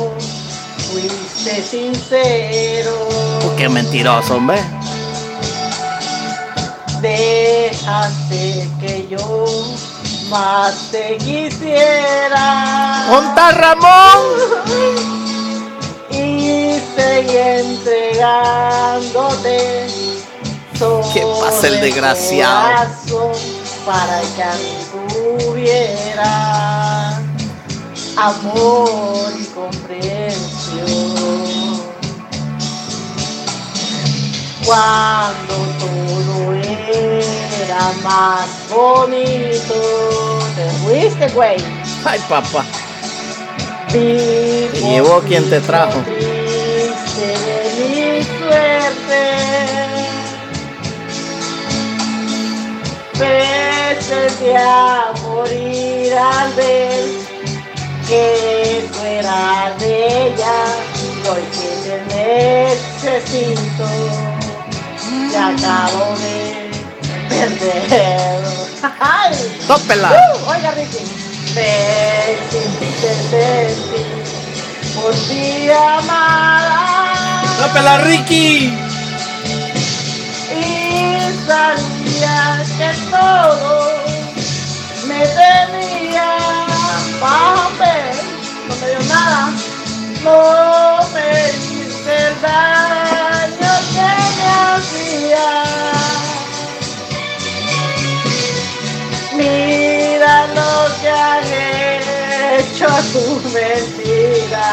fuiste 0.93 1.63
sincero. 1.65 3.09
Qué 3.57 3.69
mentiroso, 3.69 4.37
hombre. 4.37 4.63
Dejaste 7.01 8.69
que 8.81 9.09
yo 9.11 9.75
más 10.33 10.89
te 10.91 11.17
quisiera. 11.19 13.07
¡Conta 13.11 13.53
Ramón! 13.53 14.23
Y 16.11 16.81
seguí 16.97 17.37
entregándote. 17.37 19.87
¿Qué 21.13 21.23
pasa 21.41 21.69
el 21.69 21.81
desgraciado? 21.81 22.89
Para 23.87 24.21
que 24.21 24.45
tuviera 24.91 26.33
amor 28.17 29.33
y 29.39 29.45
comprensión. 29.47 30.87
Cuando 34.65 35.55
todo 35.79 36.32
era 37.73 37.93
más 38.03 38.49
bonito. 38.69 39.75
Te 40.57 40.71
fuiste, 40.83 41.29
güey. 41.29 41.57
Ay, 42.05 42.21
papá. 42.29 42.65
Te 43.89 44.69
Te 44.73 44.81
llevó 44.81 45.21
quien 45.21 45.49
te 45.49 45.61
trajo. 45.61 46.01
triste 46.01 47.27
de 47.47 47.59
mi 47.79 48.25
suerte. 48.39 49.23
Vete 53.19 54.57
a 54.57 55.13
morir 55.23 56.15
al 56.15 56.53
ver 56.55 57.05
que 58.09 58.89
tú 58.93 58.99
eras 59.05 59.79
de 59.79 60.27
ella 60.27 60.57
y 60.99 61.29
hoy 61.29 61.43
que 61.53 61.69
te 61.89 61.97
necesito 62.17 63.87
te 65.31 65.39
acabo 65.39 66.15
de 66.19 66.62
perder. 67.33 68.43
¡Ay! 69.01 69.33
¡Tópela! 69.67 70.11
Uh, 70.11 70.51
Oiga, 70.51 70.71
Ricky. 70.73 71.03
Por 74.95 75.15
ti 75.15 75.71
amada. 75.71 76.79
¡Tópela, 77.59 77.99
Ricky! 77.99 78.49
Y 80.55 81.47
sabía 81.47 82.65
que 82.79 82.91
todo 83.11 83.93
me 85.07 85.21
tenía 85.27 86.29
papel. 87.21 88.15
No 88.69 88.75
me 88.77 88.87
dio 88.91 89.01
nada. 89.09 89.53
No 90.25 91.09
me 91.13 91.27
hiciste 91.51 92.15
el 92.29 92.35
daño 92.41 93.73
que 93.95 94.11
me 94.37 94.49
hacía. 94.71 95.49
Mira 99.43 100.47
lo 100.55 101.01
que 101.01 101.09
han 101.09 101.45
hecho 102.61 102.87
a 102.87 103.01
tu 103.13 103.41
mentira. 103.53 104.71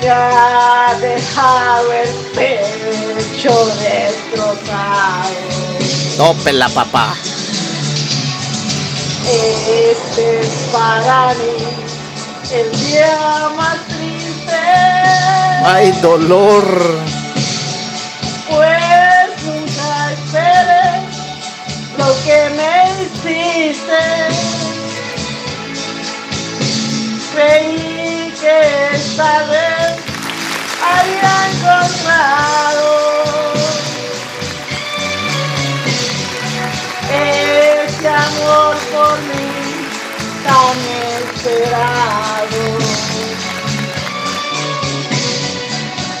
Te 0.00 0.08
ha 0.08 0.96
dejado 1.00 1.92
el 1.92 2.14
pecho 2.36 3.66
destrozado. 3.80 5.34
Tópela, 6.16 6.68
papá. 6.68 7.16
Este 9.26 10.40
es 10.40 10.48
para 10.72 11.34
mí 11.34 11.56
el 12.52 12.86
día 12.86 13.50
más 13.56 13.78
triste. 13.88 14.56
Ay, 15.64 15.90
dolor. 16.00 16.64
Pues 18.48 18.87
lo 21.98 22.14
que 22.24 22.50
me 22.58 22.72
hiciste. 23.02 24.02
Creí 27.32 28.32
que 28.40 28.56
esta 28.94 29.42
vez 29.44 29.90
había 30.94 31.34
encontrado 31.50 32.88
ese 37.10 38.08
amor 38.08 38.76
por 38.92 39.16
mí 39.28 39.50
tan 40.44 40.78
esperado. 41.20 42.62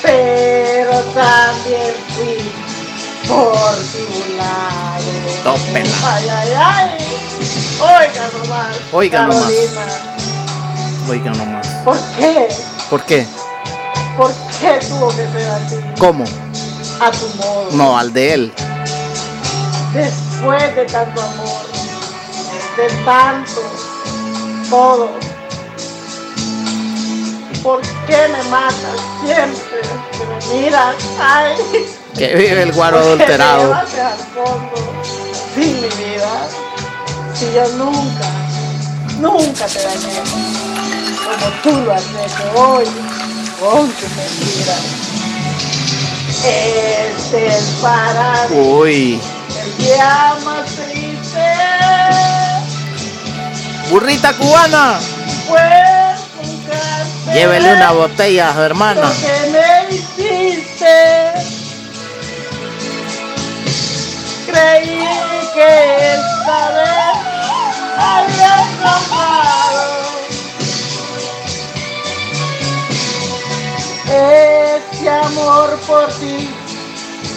Pero 0.02 0.94
también 1.14 1.87
por 3.28 3.76
tu 3.76 4.36
lado. 4.36 5.04
Tópela. 5.44 5.90
Ay, 6.04 6.28
ay, 6.28 6.52
ay. 6.56 6.90
Oiga 7.80 8.30
nomás. 8.32 8.76
Oiga 8.92 9.26
nomás. 9.26 9.52
Oiga 11.08 11.30
nomás. 11.32 11.66
¿Por 11.84 11.98
qué? 12.18 12.48
¿Por 12.90 13.02
qué? 13.02 13.26
¿Por 14.16 14.32
qué 14.60 14.80
tuvo 14.88 15.08
que 15.10 15.28
ser 15.28 15.50
así? 15.50 15.76
¿Cómo? 15.98 16.24
A 17.00 17.10
tu 17.12 17.28
modo. 17.36 17.68
No, 17.72 17.98
al 17.98 18.12
de 18.12 18.34
él. 18.34 18.52
Después 19.92 20.74
de 20.74 20.84
tanto 20.86 21.22
amor, 21.22 21.66
de 22.76 22.88
tanto, 23.04 23.62
todo. 24.68 25.10
¿Por 27.62 27.80
qué 28.06 28.28
me 28.32 28.42
matas 28.50 29.00
siempre? 29.24 29.80
Que 30.12 30.26
me 30.26 30.60
miras, 30.60 30.96
ay. 31.20 31.54
Que 32.18 32.34
vive 32.34 32.62
el 32.62 32.72
guaro 32.72 32.98
¿Por 33.02 33.04
qué 33.04 33.16
me 33.16 33.22
adulterado. 33.44 33.74
mi 35.56 35.64
vida? 35.64 36.48
Si 37.34 37.46
yo 37.54 37.68
nunca, 37.76 38.26
nunca 39.20 39.66
te 39.66 39.80
dañé. 39.82 40.20
Como 41.24 41.46
tú 41.62 41.70
lo 41.84 41.92
has 41.94 42.02
hecho 42.02 42.60
hoy, 42.60 42.84
con 43.60 43.88
tus 43.92 44.10
mentiras. 44.16 44.82
Este 46.44 47.46
es 47.46 47.64
para 47.80 48.48
mí 48.48 48.56
Uy. 48.56 49.20
el 49.62 49.76
día 49.84 50.34
más 50.44 50.66
triste. 50.66 51.46
Burrita 53.90 54.32
cubana. 54.34 54.98
Pues 55.48 56.18
Llévele 57.34 57.74
una 57.74 57.92
botella 57.92 58.50
a 58.50 58.54
su 58.54 58.60
hermana. 58.62 59.02
Lo 59.02 59.10
que 59.10 59.50
me 59.50 59.94
hiciste. 59.96 61.57
Creí 64.58 65.06
que 65.54 66.14
esta 66.14 66.70
vez 66.70 67.16
había 67.96 68.52
encontrado 68.66 69.84
ese 74.06 75.08
amor 75.08 75.78
por 75.86 76.08
ti 76.14 76.50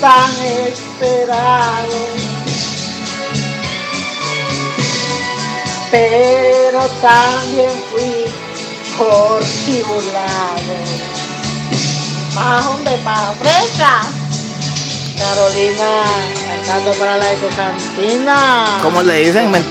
tan 0.01 0.31
esperado. 0.65 1.99
Pero 5.91 6.87
también 7.03 7.83
fui 7.91 8.25
por 8.97 9.43
ti 9.43 9.83
burlado. 9.83 10.75
Más 12.33 12.83
de 12.83 12.97
pa' 13.03 13.35
fresca. 13.39 14.30
Carolina, 15.21 16.03
cantando 16.47 16.91
para 16.93 17.17
la 17.17 17.31
ecocantina. 17.33 18.79
¿Cómo 18.81 19.03
le 19.03 19.15
dicen? 19.25 19.51
Men- 19.51 19.65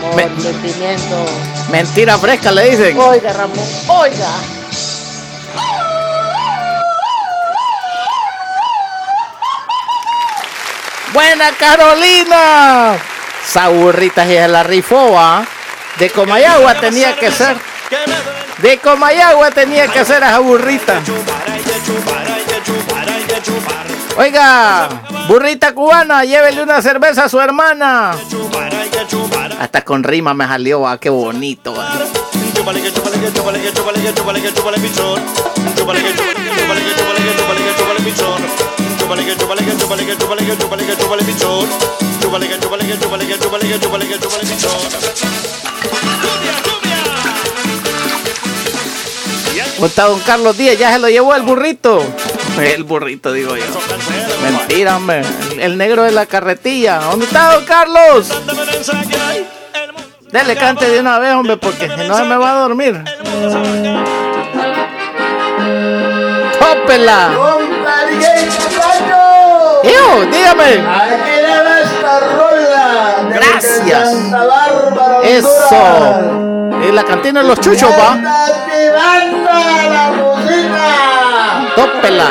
mentira 1.71 2.19
fresca 2.19 2.51
le 2.53 2.71
dicen. 2.71 2.99
Oiga, 2.99 3.33
Ramón, 3.33 3.67
oiga. 3.89 4.29
Buena 11.13 11.51
Carolina. 11.59 12.97
Esa 13.47 13.69
burrita 13.69 14.25
sí 14.25 14.33
se 14.35 14.49
la 14.49 14.63
rifó, 14.63 15.19
¿ah? 15.19 15.45
De 15.99 16.11
Comayagua 16.11 16.79
tenía 16.79 17.17
que 17.17 17.31
ser. 17.33 17.57
De 18.59 18.79
Comayagua 18.79 19.51
tenía 19.51 19.89
que 19.89 20.05
ser 20.05 20.23
esa 20.23 20.39
burrita. 20.39 21.01
Oiga, 24.17 24.89
burrita 25.29 25.75
cubana, 25.75 26.25
llévele 26.25 26.63
una 26.63 26.83
cerveza 26.83 27.25
a 27.25 27.29
su 27.29 27.41
hermana. 27.41 28.17
Hasta 29.61 29.83
con 29.83 30.03
rima 30.05 30.35
me 30.35 30.47
salió, 30.47 30.87
ah, 30.87 30.99
qué 30.99 31.11
bonito. 31.11 31.75
Está 49.83 50.05
don 50.05 50.21
Carlos 50.21 50.57
Díaz, 50.57 50.79
ya 50.79 50.93
se 50.93 50.99
lo 50.99 51.09
llevó 51.09 51.35
el 51.35 51.43
burrito. 51.43 52.05
El 52.61 52.85
burrito, 52.85 53.33
digo 53.33 53.57
yo. 53.57 53.65
Mentira, 54.43 54.97
hombre. 54.97 55.23
El, 55.53 55.61
el 55.61 55.79
negro 55.79 56.05
de 56.05 56.13
la 56.13 56.27
carretilla. 56.27 56.99
¿Dónde 56.99 57.27
está 57.27 57.55
don 57.55 57.65
Carlos? 57.65 58.29
Dele 60.31 60.55
cante 60.57 60.89
de 60.89 61.01
una 61.01 61.19
vez, 61.19 61.35
hombre, 61.35 61.57
porque 61.57 61.89
si 61.89 62.09
no 62.09 62.17
se 62.17 62.25
me 62.25 62.37
va 62.37 62.53
a 62.53 62.61
dormir. 62.61 63.03
¡Tópela! 66.61 67.31
¡Hijo, 69.83 70.25
dígame! 70.31 70.85
Gracias. 73.31 74.09
Eso. 75.25 76.41
En 76.83 76.95
la 76.95 77.05
cantina 77.05 77.43
de 77.43 77.49
los 77.49 77.61
chuchos, 77.61 77.91
va. 77.91 78.19
Tópela. 81.77 82.31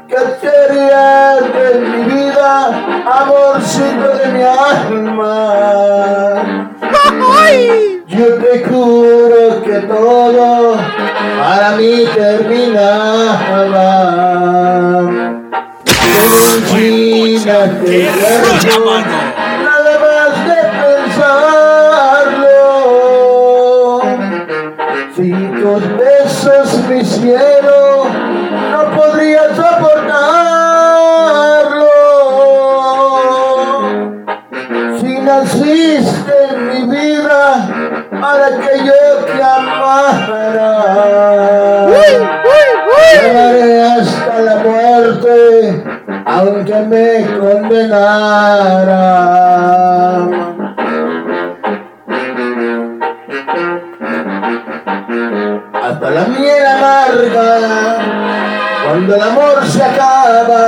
¿Qué 0.08 0.22
sería 0.42 1.08
de 1.56 1.68
mi 1.80 2.02
vida, 2.12 2.54
amorcito 3.20 4.08
de 4.18 4.26
mi 4.34 4.44
alma? 4.44 5.44
Yo 8.08 8.28
te 8.36 8.54
juro 8.66 9.62
que 9.64 9.78
todo 9.82 10.76
para 11.40 11.70
mí 11.78 12.06
terminaba. 12.16 13.88
China 16.70 17.58
te 17.84 18.10
hicieron, 27.08 28.10
no 28.72 28.82
podría 28.96 29.44
soportarlo. 29.56 30.58
Si 35.00 35.20
naciste 35.20 36.34
en 36.52 36.58
mi 36.68 36.82
vida 36.96 37.46
para 38.20 38.48
que 38.60 38.86
yo 38.86 39.02
te 39.26 39.44
amara, 39.44 40.74
amaré 43.30 43.82
hasta 43.84 44.36
la 44.40 44.56
muerte, 44.58 45.84
aunque 46.26 46.76
me 46.76 47.26
condenara. 47.40 48.27
Cuando 59.08 59.24
el 59.24 59.32
amor 59.32 59.66
se 59.66 59.82
acaba, 59.82 60.68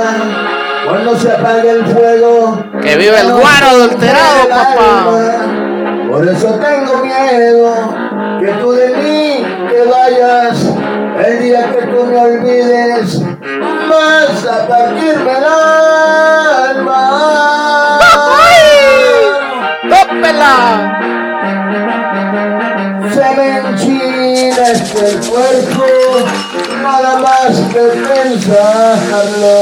cuando 0.86 1.14
se 1.18 1.30
apaga 1.30 1.72
el 1.72 1.84
fuego. 1.84 2.64
Que 2.80 2.96
vive 2.96 3.20
el 3.20 3.32
guaro 3.32 3.66
adulterado, 3.66 4.48
papá. 4.48 5.06
Por 6.10 6.26
eso 6.26 6.48
tengo 6.54 7.04
miedo 7.04 7.94
que 8.40 8.46
tú 8.52 8.72
de 8.72 8.88
mí 8.96 9.44
te 9.68 9.84
vayas. 9.84 10.58
El 11.22 11.38
día 11.38 11.70
que 11.70 11.82
tú 11.88 12.06
me 12.06 12.16
olvides, 12.16 13.22
vas 13.90 14.46
a 14.46 14.66
partirme 14.66 15.32
el 15.32 15.44
alma. 16.74 17.10
¡Tópela! 19.90 20.96
Se 23.12 23.36
me 23.36 23.58
enchina 23.58 24.64
este 24.70 25.28
cuerpo, 25.28 25.69
más 27.20 27.60
que 27.72 27.80
pensarlo. 27.80 29.54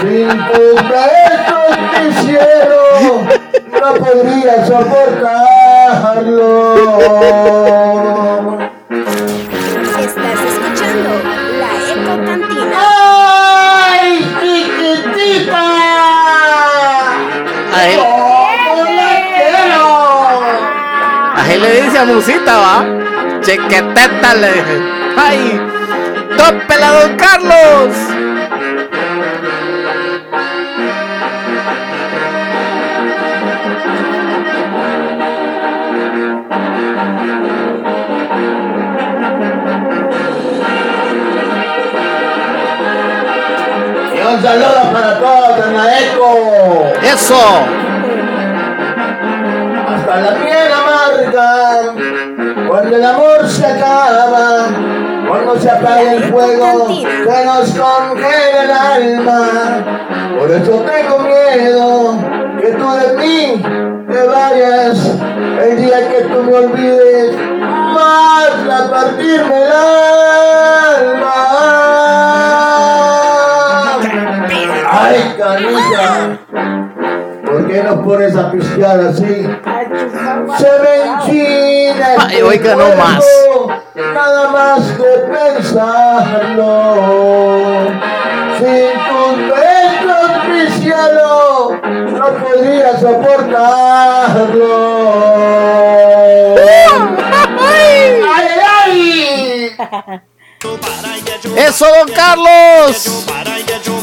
Sin 0.00 0.28
te 1.92 2.00
hicieron, 2.08 3.28
no 3.80 3.88
podría 3.94 4.54
soportarlo. 4.66 5.38
Estás 9.98 10.40
escuchando 10.48 11.10
la 11.60 11.70
Eco 11.90 12.14
Cantina. 12.24 12.78
¡Ay, 13.92 14.08
chiquitita! 14.40 15.64
A 17.72 17.76
él, 17.88 18.00
¡Cómo 18.00 18.74
la 18.84 19.10
quiero! 19.36 19.84
a 21.36 21.38
él 21.52 21.60
le 21.62 21.70
dice 21.82 21.98
a 21.98 22.04
Musita, 22.04 22.58
va. 22.58 22.76
Chequeteta 23.42 24.34
le 24.34 24.52
dije. 24.52 24.99
¡Ay! 25.22 25.60
¡Tópela, 26.38 26.92
don 27.00 27.16
Carlos! 27.16 27.94
Y 44.14 44.20
un 44.22 44.42
saludo 44.42 44.90
para 44.90 45.18
todos 45.18 45.66
en 45.66 45.76
la 45.76 46.00
eco. 46.00 46.30
¡Eso! 47.02 47.44
Hasta 49.86 50.16
la 50.16 50.30
miel 50.38 50.72
amarga, 50.72 51.48
cuando 52.68 52.96
el 52.96 53.04
amor 53.04 53.46
se 53.46 53.66
acaba, 53.66 54.68
se 55.60 55.70
apaga 55.70 56.12
el 56.14 56.24
fuego 56.24 56.86
que 56.88 57.44
nos 57.44 57.70
congela 57.78 58.96
el 58.96 59.18
alma. 59.18 59.84
Por 60.38 60.50
eso 60.50 60.84
tengo 60.86 61.18
miedo 61.18 62.18
que 62.60 62.68
tú 62.72 62.90
de 62.92 63.16
mí 63.18 63.62
te 64.10 64.26
vayas, 64.26 65.18
el 65.62 65.76
día 65.76 66.08
que 66.08 66.22
tú 66.22 66.42
me 66.42 66.54
olvides, 66.56 67.36
vas 67.94 68.80
a 68.80 68.90
partirme 68.90 69.62
el 69.62 69.72
alma. 69.72 71.34
Ay, 74.92 75.34
canilla. 75.38 76.89
¿Por 77.70 77.78
qué 77.78 77.84
nos 77.84 78.04
pones 78.04 78.34
a 78.36 78.50
pistear 78.50 78.98
así? 78.98 79.22
Se 79.22 80.70
me 80.82 80.92
enchina 81.06 82.06
Ay, 82.18 82.32
este 82.32 82.42
oiga, 82.42 82.74
no 82.74 82.96
más. 82.96 83.24
Nada 83.94 84.50
más 84.50 84.98
de 84.98 85.12
pensarlo. 85.30 86.74
Sin 88.58 88.90
tus 89.06 89.36
besos, 89.54 90.30
mi 90.48 90.64
cielo, 90.82 91.78
no 92.10 92.26
podría 92.38 92.90
soportarlo. 92.98 94.66
¡Ay, 97.60 98.20
ay, 98.34 98.48
ay! 98.82 100.20
¡Eso, 101.56 101.86
don 101.86 102.08
Carlos! 102.12 103.26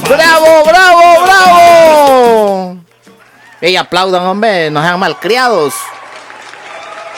¡Bravo, 0.08 0.64
bravo, 0.64 1.04
bravo! 1.26 2.87
Ey, 3.60 3.76
aplaudan, 3.76 4.22
hombre, 4.22 4.70
no 4.70 4.82
sean 4.82 5.00
malcriados. 5.00 5.74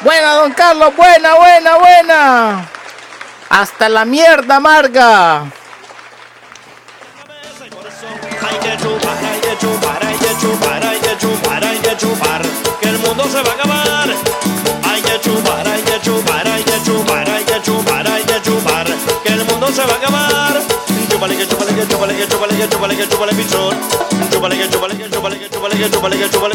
Buena, 0.01 0.35
don 0.35 0.53
Carlos, 0.53 0.95
buena, 0.95 1.35
buena, 1.35 1.77
buena. 1.77 2.69
Hasta 3.49 3.89
la 3.89 4.05
mierda 4.05 4.55
amarga. 4.55 5.51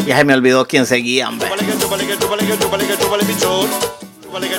Ya 0.05 0.17
se 0.17 0.23
me 0.23 0.33
olvidó 0.33 0.65
quién 0.67 0.85
seguía, 0.85 1.29
hombre. 1.29 1.47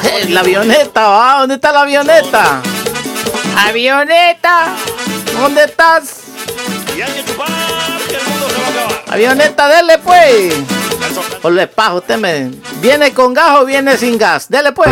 Eh, 0.05 0.27
La 0.31 0.41
avioneta, 0.41 1.09
va, 1.09 1.39
¿dónde 1.41 1.55
está 1.57 1.73
la 1.73 1.81
avioneta? 1.83 2.63
Avioneta, 3.57 4.75
¿dónde 5.39 5.65
estás? 5.65 6.21
Avioneta, 9.09 9.69
dele 9.69 9.99
pues. 9.99 10.55
Por 11.43 11.53
el 11.53 11.59
espajo, 11.61 11.97
usted 11.99 12.17
me. 12.19 12.51
¿Viene 12.81 13.13
con 13.13 13.33
gas 13.35 13.59
o 13.61 13.65
viene 13.65 13.97
sin 13.97 14.19
gas? 14.19 14.49
Dele 14.49 14.73
pues. 14.73 14.91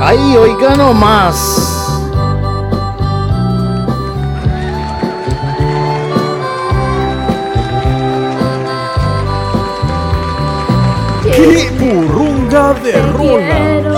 Ahí, 0.00 0.36
oiga 0.36 0.74
nomás. 0.76 1.83
¡Qué 11.36 11.68
burrunga 11.80 12.74
de 12.74 12.92
rola! 12.92 13.93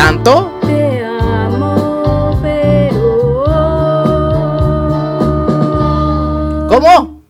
Canto, 0.00 0.50
te 0.62 1.04
amo, 1.04 2.38
pero 2.40 3.08
¿Cómo? 6.68 7.20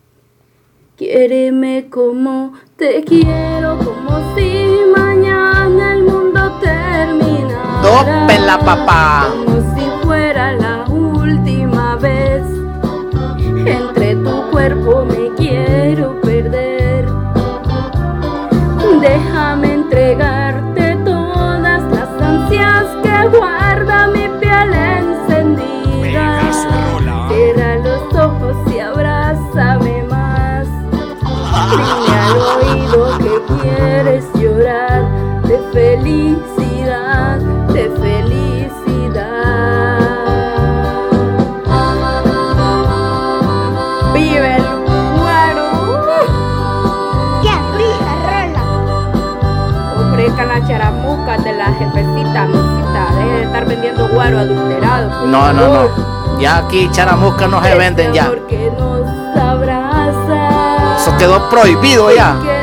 quiéreme 0.95 1.89
como 1.89 2.53
te 2.77 3.03
quiero, 3.03 3.77
como 3.79 4.33
si 4.35 4.79
mañana 4.95 5.95
el 5.95 6.03
mundo 6.03 6.39
terminara. 6.61 7.81
Tópela, 7.81 8.57
papá. 8.59 9.27
Como 9.35 9.75
si 9.75 9.83
fuera 10.05 10.53
la 10.53 10.80
felicidad, 35.91 37.37
de 37.73 37.89
felicidad. 37.99 39.19
Vive 44.13 44.55
el 44.55 44.63
guaro. 45.19 45.67
¡Qué 47.41 47.55
rica 47.77 48.13
rola! 48.23 48.63
Ofrezcan 49.99 50.47
la 50.47 50.67
charamuca 50.67 51.37
de 51.39 51.53
la 51.53 51.65
jefecita, 51.73 52.45
mesita. 52.45 53.11
Deje 53.17 53.31
de 53.31 53.43
estar 53.43 53.65
vendiendo 53.65 54.07
guaro 54.07 54.39
adulterado. 54.39 55.27
No, 55.27 55.51
no, 55.51 55.61
favor. 55.61 55.91
no. 55.97 56.39
Ya 56.39 56.57
aquí 56.57 56.89
charamuscas 56.91 57.49
no 57.49 57.61
se 57.61 57.75
venden 57.75 58.13
ya. 58.13 58.31
Que 58.47 58.71
nos 58.71 59.07
abraza. 59.37 60.95
Eso 60.95 61.17
quedó 61.17 61.49
prohibido 61.49 62.15
ya. 62.15 62.60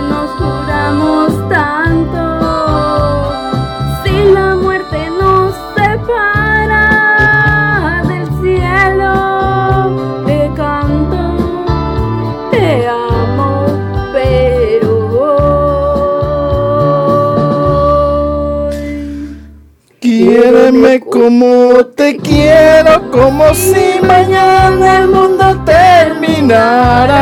Como 21.29 21.85
te 21.95 22.17
quiero, 22.17 23.11
como 23.11 23.53
si 23.53 24.01
mañana 24.03 25.01
el 25.01 25.09
mundo 25.09 25.63
terminara. 25.67 27.13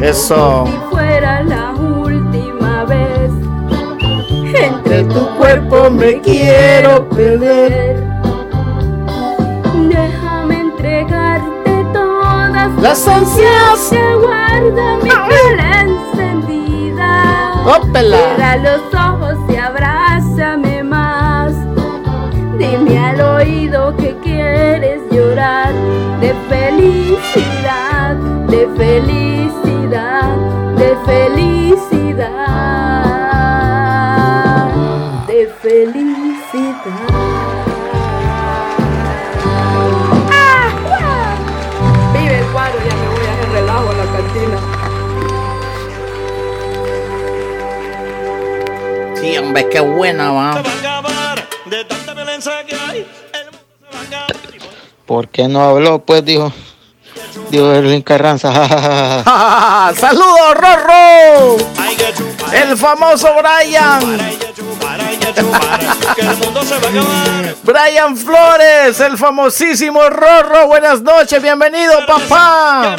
Eso. 0.00 0.64
fuera 0.90 1.42
la 1.42 1.72
última 1.72 2.86
vez. 2.86 3.30
Entre 4.54 5.04
tu 5.04 5.26
cuerpo 5.36 5.90
me 5.90 6.22
quiero 6.22 7.06
perder. 7.10 8.02
Déjame 9.90 10.60
entregarte 10.60 11.84
todas 11.92 12.72
Las 12.80 13.06
ansias. 13.06 13.90
que 13.90 14.14
guarda 14.22 14.96
mi 15.02 15.10
piel 15.28 15.60
encendida. 15.84 17.52
Tópela. 17.62 18.16
Oído 23.42 23.96
que 23.96 24.16
quieres 24.22 25.00
llorar 25.10 25.72
de 26.20 26.32
felicidad, 26.48 28.14
de 28.46 28.68
felicidad, 28.76 30.36
de 30.76 30.96
felicidad, 31.04 32.22
de 35.26 35.46
felicidad. 35.60 36.12
Vive 42.12 42.38
el 42.38 42.52
guaro, 42.52 42.78
ya 42.78 42.94
me 42.94 43.08
voy 43.08 43.26
a 43.26 43.32
hacer 43.32 43.48
relajo 43.52 43.88
en 43.90 43.98
la 43.98 44.06
cantina. 44.12 44.58
Sí, 49.20 49.38
hombre, 49.38 49.68
qué 49.68 49.80
buena 49.80 50.30
va. 50.32 50.62
De 51.66 51.84
tanta 51.84 52.12
violencia 52.12 52.64
que 52.66 52.74
hay, 52.74 53.06
¿Por 55.12 55.28
qué 55.28 55.46
no 55.46 55.62
habló? 55.62 55.98
Pues 55.98 56.24
dijo, 56.24 56.50
dijo 57.50 57.70
Erwin 57.70 58.00
Carranza. 58.00 58.50
¡Saludos, 59.94 60.54
Rorro! 60.54 61.58
El 62.50 62.78
famoso 62.78 63.28
Brian. 63.36 64.00
que 66.14 66.20
el 66.22 66.36
mundo 66.38 66.62
se 66.64 66.78
va 66.78 66.86
a 66.86 66.90
acabar. 66.90 67.54
Brian 67.62 68.16
Flores, 68.16 69.00
el 69.00 69.18
famosísimo 69.18 70.08
Rorro. 70.08 70.66
Buenas 70.68 71.02
noches, 71.02 71.42
bienvenido, 71.42 71.92
papá. 72.06 72.96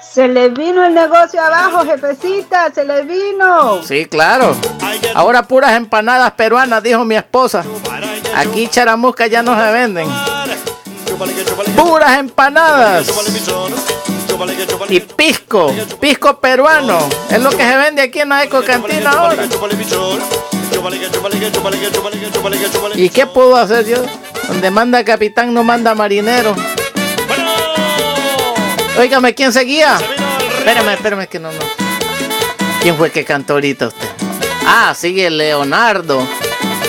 Se 0.00 0.28
le 0.28 0.48
vino 0.48 0.86
el 0.86 0.94
negocio 0.94 1.42
abajo, 1.42 1.84
jefecita, 1.84 2.72
se 2.72 2.86
le 2.86 3.02
vino. 3.02 3.82
Sí, 3.82 4.06
claro. 4.06 4.56
Ahora 5.14 5.42
puras 5.42 5.72
empanadas 5.72 6.32
peruanas, 6.32 6.82
dijo 6.82 7.04
mi 7.04 7.16
esposa. 7.16 7.62
Aquí 8.34 8.68
charamuscas 8.68 9.30
ya 9.30 9.42
no 9.42 9.54
se 9.54 9.72
venden. 9.72 10.08
Puras 11.76 12.18
empanadas. 12.18 13.06
Y 14.88 15.00
pisco, 15.00 15.74
pisco 16.00 16.40
peruano. 16.40 16.98
Es 17.30 17.40
lo 17.40 17.50
que 17.50 17.58
se 17.58 17.76
vende 17.76 18.02
aquí 18.02 18.20
en 18.20 18.30
la 18.30 18.44
Eco 18.44 18.62
Cantina 18.62 19.10
ahora. 19.10 19.44
¿Y 22.94 23.08
qué 23.10 23.26
puedo 23.26 23.56
hacer 23.56 23.86
yo? 23.86 23.98
Donde 24.48 24.70
manda 24.70 25.04
capitán 25.04 25.54
no 25.54 25.62
manda 25.62 25.94
marinero. 25.94 26.54
Óigame, 28.98 29.34
¿quién 29.34 29.52
seguía? 29.52 29.98
Espérame, 30.58 30.94
espérame 30.94 31.26
que 31.26 31.38
no, 31.38 31.50
no. 31.52 31.58
¿Quién 32.82 32.96
fue 32.96 33.10
que 33.10 33.24
cantó 33.24 33.54
ahorita 33.54 33.88
usted? 33.88 34.08
Ah, 34.66 34.94
sigue 34.96 35.30
Leonardo. 35.30 36.26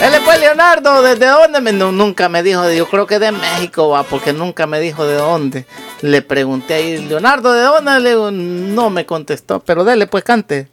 Él 0.03 0.11
fue 0.25 0.37
Leonardo, 0.37 1.01
¿desde 1.01 1.27
dónde? 1.27 1.61
Me, 1.61 1.71
nunca 1.71 2.27
me 2.27 2.43
dijo, 2.43 2.69
yo 2.69 2.89
creo 2.89 3.07
que 3.07 3.19
de 3.19 3.31
México 3.31 3.87
va, 3.87 4.03
porque 4.03 4.33
nunca 4.33 4.67
me 4.67 4.81
dijo 4.81 5.05
de 5.05 5.15
dónde. 5.15 5.65
Le 6.01 6.21
pregunté 6.21 6.73
ahí, 6.73 6.97
Leonardo, 6.97 7.53
¿de 7.53 7.61
dónde? 7.61 7.99
Le 8.01 8.09
digo, 8.09 8.29
no 8.29 8.89
me 8.89 9.05
contestó, 9.05 9.61
pero 9.61 9.85
dele, 9.85 10.07
pues 10.07 10.25
cante. 10.25 10.67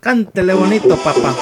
Cántele 0.00 0.52
bonito, 0.52 0.96
papá. 0.96 1.34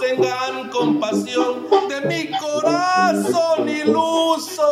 Tengan 0.00 0.68
compasión 0.70 1.66
de 1.88 2.00
mi 2.02 2.30
corazón 2.38 3.68
iluso. 3.68 4.68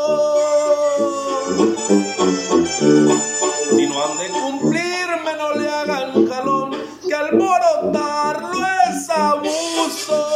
Si 3.71 3.87
no 3.87 4.05
han 4.05 4.19
de 4.19 4.29
cumplirme, 4.29 5.33
no 5.37 5.53
le 5.55 5.69
hagan 5.69 6.27
jalón, 6.29 6.71
que 7.07 7.15
alborotarlo 7.15 8.67
es 8.91 9.11
abuso. 9.11 10.27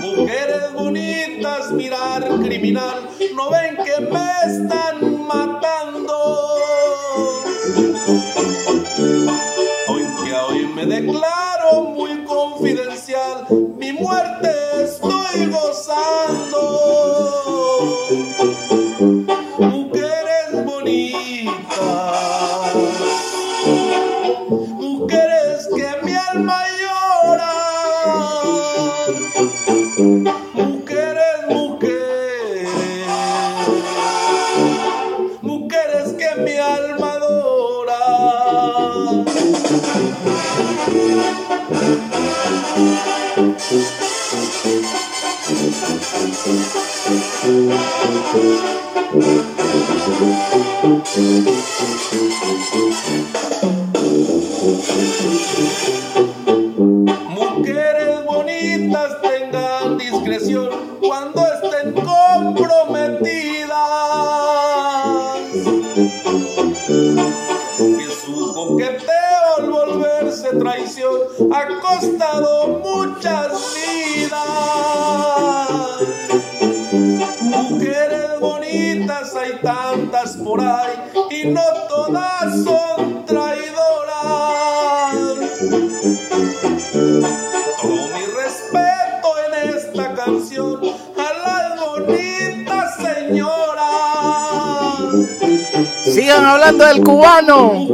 Mujeres 0.00 0.72
bonitas, 0.74 1.72
mirar 1.72 2.28
criminal, 2.42 3.08
no 3.34 3.50
ven 3.50 3.76
que 3.76 4.00
me 4.00 4.30
están 4.46 5.26
matando. 5.26 5.59
Declaro 10.90 11.82
muy 11.94 12.24
confidencial, 12.24 13.46
mi 13.78 13.92
muerte 13.92 14.50
estoy 14.82 15.46
gozando. 15.46 16.19
Hablando 96.70 96.84
del 96.84 97.02
cubano. 97.04 97.89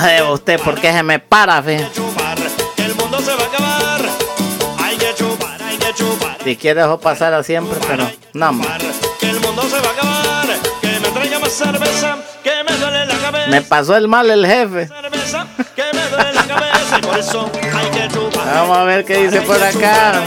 Sé 0.00 0.22
usted 0.22 0.60
por 0.60 0.80
qué 0.80 0.92
se 0.92 1.02
me 1.02 1.18
para, 1.18 1.62
fe. 1.62 1.86
Que 2.76 2.84
el 2.84 2.94
mundo 2.94 3.18
se 3.20 3.34
va 3.34 3.42
a 3.42 3.46
acabar. 3.46 4.00
Hay 4.78 4.96
que 4.96 5.14
chupar, 5.14 5.62
hay 5.62 5.76
que 5.76 5.94
chupar. 5.94 6.36
Si 6.42 6.56
quiere 6.56 6.82
dejo 6.82 6.98
pasar 6.98 7.34
a 7.34 7.42
siempre, 7.42 7.78
pero 7.86 8.10
no 8.34 8.52
más. 8.52 8.78
Que 9.20 9.30
el 9.30 9.40
mundo 9.40 9.62
se 9.62 9.80
va 9.80 9.88
a 9.88 9.92
acabar. 9.92 10.46
Que 10.80 11.00
me 11.00 11.08
traiga 11.08 11.38
más 11.38 11.52
cerveza. 11.52 12.18
Que 12.42 12.62
me 12.64 12.76
duele 12.76 13.06
la 13.06 13.18
cabeza. 13.18 13.48
Me 13.48 13.62
pasó 13.62 13.96
el 13.96 14.08
mal 14.08 14.30
el 14.30 14.46
jefe. 14.46 14.88
Cerveza, 14.88 15.46
que 15.74 15.82
me 15.92 16.08
duele 16.08 16.32
la 16.32 16.46
cabeza. 16.46 16.98
Y 16.98 17.02
por 17.02 17.18
eso 17.18 17.50
hay 17.74 17.90
que 17.90 18.08
chupar. 18.08 18.54
Vamos 18.54 18.76
a 18.76 18.84
ver 18.84 19.04
qué 19.04 19.18
dice 19.18 19.40
por 19.42 19.62
acá. 19.62 20.22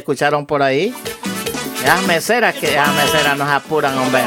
Escucharon 0.00 0.44
por 0.46 0.62
ahí. 0.62 0.94
Esas 1.82 2.02
meseras 2.02 2.54
que 2.54 2.72
esas 2.72 2.92
meseras 2.94 3.38
nos 3.38 3.48
apuran, 3.48 3.96
hombre. 3.98 4.24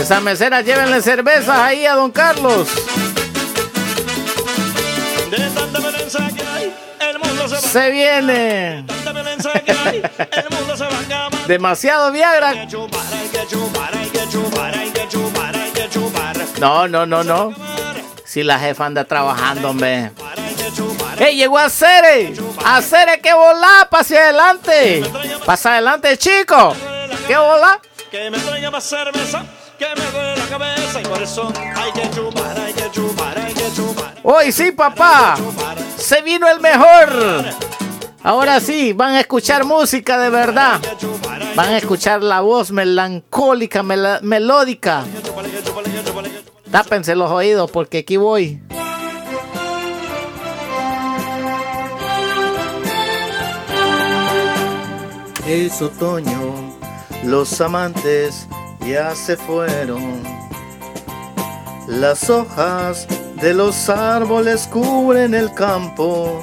Esas 0.00 0.22
meseras 0.22 0.64
llévenle 0.64 1.00
cervezas 1.02 1.58
ahí 1.58 1.86
a 1.86 1.94
don 1.94 2.10
Carlos. 2.10 2.68
Se 7.60 7.90
viene. 7.90 8.84
Demasiado 11.46 12.12
Viagra. 12.12 12.66
No, 16.58 16.88
no, 16.88 17.06
no, 17.06 17.22
no. 17.22 17.54
Si 18.24 18.42
la 18.42 18.58
jefa 18.58 18.86
anda 18.86 19.04
trabajando, 19.04 19.70
hombre. 19.70 20.10
¡Ey, 21.18 21.36
llegó 21.36 21.58
a 21.58 21.70
Cere! 21.70 22.34
¡A 22.64 22.82
Cere 22.82 23.20
que 23.20 23.32
volá! 23.32 23.88
¡Pase 23.90 24.18
adelante! 24.18 25.02
¡Pasa 25.44 25.72
adelante, 25.72 26.16
chico! 26.18 26.74
¿Qué 27.26 27.36
volá? 27.36 27.80
Que 28.10 28.30
me 28.30 28.38
traiga 28.38 28.70
más 28.70 28.84
cerveza, 28.84 29.44
que 29.78 29.86
me 29.96 30.10
duele 30.10 30.36
la 30.36 30.46
cabeza. 30.46 31.00
Y 31.00 31.04
por 31.04 31.22
eso 31.22 31.52
hay 31.74 31.92
que 31.92 32.10
chupar, 32.10 32.58
hay 32.58 32.72
que 32.72 32.90
chupar, 32.90 33.38
hay 33.38 33.54
que 33.54 33.72
chupar. 33.74 34.14
Hoy 34.22 34.52
sí, 34.52 34.72
papá. 34.72 35.36
Se 35.96 36.20
vino 36.22 36.48
el 36.48 36.60
mejor. 36.60 37.44
Ahora 38.22 38.60
sí, 38.60 38.92
van 38.92 39.14
a 39.14 39.20
escuchar 39.20 39.64
música 39.64 40.18
de 40.18 40.30
verdad. 40.30 40.80
Que 40.80 41.54
Van 41.54 41.68
a 41.70 41.78
escuchar 41.78 42.22
la 42.22 42.40
voz 42.40 42.70
melancólica, 42.72 43.82
melódica. 43.82 45.04
Tápense 46.70 47.14
los 47.14 47.30
oídos 47.30 47.70
porque 47.70 47.98
aquí 47.98 48.16
voy. 48.16 48.60
Es 55.46 55.80
otoño, 55.80 56.72
los 57.22 57.60
amantes 57.60 58.48
ya 58.84 59.14
se 59.14 59.36
fueron. 59.36 60.24
Las 61.86 62.28
hojas 62.28 63.06
de 63.40 63.54
los 63.54 63.88
árboles 63.88 64.66
cubren 64.66 65.34
el 65.34 65.54
campo. 65.54 66.42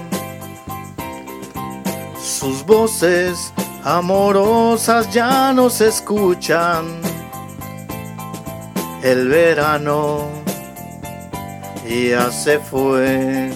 Sus 2.18 2.66
voces 2.66 3.52
amorosas 3.84 5.12
ya 5.12 5.52
no 5.52 5.70
se 5.70 5.90
escuchan. 5.90 7.02
El 9.02 9.28
verano 9.28 10.30
ya 11.86 12.32
se 12.32 12.58
fue. 12.58 13.52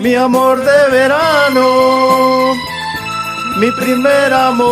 Mi 0.00 0.16
amor 0.16 0.58
de 0.58 0.90
verano 0.90 2.70
mi 3.56 3.70
primer 3.72 4.32
amor, 4.32 4.68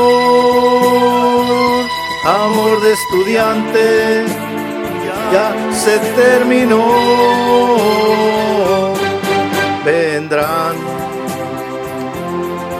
amor 2.24 2.80
de 2.80 2.92
estudiante, 2.92 4.24
ya 5.32 5.54
se 5.72 5.98
terminó. 5.98 6.84
Vendrán 9.84 10.76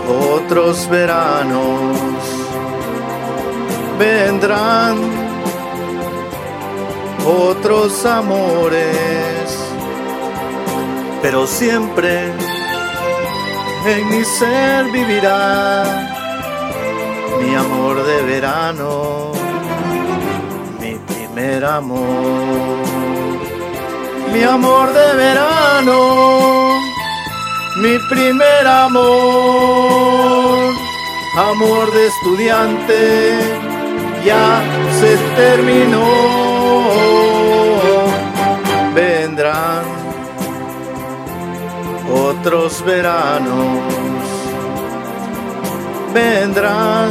otros 0.09 0.89
veranos, 0.89 1.97
vendrán 3.99 4.97
otros 7.25 8.05
amores, 8.07 9.59
pero 11.23 11.47
siempre 11.47 12.33
en 13.91 14.08
mi 14.10 14.23
ser 14.25 14.84
vivirá 14.92 15.84
mi 17.41 17.55
amor 17.55 17.97
de 18.05 18.23
verano, 18.23 19.33
mi 20.81 20.94
primer 21.10 21.65
amor, 21.65 22.84
mi 24.33 24.42
amor 24.42 24.92
de 24.92 25.15
verano, 25.25 25.99
mi 27.76 27.99
primer 28.10 28.67
amor, 28.67 29.05
amor 31.50 31.92
de 31.92 32.07
estudiante, 32.08 33.39
ya 34.25 34.62
se 35.00 35.17
terminó, 35.36 36.07
vendrán 38.94 39.77
otros 42.11 42.85
veranos 42.85 44.09
vendrán 46.12 47.11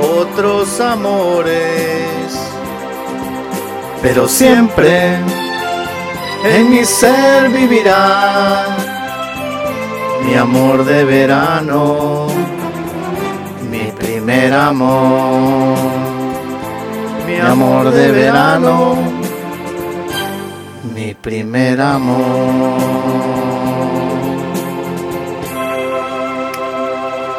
otros 0.00 0.80
amores, 0.80 2.32
pero 4.02 4.28
siempre 4.28 5.16
en 6.44 6.70
mi 6.70 6.84
ser 6.84 7.48
vivirá 7.50 8.66
mi 10.24 10.34
amor 10.34 10.84
de 10.84 11.04
verano, 11.04 12.26
mi 13.70 13.92
primer 13.92 14.52
amor, 14.52 15.76
mi 17.26 17.38
amor 17.38 17.90
de 17.90 18.10
verano 18.12 19.15
mi 21.06 21.14
primer 21.14 21.80
amor. 21.80 22.80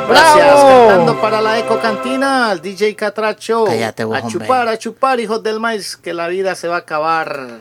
Gracias, 0.08 0.56
cantando 0.56 1.20
para 1.20 1.42
la 1.42 1.60
Eco 1.60 1.78
Cantina, 1.82 2.50
al 2.50 2.62
DJ 2.62 2.96
Catracho. 2.96 3.66
Cállate, 3.66 4.04
a 4.04 4.26
chupar, 4.26 4.70
a 4.70 4.78
chupar, 4.78 5.20
hijos 5.20 5.44
del 5.44 5.60
maíz, 5.60 5.98
que 5.98 6.14
la 6.14 6.30
vida 6.30 6.56
se 6.56 6.70
va 6.70 6.76
a 6.76 6.80
acabar. 6.80 7.60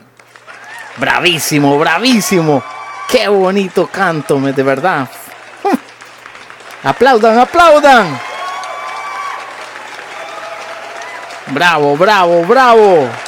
Bravísimo, 0.95 1.77
bravísimo. 1.77 2.63
Qué 3.09 3.27
bonito 3.27 3.87
canto, 3.87 4.39
de 4.39 4.63
verdad. 4.63 5.09
aplaudan, 6.83 7.37
aplaudan. 7.37 8.17
Bravo, 11.47 11.97
bravo, 11.97 12.45
bravo. 12.45 13.26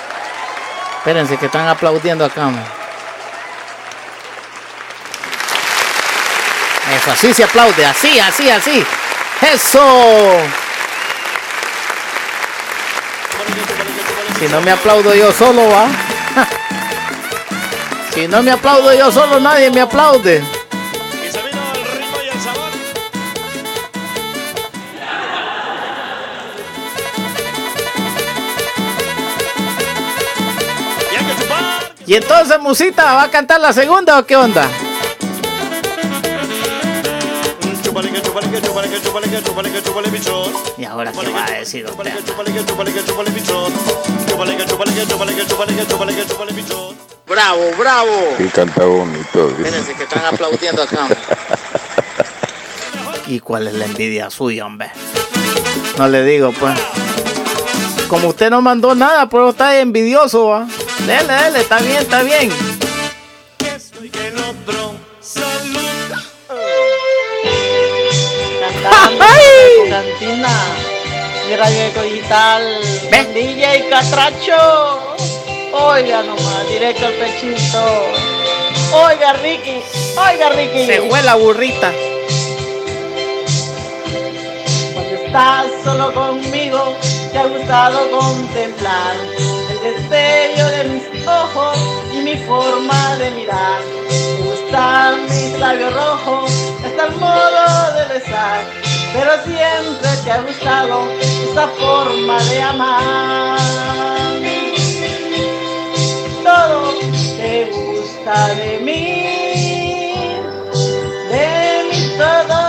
Espérense 1.00 1.38
que 1.38 1.46
están 1.46 1.66
aplaudiendo 1.68 2.26
acá. 2.26 2.50
Eso, 6.94 7.12
así 7.12 7.34
se 7.34 7.46
aplaude, 7.46 7.86
así, 7.86 8.20
así, 8.20 8.50
así. 8.50 8.86
Eso. 9.42 10.38
Si 14.40 14.48
no 14.50 14.60
me 14.60 14.72
aplaudo 14.72 15.16
yo 15.16 15.32
solo, 15.32 15.70
va. 15.70 15.88
Si 18.14 18.28
no 18.28 18.44
me 18.44 18.52
aplaudo 18.52 18.94
yo 18.94 19.12
solo, 19.12 19.40
nadie 19.40 19.72
me 19.72 19.82
aplaude. 19.82 20.44
Y 32.10 32.16
entonces 32.16 32.60
Musita 32.60 33.14
va 33.14 33.22
a 33.22 33.30
cantar 33.30 33.62
la 33.62 33.72
segunda 33.72 34.18
o 34.18 34.26
qué 34.26 34.36
onda? 34.36 34.68
Y 40.76 40.86
ahora 40.86 41.12
qué 41.12 41.30
va 41.30 41.46
a 41.46 41.52
decir 41.52 41.86
usted. 41.86 42.12
Bravo, 47.28 47.62
bravo. 47.78 48.36
Y 48.40 48.48
canta 48.48 48.86
bonito. 48.86 49.54
Fíjense 49.58 49.94
que 49.94 50.04
están 50.06 50.26
aplaudiendo 50.26 50.82
acá. 50.82 51.08
¿Y 53.28 53.40
cuál 53.40 53.68
es 53.68 53.76
la 53.76 53.86
envidia 53.86 54.32
suya, 54.32 54.66
hombre? 54.66 54.90
No 56.00 56.08
le 56.08 56.24
digo, 56.24 56.54
pues. 56.60 56.74
Como 58.08 58.30
usted 58.30 58.50
no 58.50 58.64
mandó 58.64 58.96
nada, 58.96 59.30
pues 59.30 59.50
está 59.50 59.80
envidioso, 59.80 60.48
¿va? 60.48 60.68
Dele, 61.06 61.34
dele, 61.34 61.60
está 61.62 61.80
bien, 61.80 61.98
está 61.98 62.24
bien. 62.24 62.52
¡Ay! 69.22 69.90
Cantina, 69.90 70.50
radio 71.58 72.04
digital, 72.04 72.64
DJ 73.34 73.90
Catracho. 73.90 75.00
Oiga 75.72 76.24
nomás, 76.24 76.68
directo 76.70 77.06
al 77.08 77.14
pechito. 77.14 78.06
Oiga, 78.92 79.34
Ricky, 79.34 79.82
oiga, 80.18 80.50
Ricky. 80.50 80.86
Se 80.86 81.02
fue 81.02 81.22
la 81.24 81.36
burrita. 81.36 81.92
Cuando 84.94 85.16
estás 85.16 85.66
solo 85.84 86.14
conmigo, 86.14 86.96
te 87.32 87.38
ha 87.38 87.46
gustado 87.46 88.10
contemplar 88.12 89.16
el 89.84 89.94
destello 89.94 90.68
de 90.70 90.84
mis 90.86 91.28
ojos 91.28 91.78
y 92.14 92.18
mi 92.18 92.36
forma 92.38 93.16
de 93.18 93.32
mirar. 93.32 93.82
Me 94.10 94.50
gustan 94.50 95.26
mis 95.26 95.60
labios 95.60 95.94
rojos, 95.94 96.52
está 96.86 97.06
el 97.08 97.16
modo 97.16 97.94
de 97.94 98.14
besar, 98.14 98.66
pero 99.14 99.32
siempre 99.44 100.10
te 100.24 100.32
ha 100.32 100.42
gustado 100.42 101.08
esta 101.20 101.68
forma 101.68 102.44
de 102.44 102.62
amar. 102.62 103.60
Todo 106.44 106.94
te 107.38 107.66
gusta 107.72 108.48
de 108.56 108.80
mí, 108.80 110.14
de 111.30 111.84
mí 111.90 112.18
todo 112.18 112.69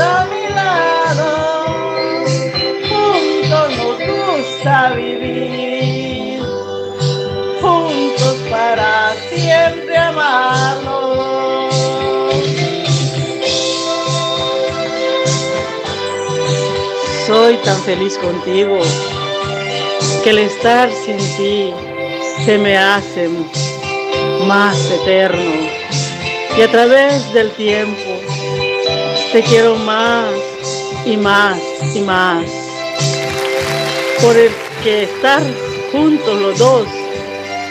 a 0.00 0.26
mi 0.26 0.54
lado, 0.54 1.28
juntos 2.88 3.68
nos 3.78 3.98
gusta 3.98 4.92
vivir, 4.94 6.42
juntos 7.60 8.36
para 8.50 9.14
siempre 9.28 9.96
amarnos. 9.96 11.10
Soy 17.26 17.56
tan 17.58 17.80
feliz 17.82 18.18
contigo 18.18 18.80
que 20.24 20.30
el 20.30 20.38
estar 20.40 20.90
sin 21.04 21.18
ti 21.36 21.72
se 22.44 22.58
me 22.58 22.76
hace 22.76 23.30
más 24.46 24.76
eterno 24.90 25.68
y 26.56 26.62
a 26.62 26.70
través 26.70 27.32
del 27.32 27.50
tiempo 27.52 28.29
te 29.32 29.42
quiero 29.42 29.76
más 29.76 30.34
y 31.04 31.16
más 31.16 31.58
y 31.94 32.00
más. 32.00 32.44
Por 34.20 34.36
el 34.36 34.50
que 34.82 35.04
estar 35.04 35.40
juntos 35.92 36.40
los 36.40 36.58
dos 36.58 36.88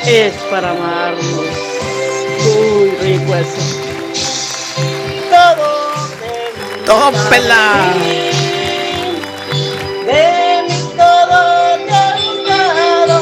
es 0.05 0.33
para 0.49 0.71
amarnos. 0.71 1.45
Uy, 2.57 2.91
rico 3.01 3.35
eso. 3.35 3.61
Todo 5.29 5.79
¡Tópela! 6.85 7.93
De 10.05 10.63
mí 10.67 10.79
todo 10.97 11.39
te 11.85 11.93
ha 11.93 12.15
gustado. 12.23 13.17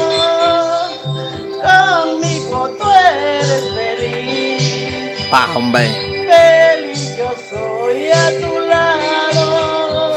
Conmigo 1.62 2.58
tú 2.78 2.88
eres 2.88 3.64
feliz. 3.74 5.28
Pa, 5.30 5.48
hombre. 5.54 5.88
Feliz 6.28 7.16
yo 7.16 7.34
soy 7.50 7.67
a 8.12 8.30
tu 8.40 8.58
lado. 8.58 10.16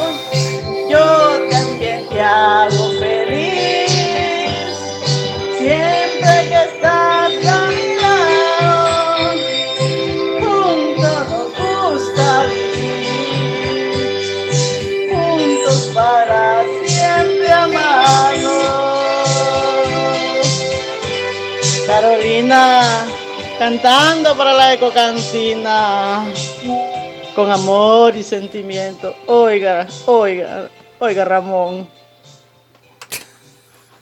Yo 0.89 1.47
también 1.49 2.07
te 2.09 2.21
hago 2.21 2.91
feliz. 2.99 3.91
Siempre 5.57 6.33
que 6.49 6.59
estás 6.69 7.31
a 7.45 7.67
mi 7.67 7.85
lado. 8.01 9.31
Juntos 10.39 11.23
nos 11.29 11.47
gusta 11.57 12.27
vivir. 12.47 13.91
Juntos 15.11 15.77
para 15.93 16.43
siempre 16.85 17.49
amarnos. 17.51 18.71
Carolina, 21.87 22.65
cantando 23.59 24.35
para 24.35 24.53
la 24.53 24.73
ecocantina, 24.73 26.23
con 27.35 27.51
amor 27.51 28.15
y 28.15 28.23
sentimiento. 28.23 29.15
Oiga, 29.27 29.87
oiga, 30.05 30.69
oiga 30.99 31.25
Ramón. 31.25 31.89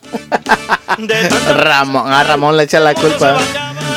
Ramón, 1.55 2.11
a 2.11 2.23
Ramón 2.23 2.57
le 2.57 2.63
echa 2.63 2.79
la 2.79 2.93
culpa. 2.93 3.37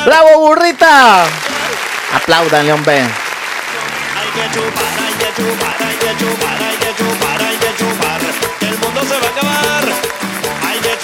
¡Bravo, 0.05 0.39
burrita! 0.39 1.25
Aplaudan, 2.13 2.67
que 4.33 4.49
chupar, 4.53 4.97
hay 4.99 5.13
que 5.13 5.29
chupar, 5.35 5.75
hay 5.81 5.95
que 5.95 6.17
chupar, 6.17 6.61
hay 6.61 6.77
que 6.77 6.95
chupar, 6.97 7.41
que 7.57 7.75
chupar, 7.77 8.21
que 8.59 8.65
el 8.67 8.77
mundo 8.79 9.01
se 9.01 9.19
va 9.19 9.27
a 9.27 9.29
acabar. 9.29 9.85
Hay 10.67 10.79
que 10.79 10.97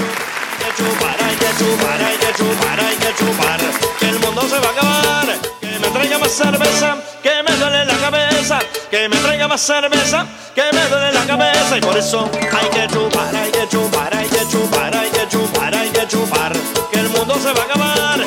chupar, 0.77 1.17
hay 1.23 1.35
que 1.35 1.49
chupar, 1.57 2.01
hay 2.01 2.17
que 2.17 2.33
chupar, 2.33 2.79
hay 2.79 2.95
que 2.97 3.13
chupar, 3.15 3.59
que 3.99 4.09
el 4.09 4.19
mundo 4.19 4.41
se 4.47 4.59
va 4.59 4.67
a 4.67 4.71
acabar. 4.71 5.58
Que 5.99 6.07
me 6.07 6.07
traiga 6.07 6.17
más 6.19 6.31
cerveza, 6.31 6.97
que 7.21 7.43
me 7.43 7.57
duele 7.57 7.85
la 7.85 7.97
cabeza, 7.97 8.59
que 8.89 9.09
me 9.09 9.17
traiga 9.17 9.47
más 9.49 9.59
cerveza, 9.61 10.25
que 10.55 10.63
me 10.73 10.87
duele 10.87 11.11
la 11.11 11.25
cabeza 11.25 11.77
y 11.77 11.81
por 11.81 11.97
eso 11.97 12.29
hay 12.33 12.69
que 12.69 12.87
chupar, 12.87 13.35
hay 13.35 13.51
que 13.51 13.67
chupar, 13.67 14.15
hay 14.15 14.27
que 14.29 14.47
chupar, 14.49 14.95
hay 14.95 15.09
que 15.09 15.27
chupar, 15.27 15.75
hay 15.75 15.89
que 15.89 16.07
chupar, 16.07 16.53
que 16.91 16.99
el 16.99 17.09
mundo 17.09 17.35
se 17.35 17.51
va 17.51 17.61
a 17.61 17.65
acabar. 17.65 18.19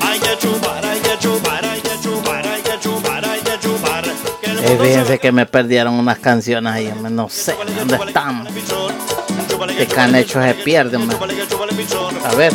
Hay 0.00 0.18
que 0.20 0.38
chupar, 0.38 0.84
hay 0.84 0.98
que 1.00 1.18
chupar, 1.18 1.64
hay 1.64 1.80
que 1.80 2.00
chupar, 2.02 2.46
hay 2.46 2.62
que 2.62 2.80
chupar, 2.80 3.24
hay 3.24 3.40
que 3.40 3.58
chupar, 3.60 4.04
que 4.40 4.50
el 4.50 4.58
Eh, 4.58 4.60
mundo 4.62 4.84
se 4.84 4.88
fíjense 4.88 5.18
que 5.20 5.32
me 5.32 5.46
perdieron 5.46 5.94
unas 5.94 6.18
canciones 6.18 6.72
ahí, 6.72 6.92
no 7.08 7.28
sé 7.28 7.54
dónde 7.78 7.96
están. 8.04 8.48
Que 9.76 9.86
canecho 9.86 10.42
se 10.42 10.54
pierde. 10.54 10.98
A 12.24 12.34
ver. 12.34 12.52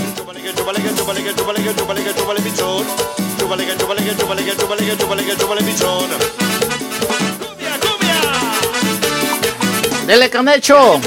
Dele 10.07 10.29
canecho. 10.29 10.99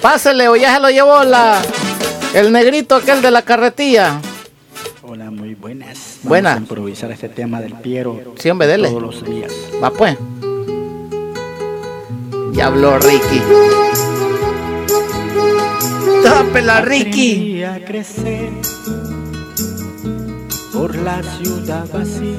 Pásele 0.00 0.48
o 0.48 0.56
ya 0.56 0.74
se 0.74 0.80
lo 0.80 0.90
llevó 0.90 1.24
la, 1.24 1.60
el 2.34 2.52
negrito 2.52 2.94
aquel 2.94 3.20
de 3.20 3.30
la 3.30 3.42
carretilla. 3.42 4.20
Hola, 5.02 5.30
muy 5.30 5.54
buenas. 5.54 6.18
Buenas. 6.22 6.54
Vamos 6.54 6.70
a 6.70 6.72
improvisar 6.72 7.12
este 7.12 7.28
tema 7.28 7.60
del 7.60 7.74
Piero. 7.74 8.34
Sí, 8.38 8.48
hombre, 8.50 8.66
dele. 8.66 8.88
Todos 8.88 9.02
los 9.02 9.24
días. 9.24 9.52
Va 9.82 9.90
pues. 9.90 10.16
Ya 12.52 12.66
habló 12.66 12.98
Ricky. 12.98 13.42
Tópela, 16.22 16.80
Ricky. 16.80 17.62
Aprendí 17.62 17.64
a 17.64 17.84
crecer 17.84 18.50
por 20.72 20.94
la 20.96 21.22
ciudad 21.22 21.86
vacía, 21.92 22.36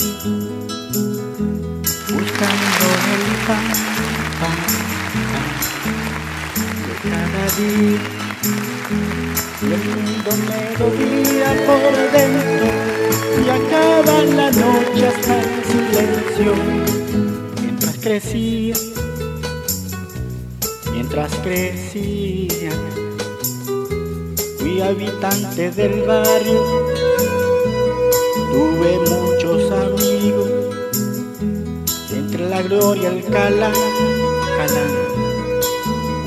buscando 2.08 2.86
el 3.14 3.26
pan, 3.48 3.68
pan, 4.40 4.60
pan 5.32 5.50
de 6.86 6.94
cada 7.10 7.44
día. 7.58 8.02
El 9.62 9.84
mundo 9.90 10.32
me 10.48 10.62
dolía 10.78 11.50
por 11.66 11.84
dentro 12.12 12.68
y 13.44 13.50
acaba 13.50 14.16
la 14.24 14.50
noche 14.52 15.08
hasta 15.08 15.34
el 15.42 15.50
silencio. 15.66 16.52
Mientras 17.62 17.98
crecía, 17.98 18.76
mientras 20.94 21.36
crecía. 21.44 22.72
Fui 24.60 24.82
habitante 24.82 25.72
del 25.72 26.04
barrio, 26.04 26.62
tuve 28.50 29.00
muchos 29.00 29.72
amigos, 29.72 30.50
entre 32.12 32.50
la 32.50 32.62
gloria 32.64 33.10
el 33.10 33.24
calán, 33.26 33.74
calán, 34.58 34.94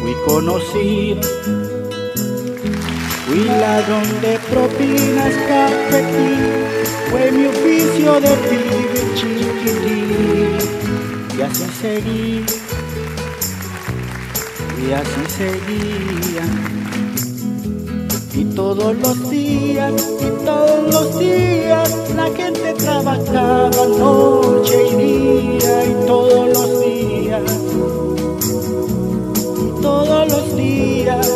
fui 0.01 0.15
conocido, 0.27 1.21
fui 3.27 3.45
ladrón 3.45 4.09
de 4.21 4.39
propinas, 4.51 5.35
cafetín, 5.49 6.41
fue 7.11 7.31
mi 7.33 7.47
oficio 7.47 8.21
de 8.21 8.31
pibe 8.49 9.01
chiquitín, 9.17 10.59
y 11.37 11.43
así 11.43 11.67
seguí, 11.81 12.47
y 14.87 14.93
así 14.93 15.23
seguía. 15.37 16.82
Y 18.43 18.45
todos 18.57 18.97
los 18.97 19.31
días, 19.31 19.93
y 20.21 20.45
todos 20.45 20.93
los 20.93 21.17
días, 21.17 22.11
la 22.17 22.25
gente 22.25 22.73
trabajaba 22.73 23.71
noche 23.87 24.89
y 24.91 24.97
día, 24.97 25.85
y 25.87 26.07
todos 26.09 26.49
los 26.49 26.81
días, 26.81 27.43
y 29.63 29.81
todos 29.81 30.29
los 30.29 30.57
días, 30.57 31.29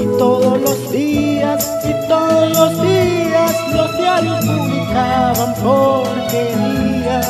y 0.00 0.06
todos 0.16 0.60
los 0.62 0.90
días, 0.90 1.70
y 1.84 2.08
todos 2.08 2.48
los 2.56 2.82
días, 2.82 3.52
los 3.74 3.98
diarios 3.98 4.46
publicaban 4.46 5.54
porquería, 5.62 7.20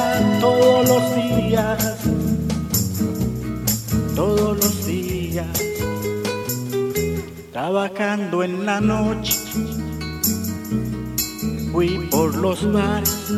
trabajando 7.65 8.43
en 8.43 8.67
la 8.67 8.79
noche. 8.79 9.33
Fui 11.73 11.89
por 12.11 12.37
los 12.37 12.71
bares, 12.71 13.33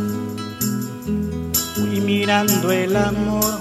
fui 1.76 2.00
mirando 2.00 2.72
el 2.72 2.96
amor 2.96 3.60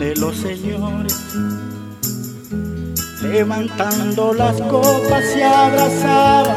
de 0.00 0.16
los 0.16 0.36
señores, 0.36 1.16
levantando 3.22 4.34
las 4.34 4.60
copas 4.62 5.24
se 5.32 5.44
abrazaba, 5.44 6.56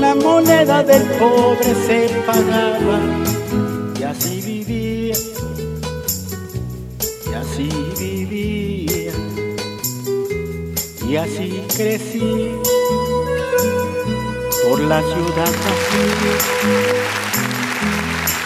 la 0.00 0.16
moneda 0.16 0.82
del 0.82 1.04
pobre 1.20 1.74
se 1.86 2.08
pagaba, 2.26 2.98
así 11.18 11.62
crecí 11.76 12.52
por 14.62 14.80
la 14.80 15.00
ciudad 15.00 15.52
vacía, 15.64 16.36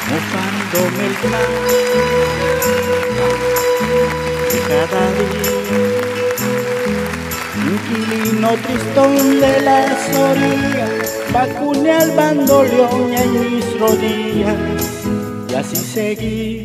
mofándome 0.08 1.06
el 1.06 1.14
pan 1.22 1.52
de 4.52 4.58
cada 4.68 5.04
día. 5.18 5.52
Inquilino 7.72 8.50
tristón 8.64 9.40
de 9.40 9.60
las 9.62 10.16
orillas, 10.16 10.90
vacuné 11.32 11.90
al 11.92 12.10
bandoleón 12.12 13.12
en 13.12 13.54
mis 13.54 13.80
rodillas, 13.80 14.56
y 15.48 15.54
así 15.54 15.76
seguí, 15.76 16.64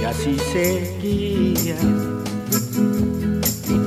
y 0.00 0.04
así 0.04 0.38
seguía. 0.52 2.15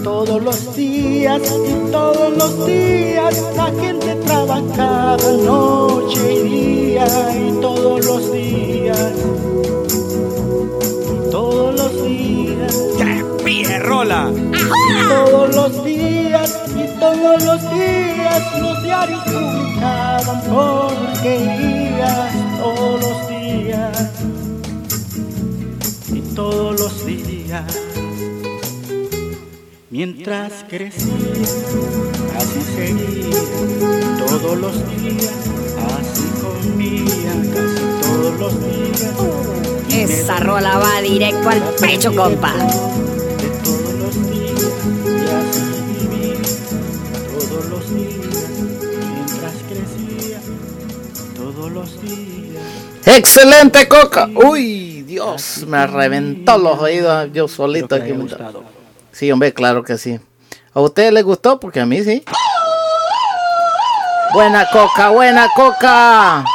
Todos 0.03 0.41
los 0.43 0.75
días, 0.75 1.41
y 1.67 1.91
todos 1.91 2.37
los 2.37 2.65
días, 2.65 3.43
la 3.55 3.65
gente 3.81 4.15
trabajaba 4.25 5.17
noche 5.43 6.33
y 6.33 6.49
día, 6.49 7.05
y 7.35 7.61
todos 7.61 8.05
los 8.05 8.31
días, 8.31 9.13
y 11.13 11.31
todos 11.31 11.75
los 11.75 12.03
días. 12.03 12.75
¡Qué 12.97 13.43
pierrola! 13.43 14.31
Todos 15.09 15.55
los 15.55 15.83
días 15.83 16.59
y 16.75 16.99
todos 16.99 17.43
los 17.43 17.61
días 17.73 18.59
los 18.59 18.83
diarios 18.83 19.23
publicaban 19.23 20.41
porquerías 20.49 22.33
todos 22.59 23.01
los 23.01 23.27
días 23.29 24.11
y 26.13 26.21
todos 26.35 26.79
los 26.79 27.05
días 27.05 27.88
mientras 29.99 30.63
crecía 30.69 31.13
así 32.37 32.61
seguía 32.73 33.41
todos 34.17 34.57
los 34.57 34.75
días 34.87 35.33
así 35.97 36.25
comía 36.41 37.33
casi 37.53 37.83
todos 38.01 38.39
los 38.39 38.53
días 38.63 39.13
Esa 40.09 40.39
rola 40.39 40.77
va 40.77 41.01
directo 41.01 41.49
al 41.49 41.61
pecho, 41.81 42.15
compa. 42.15 42.53
todos 42.53 43.93
los 43.99 44.15
días 44.31 45.43
mientras 49.15 49.55
crecía 49.67 50.39
todos 51.35 51.71
los 51.73 52.01
días 52.01 52.63
Excelente 53.05 53.87
coca. 53.89 54.29
Uy, 54.33 55.01
Dios, 55.01 55.65
me 55.67 55.85
reventó 55.87 56.57
los 56.57 56.79
oídos 56.79 57.29
yo 57.33 57.49
solito 57.49 57.95
aquí. 57.95 58.13
Sí, 59.19 59.29
hombre, 59.33 59.53
claro 59.53 59.83
que 59.83 59.97
sí. 59.97 60.17
¿A 60.73 60.79
usted 60.79 61.11
le 61.11 61.23
gustó? 61.23 61.59
Porque 61.59 61.81
a 61.81 61.85
mí 61.85 62.01
sí. 62.05 62.23
Buena 64.31 64.65
coca, 64.69 65.09
buena 65.09 65.49
coca. 65.53 66.45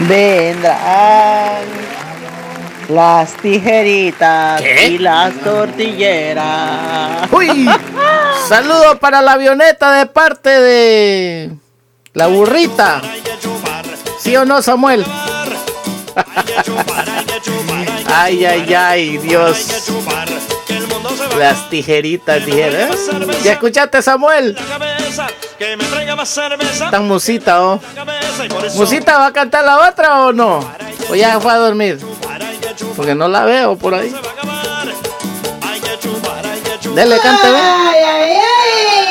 Vendrán 0.00 1.58
las 2.88 3.34
tijeritas 3.34 4.62
y 4.62 4.96
las 4.96 5.34
tortilleras. 5.40 7.30
Uy, 7.30 7.68
saludo 8.48 8.98
para 8.98 9.20
la 9.20 9.32
avioneta 9.32 9.92
de 9.92 10.06
parte 10.06 10.48
de 10.48 11.50
la 12.14 12.28
burrita. 12.28 13.02
¿Sí 14.18 14.34
o 14.38 14.46
no, 14.46 14.62
Samuel? 14.62 15.04
Ay, 18.14 18.44
ay, 18.44 18.74
ay, 18.74 19.18
Dios. 19.18 19.66
Las 21.38 21.68
tijeritas, 21.70 22.44
tijeras. 22.44 22.96
¿Ya 23.44 23.52
escuchaste, 23.52 24.02
Samuel? 24.02 24.56
Tan 26.90 27.06
musita, 27.06 27.62
¿o? 27.62 27.80
¿Musita 28.74 29.18
va 29.18 29.26
a 29.26 29.32
cantar 29.32 29.64
la 29.64 29.88
otra 29.88 30.26
o 30.26 30.32
no? 30.32 30.60
¿O 31.10 31.14
ya 31.14 31.38
fue 31.40 31.52
a 31.52 31.56
dormir? 31.56 31.98
Porque 32.96 33.14
no 33.14 33.28
la 33.28 33.44
veo 33.44 33.76
por 33.76 33.94
ahí. 33.94 34.12
Dele, 36.94 37.18
cante, 37.20 37.48
ve. 37.50 37.56
¡Ay, 37.56 38.02
ay, 38.04 38.36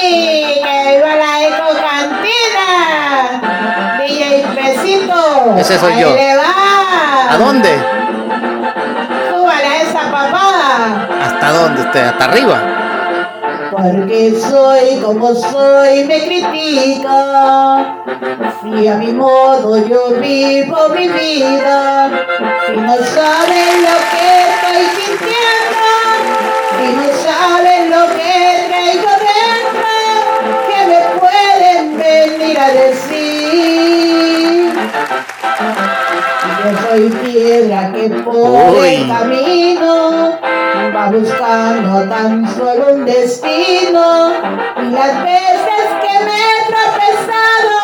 ay! 0.02 0.62
¡Que 0.62 0.96
viva 0.98 1.16
la 1.16 1.48
eco 1.48 1.70
cantina! 1.80 2.68
DJ 4.06 4.46
Pesito. 4.56 5.56
Ese 5.58 5.80
soy 5.80 5.94
Ahí 5.94 6.02
yo. 6.02 6.14
le 6.16 6.36
va. 6.36 6.67
¿A 7.30 7.38
dónde? 7.38 7.70
Súbale 9.30 9.82
esa 9.82 10.04
papada. 10.12 11.08
¿Hasta 11.24 11.52
dónde 11.52 11.82
usted? 11.82 12.04
¿Hasta 12.06 12.26
arriba? 12.26 12.62
Porque 13.72 14.34
soy 14.40 15.02
como 15.04 15.36
soy, 15.36 16.06
me 16.06 16.26
critica. 16.26 17.98
Si 18.62 18.88
a 18.88 18.96
mi 18.96 19.12
modo 19.12 19.86
yo 19.86 20.12
vivo 20.22 20.90
mi 20.96 21.08
vida. 21.10 22.10
Si 22.66 22.78
no 22.78 22.96
saben 22.96 23.84
lo 23.84 23.96
que 24.12 24.28
estoy 24.48 24.84
sintiendo. 24.96 25.90
Si 26.78 26.88
no 26.96 27.08
saben 27.28 27.82
lo 27.90 28.04
que 28.16 28.34
traigo 28.70 29.12
dentro. 29.28 29.92
Que 30.70 30.80
me 30.88 31.02
pueden 31.20 31.84
venir 31.98 32.58
a 32.58 32.70
decir. 32.70 33.28
Yo 36.48 36.70
soy 36.88 37.10
piedra 37.10 37.92
que 37.94 38.10
por 38.10 38.36
Uy. 38.80 38.88
el 38.88 39.08
camino 39.08 40.40
va 40.96 41.10
buscando 41.12 42.10
tan 42.10 42.48
solo 42.56 42.94
un 42.94 43.06
destino 43.06 44.32
y 44.78 44.90
las 44.92 45.24
veces 45.24 45.84
que 46.02 46.14
me 46.26 46.38
he 46.48 46.58
tropezado 46.72 47.80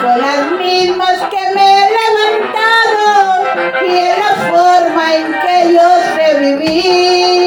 son 0.00 0.20
las 0.20 0.40
mismas 0.58 1.18
que 1.30 1.54
me 1.54 1.64
he 1.74 1.84
levantado 2.00 3.08
y 3.86 3.98
es 3.98 4.18
la 4.18 4.32
forma 4.50 5.14
en 5.14 5.26
que 5.42 5.74
yo 5.74 5.88
sé 6.16 6.40
vivir. 6.40 7.41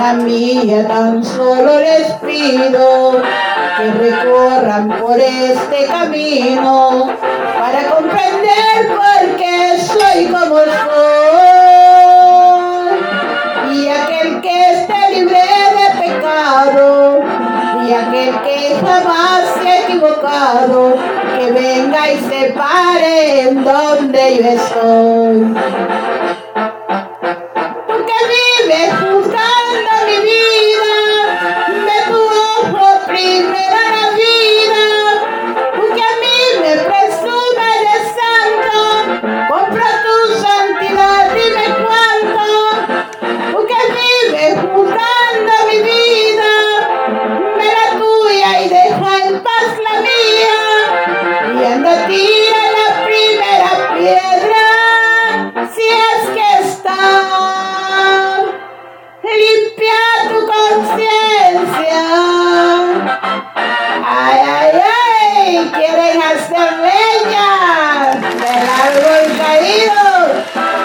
Una 0.00 0.14
mía 0.14 0.88
tan 0.88 1.22
solo 1.22 1.78
les 1.78 2.10
pido 2.24 3.20
que 3.76 3.90
recorran 3.98 4.88
por 4.98 5.20
este 5.20 5.84
camino 5.88 7.10
para 7.58 7.84
comprender 7.90 8.96
por 8.96 9.36
qué 9.36 9.76
soy 9.78 10.24
como 10.24 10.56
soy. 10.56 10.94
Y 13.74 13.88
aquel 13.88 14.40
que 14.40 14.70
esté 14.72 15.10
libre 15.16 15.42
de 15.76 15.88
pecado, 16.00 17.20
y 17.86 17.92
aquel 17.92 18.40
que 18.40 18.76
jamás 18.80 19.42
se 19.60 19.68
ha 19.68 19.80
equivocado, 19.82 20.96
que 21.38 21.52
venga 21.52 22.10
y 22.10 22.18
se 22.20 22.54
pare 22.54 23.42
en 23.50 23.62
donde 23.62 24.36
yo 24.38 24.48
estoy. 24.48 26.19
Quieren 65.80 66.20
hacer 66.22 66.72
leña 66.78 68.12
del 68.20 68.66
árbol 68.86 69.24
caído, 69.38 70.02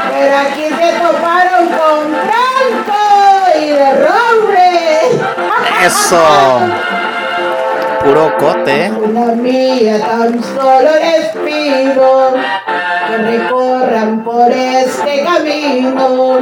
pero 0.10 0.38
aquí 0.38 0.68
se 0.70 0.90
toparon 1.00 1.68
con 1.68 2.00
tronco 2.28 3.04
y 3.60 3.68
derrumbe. 3.72 4.70
Eso. 5.86 6.26
Puro 8.04 8.38
cote. 8.38 8.92
Una 8.92 9.34
mía 9.34 10.00
tan 10.00 10.42
solo 10.42 10.92
les 10.96 11.28
pido 11.44 12.34
que 13.08 13.18
recorran 13.18 14.24
por 14.24 14.50
este 14.52 15.24
camino 15.24 16.40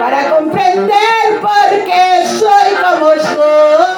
para 0.00 0.30
comprender 0.30 1.40
por 1.40 1.84
qué 1.84 2.26
soy 2.26 2.74
como 2.82 3.10
soy. 3.10 3.95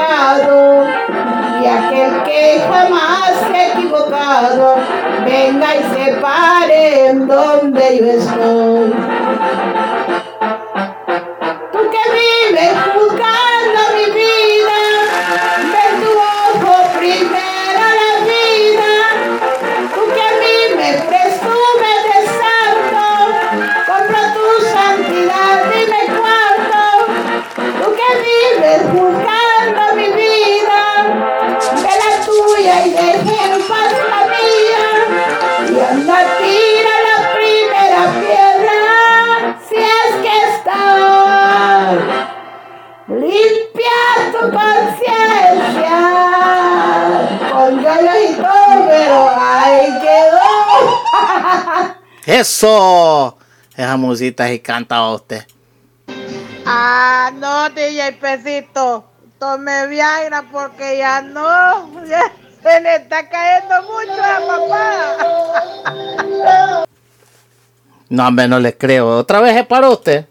Pecado, 0.00 0.84
y 1.62 1.66
aquel 1.66 2.22
que 2.24 2.62
jamás 2.68 3.32
se 3.48 3.56
ha 3.56 3.72
equivocado, 3.72 4.76
venga 5.24 5.76
y 5.76 5.82
se 5.94 6.12
pare 6.20 7.08
en 7.08 7.26
donde 7.26 7.98
yo 7.98 8.06
estoy. 8.06 8.94
Tú 11.72 11.78
que 11.90 12.04
vives 12.12 12.74
Eso. 52.30 53.36
Esa 53.76 53.96
musita 53.96 54.52
y 54.52 54.60
canta 54.60 55.02
usted. 55.10 55.44
Ah, 56.64 57.32
no, 57.34 57.68
DJ 57.70 58.12
Pesito. 58.20 59.04
Tome 59.36 59.88
Viagra 59.88 60.44
porque 60.52 60.98
ya 60.98 61.22
no. 61.22 61.90
se 62.62 62.80
le 62.82 62.96
está 62.96 63.28
cayendo 63.28 63.82
mucho 63.82 64.22
a 64.22 64.40
papá. 64.46 65.16
No, 68.08 68.28
hombre, 68.28 68.46
no 68.46 68.60
le 68.60 68.76
creo. 68.76 69.08
¿Otra 69.18 69.40
vez 69.40 69.56
es 69.56 69.66
para 69.66 69.88
usted? 69.88 70.26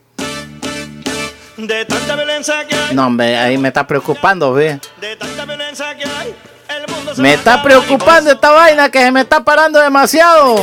De 1.57 1.83
tanta 1.83 2.15
violencia 2.15 2.65
que 2.65 2.75
hay. 2.75 2.95
No, 2.95 3.07
hombre, 3.07 3.37
ahí 3.37 3.57
me 3.57 3.67
está 3.67 3.85
preocupando, 3.85 4.53
ve. 4.53 4.79
De 5.01 5.17
tanta 5.17 5.43
violencia 5.43 5.93
que 5.97 6.05
hay. 6.05 6.33
El 6.69 6.87
mundo 6.93 7.13
se 7.13 7.21
Me 7.21 7.29
va 7.29 7.33
a 7.33 7.37
está 7.37 7.61
preocupando 7.61 8.31
esta 8.31 8.51
vaina 8.51 8.89
que 8.89 8.99
se 8.99 9.11
me 9.11 9.19
está 9.21 9.43
parando 9.43 9.81
demasiado. 9.81 10.55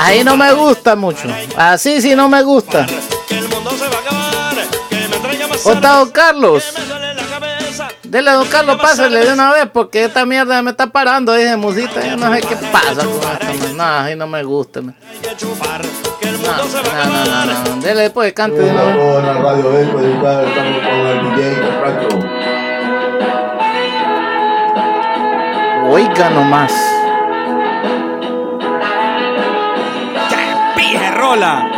Ahí 0.00 0.22
no 0.22 0.36
me 0.36 0.52
gusta 0.52 0.94
mucho. 0.94 1.28
Así 1.56 2.00
sí 2.00 2.14
no 2.14 2.28
me 2.28 2.42
gusta. 2.42 2.86
que 3.26 3.38
el 3.38 3.48
mundo 3.48 3.70
se 3.70 3.88
va 3.88 3.96
a 3.96 4.00
acabar. 4.00 4.56
Que 4.88 5.08
me 5.08 5.16
traiga 5.16 5.48
más 5.48 5.66
¿O 5.66 5.72
está 5.72 5.94
don 5.94 6.10
Carlos? 6.10 6.72
Dele 8.04 8.30
a 8.30 8.34
don 8.34 8.46
Carlos, 8.48 8.78
pásale 8.80 9.26
de 9.26 9.32
una 9.32 9.52
vez 9.52 9.68
porque 9.72 10.04
esta 10.04 10.24
mierda 10.24 10.62
me 10.62 10.70
está 10.70 10.86
parando. 10.86 11.34
Dije, 11.34 11.56
musita, 11.56 12.06
yo 12.06 12.16
no 12.16 12.32
sé 12.32 12.40
qué 12.40 12.56
pasa 12.72 13.04
con 13.04 13.52
esto. 13.52 13.74
No, 13.74 13.84
ahí 13.84 14.16
no 14.16 14.26
me 14.26 14.42
gusta. 14.44 14.80
No, 14.80 14.94
no, 14.94 14.94
no, 17.24 17.44
no, 17.44 17.76
no. 17.76 17.82
Dele 17.82 18.02
después, 18.02 18.32
cante 18.32 18.60
de 18.60 18.70
una 18.70 18.82
vez. 18.84 18.96
Con 18.96 19.26
la 19.26 19.32
radio 19.34 19.78
Eco 19.78 19.98
dedicada 19.98 20.46
estamos 20.46 20.80
con 20.80 21.06
el 21.06 21.36
DJ 21.36 21.60
Capracho. 21.60 22.08
Oiga 25.90 26.30
nomás. 26.30 26.97
¡Pije 31.38 31.46
rola! 31.46 31.70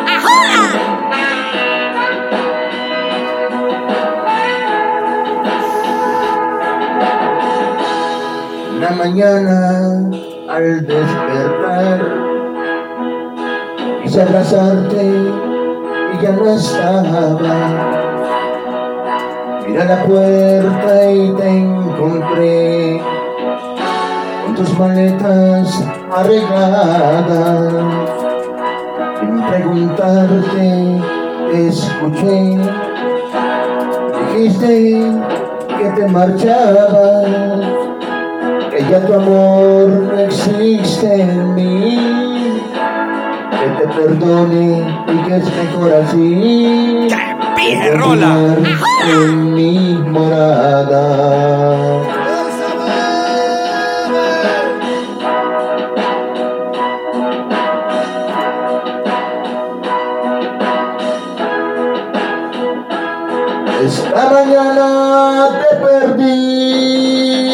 Una 8.77 8.91
mañana 8.91 9.59
al 10.49 10.87
despertar 10.87 12.01
quise 14.03 14.23
abrazarte 14.23 15.05
y 16.15 16.23
ya 16.23 16.31
no 16.31 16.47
estaba. 16.47 17.57
Mira 19.67 19.85
la 19.85 20.03
puerta 20.05 21.11
y 21.13 21.35
te 21.35 21.49
encontré 21.49 23.03
con 24.47 24.55
tus 24.55 24.79
maletas 24.79 25.85
arregladas. 26.17 27.81
Preguntarte, 29.21 31.01
te 31.51 31.69
escuché. 31.69 32.57
Dijiste 34.33 34.73
que 35.79 35.87
te 35.95 36.09
marchabas 36.09 37.27
que 38.71 38.81
ya 38.91 39.07
tu 39.07 39.13
amor 39.13 39.89
no 39.89 40.19
existe 40.21 41.21
en 41.21 41.55
mí, 41.55 42.63
que 43.51 43.67
te 43.79 43.89
perdone 43.89 44.87
y 45.07 45.17
que 45.29 45.37
es 45.37 45.45
mejor 45.45 45.93
así. 46.03 47.09
¡Pije 47.57 47.91
rola! 47.91 48.57
En 49.07 49.55
mi 49.55 49.99
morada. 50.09 51.01
Mañana 64.51 65.49
te 65.61 65.71
perdí 65.77 67.51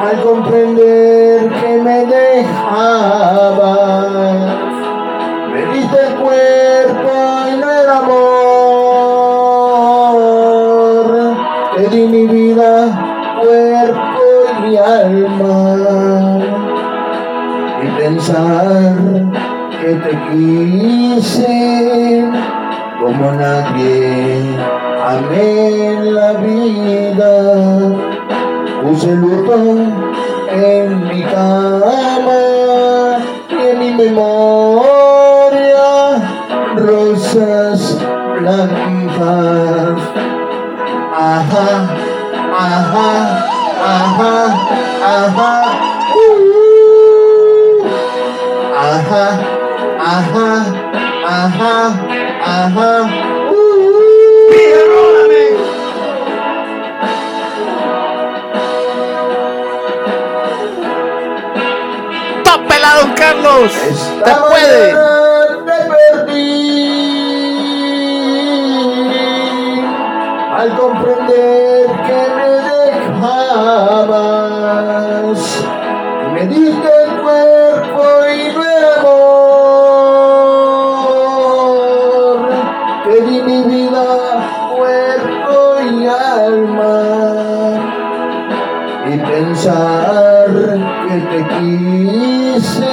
al 0.00 0.16
comprender 0.22 1.50
que 1.60 1.70
me 1.78 2.06
dejabas. 2.06 3.66
Me 5.52 5.60
diste 5.74 5.98
el 6.06 6.14
cuerpo 6.14 7.12
y 7.48 7.50
no 7.60 7.68
el 7.70 7.90
amor. 7.90 8.22
Te 11.76 11.82
di 11.88 12.02
mi 12.08 12.24
vida, 12.26 12.72
cuerpo 13.42 14.24
y 14.70 14.76
alma. 14.76 15.60
Y 17.82 17.86
pensar 18.00 18.94
que 19.80 19.90
te 19.94 20.12
quise 20.30 21.62
como 23.02 23.32
nadie 23.32 24.01
amé 25.12 26.10
la 26.10 26.32
vida. 26.32 27.32
Puse 28.82 29.12
luto 29.14 29.56
en 30.50 31.08
mi 31.08 31.22
cama 31.22 32.40
y 33.50 33.52
en 33.70 33.78
mi 33.78 33.90
memoria 33.92 35.02
rosas 36.76 37.98
blancas. 38.38 40.00
Ajá, 41.14 41.68
ajá, 42.58 43.10
ajá, 43.94 44.34
ajá. 45.16 45.52
Uh, 46.14 47.84
ajá, 48.90 49.26
ajá, 50.00 50.50
ajá, 51.26 51.74
ajá. 52.44 53.31
Don 63.02 63.12
Carlos! 63.14 63.72
¡Te 64.24 64.32
puede! 64.48 64.94
Te 65.66 65.78
perdí 65.92 66.62
al 70.56 70.70
comprender 70.76 71.86
que 72.06 72.20
me 72.36 72.48
dejabas. 72.84 74.20
Me 76.34 76.42
diste 76.46 76.90
el 77.04 77.10
cuerpo 77.22 78.04
y 78.28 78.38
amor. 78.98 79.32
Te 83.04 83.16
di 83.22 83.36
mi 83.42 83.58
vida, 83.64 84.06
cuerpo 84.76 85.54
y 85.90 85.92
alma 86.06 86.96
y 89.04 89.14
pensar 89.18 90.48
que 91.08 91.16
te 91.30 91.38
quise 91.58 92.91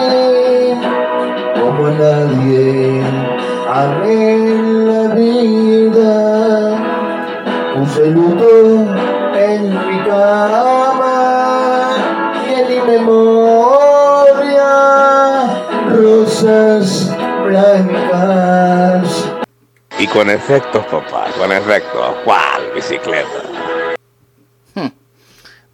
con 20.14 20.30
efectos, 20.30 20.86
papá, 20.86 21.28
con 21.38 21.52
efectos. 21.52 22.16
¿Cuál 22.24 22.72
bicicleta? 22.76 23.44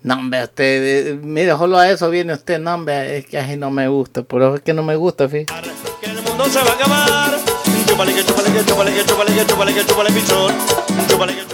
No, 0.02 0.14
hombre, 0.14 0.44
usted, 0.44 1.08
eh, 1.08 1.20
mire, 1.20 1.50
solo 1.58 1.80
a 1.80 1.90
eso 1.90 2.12
viene 2.12 2.34
usted, 2.34 2.60
no, 2.60 2.76
hombre, 2.76 3.18
es 3.18 3.26
que 3.26 3.40
así 3.40 3.58
no 3.58 3.72
me 3.72 3.88
gusta, 3.88 4.22
por 4.22 4.44
eso 4.44 4.56
es 4.56 4.62
que 4.62 4.72
no 4.72 4.84
me 4.84 4.96
gusta, 4.96 5.28
fíjate. 5.28 5.72
Que 6.00 6.12
el 6.12 6.22
mundo 6.22 6.46
se 6.46 6.60
va 6.60 6.70
a 6.70 6.74
acabar. 6.76 7.26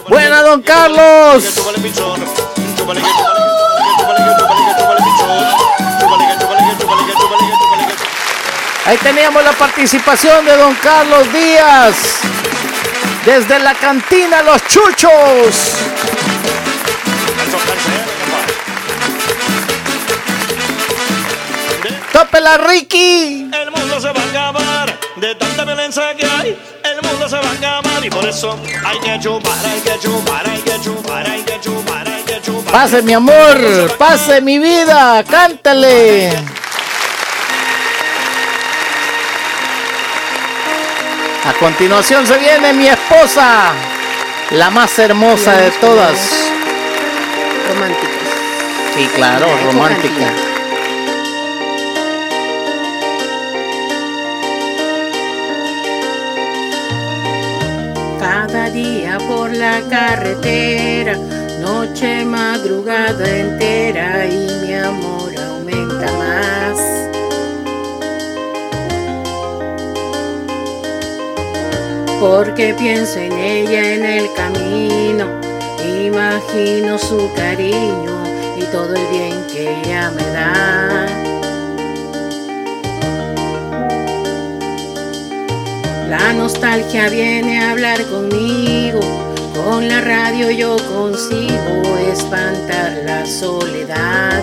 ¡Buena, 0.09 0.41
don 0.41 0.61
Carlos! 0.61 1.61
Ahí 8.85 8.97
teníamos 8.97 9.43
la 9.43 9.51
participación 9.53 10.45
de 10.45 10.57
don 10.57 10.73
Carlos 10.75 11.31
Díaz. 11.31 12.40
Desde 13.25 13.59
la 13.59 13.75
cantina 13.75 14.41
Los 14.41 14.65
Chuchos. 14.67 15.75
¡Tópela, 22.11 22.57
Ricky! 22.57 23.47
El 23.53 23.71
mundo 23.71 23.99
se 24.01 24.07
va 24.07 24.21
a 24.21 24.29
acabar 24.29 24.99
de 25.17 25.35
tanta 25.35 25.63
violencia 25.65 26.15
que 26.15 26.25
hay. 26.25 26.59
El 26.83 27.07
mundo 27.07 27.29
se 27.29 27.35
va 27.35 27.47
a 27.47 27.51
acabar 27.51 28.03
y 28.03 28.09
por 28.09 28.25
eso 28.25 28.57
hay 28.83 28.99
que 28.99 29.19
chupar, 29.19 29.65
hay 29.65 29.81
que 29.81 29.99
chupar, 29.99 30.49
hay 30.49 30.61
que 30.61 30.81
chupar, 30.81 31.29
hay 31.29 31.41
que 31.43 31.59
chupar, 31.59 32.07
hay 32.07 32.23
que 32.23 32.41
chupar. 32.41 32.73
Pase 32.73 33.03
mi 33.03 33.13
amor, 33.13 33.97
pase 33.99 34.41
mi 34.41 34.57
vida, 34.57 35.23
cántale. 35.23 36.60
A 41.43 41.53
continuación 41.53 42.27
se 42.27 42.37
viene 42.37 42.71
mi 42.71 42.87
esposa, 42.87 43.73
la 44.51 44.69
más 44.69 44.99
hermosa 44.99 45.53
de 45.53 45.71
todas. 45.71 46.51
Romántica. 47.67 48.11
Sí, 48.93 49.09
claro, 49.15 49.47
romántica. 49.65 50.27
Cada 58.19 58.69
día 58.69 59.17
por 59.27 59.51
la 59.51 59.81
carretera, 59.89 61.15
noche, 61.59 62.23
madrugada 62.23 63.27
entera 63.27 64.27
y 64.27 64.47
mi 64.61 64.75
amor 64.75 65.33
aumenta 65.39 66.11
más. 66.11 67.00
Porque 72.21 72.75
pienso 72.75 73.17
en 73.17 73.31
ella 73.31 73.95
en 73.95 74.05
el 74.05 74.31
camino, 74.33 75.25
imagino 75.83 76.99
su 76.99 77.31
cariño 77.35 78.23
y 78.55 78.61
todo 78.65 78.93
el 78.93 79.07
bien 79.07 79.43
que 79.51 79.81
ella 79.81 80.11
me 80.11 80.23
da. 80.27 81.07
La 86.09 86.33
nostalgia 86.33 87.09
viene 87.09 87.59
a 87.59 87.71
hablar 87.71 88.05
conmigo, 88.05 88.99
con 89.55 89.87
la 89.87 90.01
radio 90.01 90.51
yo 90.51 90.77
consigo 90.93 91.97
espantar 92.07 93.01
la 93.03 93.25
soledad. 93.25 94.40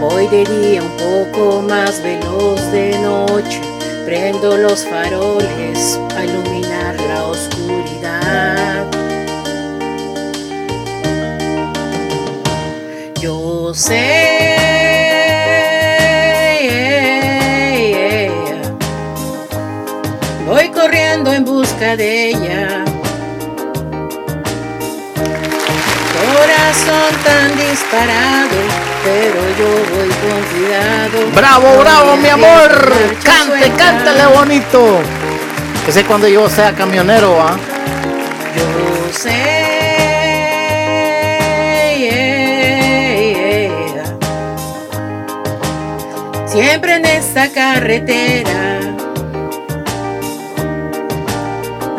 Voy 0.00 0.26
de 0.28 0.44
día 0.46 0.82
un 0.82 0.96
poco 0.96 1.60
más 1.60 2.02
veloz 2.02 2.72
de 2.72 2.98
noche, 3.00 3.60
prendo 4.06 4.56
los 4.56 4.86
faroles 4.86 6.00
a 6.16 6.24
iluminar 6.24 6.98
la 7.02 7.24
oscuridad. 7.24 8.86
Yo 13.20 13.74
sé. 13.74 14.56
Voy 20.46 20.68
corriendo 20.70 21.30
en 21.30 21.44
busca 21.44 21.94
de 21.96 22.30
ella. 22.30 22.84
Corazón 26.14 27.12
tan 27.22 27.56
disparado, 27.58 28.89
pero 29.04 29.40
yo 29.58 29.68
voy 29.94 30.08
con 30.08 30.42
cuidado. 30.50 31.30
Bravo, 31.34 31.78
bravo, 31.80 32.16
mi 32.16 32.28
amor. 32.28 32.92
Cante, 33.22 33.70
cántale 33.76 34.26
bonito. 34.26 35.00
Que 35.84 35.92
sé 35.92 36.04
cuando 36.04 36.28
yo 36.28 36.48
sea 36.48 36.72
camionero, 36.72 37.40
¿ah? 37.40 37.56
Yo 38.56 39.12
sé. 39.12 39.70
Siempre 46.46 46.96
en 46.96 47.06
esta 47.06 47.48
carretera. 47.48 48.80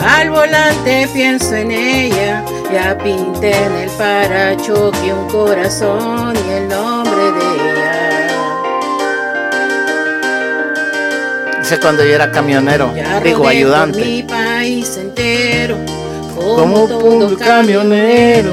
Al 0.06 0.30
volante 0.30 1.08
pienso 1.14 1.56
en 1.56 1.72
ella. 1.72 2.44
Ya 2.74 2.98
pinté 2.98 3.52
en 3.52 3.81
el 4.02 4.28
parachoque 4.28 5.14
un 5.14 5.28
corazón 5.30 6.34
y 6.36 6.50
el 6.54 6.68
nombre 6.68 7.32
de 7.32 7.40
ella. 7.56 8.30
Sé 11.64 11.80
cuando 11.80 12.04
yo 12.04 12.10
era 12.16 12.32
camionero, 12.32 12.94
Ya 12.96 13.20
digo 13.20 13.40
por 13.44 13.50
ayudante. 13.50 14.04
mi 14.04 14.24
país 14.24 14.98
entero. 14.98 15.78
Como 16.36 16.88
Como 16.88 16.88
todo 16.88 17.38
camionero, 17.38 18.52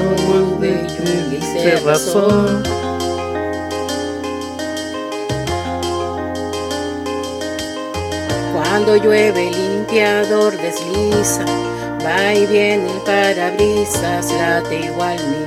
Hice 1.31 1.79
razón. 1.83 2.63
Cuando 8.53 8.95
llueve 8.97 9.47
el 9.49 9.53
limpiador 9.53 10.55
desliza, 10.57 11.45
va 12.05 12.33
y 12.33 12.45
viene 12.45 12.91
el 12.91 13.01
parabrisas, 13.01 14.31
late 14.31 14.79
igual 14.85 15.17
mi 15.29 15.38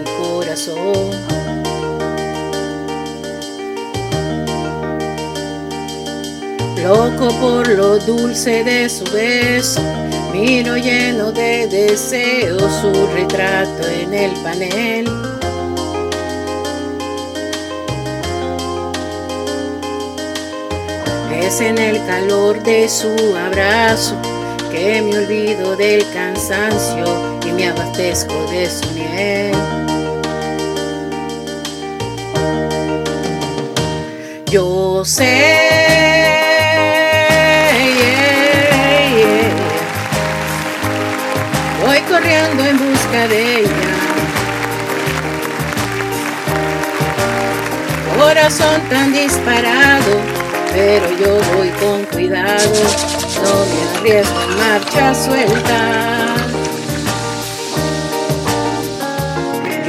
Loco 6.80 7.28
por 7.40 7.68
lo 7.68 7.98
dulce 7.98 8.62
de 8.62 8.88
su 8.88 9.04
beso, 9.12 9.80
miro 10.32 10.76
lleno 10.76 11.32
de 11.32 11.66
deseo 11.66 12.58
su 12.80 12.92
retrato 13.08 13.88
en 13.88 14.14
el 14.14 14.30
panel. 14.42 15.08
Es 21.40 21.60
en 21.60 21.76
el 21.76 22.04
calor 22.06 22.62
de 22.62 22.88
su 22.88 23.08
abrazo 23.36 24.14
que 24.70 25.02
me 25.02 25.18
olvido 25.18 25.74
del 25.74 26.06
cansancio 26.12 27.04
y 27.44 27.50
me 27.50 27.68
abastezco 27.68 28.34
de 28.48 28.70
su 28.70 28.88
miel. 28.92 29.91
Yo 34.52 35.02
sé. 35.02 35.48
Voy 41.82 41.98
corriendo 42.00 42.62
en 42.62 42.78
busca 42.78 43.28
de 43.28 43.60
ella. 43.60 43.70
Corazón 48.18 48.82
tan 48.90 49.14
disparado, 49.14 50.20
pero 50.74 51.06
yo 51.18 51.40
voy 51.56 51.70
con 51.80 52.04
cuidado. 52.12 52.74
No 53.42 53.54
me 53.64 53.98
arriesgo 53.98 54.42
en 54.42 54.58
marcha 54.58 55.14
suelta. 55.14 56.34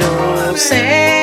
Yo 0.00 0.56
sé. 0.56 1.13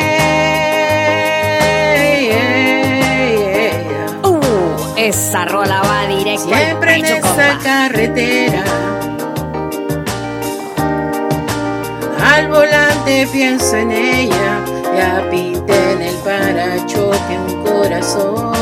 Al 12.33 12.48
volante 12.50 13.27
pienso 13.32 13.75
en 13.75 13.91
ella. 13.91 14.64
Ya 14.95 15.27
pinté 15.30 15.91
en 15.93 16.01
el 16.01 16.16
parachoque 16.17 17.38
un 17.48 17.64
corazón 17.64 18.60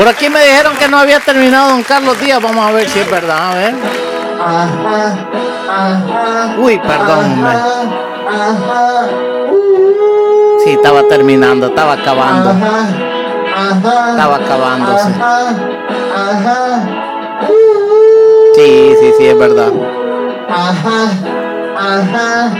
Por 0.00 0.08
aquí 0.08 0.30
me 0.30 0.42
dijeron 0.42 0.74
que 0.78 0.88
no 0.88 0.96
había 0.96 1.20
terminado 1.20 1.72
Don 1.72 1.82
Carlos 1.82 2.18
Díaz. 2.18 2.40
Vamos 2.42 2.66
a 2.66 2.72
ver 2.72 2.88
si 2.88 3.00
es 3.00 3.10
verdad. 3.10 3.50
A 3.50 3.54
ver. 3.54 3.74
Uy, 6.58 6.78
perdón. 6.78 7.44
Sí, 10.64 10.70
estaba 10.70 11.02
terminando, 11.06 11.66
estaba 11.66 11.92
acabando. 11.92 12.50
Estaba 14.10 14.36
acabándose. 14.36 15.10
Sí, 18.54 18.94
sí, 19.02 19.12
sí, 19.18 19.26
es 19.26 19.38
verdad. 19.38 19.70
Ahí 21.76 22.02
está, 22.06 22.50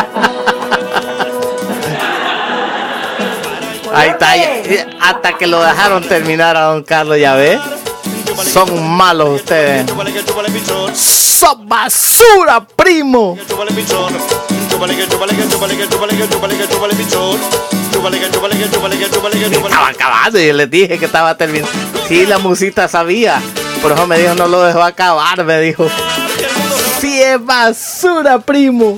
ya- 0.00 0.03
hasta 5.04 5.36
que 5.36 5.46
lo 5.46 5.62
dejaron 5.62 6.02
terminar 6.02 6.56
a 6.56 6.62
Don 6.62 6.82
Carlos, 6.82 7.18
ya 7.18 7.34
ve. 7.34 7.60
Son 8.52 8.88
malos 8.88 9.40
ustedes. 9.40 9.86
Son 10.94 11.68
basura, 11.68 12.66
primo. 12.66 13.36
Estaba 19.62 19.88
acabando 19.88 20.40
y 20.40 20.52
les 20.52 20.70
dije 20.70 20.98
que 20.98 21.04
estaba 21.04 21.36
terminando. 21.36 21.72
Sí, 22.08 22.26
la 22.26 22.38
musita 22.38 22.88
sabía. 22.88 23.42
Por 23.82 23.92
eso 23.92 24.06
me 24.06 24.18
dijo, 24.18 24.34
no 24.34 24.48
lo 24.48 24.62
dejó 24.62 24.82
acabar, 24.82 25.44
me 25.44 25.60
dijo. 25.60 25.86
Sí, 27.00 27.20
es 27.20 27.44
basura, 27.44 28.38
primo. 28.38 28.96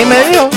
Y 0.00 0.04
me 0.06 0.24
dijo, 0.28 0.48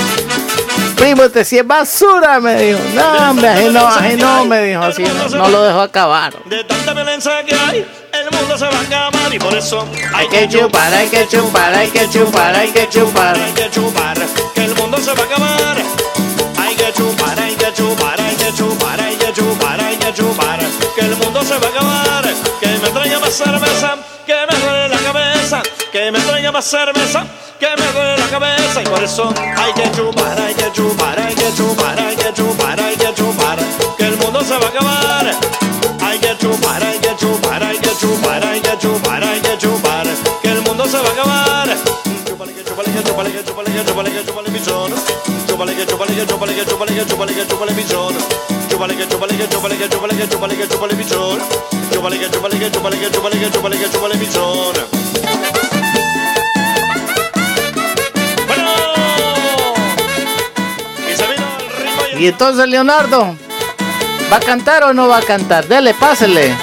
primo, 1.00 1.22
este 1.22 1.44
sí 1.46 1.56
es 1.56 1.66
basura, 1.66 2.38
me 2.40 2.54
dijo. 2.62 2.78
No, 2.94 3.30
hombre, 3.30 3.48
ajeno, 3.48 3.86
ajeno, 3.86 4.44
me 4.44 4.62
dijo 4.62 4.82
así. 4.82 5.02
No, 5.32 5.48
lo 5.48 5.62
dejó 5.62 5.80
acabar. 5.80 6.34
De 6.44 6.62
tanta 6.64 6.92
violencia 6.92 7.42
que 7.44 7.54
hay, 7.54 7.86
el 8.12 8.38
mundo 8.38 8.58
se 8.58 8.66
va 8.66 8.78
a 8.78 8.82
acabar 8.82 9.34
y 9.34 9.38
por 9.38 9.54
eso 9.54 9.86
hay 10.12 10.28
que 10.28 10.46
chupar, 10.48 10.92
hay 10.92 11.08
que 11.08 11.26
chupar, 11.26 11.74
hay 11.74 11.88
que 11.88 12.08
chupar, 12.10 12.54
hay 12.54 12.68
que 12.68 12.88
chupar. 12.88 13.36
Hay 13.36 13.52
que 13.52 13.70
chupar, 13.70 14.18
que 14.54 14.64
el 14.64 14.74
mundo 14.74 14.98
se 14.98 15.14
va 15.14 15.22
a 15.22 15.26
acabar. 15.26 15.76
Hay 16.58 16.76
que 16.76 16.92
chupar, 16.92 17.40
hay 17.40 17.54
que 17.54 17.72
chupar, 17.72 18.20
hay 18.20 18.36
que 18.36 18.52
chupar, 18.52 19.00
hay 19.00 19.16
que 19.16 19.32
chupar, 19.32 19.80
hay 19.80 19.96
que 19.96 20.12
chupar, 20.12 20.60
que 20.94 21.00
el 21.00 21.16
mundo 21.16 21.42
se 21.42 21.58
va 21.58 21.66
a 21.66 21.70
acabar. 21.70 22.34
Que 22.60 22.66
me 22.66 22.90
traiga 22.90 23.18
más 23.20 23.32
cerveza, 23.32 23.96
que 24.26 24.34
me 24.34 24.58
duele 24.58 24.88
la 24.88 24.99
que 25.90 26.12
me 26.12 26.20
traiga 26.20 26.52
más 26.52 26.64
cerveza, 26.64 27.26
que 27.58 27.66
me 27.66 27.92
duele 27.92 28.18
la 28.18 28.28
cabeza 28.28 28.82
y 28.82 28.84
por 28.84 29.02
eso 29.02 29.32
hay 29.56 29.72
que 29.72 29.90
chupar, 29.90 30.40
hay 30.40 30.54
que 30.54 30.72
chupar, 30.72 31.18
hay 31.18 31.34
que 31.34 31.54
chupar, 31.54 31.98
hay 31.98 32.16
que 32.16 32.32
chupar, 32.32 32.80
hay 32.80 32.96
que 32.96 33.14
chupar, 33.14 33.58
que 33.98 34.04
el 34.04 34.16
mundo 34.16 34.40
se 34.42 34.56
va 34.56 34.66
a 34.66 34.68
acabar. 34.68 35.30
Hay 36.02 36.18
que 36.18 36.36
chupar, 36.38 36.82
hay 36.82 36.98
que 36.98 37.16
chupar, 37.16 37.62
hay 37.62 37.78
que 37.78 37.90
chupar, 37.96 38.44
hay 38.44 38.60
que 38.60 38.78
chupar, 38.78 39.24
hay 39.24 39.40
que 39.40 39.58
chupar, 39.58 40.06
que 40.42 40.48
el 40.48 40.62
mundo 40.62 40.84
se 40.86 40.96
va 40.96 41.08
a 41.08 41.12
acabar. 41.12 41.68
Chupale 42.26 42.52
que 42.54 42.64
chupale 42.64 42.92
que 42.92 43.04
chupale 43.04 43.32
que 43.32 43.44
chupale 43.44 43.70
que 43.72 43.84
chupale 43.84 44.10
que 44.12 44.26
chupale 44.26 44.50
pichón. 44.50 44.94
Chupale 45.46 45.76
que 45.76 45.86
chupale 45.86 46.14
que 46.14 46.26
chupale 46.26 46.54
que 46.54 46.66
chupale 46.66 46.94
que 46.94 47.06
chupale 47.06 47.34
que 47.34 47.46
chupale 47.46 47.74
pichón. 47.74 48.18
Chupale 48.70 48.96
que 48.96 49.08
chupale 49.08 49.36
que 49.36 49.48
chupale 49.48 49.76
que 49.76 49.88
chupale 49.88 50.16
que 50.16 50.28
chupale 50.28 50.56
que 50.56 50.68
chupale 50.68 52.18
que 52.18 52.30
chupale 52.30 52.58
que 52.58 52.70
chupale 52.70 52.98
que 52.98 53.10
chupale 53.10 53.38
que 53.38 53.50
chupale 53.50 54.18
que 54.18 54.28
chupale. 54.30 55.59
Y 62.20 62.26
entonces 62.26 62.68
Leonardo, 62.68 63.34
¿va 64.30 64.36
a 64.36 64.40
cantar 64.40 64.84
o 64.84 64.92
no 64.92 65.08
va 65.08 65.16
a 65.16 65.22
cantar? 65.22 65.66
Dele, 65.66 65.94
pásele. 65.94 66.54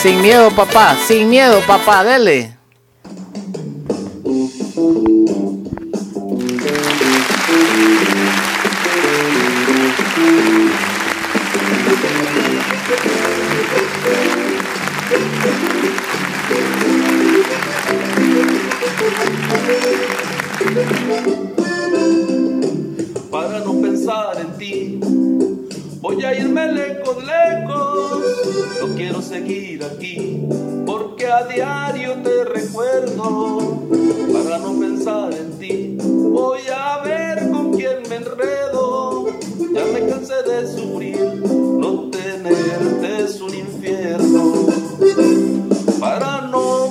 Sin 0.00 0.22
miedo, 0.22 0.50
papá. 0.50 0.96
Sin 1.06 1.28
miedo, 1.28 1.60
papá. 1.66 2.02
Dele. 2.02 2.57
Seguir 29.38 29.84
aquí, 29.84 30.42
porque 30.84 31.26
a 31.26 31.44
diario 31.44 32.14
te 32.22 32.44
recuerdo. 32.44 33.86
Para 34.32 34.58
no 34.58 34.78
pensar 34.80 35.32
en 35.32 35.58
ti, 35.58 35.96
voy 36.00 36.60
a 36.74 37.02
ver 37.04 37.50
con 37.50 37.72
quién 37.72 38.02
me 38.08 38.16
enredo. 38.16 39.26
Ya 39.74 39.84
me 39.92 40.08
cansé 40.08 40.42
de 40.42 40.66
sufrir, 40.66 41.42
no 41.44 42.10
tenerte 42.10 43.24
es 43.24 43.40
un 43.40 43.54
infierno. 43.54 44.66
Para 46.00 46.42
no 46.42 46.88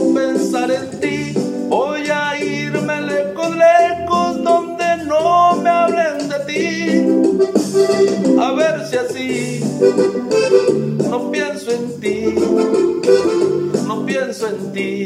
ti, 12.36 13.82
no 13.86 14.06
pienso 14.06 14.48
en 14.48 14.74
ti. 14.74 15.06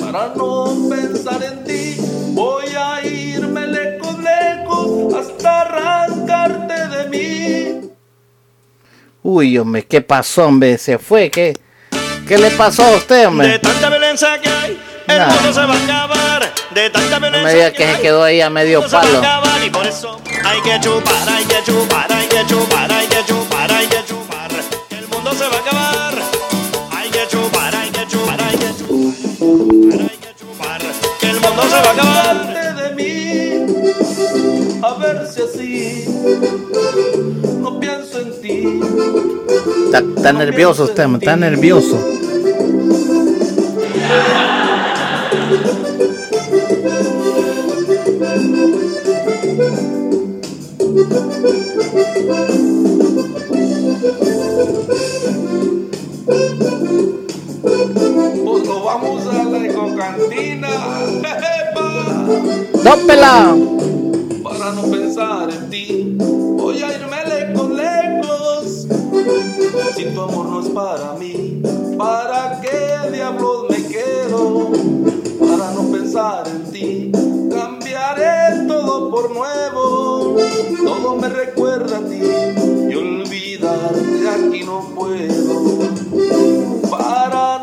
Para 0.00 0.32
no 0.34 0.64
pensar 0.88 1.42
en 1.42 1.64
ti, 1.64 1.96
voy 2.32 2.64
a 2.76 3.06
irme 3.06 3.66
lejos, 3.66 4.16
lejos, 4.18 5.14
hasta 5.14 5.60
arrancarte 5.62 6.88
de 6.88 7.08
mí. 7.08 7.90
Uy, 9.22 9.58
hombre, 9.58 9.84
¿qué 9.86 10.00
pasó, 10.00 10.46
hombre? 10.46 10.78
Se 10.78 10.98
fue, 10.98 11.30
¿qué? 11.30 11.54
¿Qué 12.26 12.38
le 12.38 12.50
pasó 12.52 12.84
a 12.84 12.96
usted, 12.96 13.26
hombre? 13.28 13.48
De 13.48 13.58
tanta 13.58 13.88
violencia 13.90 14.40
que 14.40 14.48
hay, 14.48 14.80
el 15.08 15.26
mundo 15.26 15.52
se 15.52 15.60
va 15.60 15.74
a 15.74 15.84
acabar. 15.84 16.52
De 16.74 16.90
tanta 16.90 17.18
No 17.18 17.20
me 17.20 17.30
violencia 17.30 17.54
diga 17.66 17.72
que 17.72 17.94
se 17.96 18.00
quedó 18.00 18.22
ahí 18.22 18.40
a 18.40 18.48
medio 18.50 18.82
se 18.82 18.94
va 18.94 19.00
a 19.00 19.02
palo. 19.02 19.18
acabar 19.18 19.64
y 19.64 19.70
por 19.70 19.86
eso 19.86 20.20
hay 20.44 20.60
que 20.62 20.80
chupar, 20.80 21.28
hay 21.28 21.44
que 21.44 21.62
chupar, 21.64 22.12
hay 22.12 22.28
que 22.28 22.46
chupar, 22.46 22.92
hay 22.92 23.06
que 23.08 23.24
chupar, 23.26 23.72
hay 23.72 23.86
que 23.86 24.04
chupar. 24.06 24.50
Que 24.88 24.98
el 24.98 25.08
mundo 25.08 25.32
se 25.32 25.48
va 25.48 25.56
a 25.56 25.58
acabar. 25.60 25.79
Que 29.58 30.34
chupar. 30.38 30.80
Que 31.18 31.30
el 31.30 31.40
mundo 31.40 31.62
se 31.62 31.70
va 31.70 31.88
a 31.88 31.92
acabar. 31.92 32.36
De 32.76 32.94
mí, 32.94 33.12
a 34.82 34.94
ver 34.94 35.26
si 35.26 35.42
así 35.42 36.04
no 37.60 37.80
pienso 37.80 38.20
en 38.20 38.40
ti. 38.40 38.80
Está, 39.86 39.98
está 39.98 40.32
nervioso 40.32 40.84
usted, 40.84 41.04
hombre, 41.04 41.20
está 41.20 41.36
nervioso. 41.36 41.98
Vamos 58.92 59.24
a 59.26 59.44
la 59.44 59.66
ecocantina. 59.66 60.68
¡Dópela! 62.84 63.56
Para 64.42 64.72
no 64.72 64.82
pensar 64.90 65.48
en 65.50 65.70
ti, 65.70 66.16
voy 66.18 66.82
a 66.82 66.96
irme 66.96 67.24
lejos, 67.26 67.70
lejos. 67.70 68.88
Si 69.96 70.04
tu 70.06 70.20
amor 70.20 70.46
no 70.46 70.60
es 70.60 70.68
para 70.70 71.12
mí, 71.14 71.62
¿para 71.96 72.60
qué 72.60 73.10
diablos 73.12 73.66
me 73.70 73.84
quedo? 73.86 74.70
Para 75.38 75.70
no 75.72 75.82
pensar 75.92 76.48
en 76.48 76.64
ti, 76.72 77.12
cambiaré 77.50 78.66
todo 78.66 79.08
por 79.10 79.30
nuevo. 79.32 80.36
Todo 80.84 81.14
me 81.16 81.28
recuerda 81.28 81.98
a 81.98 82.00
ti 82.00 82.20
y 82.90 82.94
olvidarte 82.94 84.28
aquí 84.28 84.64
no 84.64 84.80
puedo. 84.96 85.78
Para 86.90 87.59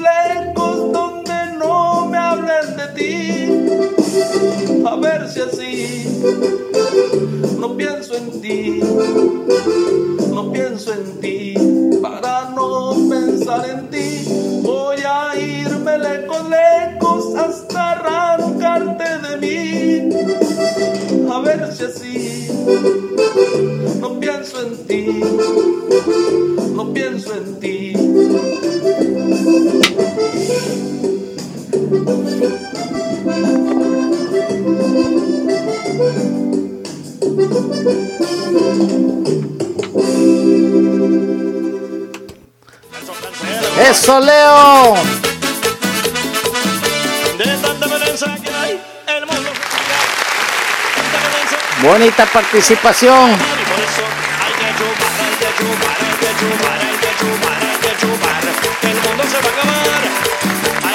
lejos, 0.00 0.92
donde 0.92 1.56
no 1.58 2.06
me 2.06 2.18
hablen 2.18 2.76
de 2.76 2.86
ti. 2.96 3.12
A 4.86 4.96
ver 4.96 5.28
si 5.28 5.40
así 5.40 6.04
no 7.58 7.76
pienso 7.76 8.16
en 8.16 8.40
ti, 8.40 8.80
no 10.30 10.52
pienso 10.52 10.92
en 10.92 11.20
ti. 11.20 11.54
Para 12.00 12.50
no 12.50 12.94
pensar 13.08 13.68
en 13.68 13.88
ti, 13.90 14.60
voy 14.62 14.96
a 15.06 15.38
irme 15.38 15.98
lejos, 15.98 16.42
lejos, 16.50 17.34
hasta 17.36 17.92
arrancarte 17.92 19.18
de 19.26 19.36
mí. 19.42 20.10
A 21.32 21.40
ver 21.40 21.72
si 21.72 21.84
así 21.84 22.48
no 24.00 24.18
pienso 24.20 24.62
en 24.66 24.76
ti, 24.86 25.20
no 26.74 26.92
pienso 26.92 27.34
en 27.34 27.60
ti. 27.60 27.81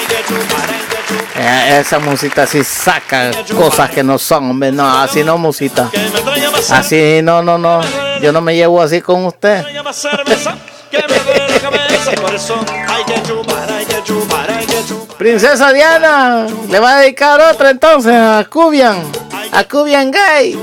Que 0.07 0.23
chupar. 0.25 0.67
Eh, 1.39 1.79
esa 1.79 1.99
musita 1.99 2.47
sí 2.47 2.63
saca 2.63 3.31
cosas 3.55 3.91
que 3.91 4.03
no 4.03 4.17
son, 4.17 4.49
hombre. 4.51 4.71
No, 4.71 4.99
así 4.99 5.23
no 5.23 5.37
musita. 5.37 5.89
Así 6.71 7.21
no, 7.21 7.43
no, 7.43 7.57
no. 7.57 7.81
Yo 8.21 8.31
no 8.31 8.41
me 8.41 8.55
llevo 8.55 8.81
así 8.81 9.01
con 9.01 9.25
usted. 9.25 9.63
Princesa 15.17 15.73
Diana, 15.73 16.45
le 16.69 16.79
va 16.79 16.97
a 16.97 16.99
dedicar 17.01 17.41
otra 17.41 17.71
entonces 17.71 18.13
a 18.13 18.45
Cubian, 18.49 18.97
a 19.51 19.63
Cubian 19.63 20.11
Gay. 20.11 20.55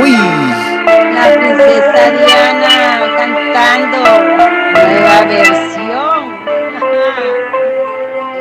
Uy, 0.00 0.12
La 1.14 1.34
princesa 1.38 2.10
Diana 2.10 3.00
cantando 3.16 3.98
nueva 4.72 5.24
versión. 5.26 6.22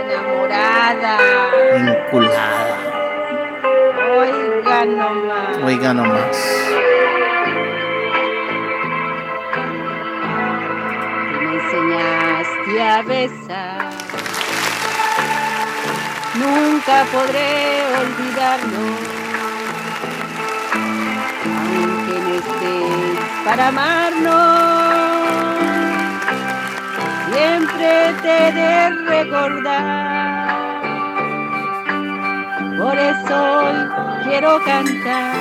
Enamorada. 0.02 1.18
vinculada. 1.78 2.78
Oiga 4.18 4.86
nomás. 4.86 5.58
Oiga 5.64 5.94
nomás. 5.94 6.71
Enseñaste 11.82 12.82
a 12.82 13.02
besar. 13.02 13.90
Nunca 16.36 17.06
podré 17.12 17.84
olvidarlo. 18.02 18.86
Aunque 21.44 22.16
no 22.22 22.34
estés 22.36 23.20
para 23.46 23.68
amarnos, 23.68 24.42
siempre 27.32 28.14
te 28.22 28.52
de 28.52 28.90
recordar. 29.08 30.22
Por 32.78 32.98
eso 32.98 33.40
quiero 34.24 34.64
cantar 34.64 35.36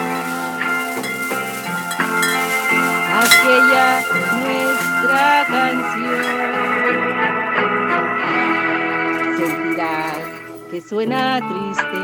aquella 3.23 4.03
nuestra 5.11 5.47
canción. 5.49 6.21
Sentirás 9.37 10.19
que 10.71 10.81
suena 10.81 11.41
triste, 11.49 12.01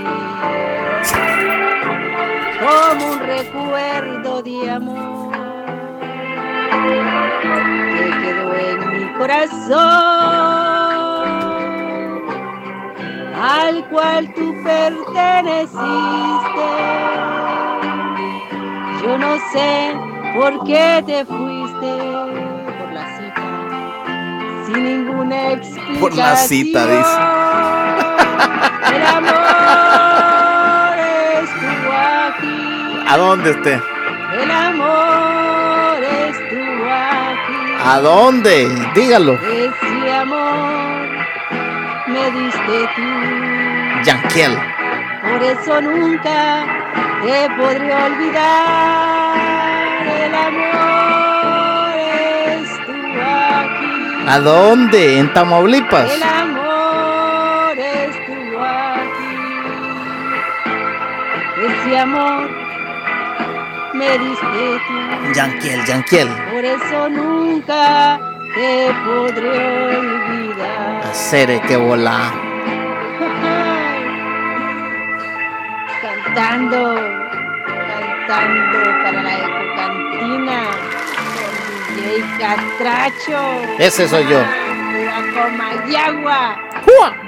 como 2.60 3.12
un 3.12 3.18
recuerdo 3.20 4.42
de 4.42 4.70
amor 4.70 5.32
que 7.92 8.06
quedó 8.22 8.54
en 8.54 8.78
mi 8.90 9.04
corazón, 9.18 9.76
al 13.40 13.88
cual 13.90 14.34
tú 14.34 14.54
perteneciste. 14.64 15.86
Yo 19.02 19.18
no 19.18 19.36
sé 19.52 19.94
por 20.36 20.64
qué 20.64 21.02
te 21.06 21.24
fuiste 21.24 22.45
sin 24.66 24.84
ninguna 24.84 25.52
explicación. 25.52 26.00
Por 26.00 26.16
la 26.16 26.36
cita, 26.36 26.86
dice. 26.86 27.16
El 28.94 29.06
amor 29.06 30.98
estuvo 31.42 31.92
aquí. 32.26 33.04
¿A 33.06 33.16
dónde 33.16 33.50
usted? 33.50 33.80
El 34.40 34.50
amor 34.50 36.02
estuvo 36.02 36.86
aquí. 36.90 37.58
¿A 37.84 38.00
dónde? 38.00 38.68
Dígalo. 38.94 39.34
Ese 39.34 40.12
amor 40.12 41.08
me 42.08 42.30
diste 42.30 42.88
tú. 42.96 43.02
Yanquiel. 44.04 44.58
Por 45.22 45.42
eso 45.42 45.80
nunca 45.80 46.66
te 47.22 47.48
podré 47.56 47.94
olvidar. 47.94 49.36
El 50.06 50.34
amor 50.34 50.95
¿A 54.28 54.40
dónde? 54.40 55.20
En 55.20 55.32
Tamaulipas. 55.32 56.10
El 56.12 56.22
amor 56.22 57.78
estuvo 57.78 58.60
aquí. 58.60 59.36
Ese 61.64 61.98
amor 61.98 62.50
me 63.94 64.18
diste 64.18 64.80
tú. 64.88 65.32
Yanquiel, 65.32 65.84
Yanquiel. 65.86 66.28
Por 66.50 66.64
eso 66.64 67.08
nunca 67.08 68.18
te 68.56 68.92
podré 69.04 69.96
olvidar. 69.96 71.04
Hacer 71.04 71.60
que 71.62 71.76
volar. 71.76 72.32
Cantando, 76.02 76.96
cantando 78.26 78.78
para 79.04 79.22
la 79.22 79.38
ecocantina. 79.38 81.05
DJ 81.96 82.24
Catracho. 82.38 83.40
Ese 83.78 84.08
soy 84.08 84.26
yo. 84.26 84.38
Viva 84.38 85.22
Comayagua. 85.34 86.56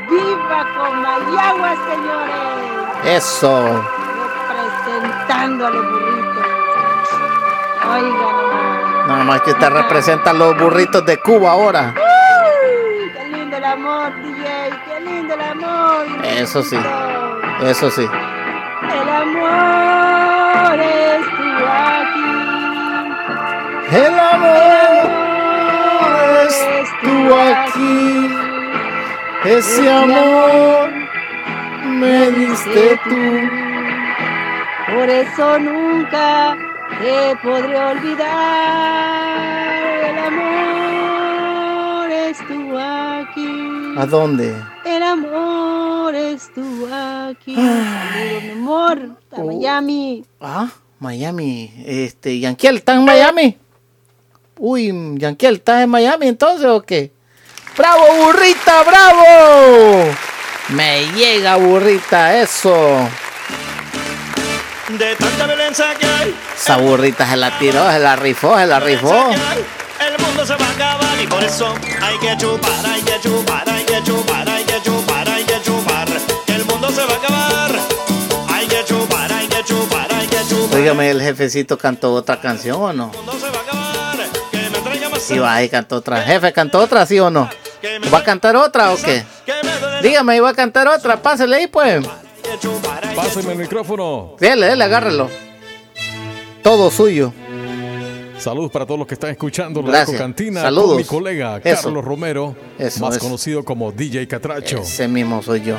Viva 0.08 0.66
Comayagua, 0.76 1.70
señores. 1.88 2.36
Eso. 3.05 3.84
Presentando 4.84 5.66
a 5.66 5.70
los 5.70 5.84
burritos. 5.90 6.47
Oigan. 7.90 9.08
Nada 9.08 9.24
más 9.24 9.40
que 9.40 9.50
usted 9.52 9.70
representa 9.70 10.30
a 10.30 10.34
los 10.34 10.58
burritos 10.58 11.05
de 11.06 11.16
Cuba 11.18 11.52
ahora. 11.52 11.94
Uy, 11.97 13.10
Qué 13.12 13.24
lindo 13.28 13.56
el 13.56 13.64
amor, 13.64 14.12
DJ. 14.22 14.70
Qué 14.86 15.00
lindo 15.00 15.34
el 15.34 15.40
amor. 15.40 16.06
Eso 16.24 16.62
sí. 16.62 16.78
Eso 17.62 17.90
sí. 17.90 18.02
El 18.82 19.08
amor 19.08 20.78
estuvo 20.80 21.66
aquí. 21.68 22.38
El 23.91 24.18
amor 24.18 25.08
estuvo 26.49 27.34
aquí. 27.34 28.28
Ese 29.47 29.91
amor 29.91 30.91
me 31.86 32.31
diste 32.33 33.00
tú. 33.05 33.49
Por 34.94 35.08
eso 35.08 35.58
nunca 35.58 36.57
te 37.00 37.36
podré 37.42 37.78
olvidar. 37.78 38.28
El 40.10 40.18
amor 40.18 42.10
estuvo 42.10 42.78
aquí. 42.78 43.94
¿A 43.97 44.05
dónde? 44.05 44.55
El 44.84 45.02
amor 45.02 46.15
estuvo 46.15 46.86
aquí. 46.92 47.55
Saludos, 47.55 48.42
mi 48.42 48.50
amor. 48.50 49.17
Hasta 49.31 49.44
Miami. 49.44 50.25
Ah, 50.42 50.68
Miami. 50.99 51.73
Este, 51.86 52.39
Yanquiel, 52.39 52.76
¿está 52.76 52.94
en 52.94 53.05
Miami? 53.07 53.57
Uy, 54.58 54.92
Yanquiel, 55.16 55.56
¿está 55.56 55.82
en 55.82 55.90
Miami 55.90 56.26
entonces 56.26 56.66
o 56.66 56.82
qué? 56.82 57.12
¡Bravo, 57.76 58.04
burrita, 58.24 58.82
bravo! 58.82 60.04
Me 60.70 61.06
llega, 61.12 61.56
burrita, 61.56 62.40
eso. 62.40 63.08
De 64.88 65.14
tanta 65.14 65.46
violencia 65.46 65.94
que 65.94 66.06
hay, 66.06 66.34
Esa 66.56 66.76
burrita 66.78 67.28
se 67.28 67.36
la 67.36 67.56
tiró, 67.58 67.88
se 67.92 67.98
la 68.00 68.16
rifó, 68.16 68.58
se 68.58 68.66
la 68.66 68.80
rifó. 68.80 69.30
el 70.00 70.24
mundo 70.24 70.44
se 70.44 70.56
va 70.56 70.66
a 70.66 70.70
acabar 70.70 71.20
y 71.22 71.26
por 71.26 71.44
eso 71.44 71.74
hay 72.00 72.18
que 72.18 72.36
chupar, 72.36 72.86
hay 72.86 73.02
que 73.02 73.20
chupar, 73.20 73.68
hay 73.68 73.84
que 73.84 74.02
chupar, 74.02 74.48
hay 74.48 74.64
que 74.64 74.82
chupar, 74.82 75.28
hay 75.28 75.44
que 75.44 75.62
chupar, 75.62 76.08
el 76.48 76.64
mundo 76.64 76.90
se 76.90 77.04
va 77.04 77.12
a 77.12 77.16
acabar. 77.16 77.78
Hay 78.48 78.66
que 78.66 78.84
chupar, 78.84 79.32
hay 79.32 79.46
que 79.46 79.62
chupar, 79.64 80.12
hay 80.12 80.26
que 80.26 80.38
chupar. 80.48 80.78
Dígame, 80.78 81.10
¿el 81.10 81.22
jefecito 81.22 81.78
cantó 81.78 82.12
otra 82.14 82.40
canción 82.40 82.80
o 82.80 82.92
no? 82.92 83.12
Sí, 85.20 85.38
va, 85.38 85.55
ahí 85.56 85.68
cantó 85.68 85.97
otra. 85.97 86.22
Jefe, 86.22 86.52
¿cantó 86.52 86.78
otra, 86.80 87.05
sí 87.06 87.18
o 87.18 87.30
no? 87.30 87.48
¿Va 88.12 88.18
a 88.18 88.24
cantar 88.24 88.56
otra 88.56 88.92
o 88.92 88.97
qué? 88.97 89.24
Dígame, 90.02 90.36
¿iba 90.36 90.48
a 90.50 90.55
cantar 90.55 90.88
otra? 90.88 91.20
Pásele 91.20 91.56
ahí, 91.56 91.66
pues. 91.66 92.06
Páseme 93.14 93.52
el 93.52 93.58
micrófono. 93.58 94.36
Dele, 94.38 94.66
dele, 94.66 94.84
agárrelo. 94.84 95.28
Todo 96.62 96.90
suyo. 96.90 97.32
Saludos 98.38 98.70
para 98.70 98.86
todos 98.86 98.98
los 98.98 99.08
que 99.08 99.14
están 99.14 99.30
escuchando 99.30 99.82
la 99.82 100.06
Cantina 100.06 100.62
Saludos. 100.62 100.88
con 100.90 100.97
mi 100.98 101.05
colega 101.05 101.60
Eso. 101.64 101.82
Carlos 101.84 102.05
Romero, 102.05 102.55
Eso, 102.78 103.00
más 103.00 103.16
eso. 103.16 103.24
conocido 103.24 103.64
como 103.64 103.90
DJ 103.90 104.28
Catracho. 104.28 104.78
Ese 104.78 105.08
mismo 105.08 105.42
soy 105.42 105.62
yo. 105.62 105.76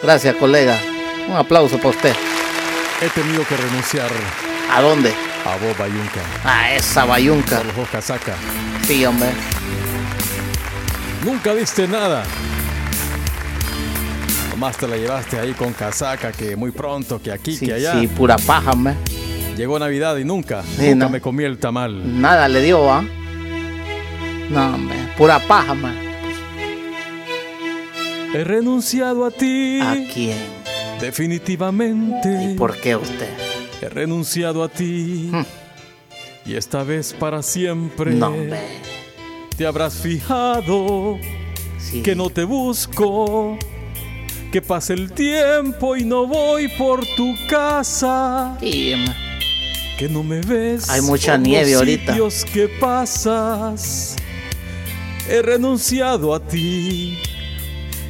Gracias, 0.00 0.36
colega. 0.36 0.78
Un 1.28 1.34
aplauso 1.36 1.76
para 1.78 1.88
usted. 1.90 2.14
He 3.02 3.08
tenido 3.08 3.44
que 3.46 3.56
renunciar 3.56 4.10
¿A 4.70 4.80
dónde? 4.80 5.12
A 5.44 5.56
Bob 5.56 5.76
Bayunca. 5.78 6.20
A 6.44 6.74
esa 6.74 7.04
bayunca. 7.04 7.62
Los 7.64 7.76
dos 7.76 7.88
casacas. 7.88 8.36
Sí, 8.82 9.04
hombre. 9.04 9.30
Nunca 11.24 11.54
diste 11.54 11.86
nada. 11.86 12.22
Nomás 14.50 14.76
te 14.76 14.86
la 14.86 14.96
llevaste 14.96 15.38
ahí 15.38 15.52
con 15.52 15.72
casaca, 15.72 16.32
que 16.32 16.56
muy 16.56 16.70
pronto, 16.70 17.20
que 17.20 17.32
aquí, 17.32 17.58
que 17.58 17.74
allá. 17.74 17.98
Sí, 17.98 18.06
pura 18.06 18.36
paja, 18.36 18.72
hombre. 18.72 18.94
Llegó 19.56 19.78
Navidad 19.78 20.16
y 20.16 20.24
nunca, 20.24 20.62
nunca 20.78 21.08
me 21.08 21.20
comí 21.20 21.44
el 21.44 21.58
tamal. 21.58 22.20
Nada 22.20 22.48
le 22.48 22.62
dio, 22.62 22.90
¿ah? 22.90 23.04
No, 24.50 24.74
hombre, 24.74 24.96
pura 25.16 25.38
paja, 25.38 25.74
man. 25.74 25.96
He 28.32 28.44
renunciado 28.44 29.26
a 29.26 29.30
ti. 29.30 29.80
¿A 29.80 29.96
quién? 30.12 30.38
Definitivamente. 31.00 32.52
¿Y 32.52 32.54
por 32.54 32.76
qué 32.76 32.96
usted? 32.96 33.49
He 33.80 33.88
renunciado 33.88 34.62
a 34.62 34.68
ti. 34.68 35.30
Hmm. 35.32 35.44
Y 36.44 36.54
esta 36.54 36.82
vez 36.84 37.14
para 37.18 37.42
siempre. 37.42 38.12
No. 38.12 38.34
Te 39.56 39.66
habrás 39.66 39.94
fijado 39.94 41.18
que 42.02 42.14
no 42.14 42.30
te 42.30 42.44
busco. 42.44 43.58
Que 44.52 44.60
pase 44.60 44.94
el 44.94 45.12
tiempo 45.12 45.96
y 45.96 46.04
no 46.04 46.26
voy 46.26 46.68
por 46.76 47.06
tu 47.16 47.34
casa. 47.48 48.56
Sí, 48.60 48.94
que 49.96 50.08
no 50.08 50.22
me 50.22 50.40
ves. 50.40 50.90
Hay 50.90 51.02
mucha 51.02 51.36
nieve 51.36 51.74
ahorita. 51.74 52.12
Sitios 52.12 52.44
que 52.44 52.68
pasas. 52.68 54.16
He 55.28 55.40
renunciado 55.40 56.34
a 56.34 56.40
ti. 56.40 57.18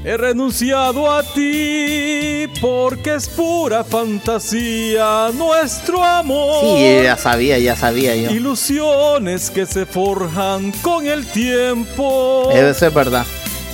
He 0.03 0.17
renunciado 0.17 1.11
a 1.11 1.23
ti 1.23 2.47
porque 2.59 3.17
es 3.17 3.29
pura 3.29 3.85
fantasía 3.85 5.31
nuestro 5.35 6.03
amor. 6.03 6.79
Sí, 6.79 7.03
ya 7.03 7.19
sabía, 7.19 7.59
ya 7.59 7.77
sabía 7.77 8.17
yo. 8.17 8.31
Ilusiones 8.31 9.51
que 9.51 9.67
se 9.67 9.85
forjan 9.85 10.73
con 10.83 11.07
el 11.07 11.27
tiempo. 11.27 12.49
Eso 12.51 12.87
es 12.87 12.95
verdad 12.95 13.27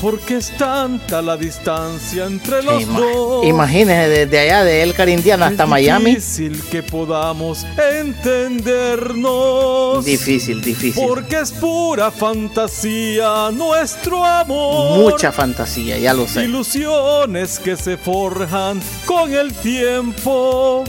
porque 0.06 0.36
es 0.36 0.56
tanta 0.56 1.20
la 1.20 1.36
distancia 1.36 2.26
entre 2.26 2.62
los 2.62 2.80
Ima 2.80 3.00
dos. 3.00 3.44
Imagínese 3.44 4.08
desde 4.08 4.38
allá 4.38 4.62
de 4.62 4.84
El 4.84 4.94
Carindiana 4.94 5.46
hasta 5.46 5.66
Miami. 5.66 6.14
Difícil 6.14 6.62
que 6.70 6.84
podamos 6.84 7.66
entendernos. 7.76 10.04
Difícil, 10.04 10.60
difícil. 10.60 11.04
Porque 11.04 11.40
es 11.40 11.50
pura 11.50 12.12
fantasía 12.12 13.50
nuestro 13.52 14.24
amor. 14.24 15.10
Mucha 15.10 15.32
fantasía, 15.32 15.98
ya 15.98 16.14
lo 16.14 16.28
sé. 16.28 16.44
Ilusiones 16.44 17.58
que 17.58 17.76
se 17.76 17.96
forjan 17.96 18.80
con 19.06 19.34
el 19.34 19.52
tiempo. 19.54 20.84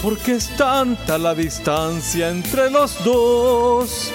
Porque 0.00 0.36
es 0.36 0.48
tanta 0.56 1.18
la 1.18 1.34
distancia 1.34 2.30
entre 2.30 2.70
los 2.70 3.04
dos 3.04 4.10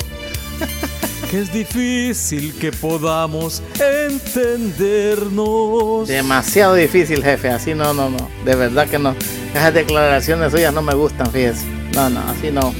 que 1.30 1.41
es 1.41 1.53
difícil 1.53 2.56
que 2.56 2.72
podamos 2.72 3.61
entendernos. 3.80 6.08
Demasiado 6.08 6.74
difícil, 6.74 7.24
jefe. 7.24 7.49
Así 7.49 7.75
no, 7.75 7.93
no, 7.93 8.09
no. 8.09 8.30
De 8.43 8.56
verdad 8.56 8.88
que 8.88 8.98
no. 8.98 9.16
Esas 9.53 9.72
declaraciones 9.74 10.51
suyas 10.51 10.74
no 10.74 10.82
me 10.82 10.95
gustan, 10.95 11.32
fíjese. 11.32 11.67
No, 11.93 12.09
no, 12.09 12.19
así 12.22 12.49
no. 12.51 12.74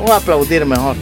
Voy 0.00 0.10
a 0.10 0.16
aplaudir 0.16 0.64
mejor. 0.64 0.96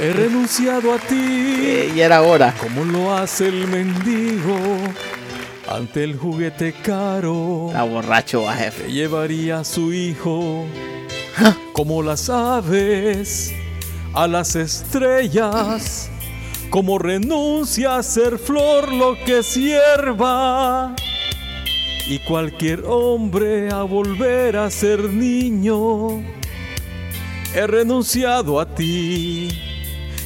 He 0.00 0.12
renunciado 0.12 0.94
a 0.94 0.98
ti. 0.98 1.90
Y 1.94 2.00
era 2.00 2.22
hora. 2.22 2.54
Como 2.60 2.84
lo 2.84 3.12
hace 3.12 3.48
el 3.48 3.66
mendigo 3.66 4.56
ante 5.70 6.04
el 6.04 6.18
juguete 6.18 6.72
caro. 6.72 7.68
Está 7.68 7.84
borracho, 7.84 8.42
va, 8.42 8.54
jefe. 8.54 8.84
Que 8.84 8.92
llevaría 8.92 9.60
a 9.60 9.64
su 9.64 9.92
hijo 9.92 10.66
como 11.72 12.02
las 12.02 12.28
aves 12.28 13.54
a 14.12 14.26
las 14.26 14.56
estrellas. 14.56 16.10
Como 16.70 16.98
renuncia 16.98 17.96
a 17.96 18.02
ser 18.02 18.38
flor 18.38 18.92
lo 18.92 19.16
que 19.24 19.38
es 19.38 19.54
hierba. 19.54 20.94
Y 22.08 22.18
cualquier 22.20 22.82
hombre 22.86 23.70
a 23.70 23.82
volver 23.82 24.56
a 24.56 24.70
ser 24.70 25.00
niño. 25.04 26.22
He 27.54 27.66
renunciado 27.66 28.60
a 28.60 28.74
ti 28.74 29.69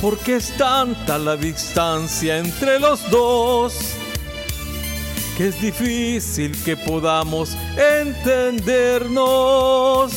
porque 0.00 0.36
es 0.36 0.56
tanta 0.56 1.18
la 1.18 1.36
distancia 1.36 2.38
entre 2.38 2.78
los 2.78 3.10
dos 3.10 3.74
que 5.38 5.48
es 5.48 5.60
difícil 5.60 6.56
que 6.64 6.76
podamos 6.76 7.56
entendernos, 7.76 10.12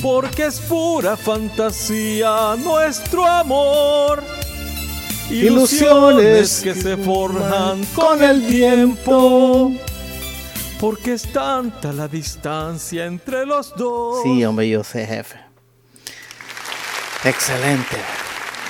porque 0.00 0.46
es 0.46 0.58
pura 0.60 1.14
fantasía 1.14 2.56
nuestro 2.56 3.26
amor. 3.26 4.24
Ilusiones 5.28 6.62
que 6.62 6.74
se 6.74 6.96
forjan 6.96 7.84
con 7.94 8.24
el 8.24 8.46
tiempo, 8.46 9.74
porque 10.80 11.12
es 11.12 11.30
tanta 11.30 11.92
la 11.92 12.08
distancia 12.08 13.04
entre 13.04 13.44
los 13.44 13.76
dos. 13.76 14.22
Sí, 14.22 14.42
hombre, 14.42 14.70
yo 14.70 14.82
sé, 14.82 15.06
jefe. 15.06 15.38
Excelente. 17.24 17.98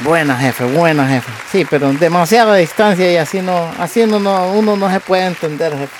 Buena 0.00 0.36
jefe, 0.36 0.64
buena 0.64 1.06
jefe. 1.06 1.30
Sí, 1.52 1.66
pero 1.68 1.92
demasiada 1.92 2.56
distancia 2.56 3.12
y 3.12 3.16
así 3.16 3.42
no, 3.42 3.70
así 3.78 4.06
no, 4.06 4.18
uno 4.52 4.76
no 4.76 4.90
se 4.90 5.00
puede 5.00 5.26
entender, 5.26 5.72
jefe. 5.72 5.94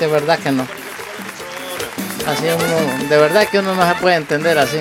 De 0.00 0.06
verdad 0.06 0.38
que 0.38 0.52
no. 0.52 0.66
Así 2.26 2.44
uno, 2.46 3.08
de 3.08 3.16
verdad 3.18 3.46
que 3.48 3.58
uno 3.58 3.74
no 3.74 3.86
se 3.86 3.94
puede 3.96 4.16
entender 4.16 4.58
así. 4.58 4.78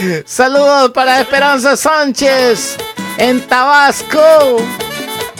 Saludos 0.24 0.92
para 0.92 1.20
Esperanza 1.20 1.76
Sánchez 1.76 2.76
en 3.18 3.40
Tabasco. 3.46 4.58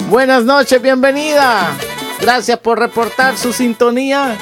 Buenas 0.09 0.45
noches, 0.45 0.83
bienvenida. 0.83 1.71
Gracias 2.21 2.59
por 2.59 2.79
reportar 2.79 3.39
su 3.39 3.53
sintonía. 3.53 4.37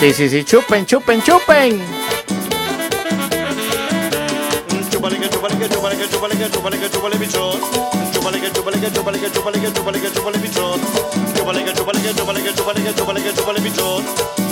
Sí, 0.00 0.12
sí, 0.12 0.28
sí, 0.28 0.44
chupen, 0.44 0.84
chupen, 0.84 1.22
chupen. 1.22 2.03
Chúpale 6.24 6.38
que 6.38 6.50
chúpale 6.50 6.78
que 6.78 6.88
chúpale 6.88 7.18
que 7.18 7.18
chúpale 7.18 7.18
bichón. 7.18 7.60
Chúpale 8.14 8.40
que 8.40 8.50
chúpale 8.50 8.80
que 8.80 8.90
chúpale 8.90 9.20
que 9.20 9.30
chúpale 9.30 9.60
que 9.60 9.70
chúpale 9.72 10.00
que 10.00 10.10
chúpale 10.10 10.38
bichón. 10.38 10.80
Chúpale 11.36 11.64
que 11.64 11.72
chúpale 11.74 12.00
que 12.00 12.14
chúpale 12.14 12.42
que 12.42 12.52
chúpale 12.54 12.82
que 12.82 12.92
chúpale 12.94 13.22
que 13.22 13.32
chúpale 13.34 13.60
bichón. 13.60 14.04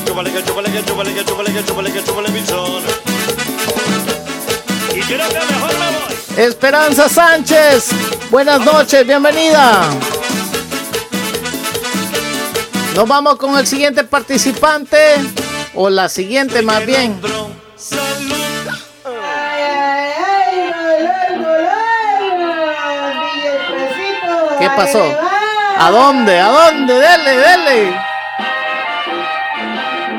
Chúpale 0.05 0.31
que 0.33 0.43
chúpale 0.43 0.71
que 0.71 0.83
chúpale 0.85 1.15
que 1.15 1.25
chúpale 1.25 1.53
que 1.53 1.63
chúpale 1.65 1.93
que 1.93 2.03
chúpale 2.03 2.31
bichón. 2.31 2.83
Y 4.95 5.01
quiero 5.01 5.29
que 5.29 5.35
mejor 5.35 5.73
me 5.81 5.89
voy. 5.97 6.45
Esperanza 6.45 7.09
Sánchez, 7.09 7.89
buenas 8.31 8.61
noches, 8.61 9.07
bienvenida. 9.07 9.89
Nos 12.95 13.09
vamos 13.09 13.37
con 13.37 13.57
el 13.57 13.67
siguiente 13.67 14.05
participante 14.05 14.99
o 15.75 15.89
la 15.89 16.11
siguiente 16.11 16.61
más 16.61 16.85
bien. 16.85 17.19
¿Qué 17.21 18.42
pasó? 24.77 25.05
¿A 25.79 25.91
dónde? 25.91 26.39
¿A 26.39 26.49
dónde? 26.49 26.95
Dele, 26.95 27.37
dele. 27.37 28.01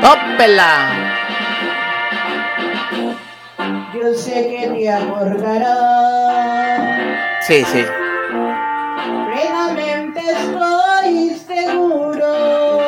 Tópela. 0.01 1.03
sé 4.15 4.47
que 4.49 4.67
te 4.67 4.91
acordarás. 4.91 5.71
Sí, 7.41 7.63
sí. 7.65 7.85
Plenamente 9.31 10.19
estoy 10.19 11.29
seguro. 11.47 12.79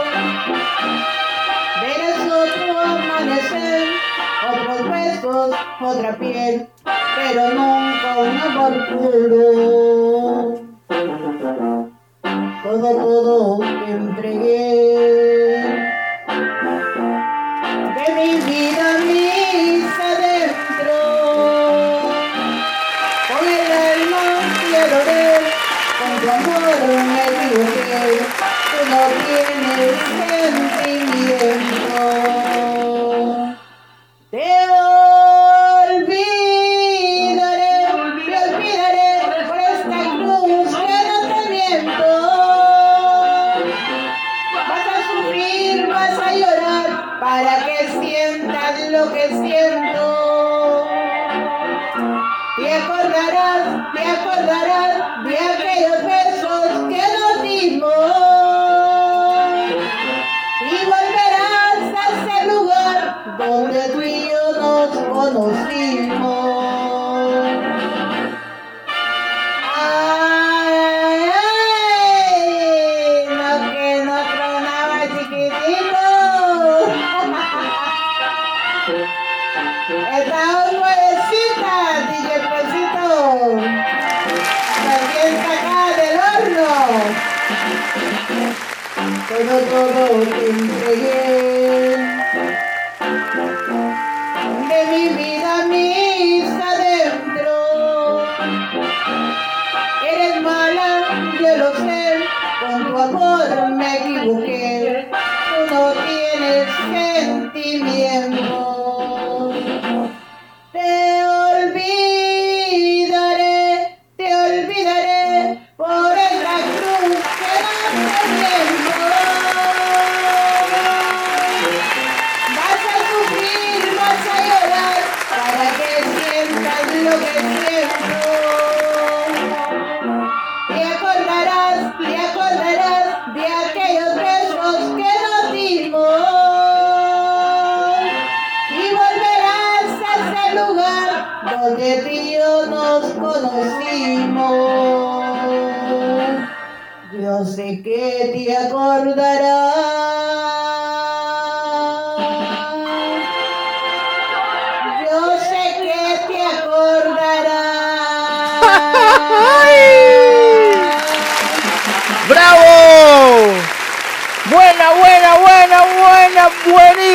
Verás 1.81 2.19
otro 2.31 2.79
amanecer, 2.79 3.87
otros 4.51 4.89
besos, 4.89 5.55
otra 5.81 6.17
piel, 6.17 6.67
pero 7.15 7.49
nunca 7.49 8.17
un 8.17 8.37
amor 8.37 8.73
puro. 8.89 10.64
Todo, 12.65 12.95
todo 12.95 13.59
te 13.59 13.91
entregué. 13.91 14.94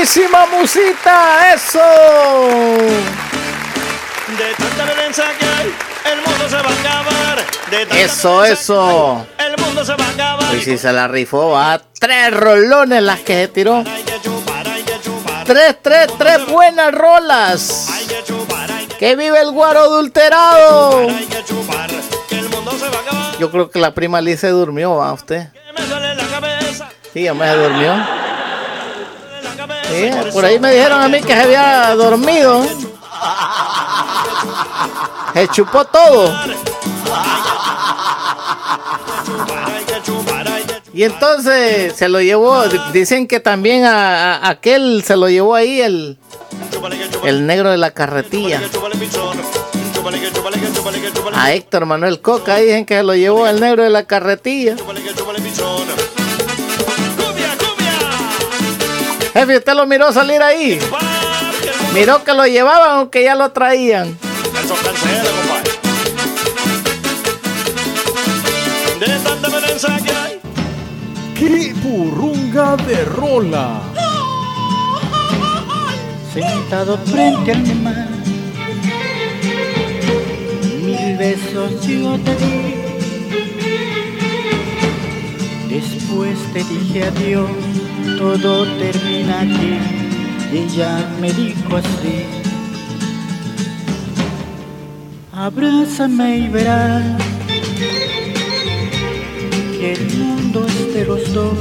Buenísima 0.01 0.47
musita, 0.47 1.53
eso. 1.53 1.79
De 4.39 4.55
tanta 4.57 4.85
violencia 4.85 5.25
que 5.39 5.45
hay, 5.45 5.75
el 6.12 6.23
mundo 6.23 6.49
se 6.49 6.57
va 6.57 6.70
a 6.70 6.81
acabar. 6.81 7.47
De 7.70 7.79
tanta 7.87 7.99
Eso, 7.99 8.45
eso. 8.45 9.27
hay, 9.39 9.47
el 9.47 9.62
mundo 9.62 9.85
se 9.85 9.95
va 9.95 10.05
a 10.05 10.11
acabar. 10.11 10.51
Hoy 10.53 10.62
sí 10.62 10.79
se 10.79 10.91
la 10.93 11.07
rifó, 11.07 11.59
a 11.59 11.83
tres 11.99 12.33
rolones 12.33 13.03
las 13.03 13.20
que 13.20 13.43
se 13.43 13.49
tiró. 13.49 13.85
Tres, 15.45 15.77
tres, 15.83 16.07
tres 16.17 16.47
buenas 16.47 16.93
rolas. 16.93 17.89
Que 18.99 19.17
vive 19.17 19.39
el 19.39 19.51
guaro 19.51 19.81
adulterado. 19.81 21.09
Yo 23.39 23.51
creo 23.51 23.70
que 23.70 23.79
la 23.79 23.93
prima 23.93 24.23
Liz 24.23 24.41
se 24.41 24.49
durmió, 24.49 25.03
¿a 25.03 25.12
usted? 25.12 25.49
Sí, 27.12 27.25
ya 27.25 27.35
me 27.35 27.47
se 27.47 27.57
durmió. 27.57 28.19
Sí, 29.91 30.10
por 30.33 30.44
ahí 30.44 30.59
me 30.59 30.73
dijeron 30.73 31.02
a 31.02 31.09
mí 31.09 31.20
que 31.20 31.33
se 31.33 31.41
había 31.41 31.94
dormido. 31.94 32.62
Se 35.35 35.49
chupó 35.49 35.85
todo. 35.85 36.33
Y 40.93 41.05
entonces 41.05 41.94
se 41.97 42.09
lo 42.09 42.20
llevó, 42.20 42.65
dicen 42.93 43.27
que 43.28 43.39
también 43.41 43.85
a, 43.85 44.36
a 44.36 44.49
aquel 44.51 45.05
se 45.07 45.17
lo 45.17 45.28
llevó 45.28 45.55
ahí 45.55 45.81
el, 45.81 46.19
el 47.25 47.47
negro 47.47 47.70
de 47.70 47.78
la 47.78 47.93
carretilla. 47.93 48.60
A 51.33 51.52
Héctor 51.52 51.86
Manuel 51.86 52.20
Coca 52.20 52.57
dicen 52.57 52.85
que 52.85 52.97
se 52.97 53.02
lo 53.02 53.15
llevó 53.15 53.47
el 53.47 53.60
negro 53.60 53.85
de 53.85 53.91
la 53.91 54.05
carretilla. 54.05 54.77
Jefe, 59.33 59.59
¿usted 59.59 59.75
lo 59.75 59.86
miró 59.86 60.12
salir 60.12 60.42
ahí? 60.42 60.78
Miró 61.94 62.25
que 62.25 62.34
lo 62.34 62.47
llevaban 62.47 62.99
aunque 62.99 63.23
ya 63.25 63.34
lo 63.34 63.50
traían. 63.52 64.18
De 68.99 69.07
tanta 69.25 69.49
violencia 69.49 69.99
que 70.05 70.10
hay. 70.10 70.41
¡Qué 71.39 71.73
burrunga 71.75 72.76
de 72.76 73.05
rola! 73.05 73.81
Sentado 76.34 76.99
frente 76.99 77.52
al 77.52 77.75
mar, 77.76 78.09
mil 80.83 81.17
besos 81.17 81.86
yo 81.86 82.18
te 82.20 82.36
di. 82.36 82.75
Después 85.68 86.39
te 86.52 86.62
dije 86.65 87.05
adiós, 87.05 87.50
todo 88.20 88.66
termina 88.76 89.40
aquí. 89.40 89.78
Ella 90.52 91.08
me 91.20 91.32
dijo 91.32 91.76
así. 91.76 92.26
Abrázame 95.32 96.36
y 96.36 96.49
verás 96.49 97.02
que 99.78 99.92
el 99.94 100.16
mundo 100.18 100.66
es 100.66 100.94
de 100.94 101.05
los 101.07 101.32
dos. 101.32 101.58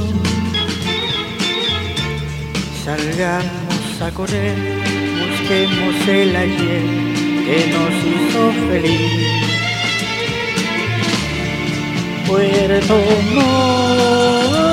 Salgamos 2.84 4.02
a 4.02 4.10
correr, 4.10 4.56
busquemos 5.18 6.08
el 6.08 6.36
ayer 6.36 6.82
que 7.46 7.58
nos 7.74 7.94
hizo 8.12 8.42
feliz. 8.68 9.40
Puerto 12.26 12.96
Montt, 13.34 14.69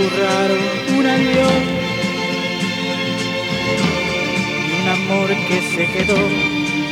susurraron 0.00 0.58
un 0.98 1.06
adiós 1.06 1.52
un 4.80 4.88
amor 4.88 5.28
que 5.46 5.60
se 5.72 5.86
quedó 5.92 6.16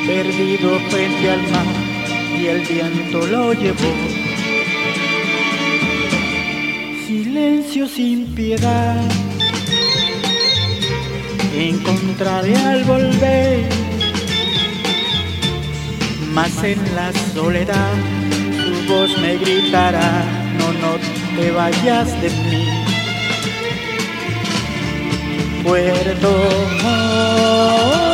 perdido 0.07 0.79
frente 0.91 1.31
al 1.31 1.43
mar 1.51 1.67
y 2.39 2.47
el 2.47 2.61
viento 2.61 3.27
lo 3.27 3.53
llevó. 3.53 3.93
Silencio 7.07 7.89
sin 7.89 8.27
piedad, 8.35 8.97
encontraré 11.57 12.57
al 12.57 12.85
volver, 12.85 13.69
mas 16.35 16.63
en 16.63 16.79
la 16.95 17.13
soledad 17.35 17.95
su 18.65 18.93
voz 18.93 19.19
me 19.19 19.37
gritará, 19.39 20.25
no, 20.59 20.73
no 20.73 21.19
te 21.37 21.51
vayas 21.51 22.21
de 22.21 22.31
mí. 22.31 22.48
Puerto 25.69 26.49
Seguimos 26.79 28.08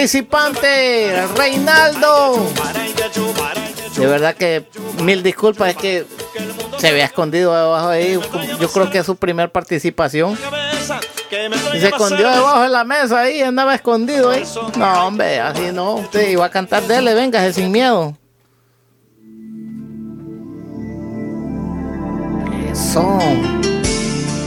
participante, 0.00 1.26
Reinaldo. 1.36 2.46
De 3.98 4.06
verdad 4.06 4.34
que 4.34 4.64
mil 5.02 5.22
disculpas, 5.22 5.70
es 5.70 5.76
que 5.76 6.06
se 6.78 6.88
había 6.88 7.04
escondido 7.04 7.54
debajo 7.54 7.88
ahí. 7.88 8.18
Yo 8.58 8.70
creo 8.70 8.90
que 8.90 8.98
es 8.98 9.04
su 9.04 9.16
primer 9.16 9.52
participación. 9.52 10.38
Se 11.28 11.88
escondió 11.88 12.30
debajo 12.30 12.62
de 12.62 12.70
la 12.70 12.84
mesa 12.84 13.20
ahí, 13.20 13.42
andaba 13.42 13.74
escondido 13.74 14.30
ahí. 14.30 14.42
No, 14.78 15.06
hombre, 15.06 15.38
así 15.38 15.70
no. 15.70 15.96
Usted 15.96 16.30
iba 16.30 16.46
a 16.46 16.50
cantar, 16.50 16.82
dele, 16.84 17.12
venga, 17.12 17.52
sin 17.52 17.70
miedo. 17.70 18.16
Eso. 22.72 23.18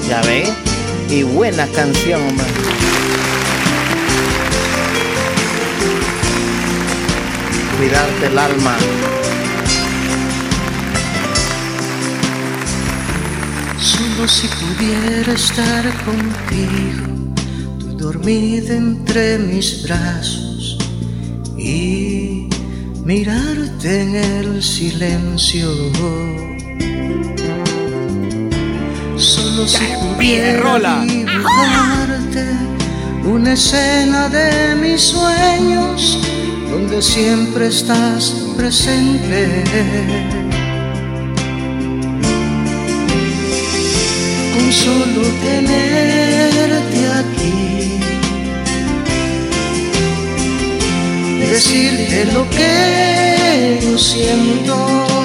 Ya 0.09 0.19
ve. 0.23 0.51
Y 1.09 1.22
buena 1.22 1.67
canción, 1.67 2.27
hombre. 2.27 2.83
Cuidarte 7.77 8.27
el 8.27 8.38
alma. 8.38 8.77
Solo 13.80 14.27
si 14.27 14.48
pudiera 14.48 15.34
estar 15.34 15.84
contigo, 16.06 17.34
tú 17.80 17.98
dormida 17.98 18.74
entre 18.76 19.38
mis 19.40 19.84
brazos 19.84 20.77
y 21.58 22.48
mirarte 23.03 24.02
en 24.02 24.16
el 24.16 24.64
silencio. 24.64 25.69
Solo 29.18 29.68
si 29.68 29.85
pudiera 30.02 31.02
dibujarte 31.06 32.45
una 33.24 33.53
escena 33.53 34.30
de 34.30 34.76
mis 34.76 35.02
sueños 35.02 36.19
donde 36.74 37.02
siempre 37.03 37.68
estás 37.68 38.34
presente. 38.58 39.64
Con 44.53 44.72
solo 44.72 45.22
tenerte 45.50 47.00
aquí, 47.22 48.00
decirte 51.52 52.26
lo 52.34 52.50
que 52.50 53.80
yo 53.84 53.98
siento. 53.98 55.23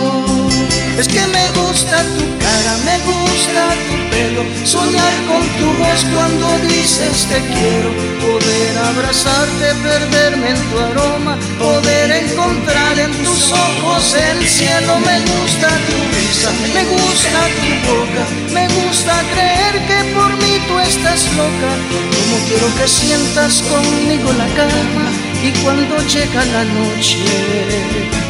Es 0.98 1.06
que 1.06 1.24
me 1.28 1.46
gusta 1.52 2.02
tu 2.18 2.24
cara, 2.42 2.74
me 2.84 2.98
gusta 3.06 3.62
tu 3.86 4.10
pelo, 4.10 4.42
soñar 4.66 5.14
con 5.28 5.46
tu 5.56 5.66
voz 5.78 6.04
cuando 6.12 6.58
dices 6.66 7.24
te 7.30 7.38
quiero, 7.54 7.90
poder 8.18 8.78
abrazarte, 8.78 9.66
perderme 9.80 10.50
en 10.50 10.70
tu 10.70 10.76
aroma, 10.76 11.38
poder 11.56 12.10
encontrar 12.10 12.98
en 12.98 13.12
tus 13.22 13.52
ojos 13.52 14.16
el 14.16 14.44
cielo. 14.44 14.98
Me 14.98 15.20
gusta 15.20 15.68
tu 15.86 15.96
risa, 16.18 16.50
me 16.74 16.82
gusta 16.90 17.40
tu 17.60 17.70
boca, 17.86 18.24
me 18.52 18.66
gusta 18.82 19.22
creer 19.34 19.74
que 19.86 19.98
por 20.16 20.32
mí 20.42 20.58
tú 20.66 20.80
estás 20.80 21.22
loca, 21.36 21.70
como 22.10 22.36
quiero 22.48 22.66
que 22.76 22.88
sientas 22.88 23.62
conmigo 23.70 24.32
la 24.32 24.48
cama 24.58 25.06
y 25.44 25.52
cuando 25.62 25.96
llega 26.08 26.44
la 26.46 26.64
noche 26.64 28.27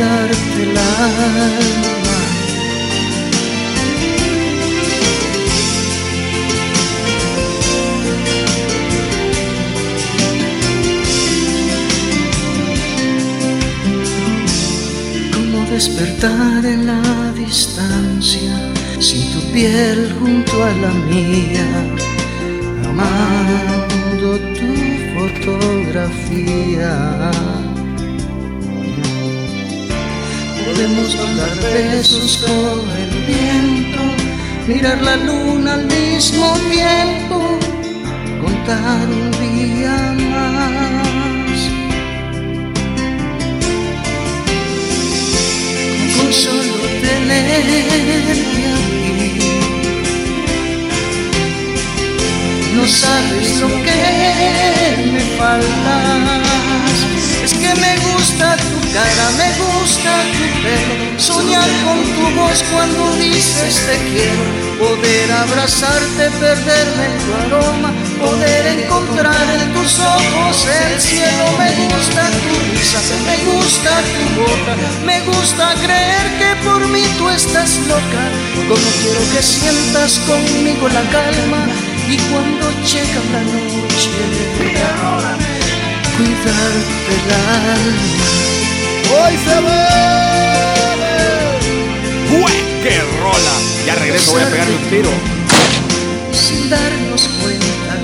darte 0.00 0.62
el 0.62 0.76
alma. 0.76 2.18
Como 15.34 15.58
despertar 15.70 16.64
en 16.64 16.80
la 16.86 17.02
distancia, 17.36 18.54
sin 18.98 19.22
tu 19.32 19.40
piel 19.52 19.98
junto 20.18 20.64
a 20.64 20.72
la 20.84 20.92
mía, 21.10 21.68
amando 22.90 24.28
tu 24.58 24.70
fotografía. 25.14 26.92
Podemos 30.70 31.16
dar 31.36 31.56
besos 31.74 32.38
con 32.46 32.88
el 32.96 33.10
viento, 33.26 34.02
mirar 34.68 35.02
la 35.02 35.16
luna 35.16 35.74
al 35.74 35.84
mismo 35.86 36.56
tiempo, 36.70 37.58
contar 38.40 39.08
un 39.08 39.30
día 39.32 39.96
más. 40.30 41.58
Con 46.16 46.32
solo 46.32 46.74
tenerte 47.02 47.80
aquí, 48.78 49.50
no 52.76 52.86
sabes 52.86 53.60
lo 53.60 53.68
que 53.68 54.00
me 55.12 55.20
falta. 55.36 55.96
Es 57.44 57.54
que 57.54 57.74
me 57.74 57.92
gusta 58.12 58.56
tu 58.56 58.79
cara, 58.92 59.26
me 59.38 59.48
gusta 59.62 60.12
tu 60.34 60.44
pelo, 60.62 60.94
soñar 61.18 61.70
con 61.84 61.98
tu 62.14 62.24
voz 62.38 62.62
cuando 62.72 63.12
dices 63.16 63.74
te 63.86 63.96
quiero, 64.10 64.44
poder 64.78 65.32
abrazarte, 65.32 66.30
perderme 66.40 67.04
en 67.06 67.16
tu 67.22 67.30
aroma, 67.42 67.90
poder 68.20 68.66
encontrar 68.78 69.46
en 69.58 69.72
tus 69.72 69.98
ojos 69.98 70.66
el 70.66 71.00
cielo, 71.00 71.44
me 71.58 71.70
gusta 71.86 72.22
tu 72.44 72.54
risa, 72.70 73.00
me 73.28 73.36
gusta 73.50 73.92
tu 74.14 74.24
boca, 74.40 74.74
me 75.04 75.20
gusta 75.22 75.74
creer 75.84 76.26
que 76.38 76.50
por 76.64 76.86
mí 76.88 77.04
tú 77.18 77.28
estás 77.28 77.78
loca, 77.86 78.22
como 78.68 78.88
quiero 79.02 79.22
que 79.32 79.42
sientas 79.42 80.18
conmigo 80.20 80.88
la 80.88 81.02
calma. 81.10 81.66
Y 82.08 82.16
cuando 82.16 82.68
llega 82.82 83.20
la 83.30 83.40
noche 83.42 84.10
cuidarte 86.20 87.12
el 87.14 87.30
alma. 87.32 88.49
Hoy 89.12 89.36
se 89.44 89.60
ve. 89.60 89.90
¡Qué 92.82 92.98
rola! 93.20 93.54
Ya 93.84 93.94
regreso, 93.96 94.32
voy 94.32 94.40
a 94.40 94.48
pegarle 94.48 94.74
un 94.74 94.82
tiro. 94.88 95.10
Sin 96.32 96.70
darnos 96.70 97.28
cuenta. 97.42 97.98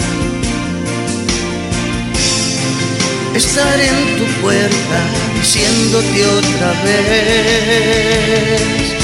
Estar 3.34 3.80
en 3.80 4.18
tu 4.18 4.26
puerta 4.42 5.00
diciéndote 5.40 6.26
otra 6.26 6.72
vez. 6.84 8.95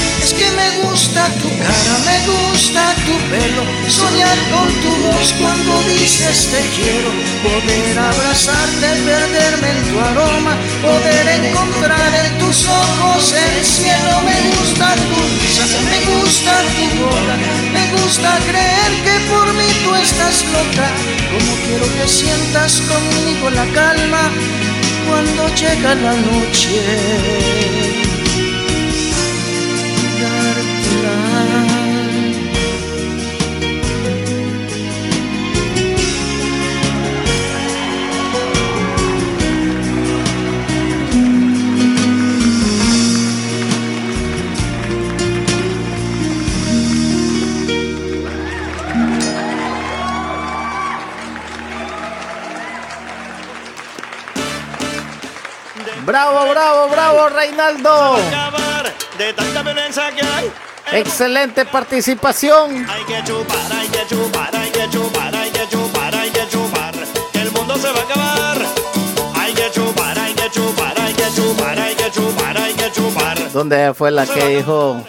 Me 0.55 0.69
gusta 0.83 1.25
tu 1.41 1.49
cara, 1.49 1.95
me 2.05 2.17
gusta 2.29 2.93
tu 3.05 3.15
pelo, 3.29 3.63
soñar 3.89 4.37
con 4.51 4.69
tu 4.81 4.91
voz 5.07 5.33
cuando 5.39 5.81
dices 5.83 6.49
te 6.51 6.61
quiero, 6.75 7.09
poder 7.41 7.97
abrazarte, 7.97 8.87
perderme 9.05 9.69
en 9.71 9.83
tu 9.89 9.99
aroma, 9.99 10.53
poder 10.81 11.27
encontrar 11.39 12.11
en 12.25 12.37
tus 12.37 12.67
ojos 12.67 13.33
el 13.33 13.65
cielo, 13.65 14.13
me 14.29 14.37
gusta 14.51 14.93
tu 15.09 15.19
risa, 15.41 15.65
me 15.89 15.97
gusta 16.11 16.53
tu 16.75 16.85
boca, 17.01 17.35
me 17.73 17.83
gusta 17.97 18.37
creer 18.49 18.91
que 19.05 19.15
por 19.31 19.47
mí 19.53 19.67
tú 19.83 19.95
estás 19.95 20.45
loca, 20.53 20.87
como 21.31 21.51
quiero 21.65 21.85
que 21.97 22.07
sientas 22.07 22.81
conmigo 22.81 23.49
la 23.49 23.65
calma 23.73 24.31
cuando 25.07 25.47
llega 25.55 25.95
la 25.95 26.13
noche. 26.13 27.82
Bravo, 57.23 57.29
Reinaldo. 57.29 58.17
De 59.17 59.33
tanta 59.33 59.61
violencia 59.61 60.11
que 60.11 60.25
hay. 60.25 60.51
Excelente 60.91 61.65
participación. 61.65 62.85
Hay 62.89 63.03
que 63.05 63.23
chupar, 63.23 63.71
hay 63.71 63.87
que 63.87 64.07
chupar, 64.07 64.55
hay 64.55 64.71
que 64.71 64.89
chupar, 64.89 65.35
hay 65.35 65.51
que 65.51 65.67
chupar, 65.69 66.15
hay 66.15 66.29
que 66.29 66.47
chupar. 66.49 66.93
Que 67.31 67.41
el 67.41 67.51
mundo 67.51 67.75
se 67.77 67.91
va 67.91 67.99
a 67.99 68.03
acabar. 68.03 68.57
Hay 69.35 69.53
que 69.53 69.71
chupar, 69.71 70.19
hay 70.19 70.33
que 70.33 70.49
chupar, 70.49 70.99
hay 70.99 71.13
que 71.13 71.31
chupar, 71.35 71.79
hay 71.79 71.95
que 71.95 72.11
chupar, 72.11 72.57
hay 72.57 72.73
que 72.73 72.91
chupar. 72.91 73.51
¿Dónde 73.51 73.93
fue 73.93 74.11
la 74.11 74.25
que 74.25 74.47
dijo 74.47 75.03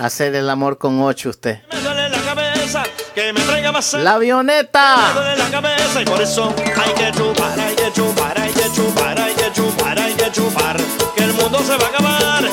hacer 0.00 0.34
el 0.34 0.48
amor 0.50 0.78
con 0.78 1.00
ocho 1.02 1.30
usted? 1.30 1.60
Me 1.72 1.80
duele 1.80 2.08
la 2.08 2.18
cabeza, 2.18 2.82
que 3.14 3.32
me 3.32 3.40
traiga 3.40 3.72
más 3.72 3.94
La 3.94 4.14
avioneta. 4.14 4.96
Me 5.14 5.20
duele 5.20 5.36
la 5.36 5.50
cabeza 5.50 6.02
y 6.02 6.04
por 6.04 6.20
eso 6.20 6.54
hay 6.76 6.92
que 6.94 7.12
chupar, 7.12 7.60
hay 7.60 7.74
que 7.74 7.92
chupar, 7.92 8.40
hay 8.40 8.52
que 8.52 8.72
chupar, 8.72 9.20
hay 9.20 9.34
que 9.34 9.52
chupar, 9.52 9.98
hay 9.98 10.14
que 10.14 10.32
chupar. 10.32 10.76
Que 11.20 11.26
el 11.26 11.34
mundo 11.34 11.58
se 11.58 11.76
va 11.76 11.84
a 11.84 11.88
acabar. 11.88 12.44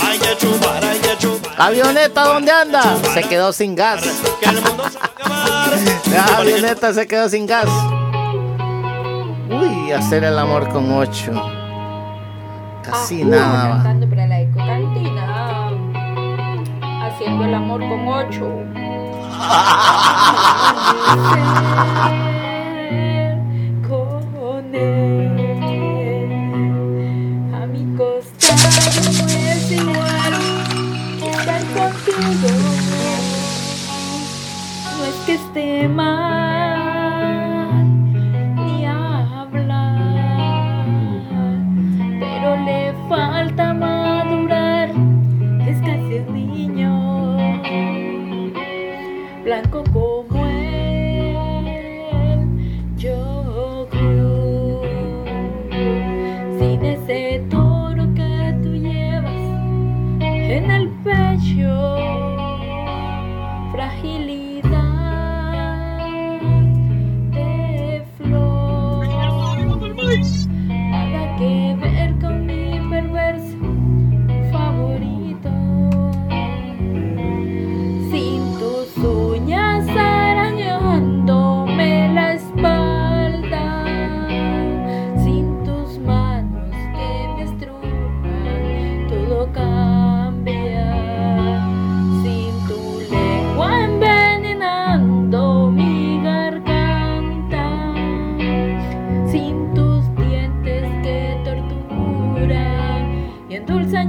Hay 0.00 0.18
que 0.18 0.36
chupar, 0.36 0.84
hay 0.84 0.98
que 0.98 1.16
chupar. 1.18 1.52
Avioneta, 1.56 2.24
¿dónde 2.24 2.50
anda? 2.50 2.96
Se 3.14 3.22
quedó 3.22 3.52
sin 3.52 3.76
gas. 3.76 4.02
Que 4.40 4.48
el 4.50 4.60
mundo 4.60 4.90
se 4.90 4.98
va 4.98 5.04
a 5.04 5.06
acabar. 5.06 5.70
La 6.10 6.24
avioneta 6.38 6.92
se 6.92 7.06
quedó 7.06 7.28
sin 7.28 7.46
gas. 7.46 7.68
Uy, 9.48 9.92
hacer 9.92 10.24
el 10.24 10.36
amor 10.36 10.68
con 10.70 10.90
ocho. 10.92 11.30
Casi 12.82 13.22
nada. 13.22 13.68
va. 13.68 13.74
Cantando 13.74 14.08
para 14.10 14.26
la 14.26 14.40
ecocantina. 14.40 15.68
Haciendo 17.06 17.44
el 17.44 17.54
amor 17.54 17.80
con 17.82 18.08
ocho. 18.08 18.48
Con 23.88 24.74
él. 24.74 25.31
No 35.54 36.41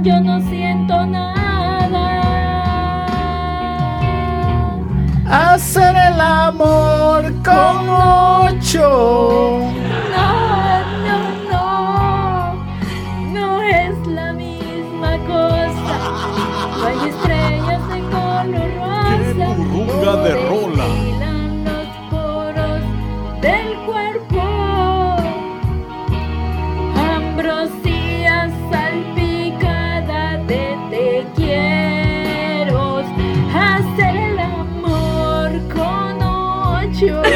yo 0.04 0.20
no 0.20 0.38
siento 0.42 1.06
nada. 1.06 1.34
Hacer 5.26 5.96
el 5.96 6.20
amor 6.20 7.32
con 7.42 7.88
ocho. 7.88 9.73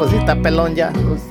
Crespo 0.00 0.08
si 0.08 0.16
está 0.16 0.34
pelón 0.40 0.74
ya. 0.74 0.92
Tus 0.92 1.29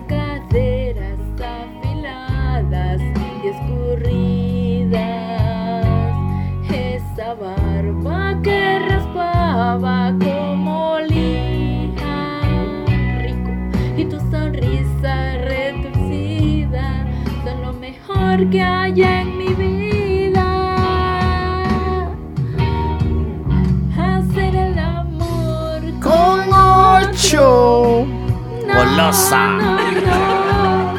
No, 29.10 29.16
no, 29.58 30.94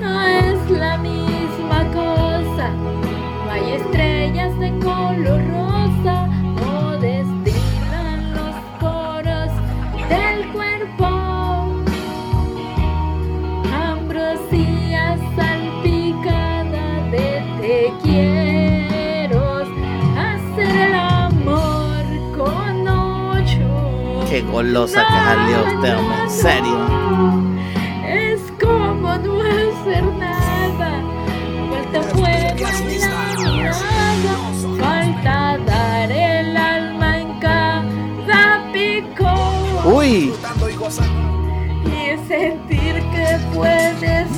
no 0.00 0.22
es 0.22 0.70
la 0.72 0.96
misma 0.98 1.84
cosa. 1.94 2.70
No 3.44 3.50
hay 3.52 3.74
estrellas 3.74 4.58
de 4.58 4.70
color 4.80 5.40
rosa, 5.52 6.26
no 6.26 6.98
destilan 6.98 8.34
los 8.34 8.56
poros 8.80 9.52
del 10.08 10.48
cuerpo. 10.50 11.06
Ambrosía 13.72 15.16
salpicada 15.36 17.08
de 17.12 17.44
te 17.60 17.92
quiero. 18.02 19.62
Hacer 20.18 20.74
el 20.74 20.94
amor 20.96 22.02
con 22.36 22.88
ocho. 22.88 24.26
Qué 24.28 24.42
golosa 24.42 25.06
que 25.06 25.14
salió 25.14 25.76
usted, 25.76 25.96
hombre. 25.96 26.22
En 26.24 26.30
serio. 26.30 26.91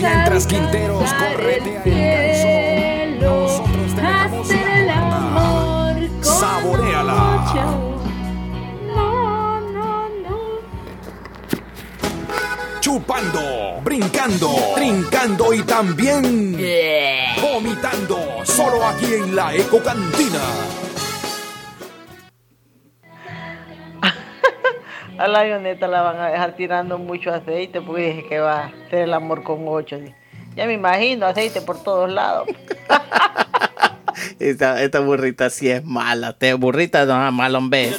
Mientras 0.04 0.46
Quinteros 0.46 1.10
corretea 1.14 1.82
el 1.82 1.90
el 1.90 3.16
cielo, 3.16 3.46
hacer 4.42 4.68
el 4.68 4.90
amor 4.90 5.94
con 6.22 6.80
ocho. 7.08 7.64
No, 8.94 9.60
no, 9.60 10.08
no. 10.22 10.38
Chupando, 12.80 13.80
brincando, 13.82 14.50
trincando 14.74 15.54
y 15.54 15.62
también 15.62 16.58
vomitando. 17.40 18.44
Solo 18.44 18.86
aquí 18.86 19.06
en 19.06 19.34
la 19.34 19.54
Eco 19.54 19.82
Cantina. 19.82 20.63
La 25.34 25.40
avioneta 25.40 25.88
la 25.88 26.02
van 26.02 26.20
a 26.20 26.28
dejar 26.28 26.54
tirando 26.54 26.96
mucho 26.96 27.34
aceite 27.34 27.80
porque 27.80 28.02
dije 28.02 28.28
que 28.28 28.38
va 28.38 28.60
a 28.60 28.66
hacer 28.66 29.00
el 29.00 29.12
amor 29.12 29.42
con 29.42 29.64
ocho. 29.66 29.98
Ya 30.54 30.66
me 30.66 30.74
imagino, 30.74 31.26
aceite 31.26 31.60
por 31.60 31.82
todos 31.82 32.08
lados. 32.08 32.48
Esta, 34.38 35.00
burrita 35.00 35.50
sí 35.50 35.68
es 35.68 35.84
mala. 35.84 36.34
Te 36.34 36.54
burrita 36.54 37.04
no 37.04 37.26
es 37.26 37.32
mala, 37.32 37.58
hombre. 37.58 37.92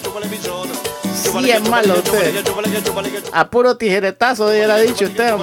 Sí 1.14 1.51
es 1.51 1.69
malo 1.69 1.95
usted. 1.95 2.41
A 3.33 3.49
puro 3.49 3.75
tijeretazo 3.75 4.47
hubiera 4.47 4.77
dicho 4.77 5.03
usted. 5.03 5.33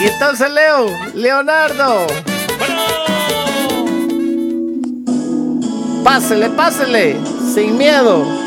Y 0.00 0.06
entonces 0.06 0.50
Leo, 0.50 0.86
Leonardo. 1.14 2.06
Pásele, 6.04 6.50
pásele, 6.50 7.16
sin 7.54 7.78
miedo. 7.78 8.41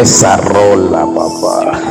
Esa 0.00 0.36
rola, 0.36 1.04
papá. 1.06 1.89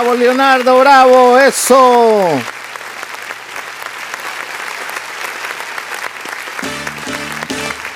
Bravo, 0.00 0.14
Leonardo, 0.14 0.78
bravo, 0.78 1.38
eso. 1.40 2.22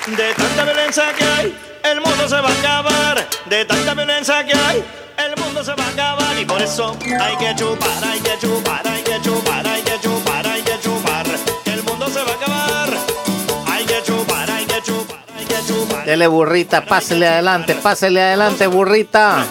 De 0.07 0.33
tanta 0.33 0.65
violencia 0.65 1.13
que 1.17 1.23
hay, 1.23 1.57
el 1.85 2.01
mundo 2.01 2.27
se 2.27 2.41
va 2.41 2.49
a 2.49 2.51
acabar. 2.51 3.25
De 3.45 3.63
tanta 3.63 3.93
violencia 3.93 4.45
que 4.45 4.53
hay, 4.53 4.83
el 5.17 5.41
mundo 5.41 5.63
se 5.63 5.73
va 5.75 5.85
a 5.85 5.87
acabar. 5.87 6.37
Y 6.37 6.43
por 6.43 6.61
eso 6.61 6.97
hay 7.21 7.37
que 7.37 7.55
chupar, 7.55 8.03
hay 8.03 8.19
que 8.19 8.37
chupar, 8.37 8.85
hay 8.85 9.01
que 9.01 9.21
chupar, 9.21 9.65
hay 9.65 9.81
que 9.83 9.99
chupar, 10.01 10.45
hay 10.45 10.61
que 10.61 10.79
chupar. 10.81 11.25
El 11.63 11.83
mundo 11.83 12.09
se 12.09 12.21
va 12.21 12.31
a 12.31 12.35
acabar. 12.35 12.89
Hay 13.67 13.85
que 13.85 14.03
chupar, 14.03 14.51
hay 14.51 14.65
que 14.65 14.81
chupar, 14.81 15.23
hay 15.37 15.45
que 15.45 15.65
chupar. 15.65 16.05
Dele 16.05 16.27
burrita, 16.27 16.83
pásele 16.83 17.29
adelante, 17.29 17.75
pásele 17.75 18.21
adelante, 18.21 18.67
burrita. 18.67 19.45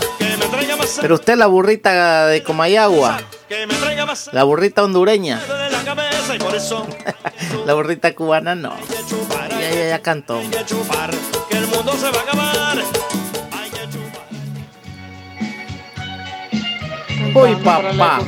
Pero 1.03 1.17
usted 1.17 1.37
la 1.37 1.49
burrita 1.49 2.29
de 2.29 2.45
Comayagua. 2.45 3.19
La 4.31 4.45
burrita 4.45 4.85
hondureña. 4.85 5.41
La 7.67 7.75
burrita 7.75 8.15
cubana 8.15 8.55
no. 8.55 8.73
Ya, 9.51 9.71
ya, 9.71 9.89
ya 9.89 9.99
cantó. 9.99 10.41
Uy, 17.35 17.57
papá. 17.57 18.21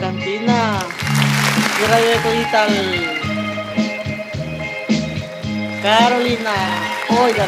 Carolina, 5.80 6.52
oiga 7.22 7.46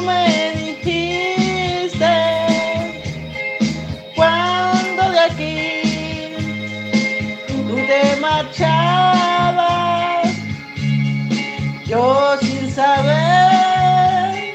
me 0.00 0.52
dijiste 0.52 2.14
cuando 4.16 5.10
de 5.10 5.20
aquí 5.20 5.82
tú 7.48 7.76
te 7.76 8.16
marchabas. 8.20 9.60
Yo 11.86 12.36
sin 12.40 12.70
saber 12.70 14.54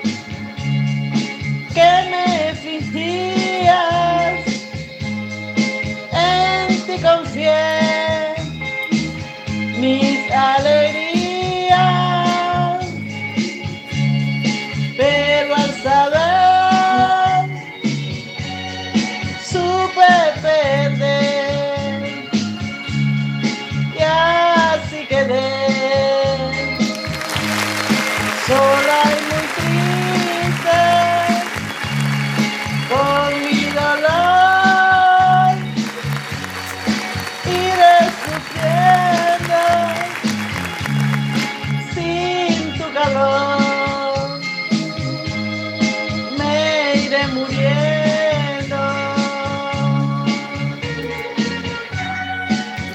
que 1.74 1.90
me 2.12 2.28
fingías, 2.56 4.46
en 6.14 6.68
ti 6.86 6.96
confié 7.02 8.36
mis 9.78 10.32
alegrías, 10.32 10.85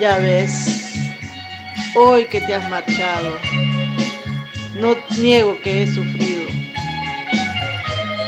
ya 0.00 0.16
ves 0.16 1.10
hoy 1.94 2.24
que 2.24 2.40
te 2.40 2.54
has 2.54 2.70
marchado 2.70 3.36
no 4.74 4.96
niego 5.18 5.60
que 5.62 5.82
he 5.82 5.86
sufrido. 5.86 6.48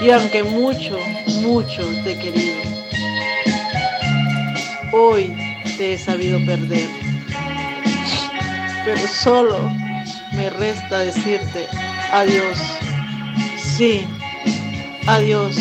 Y 0.03 0.11
aunque 0.11 0.43
mucho, 0.43 0.99
mucho 1.41 1.83
te 2.05 2.13
he 2.13 2.19
querido, 2.19 2.57
hoy 4.93 5.35
te 5.79 5.95
he 5.95 5.99
sabido 5.99 6.45
perder. 6.45 6.89
Pero 8.85 9.09
solo 9.09 9.71
me 10.33 10.51
resta 10.51 10.99
decirte 10.99 11.67
adiós. 12.11 12.59
Sí, 13.57 14.07
adiós 15.07 15.57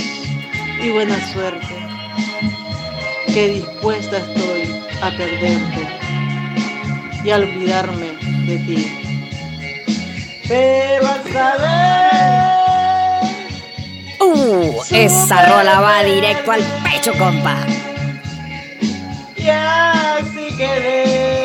y 0.84 0.90
buena 0.90 1.16
suerte. 1.32 1.68
Que 3.28 3.48
dispuesta 3.48 4.18
estoy 4.18 4.76
a 5.02 5.10
perderte 5.12 6.01
y 7.24 7.30
a 7.32 7.36
olvidarme 7.38 8.08
de 8.48 8.58
ti. 8.60 8.98
Pero 10.48 11.08
al 11.08 11.34
saber 11.34 12.42
Uh, 14.24 14.82
esa 14.92 15.46
rola 15.48 15.80
va 15.82 16.04
directo 16.04 16.52
al 16.52 16.62
pecho, 16.84 17.12
compa. 17.18 17.58
y 19.36 19.50
así 19.50 20.56
quedé 20.56 21.41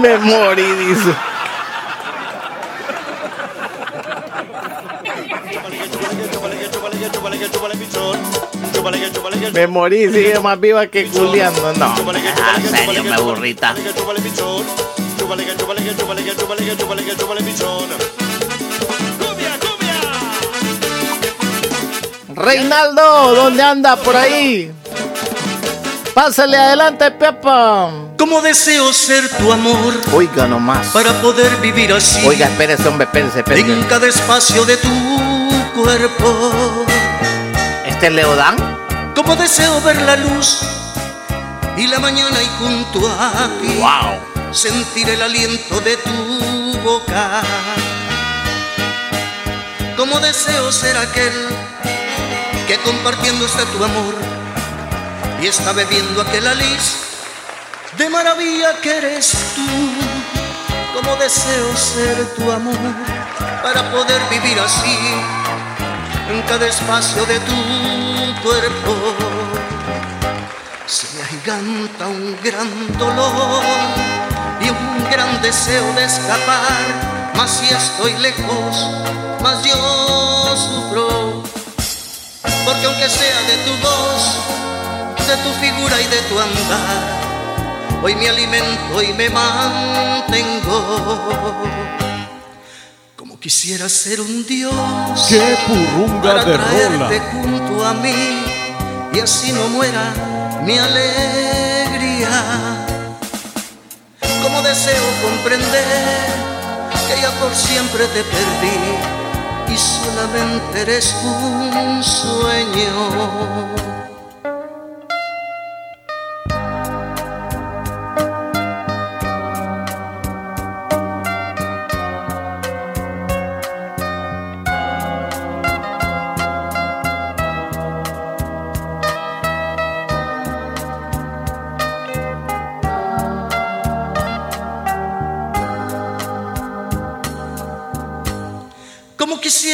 Me 0.00 0.16
morí, 0.18 0.62
dice. 0.62 1.14
Me 9.52 9.66
morí, 9.66 10.12
sigue 10.12 10.38
más 10.40 10.60
viva 10.60 10.86
que 10.86 11.06
culiando. 11.06 11.72
No. 11.74 11.86
Ah, 11.86 12.58
serio, 12.70 13.04
me 13.04 13.18
burrita. 13.20 13.74
Reinaldo, 22.34 23.34
¿dónde 23.34 23.62
anda 23.62 23.96
por 23.96 24.14
ahí? 24.16 24.72
Pásale 26.14 26.56
adelante, 26.56 27.10
Pepa. 27.10 28.07
Como 28.18 28.40
deseo 28.42 28.92
ser 28.92 29.28
tu 29.38 29.52
amor 29.52 29.94
Oiga 30.12 30.48
nomás. 30.48 30.88
para 30.88 31.12
poder 31.22 31.56
vivir 31.58 31.92
así 31.92 32.26
Oiga, 32.26 32.46
espérese, 32.46 32.88
hombre, 32.88 33.04
espérese, 33.04 33.38
espérese. 33.38 33.72
en 33.72 33.82
cada 33.84 34.08
espacio 34.08 34.64
de 34.64 34.76
tu 34.76 34.88
cuerpo. 35.76 36.84
¿Este 37.86 38.08
es 38.08 38.12
Leodán? 38.12 38.56
Como 39.14 39.36
deseo 39.36 39.80
ver 39.82 40.02
la 40.02 40.16
luz 40.16 40.58
y 41.76 41.86
la 41.86 42.00
mañana 42.00 42.42
y 42.42 42.48
junto 42.58 43.08
a 43.08 43.48
ti 43.60 43.80
sentir 44.50 45.08
el 45.10 45.22
aliento 45.22 45.80
de 45.80 45.96
tu 45.98 46.78
boca. 46.82 47.42
Como 49.96 50.18
deseo 50.18 50.72
ser 50.72 50.96
aquel 50.96 51.32
que 52.66 52.78
compartiendo 52.78 53.46
está 53.46 53.64
tu 53.66 53.84
amor 53.84 54.14
y 55.40 55.46
está 55.46 55.72
bebiendo 55.72 56.20
aquel 56.20 56.46
aliz 56.48 57.07
de 57.98 58.08
maravilla 58.08 58.80
que 58.80 58.96
eres 58.96 59.32
tú. 59.54 59.66
Como 60.94 61.16
deseo 61.16 61.76
ser 61.76 62.34
tu 62.36 62.50
amor 62.50 62.76
para 63.62 63.90
poder 63.90 64.20
vivir 64.30 64.58
así 64.60 64.98
en 66.30 66.42
cada 66.42 66.66
espacio 66.66 67.26
de 67.26 67.40
tu 67.40 68.42
cuerpo. 68.42 68.94
Se 70.86 71.06
me 71.16 71.22
agiganta 71.22 72.06
un 72.06 72.38
gran 72.42 72.98
dolor 72.98 73.62
y 74.60 74.70
un 74.70 75.10
gran 75.10 75.42
deseo 75.42 75.92
de 75.94 76.04
escapar, 76.04 77.34
más 77.36 77.50
si 77.50 77.74
estoy 77.74 78.14
lejos, 78.14 78.76
más 79.42 79.62
yo 79.64 80.56
sufro. 80.56 81.42
Porque 82.64 82.86
aunque 82.86 83.08
sea 83.08 83.40
de 83.42 83.56
tu 83.64 83.72
voz, 83.86 84.22
de 85.26 85.36
tu 85.36 85.52
figura 85.60 86.00
y 86.00 86.06
de 86.06 86.22
tu 86.22 86.38
andar, 86.38 87.17
hoy 88.02 88.14
me 88.14 88.28
alimento 88.28 89.02
y 89.02 89.12
me 89.14 89.28
mantengo. 89.30 91.02
Como 93.16 93.38
quisiera 93.40 93.88
ser 93.88 94.20
un 94.20 94.46
dios. 94.46 94.74
¡Qué 95.28 95.56
purrunga 95.66 96.22
para 96.22 96.44
de 96.44 96.54
traerte 96.56 97.18
rola! 97.18 97.30
junto 97.32 97.86
a 97.86 97.94
mí 97.94 98.42
y 99.12 99.20
así 99.20 99.52
no 99.52 99.68
muera 99.68 100.12
mi 100.64 100.78
alegría. 100.78 102.28
Como 104.42 104.62
deseo 104.62 105.02
comprender 105.22 106.48
que 107.08 107.20
ya 107.20 107.30
por 107.40 107.54
siempre 107.54 108.06
te 108.08 108.22
perdí 108.22 108.78
y 109.72 109.76
solamente 109.76 110.82
eres 110.82 111.14
un 111.24 112.02
sueño. 112.04 113.87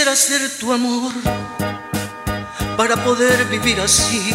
Quisiera 0.04 0.16
ser 0.16 0.58
tu 0.58 0.70
amor 0.70 1.12
para 2.76 3.02
poder 3.04 3.46
vivir 3.46 3.80
así 3.80 4.34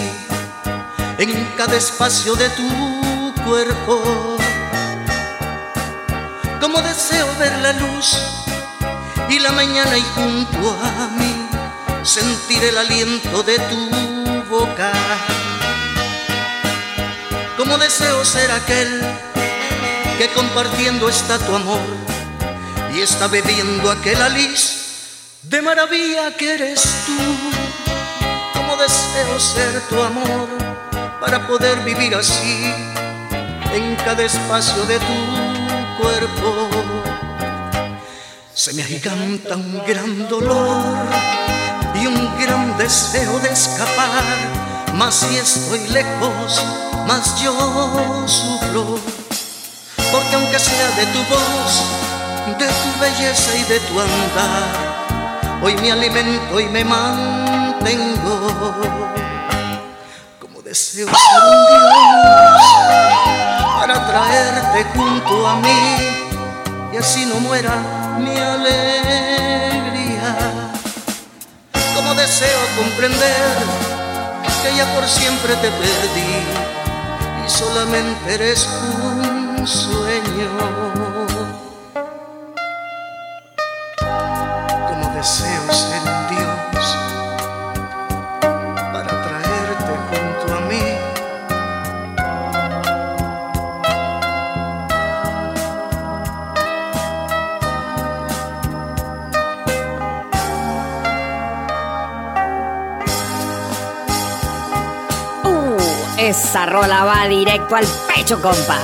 en 1.19 1.45
cada 1.57 1.75
espacio 1.75 2.33
de 2.33 2.49
tu 2.49 3.33
cuerpo. 3.45 4.37
Como 6.59 6.81
deseo 6.81 7.27
ver 7.37 7.55
la 7.59 7.73
luz 7.73 8.17
y 9.29 9.37
la 9.37 9.51
mañana 9.51 9.95
y 9.95 10.03
junto 10.15 10.75
a 10.81 11.07
mí 11.19 11.49
sentir 12.03 12.63
el 12.63 12.77
aliento 12.77 13.43
de 13.43 13.59
tu 13.59 14.43
boca. 14.49 14.91
Como 17.57 17.77
deseo 17.77 18.25
ser 18.25 18.49
aquel 18.51 19.01
que 20.17 20.29
compartiendo 20.29 21.07
está 21.09 21.37
tu 21.37 21.55
amor 21.55 21.85
y 22.91 23.01
está 23.01 23.27
bebiendo 23.27 23.91
aquel 23.91 24.19
aliz 24.19 24.78
de 25.49 25.61
maravilla 25.63 26.31
que 26.37 26.53
eres 26.53 26.83
tú. 27.07 27.17
Como 28.53 28.75
deseo 28.77 29.39
ser 29.39 29.81
tu 29.89 30.01
amor 30.01 30.47
para 31.19 31.47
poder 31.47 31.79
vivir 31.79 32.13
así 32.13 32.71
en 33.73 33.95
cada 34.05 34.23
espacio 34.23 34.85
de 34.85 34.99
tu 34.99 36.01
cuerpo. 36.01 36.69
Se 38.53 38.73
me 38.73 38.83
agiganta 38.83 39.55
un 39.55 39.81
gran 39.87 40.27
dolor 40.27 41.07
y 41.95 42.05
un 42.05 42.39
gran 42.39 42.77
deseo 42.77 43.39
de 43.39 43.49
escapar, 43.49 44.23
más 44.93 45.15
si 45.15 45.35
estoy 45.37 45.87
lejos, 45.87 46.63
más 47.07 47.41
yo 47.41 47.53
sufro. 48.27 48.99
Porque 50.11 50.35
aunque 50.35 50.59
sea 50.59 50.89
de 50.91 51.05
tu 51.07 51.19
voz, 51.25 51.83
de 52.59 52.67
tu 52.67 52.99
belleza 52.99 53.55
y 53.55 53.63
de 53.63 53.79
tu 53.79 53.99
andar, 53.99 54.98
hoy 55.61 55.75
me 55.75 55.91
alimento 55.91 56.59
y 56.59 56.65
me 56.65 56.83
mantengo. 56.83 58.51
Como 60.39 60.61
deseo 60.61 61.07
ser 61.07 61.43
un 61.43 61.65
Dios 61.67 62.63
para 63.79 64.05
traerte 64.07 64.85
junto 64.95 65.47
a 65.47 65.55
mí 65.57 65.97
y 66.93 66.97
así 66.97 67.25
no 67.25 67.39
muera 67.39 67.75
mi 68.17 68.37
alegría. 68.37 68.69
Como 71.95 72.13
deseo 72.15 72.59
comprender 72.77 73.57
que 74.63 74.75
ya 74.75 74.85
por 74.93 75.07
siempre 75.07 75.55
te 75.55 75.69
perdí 75.71 76.43
y 77.45 77.49
solamente 77.49 78.33
eres 78.33 78.67
un 78.67 79.67
sueño. 79.67 80.88
Esa 106.49 106.65
rola 106.65 107.03
va 107.03 107.27
directo 107.27 107.75
al 107.75 107.85
pecho, 108.07 108.41
compa. 108.41 108.79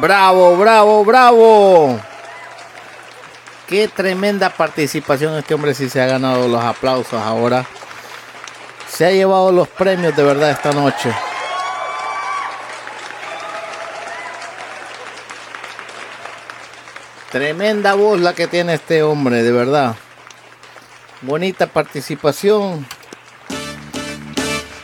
Bravo, 0.00 0.56
bravo, 0.56 1.04
bravo. 1.04 2.00
Qué 3.68 3.86
tremenda 3.88 4.48
participación 4.48 5.36
este 5.36 5.52
hombre 5.52 5.74
si 5.74 5.90
se 5.90 6.00
ha 6.00 6.06
ganado 6.06 6.48
los 6.48 6.64
aplausos 6.64 7.20
ahora. 7.20 7.66
Se 8.88 9.04
ha 9.04 9.10
llevado 9.10 9.52
los 9.52 9.68
premios 9.68 10.16
de 10.16 10.22
verdad 10.22 10.52
esta 10.52 10.72
noche. 10.72 11.12
Tremenda 17.30 17.92
voz 17.92 18.18
la 18.20 18.32
que 18.32 18.46
tiene 18.46 18.72
este 18.72 19.02
hombre, 19.02 19.42
de 19.42 19.52
verdad. 19.52 19.96
Bonita 21.20 21.66
participación. 21.66 22.86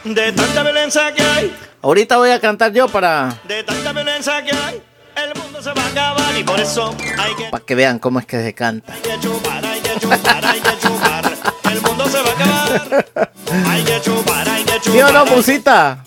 De 0.05 0.33
tanta 0.33 0.63
violencia 0.63 1.13
que 1.15 1.23
hay, 1.23 1.57
Ahorita 1.83 2.17
voy 2.17 2.31
a 2.31 2.41
cantar 2.41 2.73
yo 2.73 2.89
para, 2.89 3.39
de 3.45 3.63
tanta 3.65 3.93
violencia 3.93 4.43
que 4.43 4.53
hay, 4.53 4.83
el 5.17 5.35
mundo 5.41 5.63
se 5.63 5.73
va 5.73 5.83
a 5.83 5.89
acabar 5.89 6.39
y 6.39 6.45
por 6.45 6.59
eso 6.59 6.95
hay 7.19 7.35
que, 7.35 7.45
para 7.45 7.65
que 7.65 7.75
vean 7.75 7.99
cómo 7.99 8.19
es 8.19 8.27
que 8.27 8.43
se 8.43 8.55
canta. 8.55 8.93
hay 8.93 9.01
que 9.01 9.21
chupar, 9.21 9.65
hay 9.65 9.81
que 9.81 9.99
chupar, 9.99 10.47
hay 10.47 10.61
que 10.61 10.79
chupar. 10.79 11.33
El 11.71 11.81
mundo 11.83 12.09
se 12.09 12.23
va 12.23 12.29
a 12.29 12.33
acabar. 12.33 13.33
Hay 13.67 13.85
que 13.85 14.01
chupar, 14.01 14.49
hay 14.49 14.65
que 14.65 14.81
chupar. 14.81 14.93
¿Sí 14.93 15.01
o 15.01 15.13
no, 15.13 15.27
musita? 15.27 16.05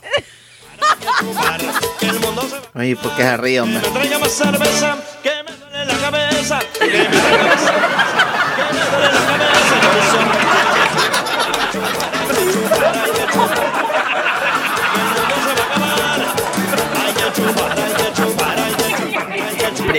Oye, 2.75 2.95
¿por 2.95 3.15
qué 3.15 3.21
se 3.23 3.37
ríe, 3.37 3.61
hombre? 3.61 3.79
me 3.79 3.89
traiga 3.89 4.19
más 4.19 4.31
cerveza, 4.31 4.97
que 5.21 5.31
me 5.43 5.55
duele 5.57 5.85
la 5.85 5.97
cabeza, 5.99 6.59
que 6.79 6.85
me 6.85 6.91
traiga 6.91 7.43
más 7.43 7.61
cerveza, 7.61 8.13
que 8.55 8.73
me 8.73 8.79
duele 8.89 9.13
la 9.13 9.25
cabeza. 9.25 10.42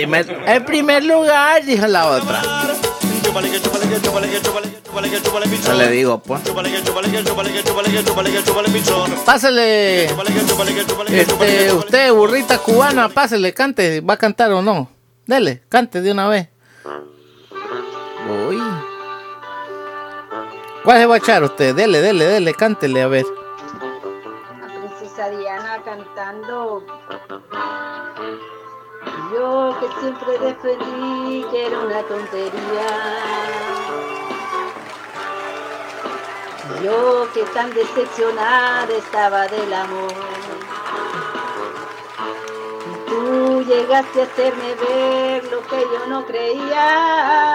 Primer, 0.05 0.43
en 0.45 0.65
primer 0.65 1.03
lugar, 1.03 1.65
dijo 1.65 1.87
la 1.87 2.05
otra. 2.05 2.39
Yo 5.65 5.73
le 5.73 5.89
digo, 5.89 6.19
pues. 6.19 6.43
Pásale. 9.25 10.05
Este, 10.05 11.73
usted, 11.73 12.13
burrita 12.13 12.59
cubana, 12.59 13.09
pásele, 13.09 13.51
cante. 13.51 14.01
¿Va 14.01 14.13
a 14.13 14.17
cantar 14.17 14.51
o 14.51 14.61
no? 14.61 14.91
Dele, 15.25 15.63
cante 15.69 16.01
de 16.01 16.11
una 16.11 16.27
vez. 16.27 16.49
Uy. 18.29 18.61
¿Cuál 20.83 20.99
se 20.99 21.05
va 21.07 21.15
a 21.15 21.17
echar 21.17 21.43
usted? 21.43 21.73
Dele, 21.73 21.99
dele, 21.99 22.25
dele, 22.25 22.53
cántele, 22.53 23.01
a 23.01 23.07
ver. 23.07 23.25
La 24.61 24.67
princesa 24.67 25.29
Diana 25.29 25.81
cantando. 25.83 26.85
Yo 29.33 29.75
que 29.79 29.87
siempre 29.99 30.37
defendí 30.39 31.45
que 31.51 31.67
era 31.67 31.79
una 31.79 32.01
tontería. 32.03 32.87
Yo 36.83 37.27
que 37.33 37.43
tan 37.53 37.73
decepcionada 37.73 38.93
estaba 38.93 39.47
del 39.47 39.73
amor. 39.73 40.13
Y 42.91 43.09
Tú 43.09 43.61
llegaste 43.63 44.21
a 44.21 44.23
hacerme 44.25 44.75
ver 44.75 45.43
lo 45.51 45.61
que 45.61 45.81
yo 45.81 46.07
no 46.07 46.25
creía. 46.25 47.45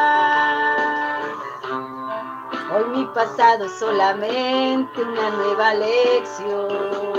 Hoy 2.72 2.84
mi 2.96 3.04
pasado 3.06 3.64
es 3.64 3.72
solamente 3.72 5.02
una 5.02 5.30
nueva 5.30 5.74
lección. 5.74 7.10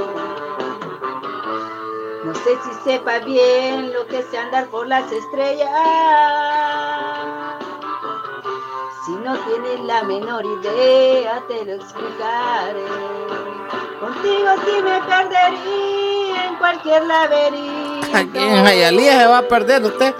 No 2.23 2.35
sé 2.35 2.55
si 2.63 2.71
sepa 2.83 3.17
bien 3.19 3.91
lo 3.93 4.05
que 4.05 4.19
es 4.19 4.33
andar 4.35 4.67
por 4.67 4.87
las 4.87 5.11
estrellas. 5.11 5.69
Si 9.05 9.11
no 9.13 9.35
tienes 9.39 9.79
la 9.81 10.03
menor 10.03 10.45
idea, 10.45 11.41
te 11.47 11.65
lo 11.65 11.73
explicaré. 11.73 12.85
Contigo 13.99 14.49
sí 14.65 14.83
me 14.83 15.01
perdería 15.01 16.45
en 16.45 16.55
cualquier 16.57 17.05
laberinto. 17.05 18.07
Aquí 18.15 18.37
en 18.37 18.65
Jayalía 18.65 19.19
se 19.19 19.25
va 19.25 19.37
a 19.39 19.47
perder 19.47 19.83
usted. 19.83 20.13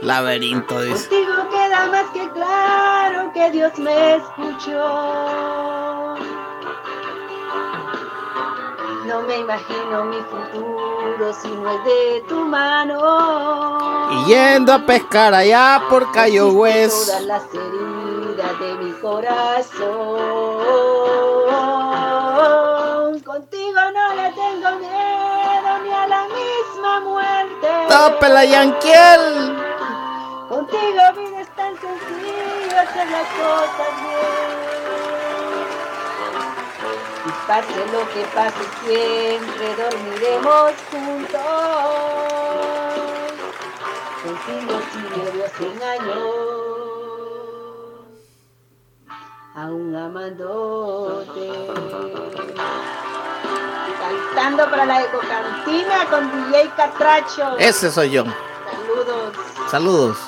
Laberinto, 0.00 0.80
dice. 0.80 1.08
Contigo 1.10 1.50
queda 1.50 1.86
más 1.88 2.10
que 2.14 2.30
claro 2.30 3.30
que 3.34 3.50
Dios 3.50 3.78
me 3.78 4.16
escuchó. 4.16 5.92
No 9.12 9.20
me 9.20 9.36
imagino 9.36 10.04
mi 10.06 10.16
futuro 10.22 11.34
si 11.34 11.48
no 11.48 11.70
es 11.70 11.84
de 11.84 12.24
tu 12.30 12.36
mano. 12.46 14.08
Y 14.10 14.24
yendo 14.24 14.72
a 14.72 14.86
pescar 14.86 15.34
allá 15.34 15.82
por 15.90 16.10
Cayo 16.12 16.48
West. 16.48 17.08
Todas 17.08 17.22
las 17.26 17.42
heridas 17.52 18.58
de 18.58 18.74
mi 18.76 18.92
corazón. 19.02 19.82
Contigo 23.22 23.80
no 23.94 24.14
le 24.14 24.32
tengo 24.32 24.70
miedo 24.78 25.78
ni 25.84 25.92
a 25.92 26.06
la 26.08 26.26
misma 26.28 27.00
muerte. 27.00 27.68
¡Tópela, 27.90 28.46
Yanquiel! 28.46 29.58
Contigo 30.48 31.02
vida 31.18 31.40
es 31.42 31.48
tan 31.54 31.74
sencillo 31.78 32.80
hacer 32.80 33.10
las 33.10 33.28
cosas 33.28 33.92
bien. 34.00 34.71
Y 37.42 37.46
pase 37.46 37.86
lo 37.92 38.08
que 38.12 38.22
pase 38.34 38.64
siempre 38.84 39.66
dormiremos 39.76 40.72
juntos. 40.90 41.40
Contigo 44.22 44.74
si 44.92 45.00
llevo 45.20 45.44
100 45.58 45.82
años, 45.82 46.26
aún 49.56 49.96
amándote. 49.96 51.46
Cantando 54.34 54.70
para 54.70 54.84
la 54.86 55.02
ecocantina 55.02 56.06
con 56.10 56.22
DJ 56.50 56.70
Catracho. 56.76 57.56
Ese 57.58 57.90
soy 57.90 58.10
yo. 58.10 58.24
Saludos. 58.24 59.36
Saludos. 59.68 60.18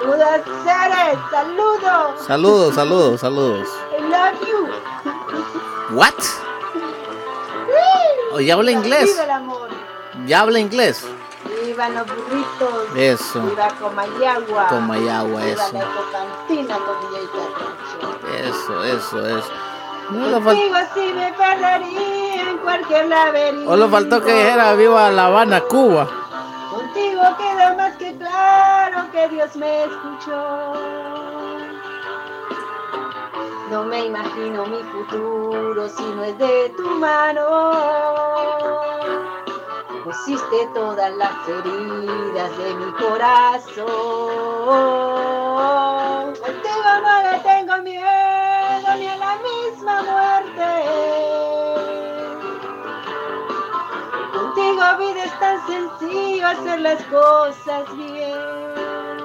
Saludos, 0.00 0.40
Ceres. 0.64 1.18
Saludos. 1.30 2.26
Saludos, 2.26 2.74
saludos, 2.74 3.20
saludos. 3.20 3.68
I 3.98 4.02
love 4.02 4.40
you. 4.46 5.63
What? 5.94 6.14
¿O 8.32 8.40
ya 8.40 8.54
habla 8.54 8.72
inglés? 8.72 9.04
Viva 9.12 9.24
el 9.24 9.30
amor. 9.30 9.68
¿Ya 10.26 10.40
habla 10.40 10.58
inglés? 10.58 11.06
Viva 11.64 11.88
los 11.88 12.06
burritos. 12.06 12.96
Eso. 12.96 13.42
Viva 13.42 13.68
Comayagua. 13.80 14.66
Comayagua, 14.68 15.40
Viva 15.42 15.52
eso. 15.52 15.72
la 15.72 15.84
con 15.84 16.56
DJ 16.58 16.66
Catracho. 16.68 18.18
Eso, 18.36 18.84
eso, 18.84 19.26
eso. 19.38 19.50
No 20.10 20.26
le 20.28 20.36
fal- 20.38 20.88
sí 20.94 21.12
me 21.14 21.32
perdería 21.32 22.50
en 22.50 22.58
cualquier 22.58 23.06
laberinto. 23.08 23.70
o 23.70 23.76
le 23.76 23.88
faltó 23.88 24.20
que 24.20 24.34
dijera 24.34 24.74
viva 24.74 25.10
La 25.10 25.26
Habana, 25.26 25.60
Cuba. 25.62 26.06
Contigo 26.70 27.22
queda 27.38 27.74
más 27.74 27.96
que 27.96 28.14
claro 28.18 29.10
que 29.12 29.28
Dios 29.28 29.54
me 29.56 29.84
escuchó. 29.84 30.64
No 33.70 33.84
me 33.84 34.04
imagino 34.04 34.66
mi 34.66 34.82
futuro 34.84 35.88
si 35.88 36.02
no 36.02 36.24
es 36.24 36.36
de 36.36 36.68
tu 36.76 36.86
mano. 36.98 37.70
Pusiste 40.04 40.68
todas 40.74 41.10
las 41.16 41.48
heridas 41.48 42.58
de 42.58 42.74
mi 42.74 42.92
corazón. 42.92 43.84
Contigo 46.34 46.90
no 47.02 47.22
le 47.22 47.38
tengo 47.40 47.82
miedo 47.82 48.96
ni 48.98 49.06
a 49.06 49.16
la 49.16 49.38
misma 49.48 50.02
muerte. 50.02 50.70
Contigo 54.34 54.82
vida 54.98 55.24
es 55.24 55.38
tan 55.40 55.66
sencillo 55.66 56.46
hacer 56.48 56.80
las 56.80 57.02
cosas 57.04 57.96
bien. 57.96 59.23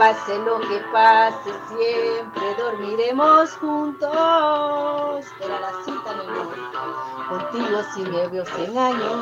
Pase 0.00 0.38
lo 0.38 0.58
que 0.60 0.80
pase, 0.94 1.50
siempre 1.68 2.54
dormiremos 2.56 3.52
juntos. 3.56 5.26
Era 5.44 5.60
la 5.60 5.72
cita, 5.84 6.14
mi 6.14 6.20
amor. 6.26 6.56
Contigo 7.28 7.82
si 7.94 8.00
me 8.04 8.26
veo 8.28 8.46
100 8.46 8.78
años. 8.78 9.12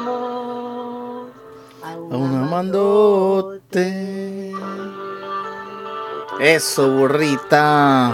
Aún 1.83 2.45
amándote. 2.45 3.87
Eso, 6.39 6.89
burrita. 6.93 8.13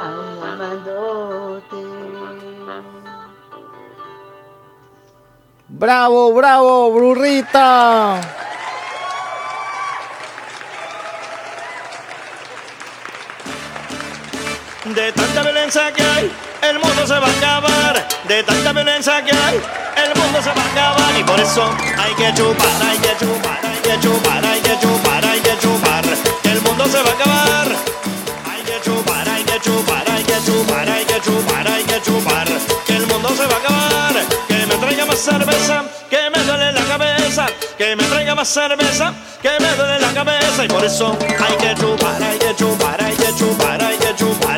Aún 0.00 0.42
amándote. 0.44 1.82
Bravo, 5.66 6.32
bravo, 6.34 6.92
burrita. 6.92 8.45
De 14.94 15.12
tanta 15.12 15.42
violencia 15.42 15.92
que 15.92 16.02
hay, 16.02 16.30
el 16.62 16.78
mundo 16.78 17.06
se 17.06 17.18
va 17.18 17.26
a 17.26 17.30
acabar. 17.30 18.08
De 18.28 18.42
tanta 18.44 18.72
violencia 18.72 19.22
que 19.24 19.34
hay, 19.34 19.60
el 20.04 20.14
mundo 20.20 20.40
se 20.40 20.48
va 20.50 20.62
a 20.62 20.70
acabar. 20.70 21.18
Y 21.18 21.24
por 21.24 21.40
eso 21.40 21.74
hay 21.98 22.14
que 22.14 22.32
chupar, 22.34 22.82
hay 22.88 22.98
que 22.98 23.16
chupar, 23.18 23.66
hay 23.66 23.80
que 23.80 24.00
chupar, 24.00 24.44
hay 24.44 24.60
que 24.60 24.78
chupar, 24.78 25.24
hay 25.24 25.40
que 25.40 25.58
chupar. 25.58 26.04
Que 26.42 26.50
el 26.50 26.60
mundo 26.62 26.86
se 26.86 27.02
va 27.02 27.10
a 27.10 27.14
acabar. 27.14 27.68
Hay 28.48 28.62
que 28.62 28.80
chupar, 28.82 29.28
hay 29.28 29.44
que 29.44 29.60
chupar, 29.60 30.10
hay 30.10 30.24
que 30.24 30.40
chupar, 30.44 30.88
hay 30.88 31.04
que 31.04 31.20
chupar, 31.20 31.68
hay 31.68 31.84
que 31.84 32.02
chupar. 32.02 32.48
El 32.88 33.06
mundo 33.06 33.28
se 33.36 33.46
va 33.46 33.54
a 33.54 33.58
acabar. 33.58 34.14
Que 34.48 34.66
me 34.66 34.74
traiga 34.76 35.04
más 35.04 35.18
cerveza, 35.18 35.84
que 36.08 36.30
me 36.30 36.38
duele 36.44 36.72
la 36.72 36.84
cabeza. 36.84 37.46
Que 37.76 37.96
me 37.96 38.04
traiga 38.04 38.34
más 38.34 38.48
cerveza, 38.48 39.12
que 39.42 39.50
me 39.60 39.74
duele 39.74 39.98
la 40.00 40.12
cabeza. 40.14 40.64
Y 40.64 40.68
por 40.68 40.84
eso 40.84 41.16
hay 41.20 41.56
que 41.56 41.74
chupar, 41.74 42.22
hay 42.22 42.38
que 42.38 42.54
chupar, 42.56 43.02
hay 43.02 43.16
que 43.16 43.34
chupar, 43.36 43.82
hay 43.82 43.96
que 43.96 44.05
chupar, 44.05 44.05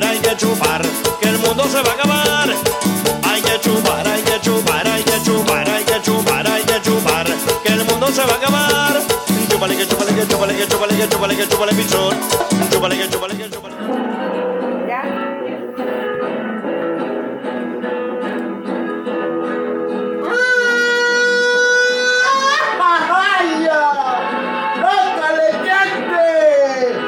hay 0.04 0.18
que 0.18 0.36
chupar. 0.36 0.82
Que 1.20 1.28
el 1.28 1.38
mundo 1.38 1.64
se 1.64 1.82
va 1.82 1.90
a 1.90 1.94
acabar. 1.94 2.48
Hay 3.24 3.42
que 3.42 3.60
chupar, 3.60 4.06
hay 4.06 4.22
que 4.22 4.40
chupar, 4.40 4.86
hay 4.86 5.02
que 5.02 5.22
chupar, 5.22 5.68
hay 5.68 5.84
que 5.84 6.02
chupar, 6.02 6.46
hay 6.46 6.62
que 6.62 6.82
chupar. 6.82 7.26
Que 7.62 7.72
el 7.72 7.84
mundo 7.84 8.06
se 8.08 8.22
va 8.24 8.32
a 8.32 8.36
acabar. 8.36 9.02
Chúpale, 9.48 9.76
que 9.76 9.86
chúpale, 9.86 10.14
que 10.14 10.26
chúpale, 10.26 10.56
que 10.56 10.66
chúpale, 10.68 10.96
que 10.96 11.08
chúpale, 11.08 11.36
que 11.36 11.48
chúpale, 11.48 11.72
pichón. 11.74 12.16
Chúpale, 12.70 12.96
que 12.96 13.08
chúpale, 13.08 13.36
que 13.36 13.50
chúpale. 13.50 13.74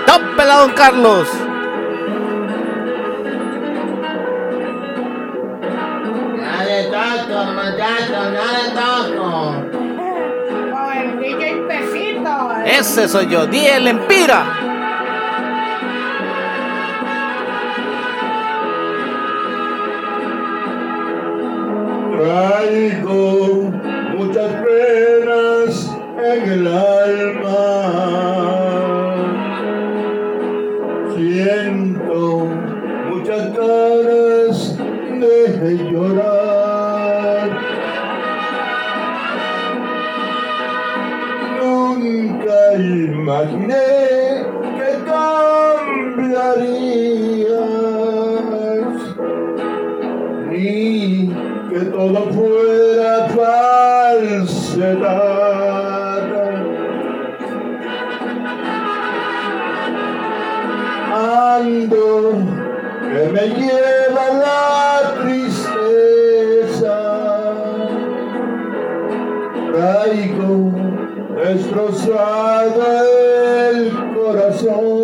¡Tópela, 0.06 0.56
don 0.56 0.72
Carlos! 0.72 1.49
Ya 7.10 7.26
de 7.26 8.70
toco. 8.72 9.54
Con 10.70 10.92
el 10.96 11.18
DJ 11.18 11.42
Pesito. 11.66 12.34
Ese 12.64 13.08
soy 13.08 13.26
yo, 13.26 13.46
di 13.46 13.66
el 13.66 13.88
Empira. 13.88 14.44
Traigo 22.16 23.72
muchas 24.16 24.52
penas 24.62 25.96
en 26.16 26.52
el 26.52 26.66
alma. 26.68 27.72
Siento 31.16 32.46
muchas 33.10 33.52
ganas 33.56 34.76
de 34.78 35.90
llorar. 35.90 36.39
Imaginé 43.30 43.86
que 44.76 44.90
cambiarías 45.06 46.50
ni 50.48 51.30
que 51.70 51.80
todo 51.92 52.20
fuera 52.32 53.14
falsedad. 53.38 54.70
Ando 61.12 62.10
que 63.12 63.22
me 63.32 63.44
lleva 63.48 64.24
la 64.42 64.89
destrozado 71.54 73.04
el 73.70 73.92
corazón. 74.14 74.99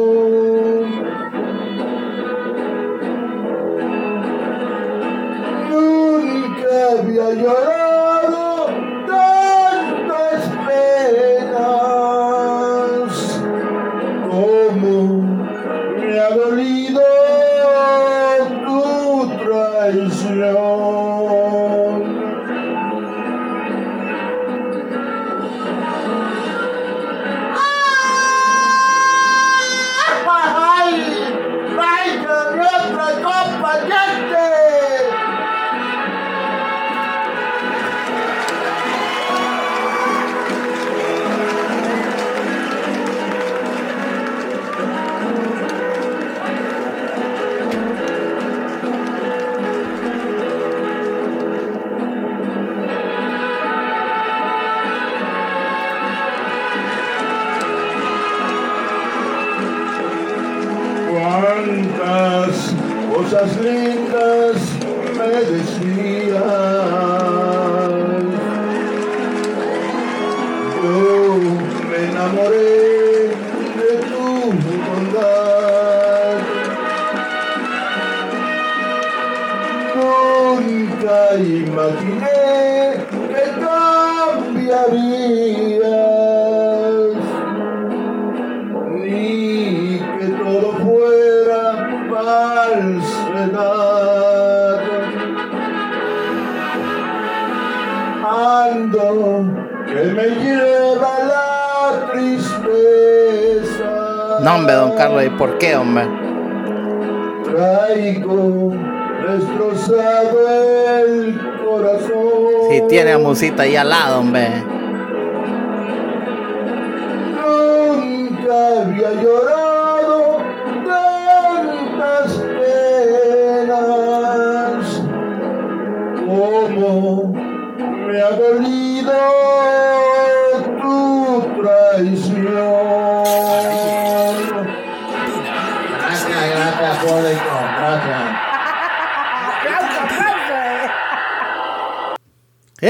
Musita 113.26 113.64
ahí 113.64 113.74
al 113.74 113.88
lado, 113.88 114.20
hombre. 114.20 114.65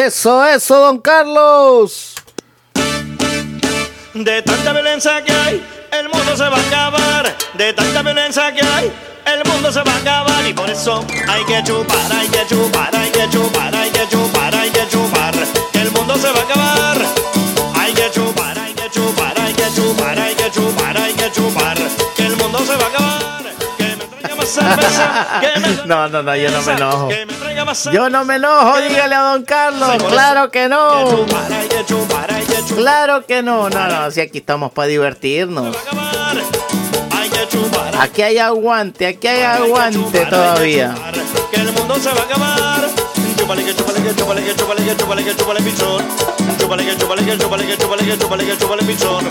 Eso, 0.06 0.46
eso, 0.46 0.78
don 0.78 0.98
Carlos. 1.00 2.14
De 4.14 4.40
tanta 4.40 4.72
violencia 4.72 5.20
que 5.24 5.32
hay, 5.32 5.66
el 5.90 6.08
mundo 6.08 6.36
se 6.36 6.48
va 6.48 6.56
a 6.56 6.60
acabar. 6.60 7.36
De 7.54 7.72
tanta 7.72 8.02
violencia 8.02 8.54
que 8.54 8.64
hay, 8.64 8.92
el 9.34 9.44
mundo 9.50 9.72
se 9.72 9.82
va 9.82 9.92
a 9.92 9.96
acabar. 9.96 10.46
Y 10.46 10.54
por 10.54 10.70
eso 10.70 11.04
hay 11.26 11.44
que 11.46 11.60
chupar, 11.64 12.12
hay 12.12 12.28
que 12.28 12.46
chupar, 12.46 12.94
hay 12.94 13.10
que 13.10 13.28
chupar, 13.30 13.74
hay 13.74 13.90
que 13.90 14.08
chupar, 14.08 14.54
hay 14.54 14.70
que 14.70 14.88
chupar. 14.88 15.34
Que 15.72 15.80
el 15.80 15.90
mundo 15.90 16.16
se 16.16 16.30
va 16.30 16.38
a 16.38 16.42
acabar. 16.44 16.98
Hay 17.74 17.92
que 17.92 18.08
chupar, 18.12 18.58
hay 18.60 18.74
que 18.74 18.88
chupar, 18.88 19.40
hay 19.40 19.54
que 19.54 19.72
chupar, 19.74 20.18
hay 20.20 20.34
que 20.36 20.50
chupar, 20.52 20.98
hay 20.98 21.14
que 21.14 21.32
chupar. 21.32 21.78
Que 22.14 22.26
el 22.26 22.36
mundo 22.36 22.58
se 22.60 22.76
va 22.76 22.84
a 22.84 22.88
acabar. 22.90 22.95
No, 25.86 26.08
no, 26.08 26.22
no, 26.22 26.36
yo 26.36 26.50
no 26.50 26.62
me 26.62 26.72
enojo. 26.72 27.08
Yo 27.92 28.10
no 28.10 28.24
me 28.24 28.36
enojo, 28.36 28.80
dígale 28.80 29.14
a 29.14 29.20
don 29.20 29.42
Carlos. 29.44 30.02
Claro 30.08 30.50
que 30.50 30.68
no. 30.68 31.26
Claro 32.74 33.26
que 33.26 33.42
no. 33.42 33.68
No, 33.70 33.88
no, 33.88 34.10
si 34.10 34.20
aquí 34.20 34.38
estamos 34.38 34.72
para 34.72 34.88
divertirnos. 34.88 35.76
Aquí 37.98 38.22
hay 38.22 38.38
aguante, 38.38 39.06
aquí 39.06 39.26
hay 39.26 39.42
aguante 39.42 40.26
todavía. 40.26 40.94
Que 41.50 41.60
el 41.60 41.72
mundo 41.72 41.94
se 41.96 42.10
va 42.10 42.20
a 42.20 42.24
acabar. 42.24 42.86
Chúpale 43.38 43.64
que 43.64 43.74
chúpale 43.74 44.02
que 44.02 44.14
chúpale 44.14 44.42
que 44.42 44.56
chúpale 44.56 44.84
que 44.84 44.96
chúpale 44.96 45.24
que 45.24 45.36
chúpale 45.36 45.60
pichón. 45.62 46.04
Chúpale 46.58 46.84
que 46.84 46.96
chúpale 46.96 47.24
que 47.24 47.38
chúpale 47.38 47.66
que 47.66 47.78
chúpale 47.78 48.04
que 48.04 48.18
chúpale 48.18 48.44
que 48.44 48.58
chúpale 48.58 48.82
pichón. 48.82 49.24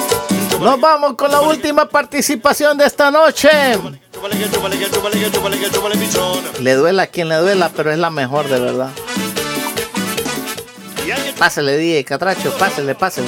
Nos 0.60 0.80
vamos 0.80 1.16
con 1.16 1.32
la 1.32 1.42
última 1.42 1.86
participación 1.86 2.78
de 2.78 2.86
esta 2.86 3.12
noche. 3.12 3.50
Le 6.60 6.74
duela 6.74 7.04
a 7.04 7.08
quien 7.08 7.30
le 7.30 7.36
duela, 7.36 7.70
pero 7.76 7.92
es 7.92 8.00
la 8.00 8.10
mejor 8.10 8.48
de 8.48 8.60
verdad. 8.60 8.90
Pásele, 11.38 11.78
DJ 11.78 12.04
Catracho, 12.06 12.52
pásele, 12.58 12.96
pásele. 12.96 13.28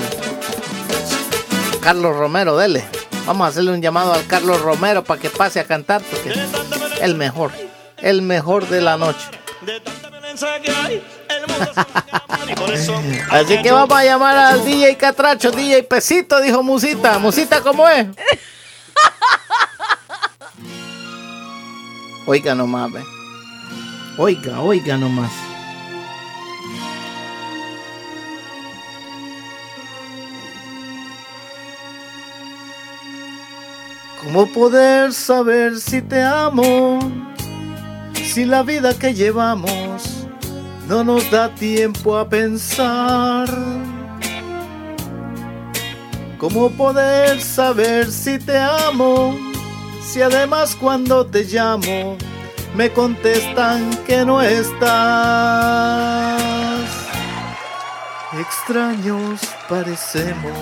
Carlos 1.82 2.16
Romero, 2.16 2.58
dele. 2.58 2.84
Vamos 3.26 3.46
a 3.46 3.50
hacerle 3.50 3.72
un 3.72 3.82
llamado 3.82 4.14
al 4.14 4.26
Carlos 4.26 4.62
Romero 4.62 5.04
para 5.04 5.22
que 5.22 5.30
pase 5.30 5.60
a 5.60 5.66
cantar, 5.66 6.02
porque 6.02 6.34
el 7.02 7.16
mejor, 7.16 7.52
el 7.98 8.22
mejor 8.22 8.68
de 8.68 8.82
la 8.82 8.98
noche. 8.98 9.26
Así 13.30 13.62
que 13.62 13.72
vamos 13.72 13.98
a 13.98 14.04
llamar 14.04 14.38
al 14.38 14.66
DJ 14.66 14.98
Catracho, 14.98 15.52
DJ 15.52 15.84
Pesito, 15.84 16.42
dijo 16.42 16.64
Musita. 16.64 17.20
Musita, 17.20 17.62
¿cómo 17.62 17.88
es? 17.88 18.08
Oiga 22.30 22.54
nomás, 22.54 22.92
ve. 22.92 23.02
Oiga, 24.18 24.60
oiga 24.60 24.98
nomás. 24.98 25.32
¿Cómo 34.22 34.46
poder 34.48 35.14
saber 35.14 35.78
si 35.80 36.02
te 36.02 36.22
amo? 36.22 37.00
Si 38.14 38.44
la 38.44 38.62
vida 38.62 38.94
que 38.94 39.14
llevamos 39.14 40.28
no 40.90 41.06
nos 41.06 41.32
da 41.32 41.56
tiempo 41.56 42.18
a 42.18 42.28
pensar. 42.28 43.48
¿Cómo 46.38 46.72
poder 46.72 47.40
saber 47.40 48.12
si 48.12 48.38
te 48.38 48.58
amo? 48.58 49.47
Si 50.08 50.22
además 50.22 50.74
cuando 50.80 51.26
te 51.26 51.44
llamo 51.44 52.18
me 52.78 52.90
contestan 52.92 53.90
que 54.06 54.24
no 54.24 54.42
estás. 54.42 54.82
Extraños 58.40 59.42
parecemos 59.68 60.54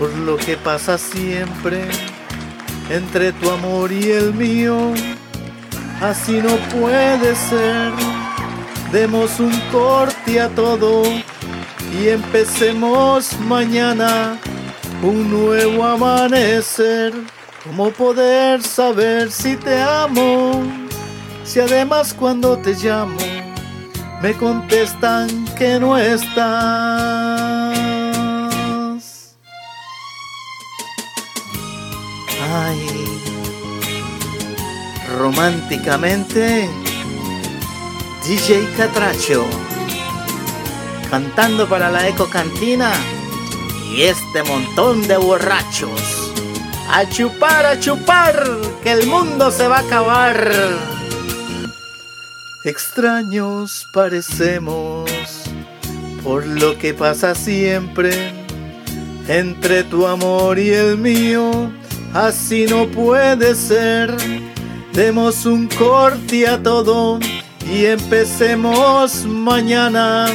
por 0.00 0.12
lo 0.14 0.36
que 0.36 0.56
pasa 0.56 0.98
siempre 0.98 1.88
entre 2.90 3.30
tu 3.34 3.48
amor 3.48 3.92
y 3.92 4.10
el 4.10 4.34
mío. 4.34 4.92
Así 6.00 6.42
no 6.42 6.56
puede 6.76 7.36
ser. 7.36 7.92
Demos 8.90 9.38
un 9.38 9.56
corte 9.70 10.40
a 10.40 10.48
todo 10.48 11.04
y 11.96 12.08
empecemos 12.08 13.38
mañana 13.38 14.36
un 15.02 15.30
nuevo 15.30 15.84
amanecer. 15.84 17.12
¿Cómo 17.64 17.90
poder 17.90 18.60
saber 18.60 19.30
si 19.30 19.56
te 19.56 19.80
amo? 19.80 20.62
Si 21.44 21.60
además 21.60 22.12
cuando 22.12 22.58
te 22.58 22.74
llamo 22.74 23.20
me 24.20 24.34
contestan 24.34 25.44
que 25.56 25.78
no 25.78 25.96
estás. 25.96 26.42
Ay, 32.54 32.86
románticamente, 35.18 36.68
DJ 38.26 38.68
Catracho, 38.76 39.44
cantando 41.10 41.68
para 41.68 41.90
la 41.90 42.08
Eco 42.08 42.28
Cantina 42.28 42.92
y 43.92 44.02
este 44.02 44.42
montón 44.42 45.06
de 45.06 45.16
borrachos. 45.16 46.21
A 46.94 47.08
chupar, 47.08 47.64
a 47.64 47.80
chupar, 47.80 48.44
que 48.82 48.92
el 48.92 49.06
mundo 49.06 49.50
se 49.50 49.66
va 49.66 49.78
a 49.78 49.80
acabar. 49.80 50.50
Extraños 52.64 53.86
parecemos 53.94 55.10
por 56.22 56.46
lo 56.46 56.76
que 56.76 56.92
pasa 56.92 57.34
siempre 57.34 58.34
entre 59.26 59.84
tu 59.84 60.06
amor 60.06 60.58
y 60.58 60.68
el 60.68 60.98
mío. 60.98 61.72
Así 62.12 62.66
no 62.66 62.86
puede 62.86 63.54
ser. 63.54 64.14
Demos 64.92 65.46
un 65.46 65.68
corte 65.68 66.46
a 66.46 66.62
todo 66.62 67.18
y 67.66 67.86
empecemos 67.86 69.24
mañana 69.24 70.26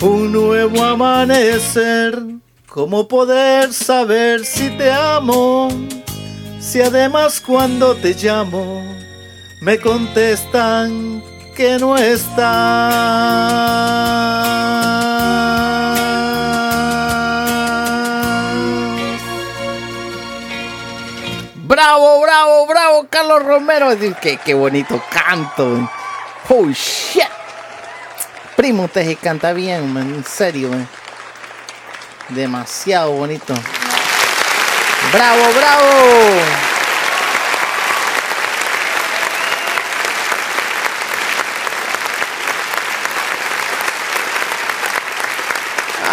un 0.00 0.30
nuevo 0.30 0.84
amanecer. 0.84 2.29
¿Cómo 2.70 3.08
poder 3.08 3.74
saber 3.74 4.46
si 4.46 4.70
te 4.70 4.92
amo? 4.92 5.70
Si 6.60 6.80
además 6.80 7.42
cuando 7.44 7.96
te 7.96 8.14
llamo 8.14 8.84
me 9.60 9.76
contestan 9.80 11.20
que 11.56 11.80
no 11.80 11.96
estás. 11.96 12.38
Bravo, 21.64 22.20
bravo, 22.20 22.66
bravo, 22.68 23.06
Carlos 23.10 23.42
Romero. 23.42 23.88
Qué, 24.22 24.36
qué 24.36 24.54
bonito 24.54 25.02
canto. 25.10 25.90
Oh 26.48 26.68
shit. 26.68 27.24
Primo, 28.54 28.84
usted 28.84 29.18
canta 29.20 29.52
bien, 29.52 29.96
en 29.96 30.22
serio. 30.24 30.70
Demasiado 32.30 33.12
bonito. 33.12 33.54
Bravo, 35.12 35.42
bravo. 35.52 36.40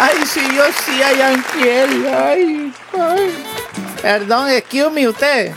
Ay, 0.00 0.26
si 0.26 0.40
yo 0.54 0.64
sí 0.84 1.02
hay. 1.02 1.20
Ay, 1.20 2.72
ay. 2.98 3.44
Perdón, 4.02 4.50
excuse 4.50 4.90
me 4.90 5.08
usted. 5.08 5.54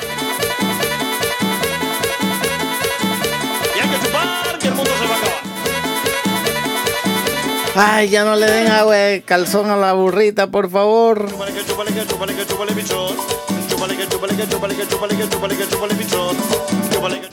Ay, 7.76 8.10
ya 8.10 8.26
no 8.26 8.36
le 8.36 8.46
den 8.52 8.68
agua 8.68 8.96
de 8.96 9.22
calzón 9.22 9.70
a 9.72 9.78
la 9.78 9.94
burrita, 9.94 10.48
por 10.48 10.70
favor. 10.70 11.30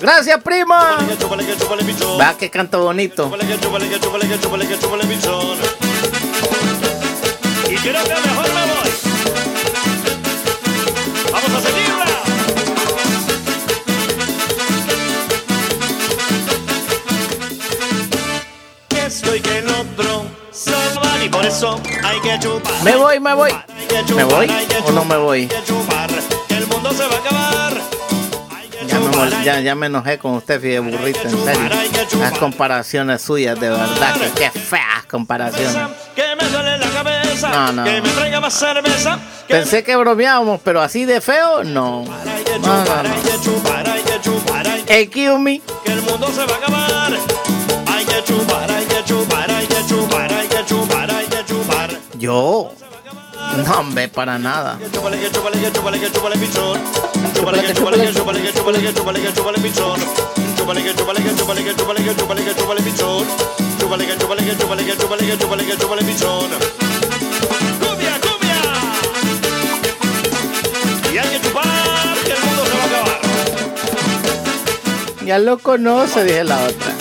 Gracias, 0.01 0.41
prima. 0.43 0.99
Va 2.21 2.37
que 2.39 2.51
canto 2.51 2.83
bonito. 2.85 3.29
Y 7.69 7.77
creo 7.77 8.05
que 8.05 8.15
mejor 8.15 8.55
me 8.55 8.65
voy. 8.73 8.91
Vamos 11.33 11.53
a 11.53 11.61
seguirla. 11.61 12.05
Eso 21.49 21.81
hay 22.05 22.21
que 22.21 22.39
chupar. 22.39 22.83
Me 22.83 22.97
voy, 22.97 23.21
me 23.21 23.35
voy. 23.35 23.51
¿Me 24.15 24.25
voy 24.25 24.51
o 24.85 24.93
no 24.93 25.05
me 25.05 25.17
voy? 25.17 25.49
El 26.51 26.67
mundo 26.67 26.93
se 26.93 27.07
va 27.07 27.15
a 27.15 27.19
acabar. 27.19 27.73
Ya 28.87 28.99
me, 28.99 29.45
ya, 29.45 29.61
ya 29.61 29.75
me 29.75 29.87
enojé 29.87 30.19
con 30.19 30.35
usted, 30.35 30.61
fíjate, 30.61 30.81
burrito, 30.81 31.21
en 31.23 31.45
serio. 31.45 31.71
Las 32.21 32.39
comparaciones 32.39 33.23
suyas, 33.23 33.59
de 33.59 33.71
verdad, 33.71 34.15
que 34.15 34.31
qué 34.31 34.51
feas 34.61 35.07
comparaciones. 35.11 35.77
Que 36.15 36.37
me 36.41 36.49
duele 36.49 36.79
la 36.79 36.89
cabeza. 36.91 37.49
No, 37.49 37.73
no. 37.73 37.85
Que 37.85 38.03
me 38.03 38.09
traiga 38.11 38.41
más 38.41 38.55
cerveza. 38.55 39.19
Pensé 39.47 39.83
que 39.83 39.97
bromeábamos, 39.97 40.61
pero 40.63 40.81
así 40.83 41.05
de 41.07 41.21
feo, 41.21 41.65
no. 41.65 42.05
No, 42.05 42.85
no, 42.85 43.03
no. 43.03 43.11
Chupar, 43.43 43.87
chupar, 44.23 44.67
hay 44.69 44.85
Excuse 45.03 45.39
me. 45.39 45.61
que 45.85 45.93
el 45.93 46.03
mundo 46.03 46.29
se 46.29 46.45
va 46.45 46.55
a 46.55 46.57
acabar. 46.57 47.13
Chupar, 47.13 47.95
hay 47.97 48.05
que 48.05 48.25
chupar, 48.25 48.71
hay 48.71 48.85
que 48.87 49.05
chupar, 49.05 49.48
Yo. 52.29 52.69
No, 53.57 53.73
hombre, 53.79 54.07
para 54.09 54.39
nada. 54.39 54.77
Cumbia, 67.81 68.21
cumbia. 68.21 68.61
Y 71.15 71.17
hay 71.17 71.29
que 71.31 71.41
chupar 71.41 71.65
que 72.27 72.33
el 72.33 72.41
mundo 72.45 72.63
se 72.67 72.77
va 72.77 72.83
a 72.83 72.87
acabar. 72.89 73.21
Ya 75.25 75.39
lo 75.39 75.57
conoce, 75.57 76.25
dije 76.25 76.45
la 76.45 76.63
otra. 76.63 76.93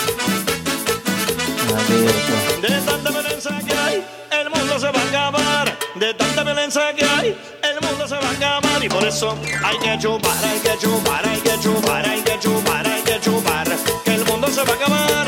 De 2.62 2.70
tanta 2.86 3.10
violencia 3.10 3.52
que 3.68 3.74
hay, 3.74 4.06
el 4.32 4.50
mundo 4.50 4.80
se 4.80 4.86
va 4.86 5.00
a 5.00 5.04
acabar. 5.04 5.17
Violencia 6.68 6.94
que 6.94 7.06
hay, 7.06 7.38
el 7.64 7.80
mundo 7.82 8.06
se 8.06 8.16
va 8.16 8.28
a 8.28 8.32
acabar. 8.32 8.84
Y 8.84 8.90
por 8.90 9.06
eso 9.06 9.38
hay 9.64 9.78
que 9.78 9.98
chupar, 10.00 10.36
hay 10.44 10.60
que 10.60 10.78
chupar, 10.78 11.26
hay 11.26 11.40
que 11.40 11.60
chupar, 11.60 12.06
hay 12.06 12.22
que 12.22 12.40
chupar, 12.40 12.88
hay 12.88 13.02
que 13.04 13.20
chupar. 13.22 13.68
Que 14.04 14.14
el 14.16 14.26
mundo 14.26 14.48
se 14.50 14.64
va 14.64 14.74
a 14.74 14.76
acabar. 14.76 15.28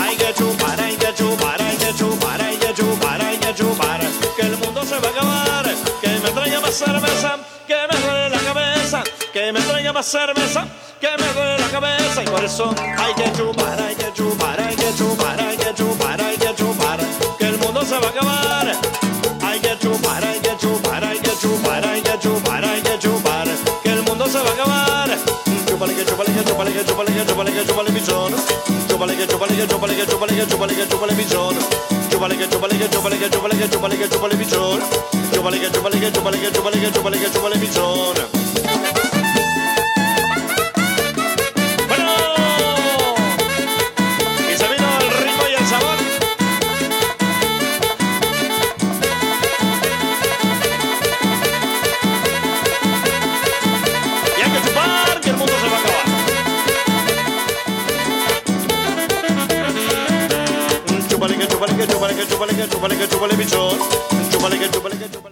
Hay 0.00 0.16
que 0.16 0.34
chupar, 0.34 0.80
hay 0.80 0.96
que 0.96 1.14
chupar, 1.14 1.62
hay 1.62 1.76
que 1.76 1.94
chupar, 1.94 2.42
hay 2.42 2.56
que 2.56 2.74
chupar, 2.74 3.22
hay 3.22 3.36
que 3.36 3.54
chupar. 3.54 4.00
Que 4.34 4.42
el 4.42 4.56
mundo 4.58 4.82
se 4.82 4.98
va 4.98 5.08
a 5.08 5.10
acabar. 5.12 5.74
Que 6.02 6.08
me 6.08 6.30
traiga 6.30 6.60
más 6.60 6.74
cerveza, 6.74 7.36
que 7.68 7.76
me 7.92 8.00
duele 8.00 8.28
la 8.30 8.38
cabeza. 8.38 9.02
Que 9.32 9.52
me 9.52 9.60
traiga 9.60 9.92
más 9.92 10.06
cerveza, 10.06 10.66
que 11.00 11.10
me 11.18 11.32
duele 11.34 11.58
la 11.60 11.68
cabeza. 11.68 12.22
Y 12.24 12.26
por 12.26 12.44
eso 12.44 12.74
hay 12.98 13.14
que 13.14 13.32
chupar, 13.32 13.80
hay 13.80 13.94
que 13.94 14.12
chupar, 14.12 14.60
hay 14.60 14.74
que 14.74 14.92
chupar, 14.96 15.40
hay 15.40 15.56
que 15.56 15.74
chupar, 15.74 16.20
hay 16.20 16.36
que 16.36 16.54
chupar. 16.56 16.98
Que 17.38 17.46
el 17.46 17.58
mundo 17.58 17.84
se 17.84 17.96
va 17.96 18.08
a 18.08 18.10
acabar. 18.10 18.47
Chúpale 27.26 27.52
que 27.52 27.64
chúpale 27.66 27.90
que 29.96 30.06
chúpale 30.06 30.74
que 30.74 30.86
chúpale 30.86 31.14
pichón. 31.14 31.54
Chúpale 32.10 32.36
que 32.36 32.46
chúpale 32.48 32.78
que 32.78 32.88
chúpale 32.88 33.18
que 33.18 33.28
chúpale 33.30 33.56
que 33.58 33.68
chúpale 33.68 33.96
que 33.98 34.08
chúpale 34.08 34.36
pichón. 34.36 34.80
Chúpale 35.32 35.60
que 35.60 35.70
chúpale 35.70 36.00
que 36.00 36.10
chúpale 36.12 36.40
que 36.40 36.50
chúpale 36.52 37.18
que 37.18 37.28
chúpale 37.30 38.47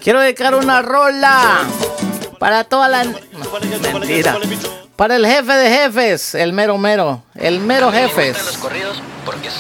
Quiero 0.03 0.21
dedicar 0.21 0.55
una 0.55 0.83
rola 0.83 1.61
para 2.39 2.65
toda 2.65 2.89
la. 2.89 3.05
Mentira. 3.93 4.39
Para 4.97 5.17
el 5.17 5.27
jefe 5.27 5.53
de 5.53 5.71
jefes, 5.71 6.35
el 6.35 6.53
mero 6.53 6.79
mero. 6.79 7.23
El 7.35 7.61
mero 7.61 7.93
jefes. 7.93 8.59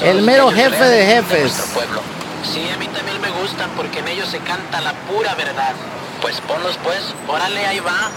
El 0.03 0.23
mero 0.23 0.51
jefe 0.51 0.85
de 0.85 1.07
jefes. 1.07 1.53
Sí, 2.45 2.69
a 2.73 2.79
mí 2.79 2.87
también 2.89 3.21
me 3.21 3.31
gustan 3.31 3.71
porque 3.77 3.99
en 3.99 4.09
ellos 4.09 4.29
se 4.29 4.39
canta 4.39 4.81
la 4.81 4.93
pura 4.93 5.35
verdad. 5.35 5.75
Pues 6.23 6.41
ponlos 6.43 6.79
pues, 6.83 7.15
órale, 7.29 7.67
ahí 7.67 7.81
va. 7.81 8.11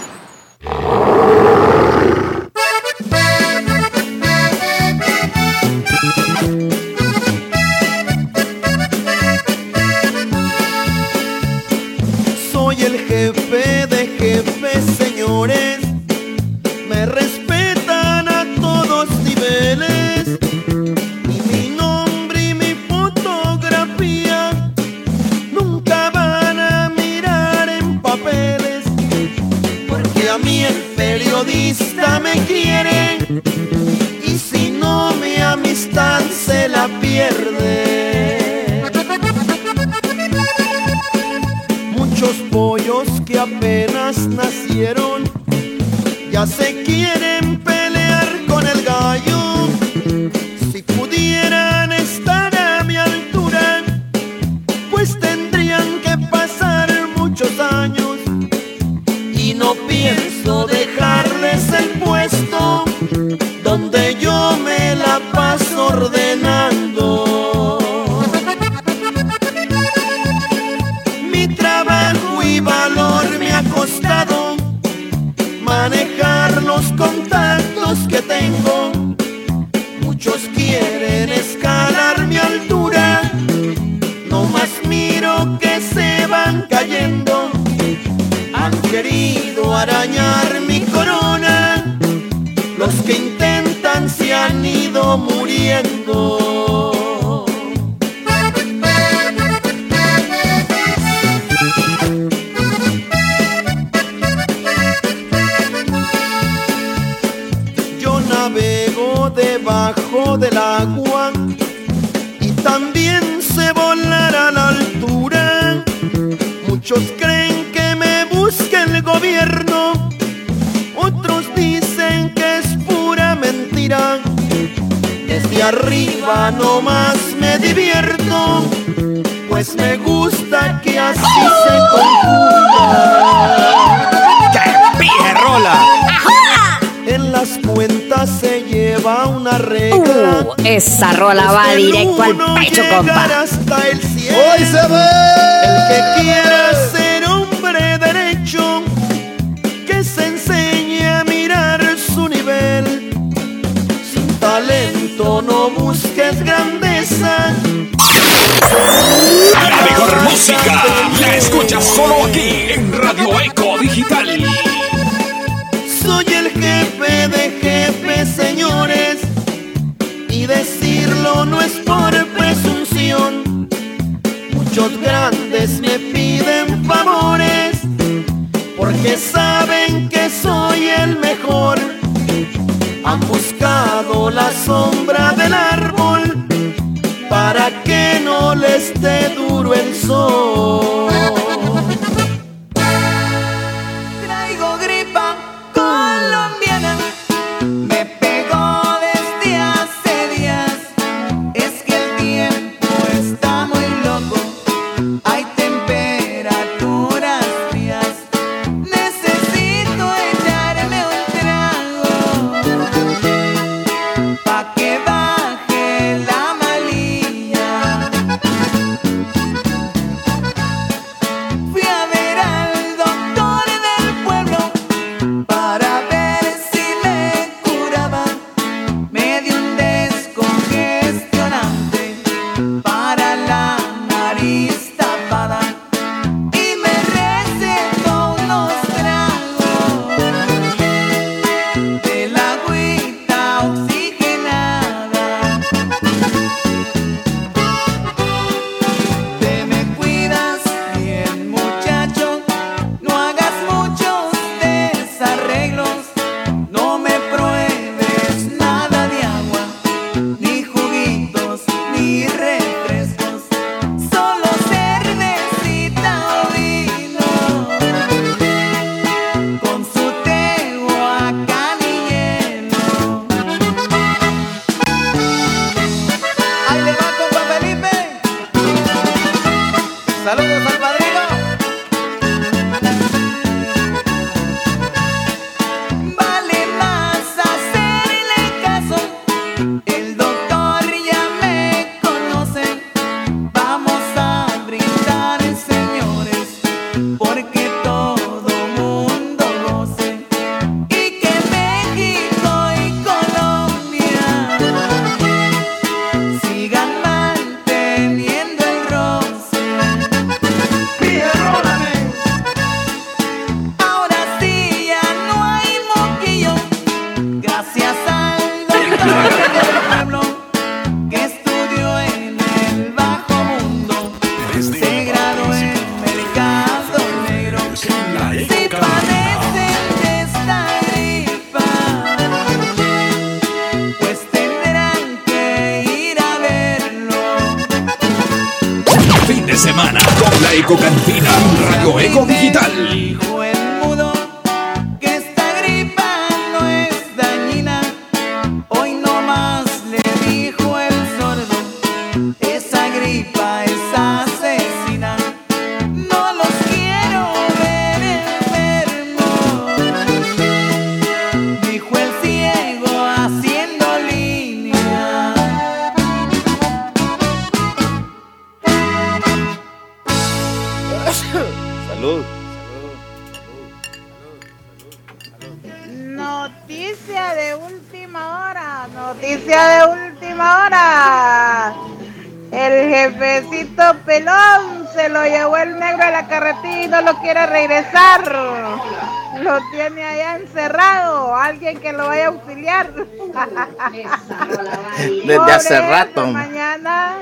Hace 395.70 395.86
rato. 395.86 396.26
Mañana, 396.26 397.18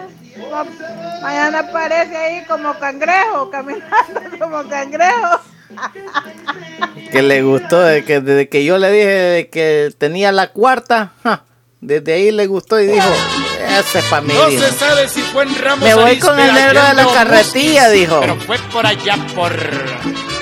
mañana 1.22 1.58
aparece 1.60 2.16
ahí 2.16 2.44
como 2.46 2.78
cangrejo, 2.78 3.50
caminando 3.50 3.94
como 4.38 4.68
cangrejo. 4.68 5.40
Que 7.12 7.22
le 7.22 7.42
gustó, 7.42 7.80
de 7.80 8.04
que, 8.04 8.20
desde 8.20 8.48
que 8.48 8.64
yo 8.64 8.78
le 8.78 8.90
dije 8.90 9.48
que 9.50 9.92
tenía 9.98 10.32
la 10.32 10.48
cuarta, 10.48 11.12
desde 11.80 12.14
ahí 12.14 12.30
le 12.30 12.46
gustó 12.46 12.80
y 12.80 12.86
dijo, 12.86 13.08
ese 13.78 13.98
es 13.98 14.10
No 14.10 14.50
se 14.50 14.72
sabe 14.72 15.08
si 15.08 15.20
fue 15.20 15.42
en 15.44 15.54
Ramos 15.54 15.84
Me 15.84 15.94
voy 15.94 16.18
con 16.18 16.38
el 16.40 16.54
negro 16.54 16.82
de 16.82 16.94
la 16.94 17.06
carretilla, 17.12 17.90
dijo. 17.90 18.20
Pero 18.20 18.36
fue 18.36 18.58
por 18.72 18.86
allá 18.86 19.16
por... 19.34 19.52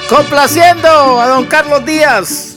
Complaciendo 0.09 1.21
a 1.21 1.27
don 1.27 1.47
Carlos 1.47 1.85
Díaz. 1.85 2.57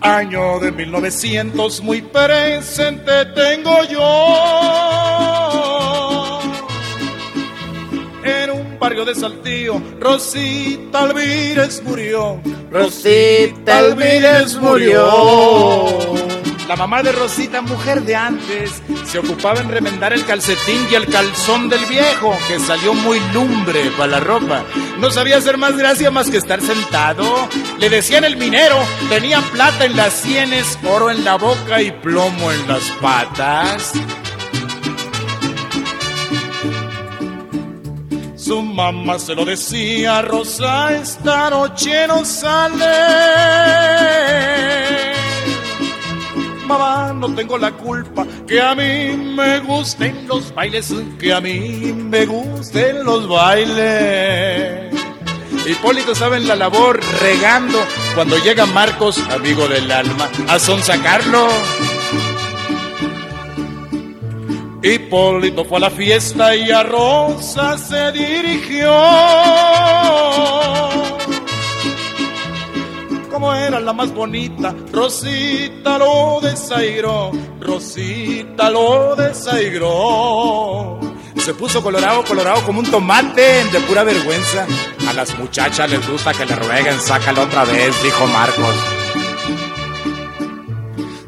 Año 0.00 0.58
de 0.60 0.72
1900 0.72 1.82
muy 1.82 2.00
presente 2.02 3.26
tengo 3.26 3.84
yo. 3.84 3.99
Barrio 8.80 9.04
de 9.04 9.14
Saltillo, 9.14 9.80
Rosita 10.00 11.00
Alvírez 11.00 11.82
murió. 11.84 12.40
Rosita 12.70 13.78
Alvírez 13.78 14.56
murió. 14.56 16.10
La 16.66 16.76
mamá 16.76 17.02
de 17.02 17.12
Rosita, 17.12 17.60
mujer 17.62 18.02
de 18.02 18.16
antes, 18.16 18.82
se 19.04 19.18
ocupaba 19.18 19.60
en 19.60 19.68
remendar 19.68 20.12
el 20.12 20.24
calcetín 20.24 20.86
y 20.90 20.94
el 20.94 21.06
calzón 21.06 21.68
del 21.68 21.84
viejo, 21.86 22.36
que 22.48 22.58
salió 22.58 22.94
muy 22.94 23.20
lumbre 23.34 23.90
para 23.98 24.12
la 24.12 24.20
ropa. 24.20 24.64
No 24.98 25.10
sabía 25.10 25.36
hacer 25.36 25.58
más 25.58 25.76
gracia 25.76 26.10
más 26.10 26.30
que 26.30 26.38
estar 26.38 26.62
sentado. 26.62 27.48
Le 27.78 27.90
decían 27.90 28.24
el 28.24 28.36
minero, 28.36 28.78
tenía 29.08 29.40
plata 29.52 29.84
en 29.84 29.96
las 29.96 30.14
sienes, 30.14 30.78
oro 30.88 31.10
en 31.10 31.24
la 31.24 31.36
boca 31.36 31.82
y 31.82 31.90
plomo 31.90 32.50
en 32.50 32.68
las 32.68 32.84
patas. 33.00 33.92
Su 38.50 38.62
mamá 38.62 39.16
se 39.16 39.32
lo 39.32 39.44
decía, 39.44 40.22
Rosa, 40.22 40.92
esta 40.96 41.50
noche 41.50 42.04
no 42.08 42.24
sale 42.24 42.84
mamá, 46.66 47.12
no 47.12 47.32
tengo 47.32 47.56
la 47.56 47.70
culpa 47.70 48.26
que 48.48 48.60
a 48.60 48.74
mí 48.74 49.16
me 49.16 49.60
gusten 49.60 50.26
los 50.26 50.52
bailes, 50.52 50.92
que 51.20 51.32
a 51.32 51.40
mí 51.40 51.94
me 51.94 52.26
gusten 52.26 53.04
los 53.04 53.28
bailes. 53.28 54.96
Hipólito 55.64 56.16
sabe 56.16 56.38
en 56.38 56.48
la 56.48 56.56
labor 56.56 56.98
regando 57.20 57.78
cuando 58.16 58.36
llega 58.38 58.66
Marcos, 58.66 59.20
amigo 59.30 59.68
del 59.68 59.92
alma, 59.92 60.28
a 60.48 60.58
sonsacarlo. 60.58 61.50
Hipólito 64.82 65.64
fue 65.64 65.76
a 65.78 65.80
la 65.80 65.90
fiesta 65.90 66.56
y 66.56 66.70
a 66.70 66.82
Rosa 66.82 67.76
se 67.78 68.12
dirigió 68.12 68.90
como 73.40 73.54
era 73.54 73.80
la 73.80 73.94
más 73.94 74.12
bonita, 74.12 74.74
Rosita 74.92 75.96
lo 75.96 76.40
desairó, 76.42 77.30
Rosita 77.58 78.68
lo 78.68 79.16
desairó. 79.16 81.00
Se 81.36 81.54
puso 81.54 81.82
colorado, 81.82 82.22
colorado 82.24 82.62
como 82.66 82.80
un 82.80 82.90
tomate 82.90 83.64
de 83.72 83.80
pura 83.80 84.04
vergüenza. 84.04 84.66
A 85.08 85.14
las 85.14 85.38
muchachas 85.38 85.90
les 85.90 86.06
gusta 86.06 86.34
que 86.34 86.44
le 86.44 86.54
rueguen, 86.54 87.00
sácalo 87.00 87.44
otra 87.44 87.64
vez, 87.64 88.02
dijo 88.02 88.26
Marcos. 88.26 88.99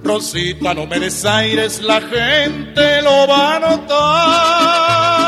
Rosita, 0.05 0.75
no 0.75 0.87
me 0.87 0.99
desaires, 0.99 1.81
la 1.81 2.01
gente 2.01 3.03
lo 3.03 3.27
va 3.29 3.57
a 3.57 3.61
notar. 3.61 5.23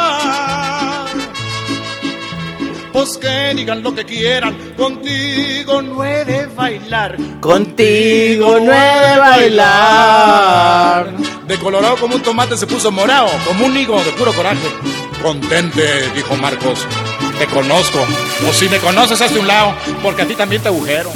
Pues 2.93 3.17
que 3.19 3.55
digan 3.55 3.83
lo 3.83 3.95
que 3.95 4.05
quieran, 4.05 4.57
contigo 4.77 5.83
no 5.83 6.05
he 6.05 6.25
de 6.25 6.47
bailar. 6.47 7.17
Contigo 7.41 8.59
no 8.61 8.73
he 8.73 9.11
de 9.11 9.19
bailar. 9.19 11.11
De 11.47 11.59
colorado 11.59 11.97
como 11.97 12.17
un 12.17 12.23
tomate 12.23 12.57
se 12.57 12.67
puso 12.67 12.91
morado, 12.91 13.29
como 13.47 13.67
un 13.67 13.77
higo 13.77 14.03
de 14.03 14.11
puro 14.13 14.33
coraje. 14.33 14.69
Contente, 15.23 16.11
dijo 16.15 16.37
Marcos. 16.37 16.87
Te 17.39 17.47
conozco. 17.47 17.99
O 18.49 18.53
si 18.53 18.69
me 18.69 18.79
conoces, 18.79 19.21
hazte 19.21 19.39
un 19.39 19.49
lado, 19.49 19.75
porque 20.03 20.23
a 20.23 20.27
ti 20.27 20.35
también 20.35 20.63
te 20.63 20.69
agujero. 20.69 21.11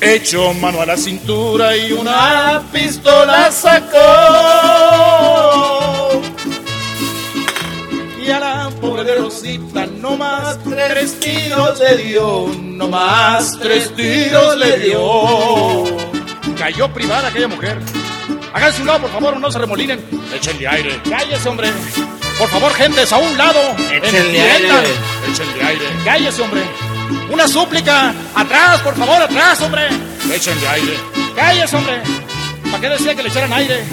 Hecho 0.00 0.54
mano 0.54 0.80
a 0.80 0.86
la 0.86 0.96
cintura 0.96 1.76
y 1.76 1.92
una 1.92 2.62
pistola 2.72 3.50
sacó 3.50 3.98
y 8.24 8.30
a 8.30 8.38
la 8.38 8.70
pobre 8.80 9.02
de 9.02 9.16
Rosita 9.16 9.86
no 9.86 10.16
más 10.16 10.58
tres 10.62 11.18
tiros 11.18 11.80
le 11.80 11.96
dio, 11.96 12.46
no 12.62 12.88
más 12.88 13.58
tres 13.60 13.92
tiros 13.96 14.56
le 14.56 14.78
dio. 14.78 15.84
Cayó 16.56 16.92
privada 16.92 17.28
aquella 17.28 17.48
mujer. 17.48 17.78
Háganse 18.52 18.80
un 18.80 18.86
lado, 18.86 19.00
por 19.00 19.10
favor, 19.10 19.40
no 19.40 19.50
se 19.50 19.58
remolinen. 19.58 20.04
Échenle 20.34 20.68
aire. 20.68 21.00
Cállese, 21.08 21.48
hombre. 21.48 21.70
Por 22.38 22.48
favor, 22.48 22.72
gentes, 22.74 23.12
a 23.12 23.18
un 23.18 23.36
lado. 23.36 23.60
Échenle 23.92 24.40
aire. 24.40 24.68
Échenle 25.28 25.62
aire. 25.62 25.84
Cállese, 26.04 26.42
hombre. 26.42 26.62
Una 27.30 27.46
súplica. 27.48 28.14
Atrás, 28.34 28.80
por 28.80 28.96
favor, 28.96 29.22
atrás, 29.22 29.60
hombre. 29.60 29.88
Échenle 30.32 30.68
aire. 30.68 30.94
Cállese, 31.34 31.76
hombre. 31.76 32.02
¿Para 32.64 32.80
qué 32.80 32.88
decía 32.88 33.14
que 33.14 33.22
le 33.22 33.28
echaran 33.28 33.52
aire? 33.52 33.84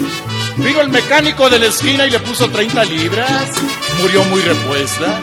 Vino 0.56 0.80
el 0.80 0.88
mecánico 0.88 1.50
de 1.50 1.58
la 1.58 1.66
esquina 1.66 2.06
y 2.06 2.10
le 2.10 2.18
puso 2.20 2.48
30 2.50 2.84
libras. 2.84 3.50
Murió 4.00 4.24
muy 4.24 4.40
repuesta. 4.42 5.20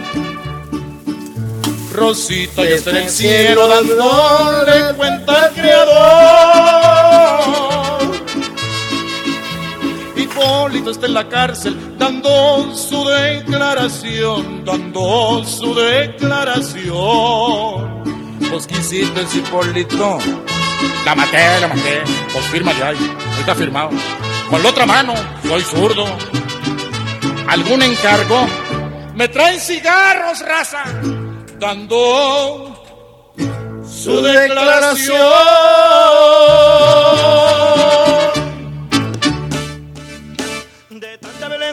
Rosita 1.93 2.63
ya 2.63 2.75
está 2.75 2.89
en 2.91 2.97
el 2.97 3.09
cielo 3.09 3.67
dándole 3.67 4.95
cuenta 4.95 5.45
al 5.45 5.53
creador. 5.53 6.93
Hipólito 10.43 10.91
está 10.91 11.05
en 11.05 11.13
la 11.13 11.30
cárcel 11.30 11.97
dando 11.97 12.75
su 12.75 13.07
declaración, 13.07 14.65
dando 14.65 15.41
su 15.45 15.73
declaración. 15.73 18.03
Pues 18.51 18.67
quisiste 18.67 19.22
ese 19.22 19.38
Hipólito. 19.38 20.17
La 21.05 21.15
maté, 21.15 21.61
la 21.61 21.69
maté. 21.69 22.03
Pues 22.33 22.45
fírmale 22.47 22.83
ahí. 22.83 23.15
Ahorita 23.31 23.55
firmado. 23.55 23.91
Con 24.49 24.61
la 24.61 24.67
otra 24.69 24.85
mano, 24.85 25.13
soy 25.47 25.61
zurdo. 25.61 26.05
¿Algún 27.47 27.81
encargo? 27.81 28.45
Me 29.15 29.30
traen 29.30 29.61
cigarros, 29.61 30.41
raza. 30.41 30.83
Dando 31.57 32.83
su 33.85 34.22
declaración. 34.22 35.22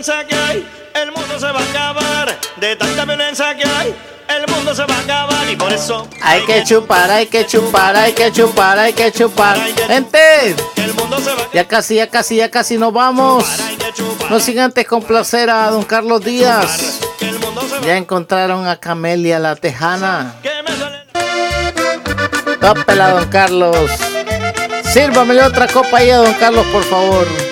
Violencia 0.01 0.27
que 0.27 0.35
hay, 0.35 0.67
el 0.95 1.13
mundo 1.13 1.39
se 1.39 1.53
va 1.53 1.61
a 1.61 1.63
acabar. 1.63 2.39
De 2.57 2.77
tanta 2.77 3.05
violencia 3.05 3.55
que 3.55 3.69
hay, 3.69 3.95
el 4.29 4.47
mundo 4.51 4.75
se 4.75 4.85
va 4.85 4.95
a 4.95 5.01
acabar 5.01 5.51
y 5.51 5.57
por 5.57 5.71
eso 5.73 6.09
hay 6.23 6.43
que 6.47 6.65
chupar, 6.65 7.11
hay 7.11 7.27
que 7.27 7.47
chupar, 7.47 7.97
hay 7.97 8.13
que 8.13 8.33
chupar, 8.33 8.79
hay 8.79 8.93
que 8.95 9.13
chupar. 9.13 9.59
Gente, 9.89 10.57
ya 11.53 11.67
casi, 11.67 11.97
ya 11.97 12.07
casi, 12.07 12.37
ya 12.37 12.51
casi 12.51 12.79
nos 12.79 12.95
vamos. 12.95 13.45
No 14.31 14.41
sin 14.41 14.59
antes 14.61 14.87
complacer 14.87 15.51
a 15.51 15.71
don 15.71 15.83
Carlos 15.83 16.25
Díaz. 16.25 17.01
Ya 17.85 17.97
encontraron 17.97 18.67
a 18.67 18.77
Camelia 18.77 19.39
la 19.39 19.55
Tejana. 19.55 20.35
Tópela, 22.59 23.11
don 23.11 23.29
Carlos. 23.29 23.91
Sírvamele 24.93 25.43
otra 25.43 25.67
copa 25.69 25.99
ahí 25.99 26.11
a 26.11 26.17
don 26.17 26.33
Carlos, 26.35 26.67
por 26.73 26.85
favor. 26.85 27.50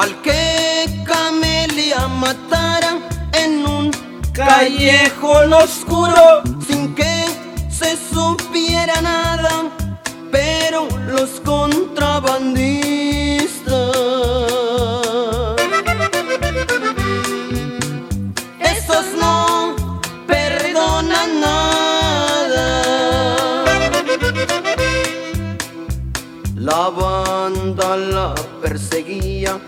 al 0.00 0.20
que 0.22 1.04
Camelia 1.04 2.08
matara 2.08 2.98
en 3.34 3.66
un 3.66 3.90
callejón 4.32 5.52
oscuro 5.52 6.42
sin 6.66 6.94
que 6.94 7.26
se 7.68 7.98
supiera 8.10 9.02
nada, 9.02 9.50
pero 10.32 10.88
los 11.06 11.38
contrabandistas, 11.40 13.90
esos 18.58 19.04
no 19.20 19.76
perdonan 20.26 21.40
nada. 21.40 22.66
La 26.54 26.88
banda 26.88 27.96
la 27.98 28.34
perseguía 28.62 29.60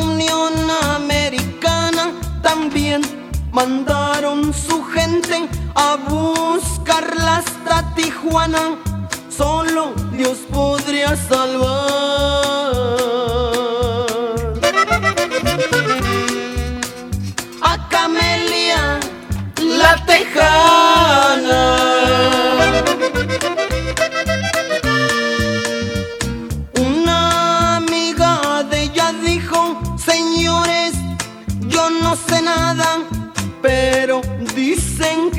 Unión 0.00 0.52
Americana 0.94 2.12
también 2.42 3.02
mandaron 3.50 4.54
su 4.54 4.84
gente 4.84 5.48
a 5.74 5.96
buscarla 6.08 7.38
hasta 7.38 7.94
Tijuana. 7.94 8.76
Solo 9.28 9.92
Dios 10.12 10.38
podría 10.52 11.16
salvar. 11.16 12.34
tejana. 20.06 22.03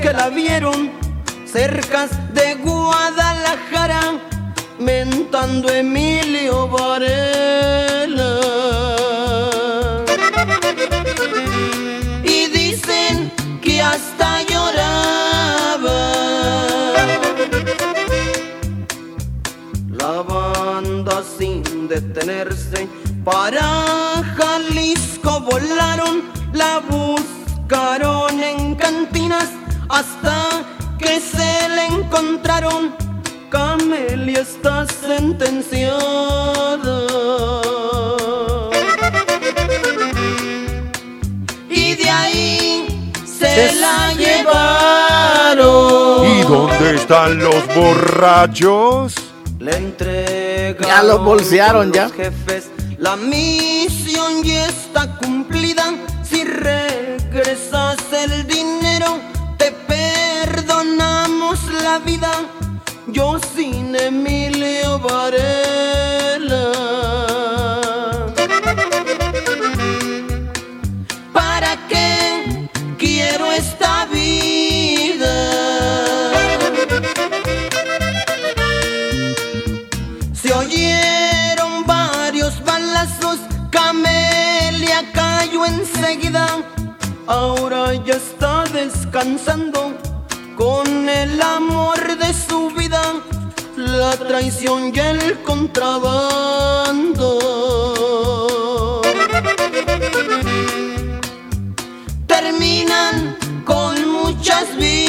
Que 0.05 0.13
la 0.13 0.29
vieron 0.29 0.91
cerca 1.51 2.07
de 2.31 2.53
Guadalajara, 2.63 4.01
mentando 4.77 5.67
Emilio 5.69 6.67
Varela. 6.67 8.45
detenerse. 21.87 22.87
Para 23.23 24.23
Jalisco 24.37 25.39
volaron, 25.41 26.23
la 26.53 26.79
buscaron 26.79 28.43
en 28.43 28.75
cantinas 28.75 29.49
hasta 29.89 30.63
que 30.97 31.19
se 31.19 31.69
le 31.69 31.85
encontraron. 31.87 32.95
Camelia 33.49 34.41
está 34.41 34.85
sentenciada. 34.87 35.95
Y 41.69 41.95
de 41.95 42.09
ahí 42.09 43.11
se 43.25 43.73
la 43.75 44.13
llevaron. 44.13 45.65
¿Y 46.25 46.41
dónde 46.41 46.95
están 46.95 47.37
los 47.39 47.67
borrachos? 47.75 49.13
Le 49.59 49.77
entregaron 49.77 50.35
ya 50.83 51.03
los 51.03 51.23
bolsearon 51.23 51.91
ya. 51.91 52.09
jefes. 52.09 52.69
La 52.97 53.15
misión 53.15 54.43
ya 54.43 54.67
está 54.67 55.17
cumplida. 55.17 55.93
Si 56.23 56.43
regresas 56.43 57.97
el 58.11 58.47
dinero, 58.47 59.19
te 59.65 59.71
perdonamos 59.71 61.59
la 61.83 61.97
vida. 61.97 62.31
Yo 63.07 63.39
sin 63.55 63.95
Emilio 63.95 64.99
Varela. 64.99 66.65
¿Para 71.33 71.71
qué 71.89 72.69
quiero 72.99 73.51
esta 73.51 74.05
vida? 74.05 75.33
oyeron 80.61 81.85
varios 81.85 82.63
balazos, 82.63 83.39
Camelia 83.71 85.03
cayó 85.11 85.65
enseguida. 85.65 86.74
Ahora 87.27 87.93
ya 88.05 88.13
está 88.13 88.63
descansando 88.65 89.93
con 90.55 91.09
el 91.09 91.41
amor 91.41 92.17
de 92.17 92.33
su 92.33 92.69
vida, 92.69 93.01
la 93.75 94.11
traición 94.11 94.91
y 94.93 94.99
el 94.99 95.41
contrabando. 95.41 97.41
Terminan 102.27 103.35
con 103.65 104.07
muchas 104.07 104.77
vidas. 104.77 105.04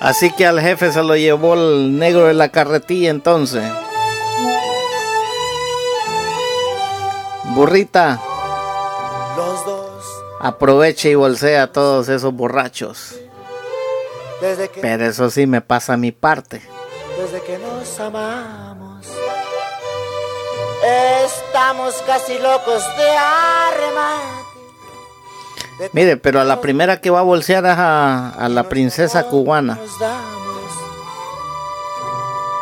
Así 0.00 0.30
que 0.30 0.46
al 0.46 0.60
jefe 0.60 0.92
se 0.92 1.02
lo 1.02 1.16
llevó 1.16 1.54
el 1.54 1.98
negro 1.98 2.26
de 2.26 2.34
la 2.34 2.50
carretilla 2.50 3.10
entonces. 3.10 3.64
Burrita. 7.54 8.20
Los 9.36 9.64
dos. 9.64 10.04
Aproveche 10.40 11.10
y 11.10 11.14
bolsea 11.14 11.64
a 11.64 11.72
todos 11.72 12.08
esos 12.08 12.32
borrachos. 12.32 13.16
Desde 14.40 14.68
que, 14.68 14.80
Pero 14.80 15.06
eso 15.06 15.30
sí 15.30 15.46
me 15.46 15.60
pasa 15.60 15.94
a 15.94 15.96
mi 15.96 16.12
parte. 16.12 16.62
desde 17.18 17.42
que 17.42 17.58
nos 17.58 17.98
amamos. 17.98 19.06
Estamos 21.24 21.94
casi 22.06 22.38
locos 22.38 22.84
de 22.96 23.10
arremate. 23.10 24.47
Mire, 25.92 26.16
pero 26.16 26.40
a 26.40 26.44
la 26.44 26.60
primera 26.60 27.00
que 27.00 27.10
va 27.10 27.20
a 27.20 27.22
bolsear 27.22 27.64
es 27.64 27.76
a, 27.78 28.30
a 28.30 28.48
la 28.48 28.68
princesa 28.68 29.24
cubana. 29.24 29.78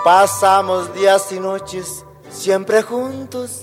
Pasamos 0.05 0.95
días 0.95 1.33
y 1.33 1.41
noches 1.41 2.05
siempre 2.31 2.83
juntos, 2.83 3.63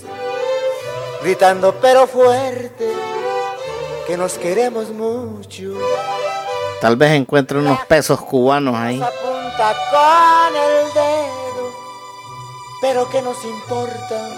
gritando 1.22 1.74
pero 1.80 2.06
fuerte 2.06 2.92
que 4.06 4.16
nos 4.16 4.34
queremos 4.34 4.90
mucho. 4.90 5.72
Tal 6.80 6.96
vez 6.96 7.12
encuentre 7.12 7.58
unos 7.58 7.80
pesos 7.86 8.20
cubanos 8.20 8.74
ahí. 8.74 9.00
Apunta 9.00 9.74
con 9.90 10.56
el 10.56 10.92
dedo, 10.92 11.72
pero 12.82 13.08
que 13.08 13.22
nos 13.22 13.42
importa. 13.44 14.28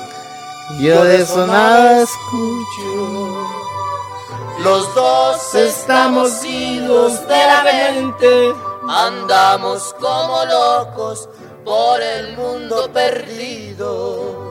Yo 0.78 1.02
de 1.04 1.22
eso 1.22 1.46
nada 1.46 2.02
escucho. 2.02 3.48
Los 4.62 4.94
dos 4.94 5.54
estamos 5.54 6.44
idos 6.44 7.20
de 7.28 7.36
la 7.36 7.62
mente, 7.62 8.52
andamos 8.88 9.94
como 10.00 10.44
locos 10.44 11.28
por 11.64 12.00
el 12.00 12.36
mundo 12.36 12.90
perdido. 12.92 14.44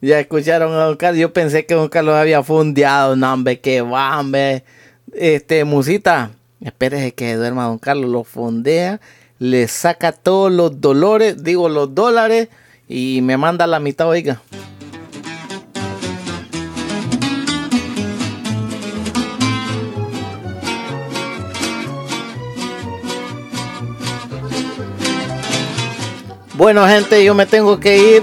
Ya 0.00 0.20
escucharon 0.20 0.72
a 0.72 0.84
Don 0.84 0.96
Carlos. 0.96 1.18
Yo 1.18 1.32
pensé 1.32 1.66
que 1.66 1.74
Don 1.74 1.88
Carlos 1.88 2.14
había 2.14 2.42
fundeado. 2.44 3.16
No, 3.16 3.32
hombre, 3.32 3.60
que 3.60 3.82
va, 3.82 4.20
hombre. 4.20 4.64
Este, 5.12 5.64
musita. 5.64 6.30
Espérese 6.60 7.14
que 7.14 7.34
duerma 7.34 7.64
Don 7.64 7.78
Carlos. 7.78 8.10
Lo 8.10 8.22
fundea. 8.22 9.00
Le 9.38 9.66
saca 9.66 10.12
todos 10.12 10.52
los 10.52 10.80
dolores. 10.80 11.42
Digo, 11.42 11.68
los 11.68 11.94
dólares. 11.94 12.48
Y 12.88 13.20
me 13.22 13.36
manda 13.36 13.66
la 13.66 13.80
mitad, 13.80 14.08
oiga. 14.08 14.40
Bueno, 26.56 26.86
gente, 26.86 27.22
yo 27.22 27.34
me 27.34 27.44
tengo 27.44 27.78
que 27.78 27.98
ir. 27.98 28.22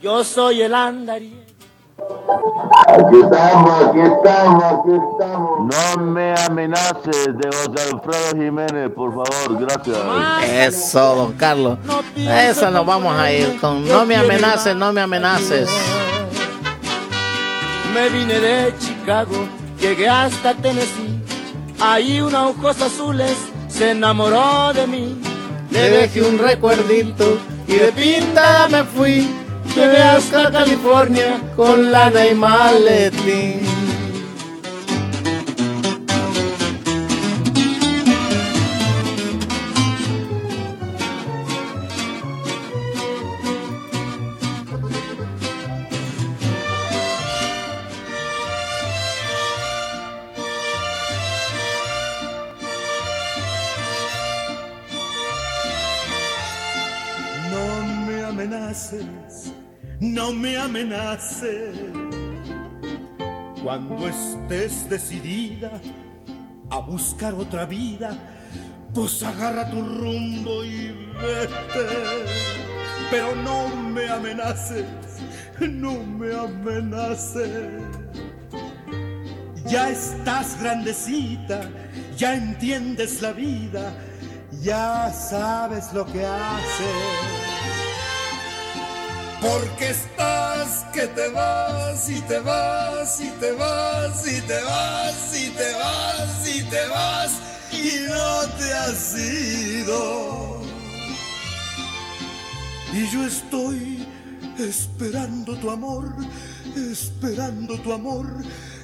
Yo 0.00 0.24
soy 0.24 0.62
el 0.62 0.74
andariego. 0.74 1.36
Aquí 2.86 3.16
estamos, 3.22 3.84
aquí 3.88 3.98
estamos, 4.00 4.64
aquí 4.64 4.90
estamos. 5.12 5.50
No 5.66 6.04
me 6.04 6.34
amenaces 6.46 7.26
de 7.26 7.48
José 7.48 7.90
Alfredo 7.92 8.42
Jiménez, 8.42 8.90
por 8.94 9.10
favor, 9.10 9.58
gracias. 9.60 9.98
Eso, 10.48 11.14
don 11.16 11.32
Carlos. 11.34 11.78
Eso 12.16 12.70
nos 12.70 12.86
vamos 12.86 13.14
a 13.18 13.30
ir 13.30 13.60
con 13.60 13.86
No 13.86 14.06
me 14.06 14.16
amenaces, 14.16 14.74
no 14.74 14.90
me 14.90 15.02
amenaces. 15.02 15.68
Me 17.92 18.08
vine 18.08 18.40
de 18.40 18.74
Chicago, 18.78 19.46
llegué 19.78 20.08
hasta 20.08 20.54
Tennessee. 20.54 21.20
Ahí 21.78 22.22
una 22.22 22.48
ojos 22.48 22.80
azules 22.80 23.36
se 23.68 23.90
enamoró 23.90 24.72
de 24.72 24.86
mí. 24.86 25.27
Le 25.70 25.90
dejé 25.90 26.22
un 26.22 26.38
recuerdito 26.38 27.38
y 27.66 27.74
de 27.74 27.92
pinta 27.92 28.68
me 28.70 28.84
fui. 28.84 29.28
Llegué 29.74 30.02
hasta 30.02 30.50
California 30.50 31.40
con 31.54 31.92
lana 31.92 32.26
y 32.26 32.34
maletín. 32.34 33.77
No 60.28 60.34
me 60.34 60.58
amenaces. 60.58 61.74
Cuando 63.62 64.08
estés 64.08 64.88
decidida 64.88 65.70
a 66.70 66.78
buscar 66.80 67.32
otra 67.32 67.64
vida, 67.64 68.10
pues 68.94 69.22
agarra 69.22 69.70
tu 69.70 69.80
rumbo 69.80 70.64
y 70.64 70.88
vete. 71.16 71.86
Pero 73.10 73.34
no 73.36 73.68
me 73.74 74.08
amenaces, 74.08 74.84
no 75.60 75.94
me 76.04 76.34
amenaces. 76.34 77.82
Ya 79.64 79.90
estás 79.90 80.60
grandecita, 80.60 81.70
ya 82.16 82.34
entiendes 82.34 83.22
la 83.22 83.32
vida, 83.32 83.94
ya 84.60 85.10
sabes 85.10 85.92
lo 85.94 86.04
que 86.04 86.24
haces. 86.24 87.57
Porque 89.40 89.90
estás 89.90 90.84
que 90.92 91.06
te 91.06 91.28
vas 91.28 92.08
y 92.08 92.20
te 92.22 92.40
vas 92.40 93.20
y 93.20 93.30
te 93.30 93.52
vas 93.52 94.26
y 94.26 94.40
te 94.40 94.62
vas 94.62 95.36
y 95.36 95.50
te 95.50 95.72
vas 95.74 96.48
y 96.48 96.62
te 96.64 96.88
vas 96.88 97.32
y 97.72 98.08
no 98.08 98.40
te 98.58 98.72
has 98.72 99.14
ido. 99.14 100.60
Y 102.92 103.08
yo 103.12 103.26
estoy 103.26 104.08
esperando 104.58 105.54
tu 105.56 105.70
amor, 105.70 106.12
esperando 106.74 107.78
tu 107.78 107.92
amor, 107.92 108.26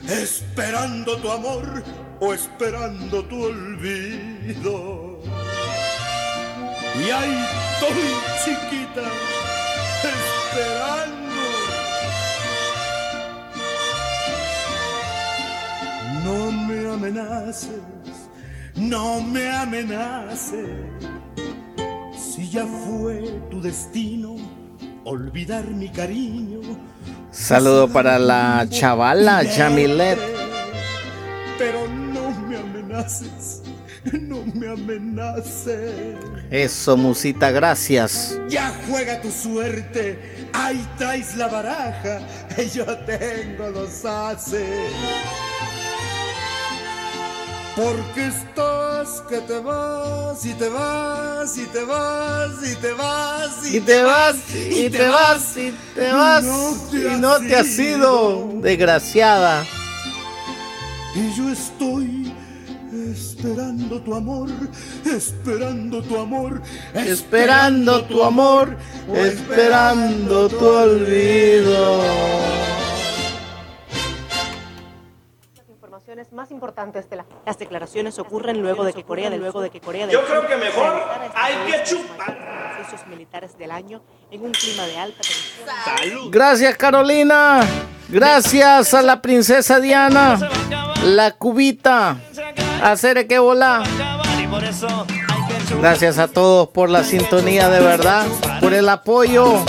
esperando 0.09 1.17
tu 1.17 1.31
amor 1.31 1.83
o 2.21 2.33
esperando 2.33 3.25
tu 3.25 3.45
olvido. 3.45 5.19
Y 7.05 7.11
ahí 7.11 7.45
estoy 7.73 8.05
chiquita, 8.45 9.03
esperando. 10.55 11.35
No 16.25 16.53
me 16.53 16.89
amenaces, 16.93 17.81
no 18.77 19.21
me 19.21 19.51
amenaces. 19.51 20.69
Si 22.17 22.49
ya 22.51 22.67
fue 22.67 23.41
tu 23.51 23.61
destino 23.61 24.37
olvidar 25.05 25.65
mi 25.67 25.89
cariño, 25.89 26.61
Saludo 27.31 27.89
para 27.89 28.19
la 28.19 28.65
chavala 28.71 29.43
Yamilet. 29.43 30.19
pero 31.59 31.87
no 31.89 32.31
me 32.49 32.57
amenaces, 32.57 33.63
no 34.13 34.45
me 34.55 34.69
amenaces. 34.69 36.17
Eso, 36.51 36.97
musita, 36.97 37.51
gracias. 37.51 38.39
Ya 38.49 38.73
juega 38.89 39.21
tu 39.21 39.31
suerte, 39.31 40.49
ahí 40.53 40.87
traes 40.99 41.37
la 41.37 41.49
baraja, 41.49 42.21
yo 42.75 42.85
tengo 42.99 43.71
los 43.71 44.05
haces. 44.05 44.93
Porque 47.77 48.27
estás 48.29 49.21
que 49.29 49.39
te 49.39 49.59
vas 49.59 50.47
y 50.47 50.53
te 50.53 50.69
vas 50.69 51.59
y 51.59 51.65
te 51.67 51.85
vas 51.85 52.53
y 52.63 52.77
te 52.77 52.93
vas 52.93 53.67
Y 53.67 53.81
te 53.81 54.03
vas, 54.05 54.37
y 54.55 54.91
te 54.91 55.09
vas, 55.09 55.57
y 55.57 55.75
te 55.95 56.13
vas, 56.13 56.45
y 56.93 57.21
no 57.21 57.39
te 57.39 57.57
has 57.57 57.77
ido, 57.77 58.49
desgraciada. 58.61 59.65
Y 61.17 61.37
yo 61.37 61.51
estoy 61.51 62.33
esperando 63.45 64.01
tu 64.01 64.15
amor, 64.15 64.49
esperando 65.05 66.03
tu 66.03 66.19
amor, 66.19 66.63
Esperando 66.95 68.05
tu 68.05 68.23
amor, 68.25 68.77
esperando 69.15 70.49
tu 70.49 70.67
olvido. 70.67 72.01
informaciones 75.69 76.33
más 76.33 76.51
importantes 76.51 77.11
de 77.11 77.17
la... 77.17 77.27
Las 77.45 77.59
declaraciones 77.59 78.19
ocurren 78.19 78.63
luego 78.63 78.85
de 78.85 78.93
que 78.95 79.05
Corea 79.05 79.29
del 79.29 79.41
luego 79.41 79.61
de 79.61 79.69
que 79.71 79.81
Corea 79.81 80.07
del 80.07 80.15
Yo 80.15 80.25
creo 80.25 80.47
que 80.47 80.57
mejor 80.57 81.03
hay 81.35 81.55
que 81.71 81.83
chupar. 81.85 82.29
los 82.31 82.73
ejercicios 82.73 83.07
militares 83.09 83.59
del 83.59 83.71
año 83.71 84.03
en 84.31 84.43
un 84.43 84.53
clima 84.53 84.87
de 84.87 84.99
alta 84.99 85.21
tensión. 85.21 86.31
Gracias, 86.31 86.77
Carolina. 86.77 87.61
Gracias 88.09 88.95
a 88.95 89.03
la 89.03 89.21
princesa 89.21 89.81
Diana. 89.81 90.39
La 91.05 91.33
cubita. 91.33 92.17
Hacer 92.85 93.27
que 93.27 93.39
volar. 93.39 93.83
Gracias 95.81 96.19
a 96.19 96.29
todos 96.29 96.69
por 96.69 96.91
la 96.91 97.03
sintonía 97.03 97.71
de 97.71 97.81
verdad, 97.81 98.27
por 98.61 98.75
el 98.75 98.91
apoyo. 98.91 99.65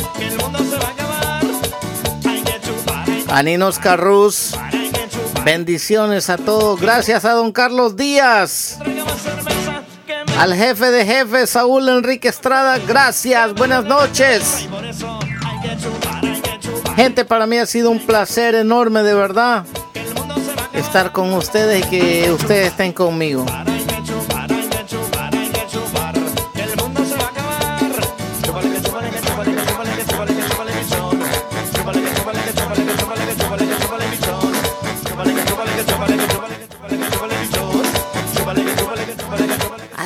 A 3.30 3.42
Ninos 3.42 3.80
Carrus. 3.80 4.58
Bendiciones 5.46 6.30
a 6.30 6.38
todos. 6.38 6.82
Gracias 6.82 7.24
a 7.24 7.32
don 7.32 7.54
Carlos 7.54 7.96
Díaz. 7.96 8.80
Al 10.38 10.54
jefe 10.54 10.92
de 10.92 11.06
jefes, 11.06 11.52
Saúl 11.52 11.88
Enrique 11.88 12.28
Estrada. 12.28 12.80
Gracias. 12.80 13.54
Buenas 13.54 13.86
noches. 13.86 14.68
Gente, 16.98 17.24
para 17.24 17.48
mí 17.48 17.58
ha 17.58 17.66
sido 17.66 17.92
un 17.92 18.06
placer 18.06 18.56
enorme, 18.56 19.04
de 19.04 19.14
verdad, 19.14 19.64
estar 20.76 21.12
con 21.12 21.34
ustedes 21.34 21.86
y 21.86 21.90
que 21.90 22.32
ustedes 22.32 22.68
estén 22.68 22.94
conmigo. 22.94 23.46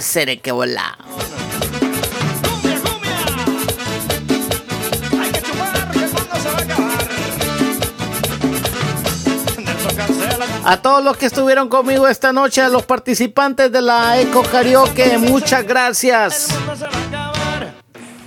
seré 0.09 0.39
que 0.39 0.51
volá. 0.51 0.97
A 10.69 10.77
todos 10.77 11.03
los 11.03 11.17
que 11.17 11.25
estuvieron 11.25 11.67
conmigo 11.67 12.07
esta 12.07 12.31
noche, 12.31 12.61
a 12.61 12.69
los 12.69 12.85
participantes 12.85 13.71
de 13.71 13.81
la 13.81 14.19
Eco 14.19 14.43
Karaoke, 14.43 15.17
muchas 15.17 15.65
gracias. 15.65 16.49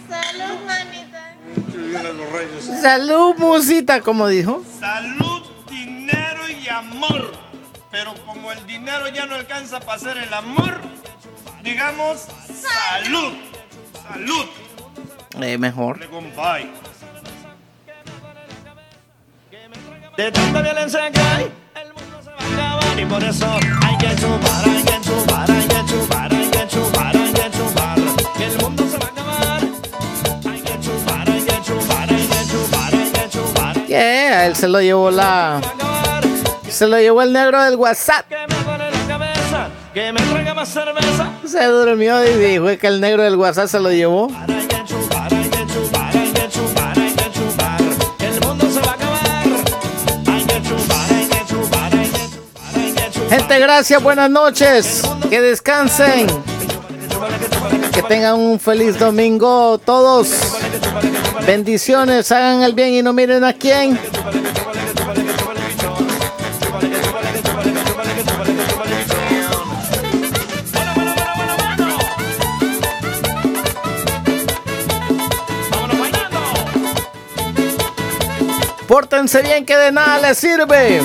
Salud, 0.08 0.58
manita. 0.66 1.36
Salud, 2.82 3.36
musita, 3.38 4.00
como 4.00 4.26
dijo. 4.26 4.60
Salud, 4.80 5.44
dinero 5.70 6.48
y 6.48 6.68
amor. 6.68 7.30
Pero 7.92 8.12
como 8.26 8.50
el 8.50 8.66
dinero 8.66 9.06
ya 9.06 9.24
no 9.24 9.36
alcanza 9.36 9.78
para 9.78 9.92
hacer 9.92 10.18
el 10.18 10.34
amor, 10.34 10.80
digamos 11.62 12.26
salud. 12.48 13.34
Salud. 14.02 14.46
Eh, 15.40 15.58
mejor. 15.58 16.00
De 20.16 20.32
tanta 20.32 20.60
violencia 20.60 21.08
que 21.12 21.20
hay, 21.20 21.52
acabar. 22.42 23.00
Y 23.00 23.04
por 23.06 23.22
eso 23.24 23.46
hay 23.82 23.98
que 23.98 24.16
chupar, 24.16 24.64
hay 24.64 24.82
que 24.82 25.00
chupar, 25.00 25.50
hay 25.50 25.68
que 25.68 25.84
chupar, 25.86 26.32
hay 26.32 26.50
que 26.50 26.68
chupar, 26.68 27.16
hay 27.16 27.32
que 27.32 27.50
chupar. 27.50 27.98
Que 28.36 28.44
el 28.46 28.58
mundo 28.58 28.84
se 28.88 28.98
va 28.98 29.04
a 29.04 29.08
acabar. 29.08 29.60
Hay 30.50 30.60
que 30.60 30.80
chupar, 30.80 31.30
hay 31.30 31.40
que 31.40 31.62
chupar, 31.62 32.10
hay 32.10 32.26
que 32.26 32.40
chupar, 32.50 32.94
hay 32.94 33.10
que 33.10 33.28
chupar. 33.28 33.86
Yeah, 33.86 34.38
a 34.40 34.46
él 34.46 34.56
se 34.56 34.68
lo 34.68 34.80
llevó 34.80 35.10
la. 35.10 35.60
Se 36.68 36.86
lo 36.86 36.98
llevó 36.98 37.22
el 37.22 37.32
negro 37.32 37.62
del 37.62 37.76
WhatsApp. 37.76 38.26
Que 39.92 40.10
me 40.10 40.20
traiga 40.22 40.54
más 40.54 40.70
cerveza. 40.70 41.30
Se 41.46 41.64
durmió 41.66 42.24
y 42.24 42.38
dijo 42.38 42.64
que 42.78 42.86
el 42.86 42.98
negro 43.00 43.22
del 43.24 43.36
WhatsApp 43.36 43.68
se 43.68 43.78
lo 43.78 43.90
llevó. 43.90 44.28
Gente, 53.32 53.58
gracias, 53.60 54.02
buenas 54.02 54.28
noches. 54.28 55.00
Que 55.30 55.40
descansen. 55.40 56.26
Que 57.94 58.02
tengan 58.02 58.38
un 58.38 58.60
feliz 58.60 58.98
domingo 58.98 59.78
todos. 59.78 60.28
Bendiciones, 61.46 62.30
hagan 62.30 62.62
el 62.62 62.74
bien 62.74 62.92
y 62.92 63.02
no 63.02 63.14
miren 63.14 63.42
a 63.42 63.54
quién. 63.54 63.98
Pórtense 78.86 79.40
bien 79.40 79.64
que 79.64 79.74
de 79.74 79.90
nada 79.90 80.18
les 80.18 80.36
sirve. 80.36 81.00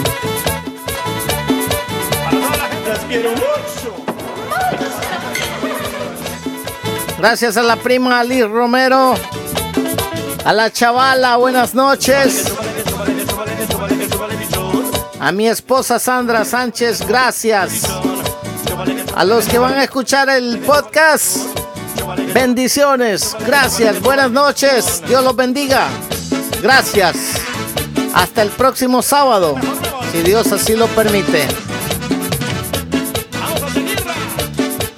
Gracias 7.17 7.57
a 7.57 7.63
la 7.63 7.75
prima 7.77 8.23
Liz 8.23 8.47
Romero. 8.47 9.15
A 10.45 10.53
la 10.53 10.71
chavala, 10.71 11.37
buenas 11.37 11.73
noches. 11.73 12.45
A 15.19 15.31
mi 15.31 15.47
esposa 15.47 15.99
Sandra 15.99 16.45
Sánchez, 16.45 17.05
gracias. 17.07 17.83
A 19.15 19.23
los 19.23 19.47
que 19.47 19.57
van 19.57 19.73
a 19.73 19.83
escuchar 19.83 20.29
el 20.29 20.59
podcast, 20.59 21.37
bendiciones, 22.33 23.35
gracias, 23.45 23.99
buenas 23.99 24.29
noches, 24.29 25.01
Dios 25.07 25.23
los 25.23 25.35
bendiga. 25.35 25.87
Gracias. 26.61 27.15
Hasta 28.13 28.43
el 28.43 28.49
próximo 28.49 29.01
sábado, 29.01 29.55
si 30.11 30.21
Dios 30.21 30.51
así 30.51 30.75
lo 30.75 30.87
permite. 30.87 31.47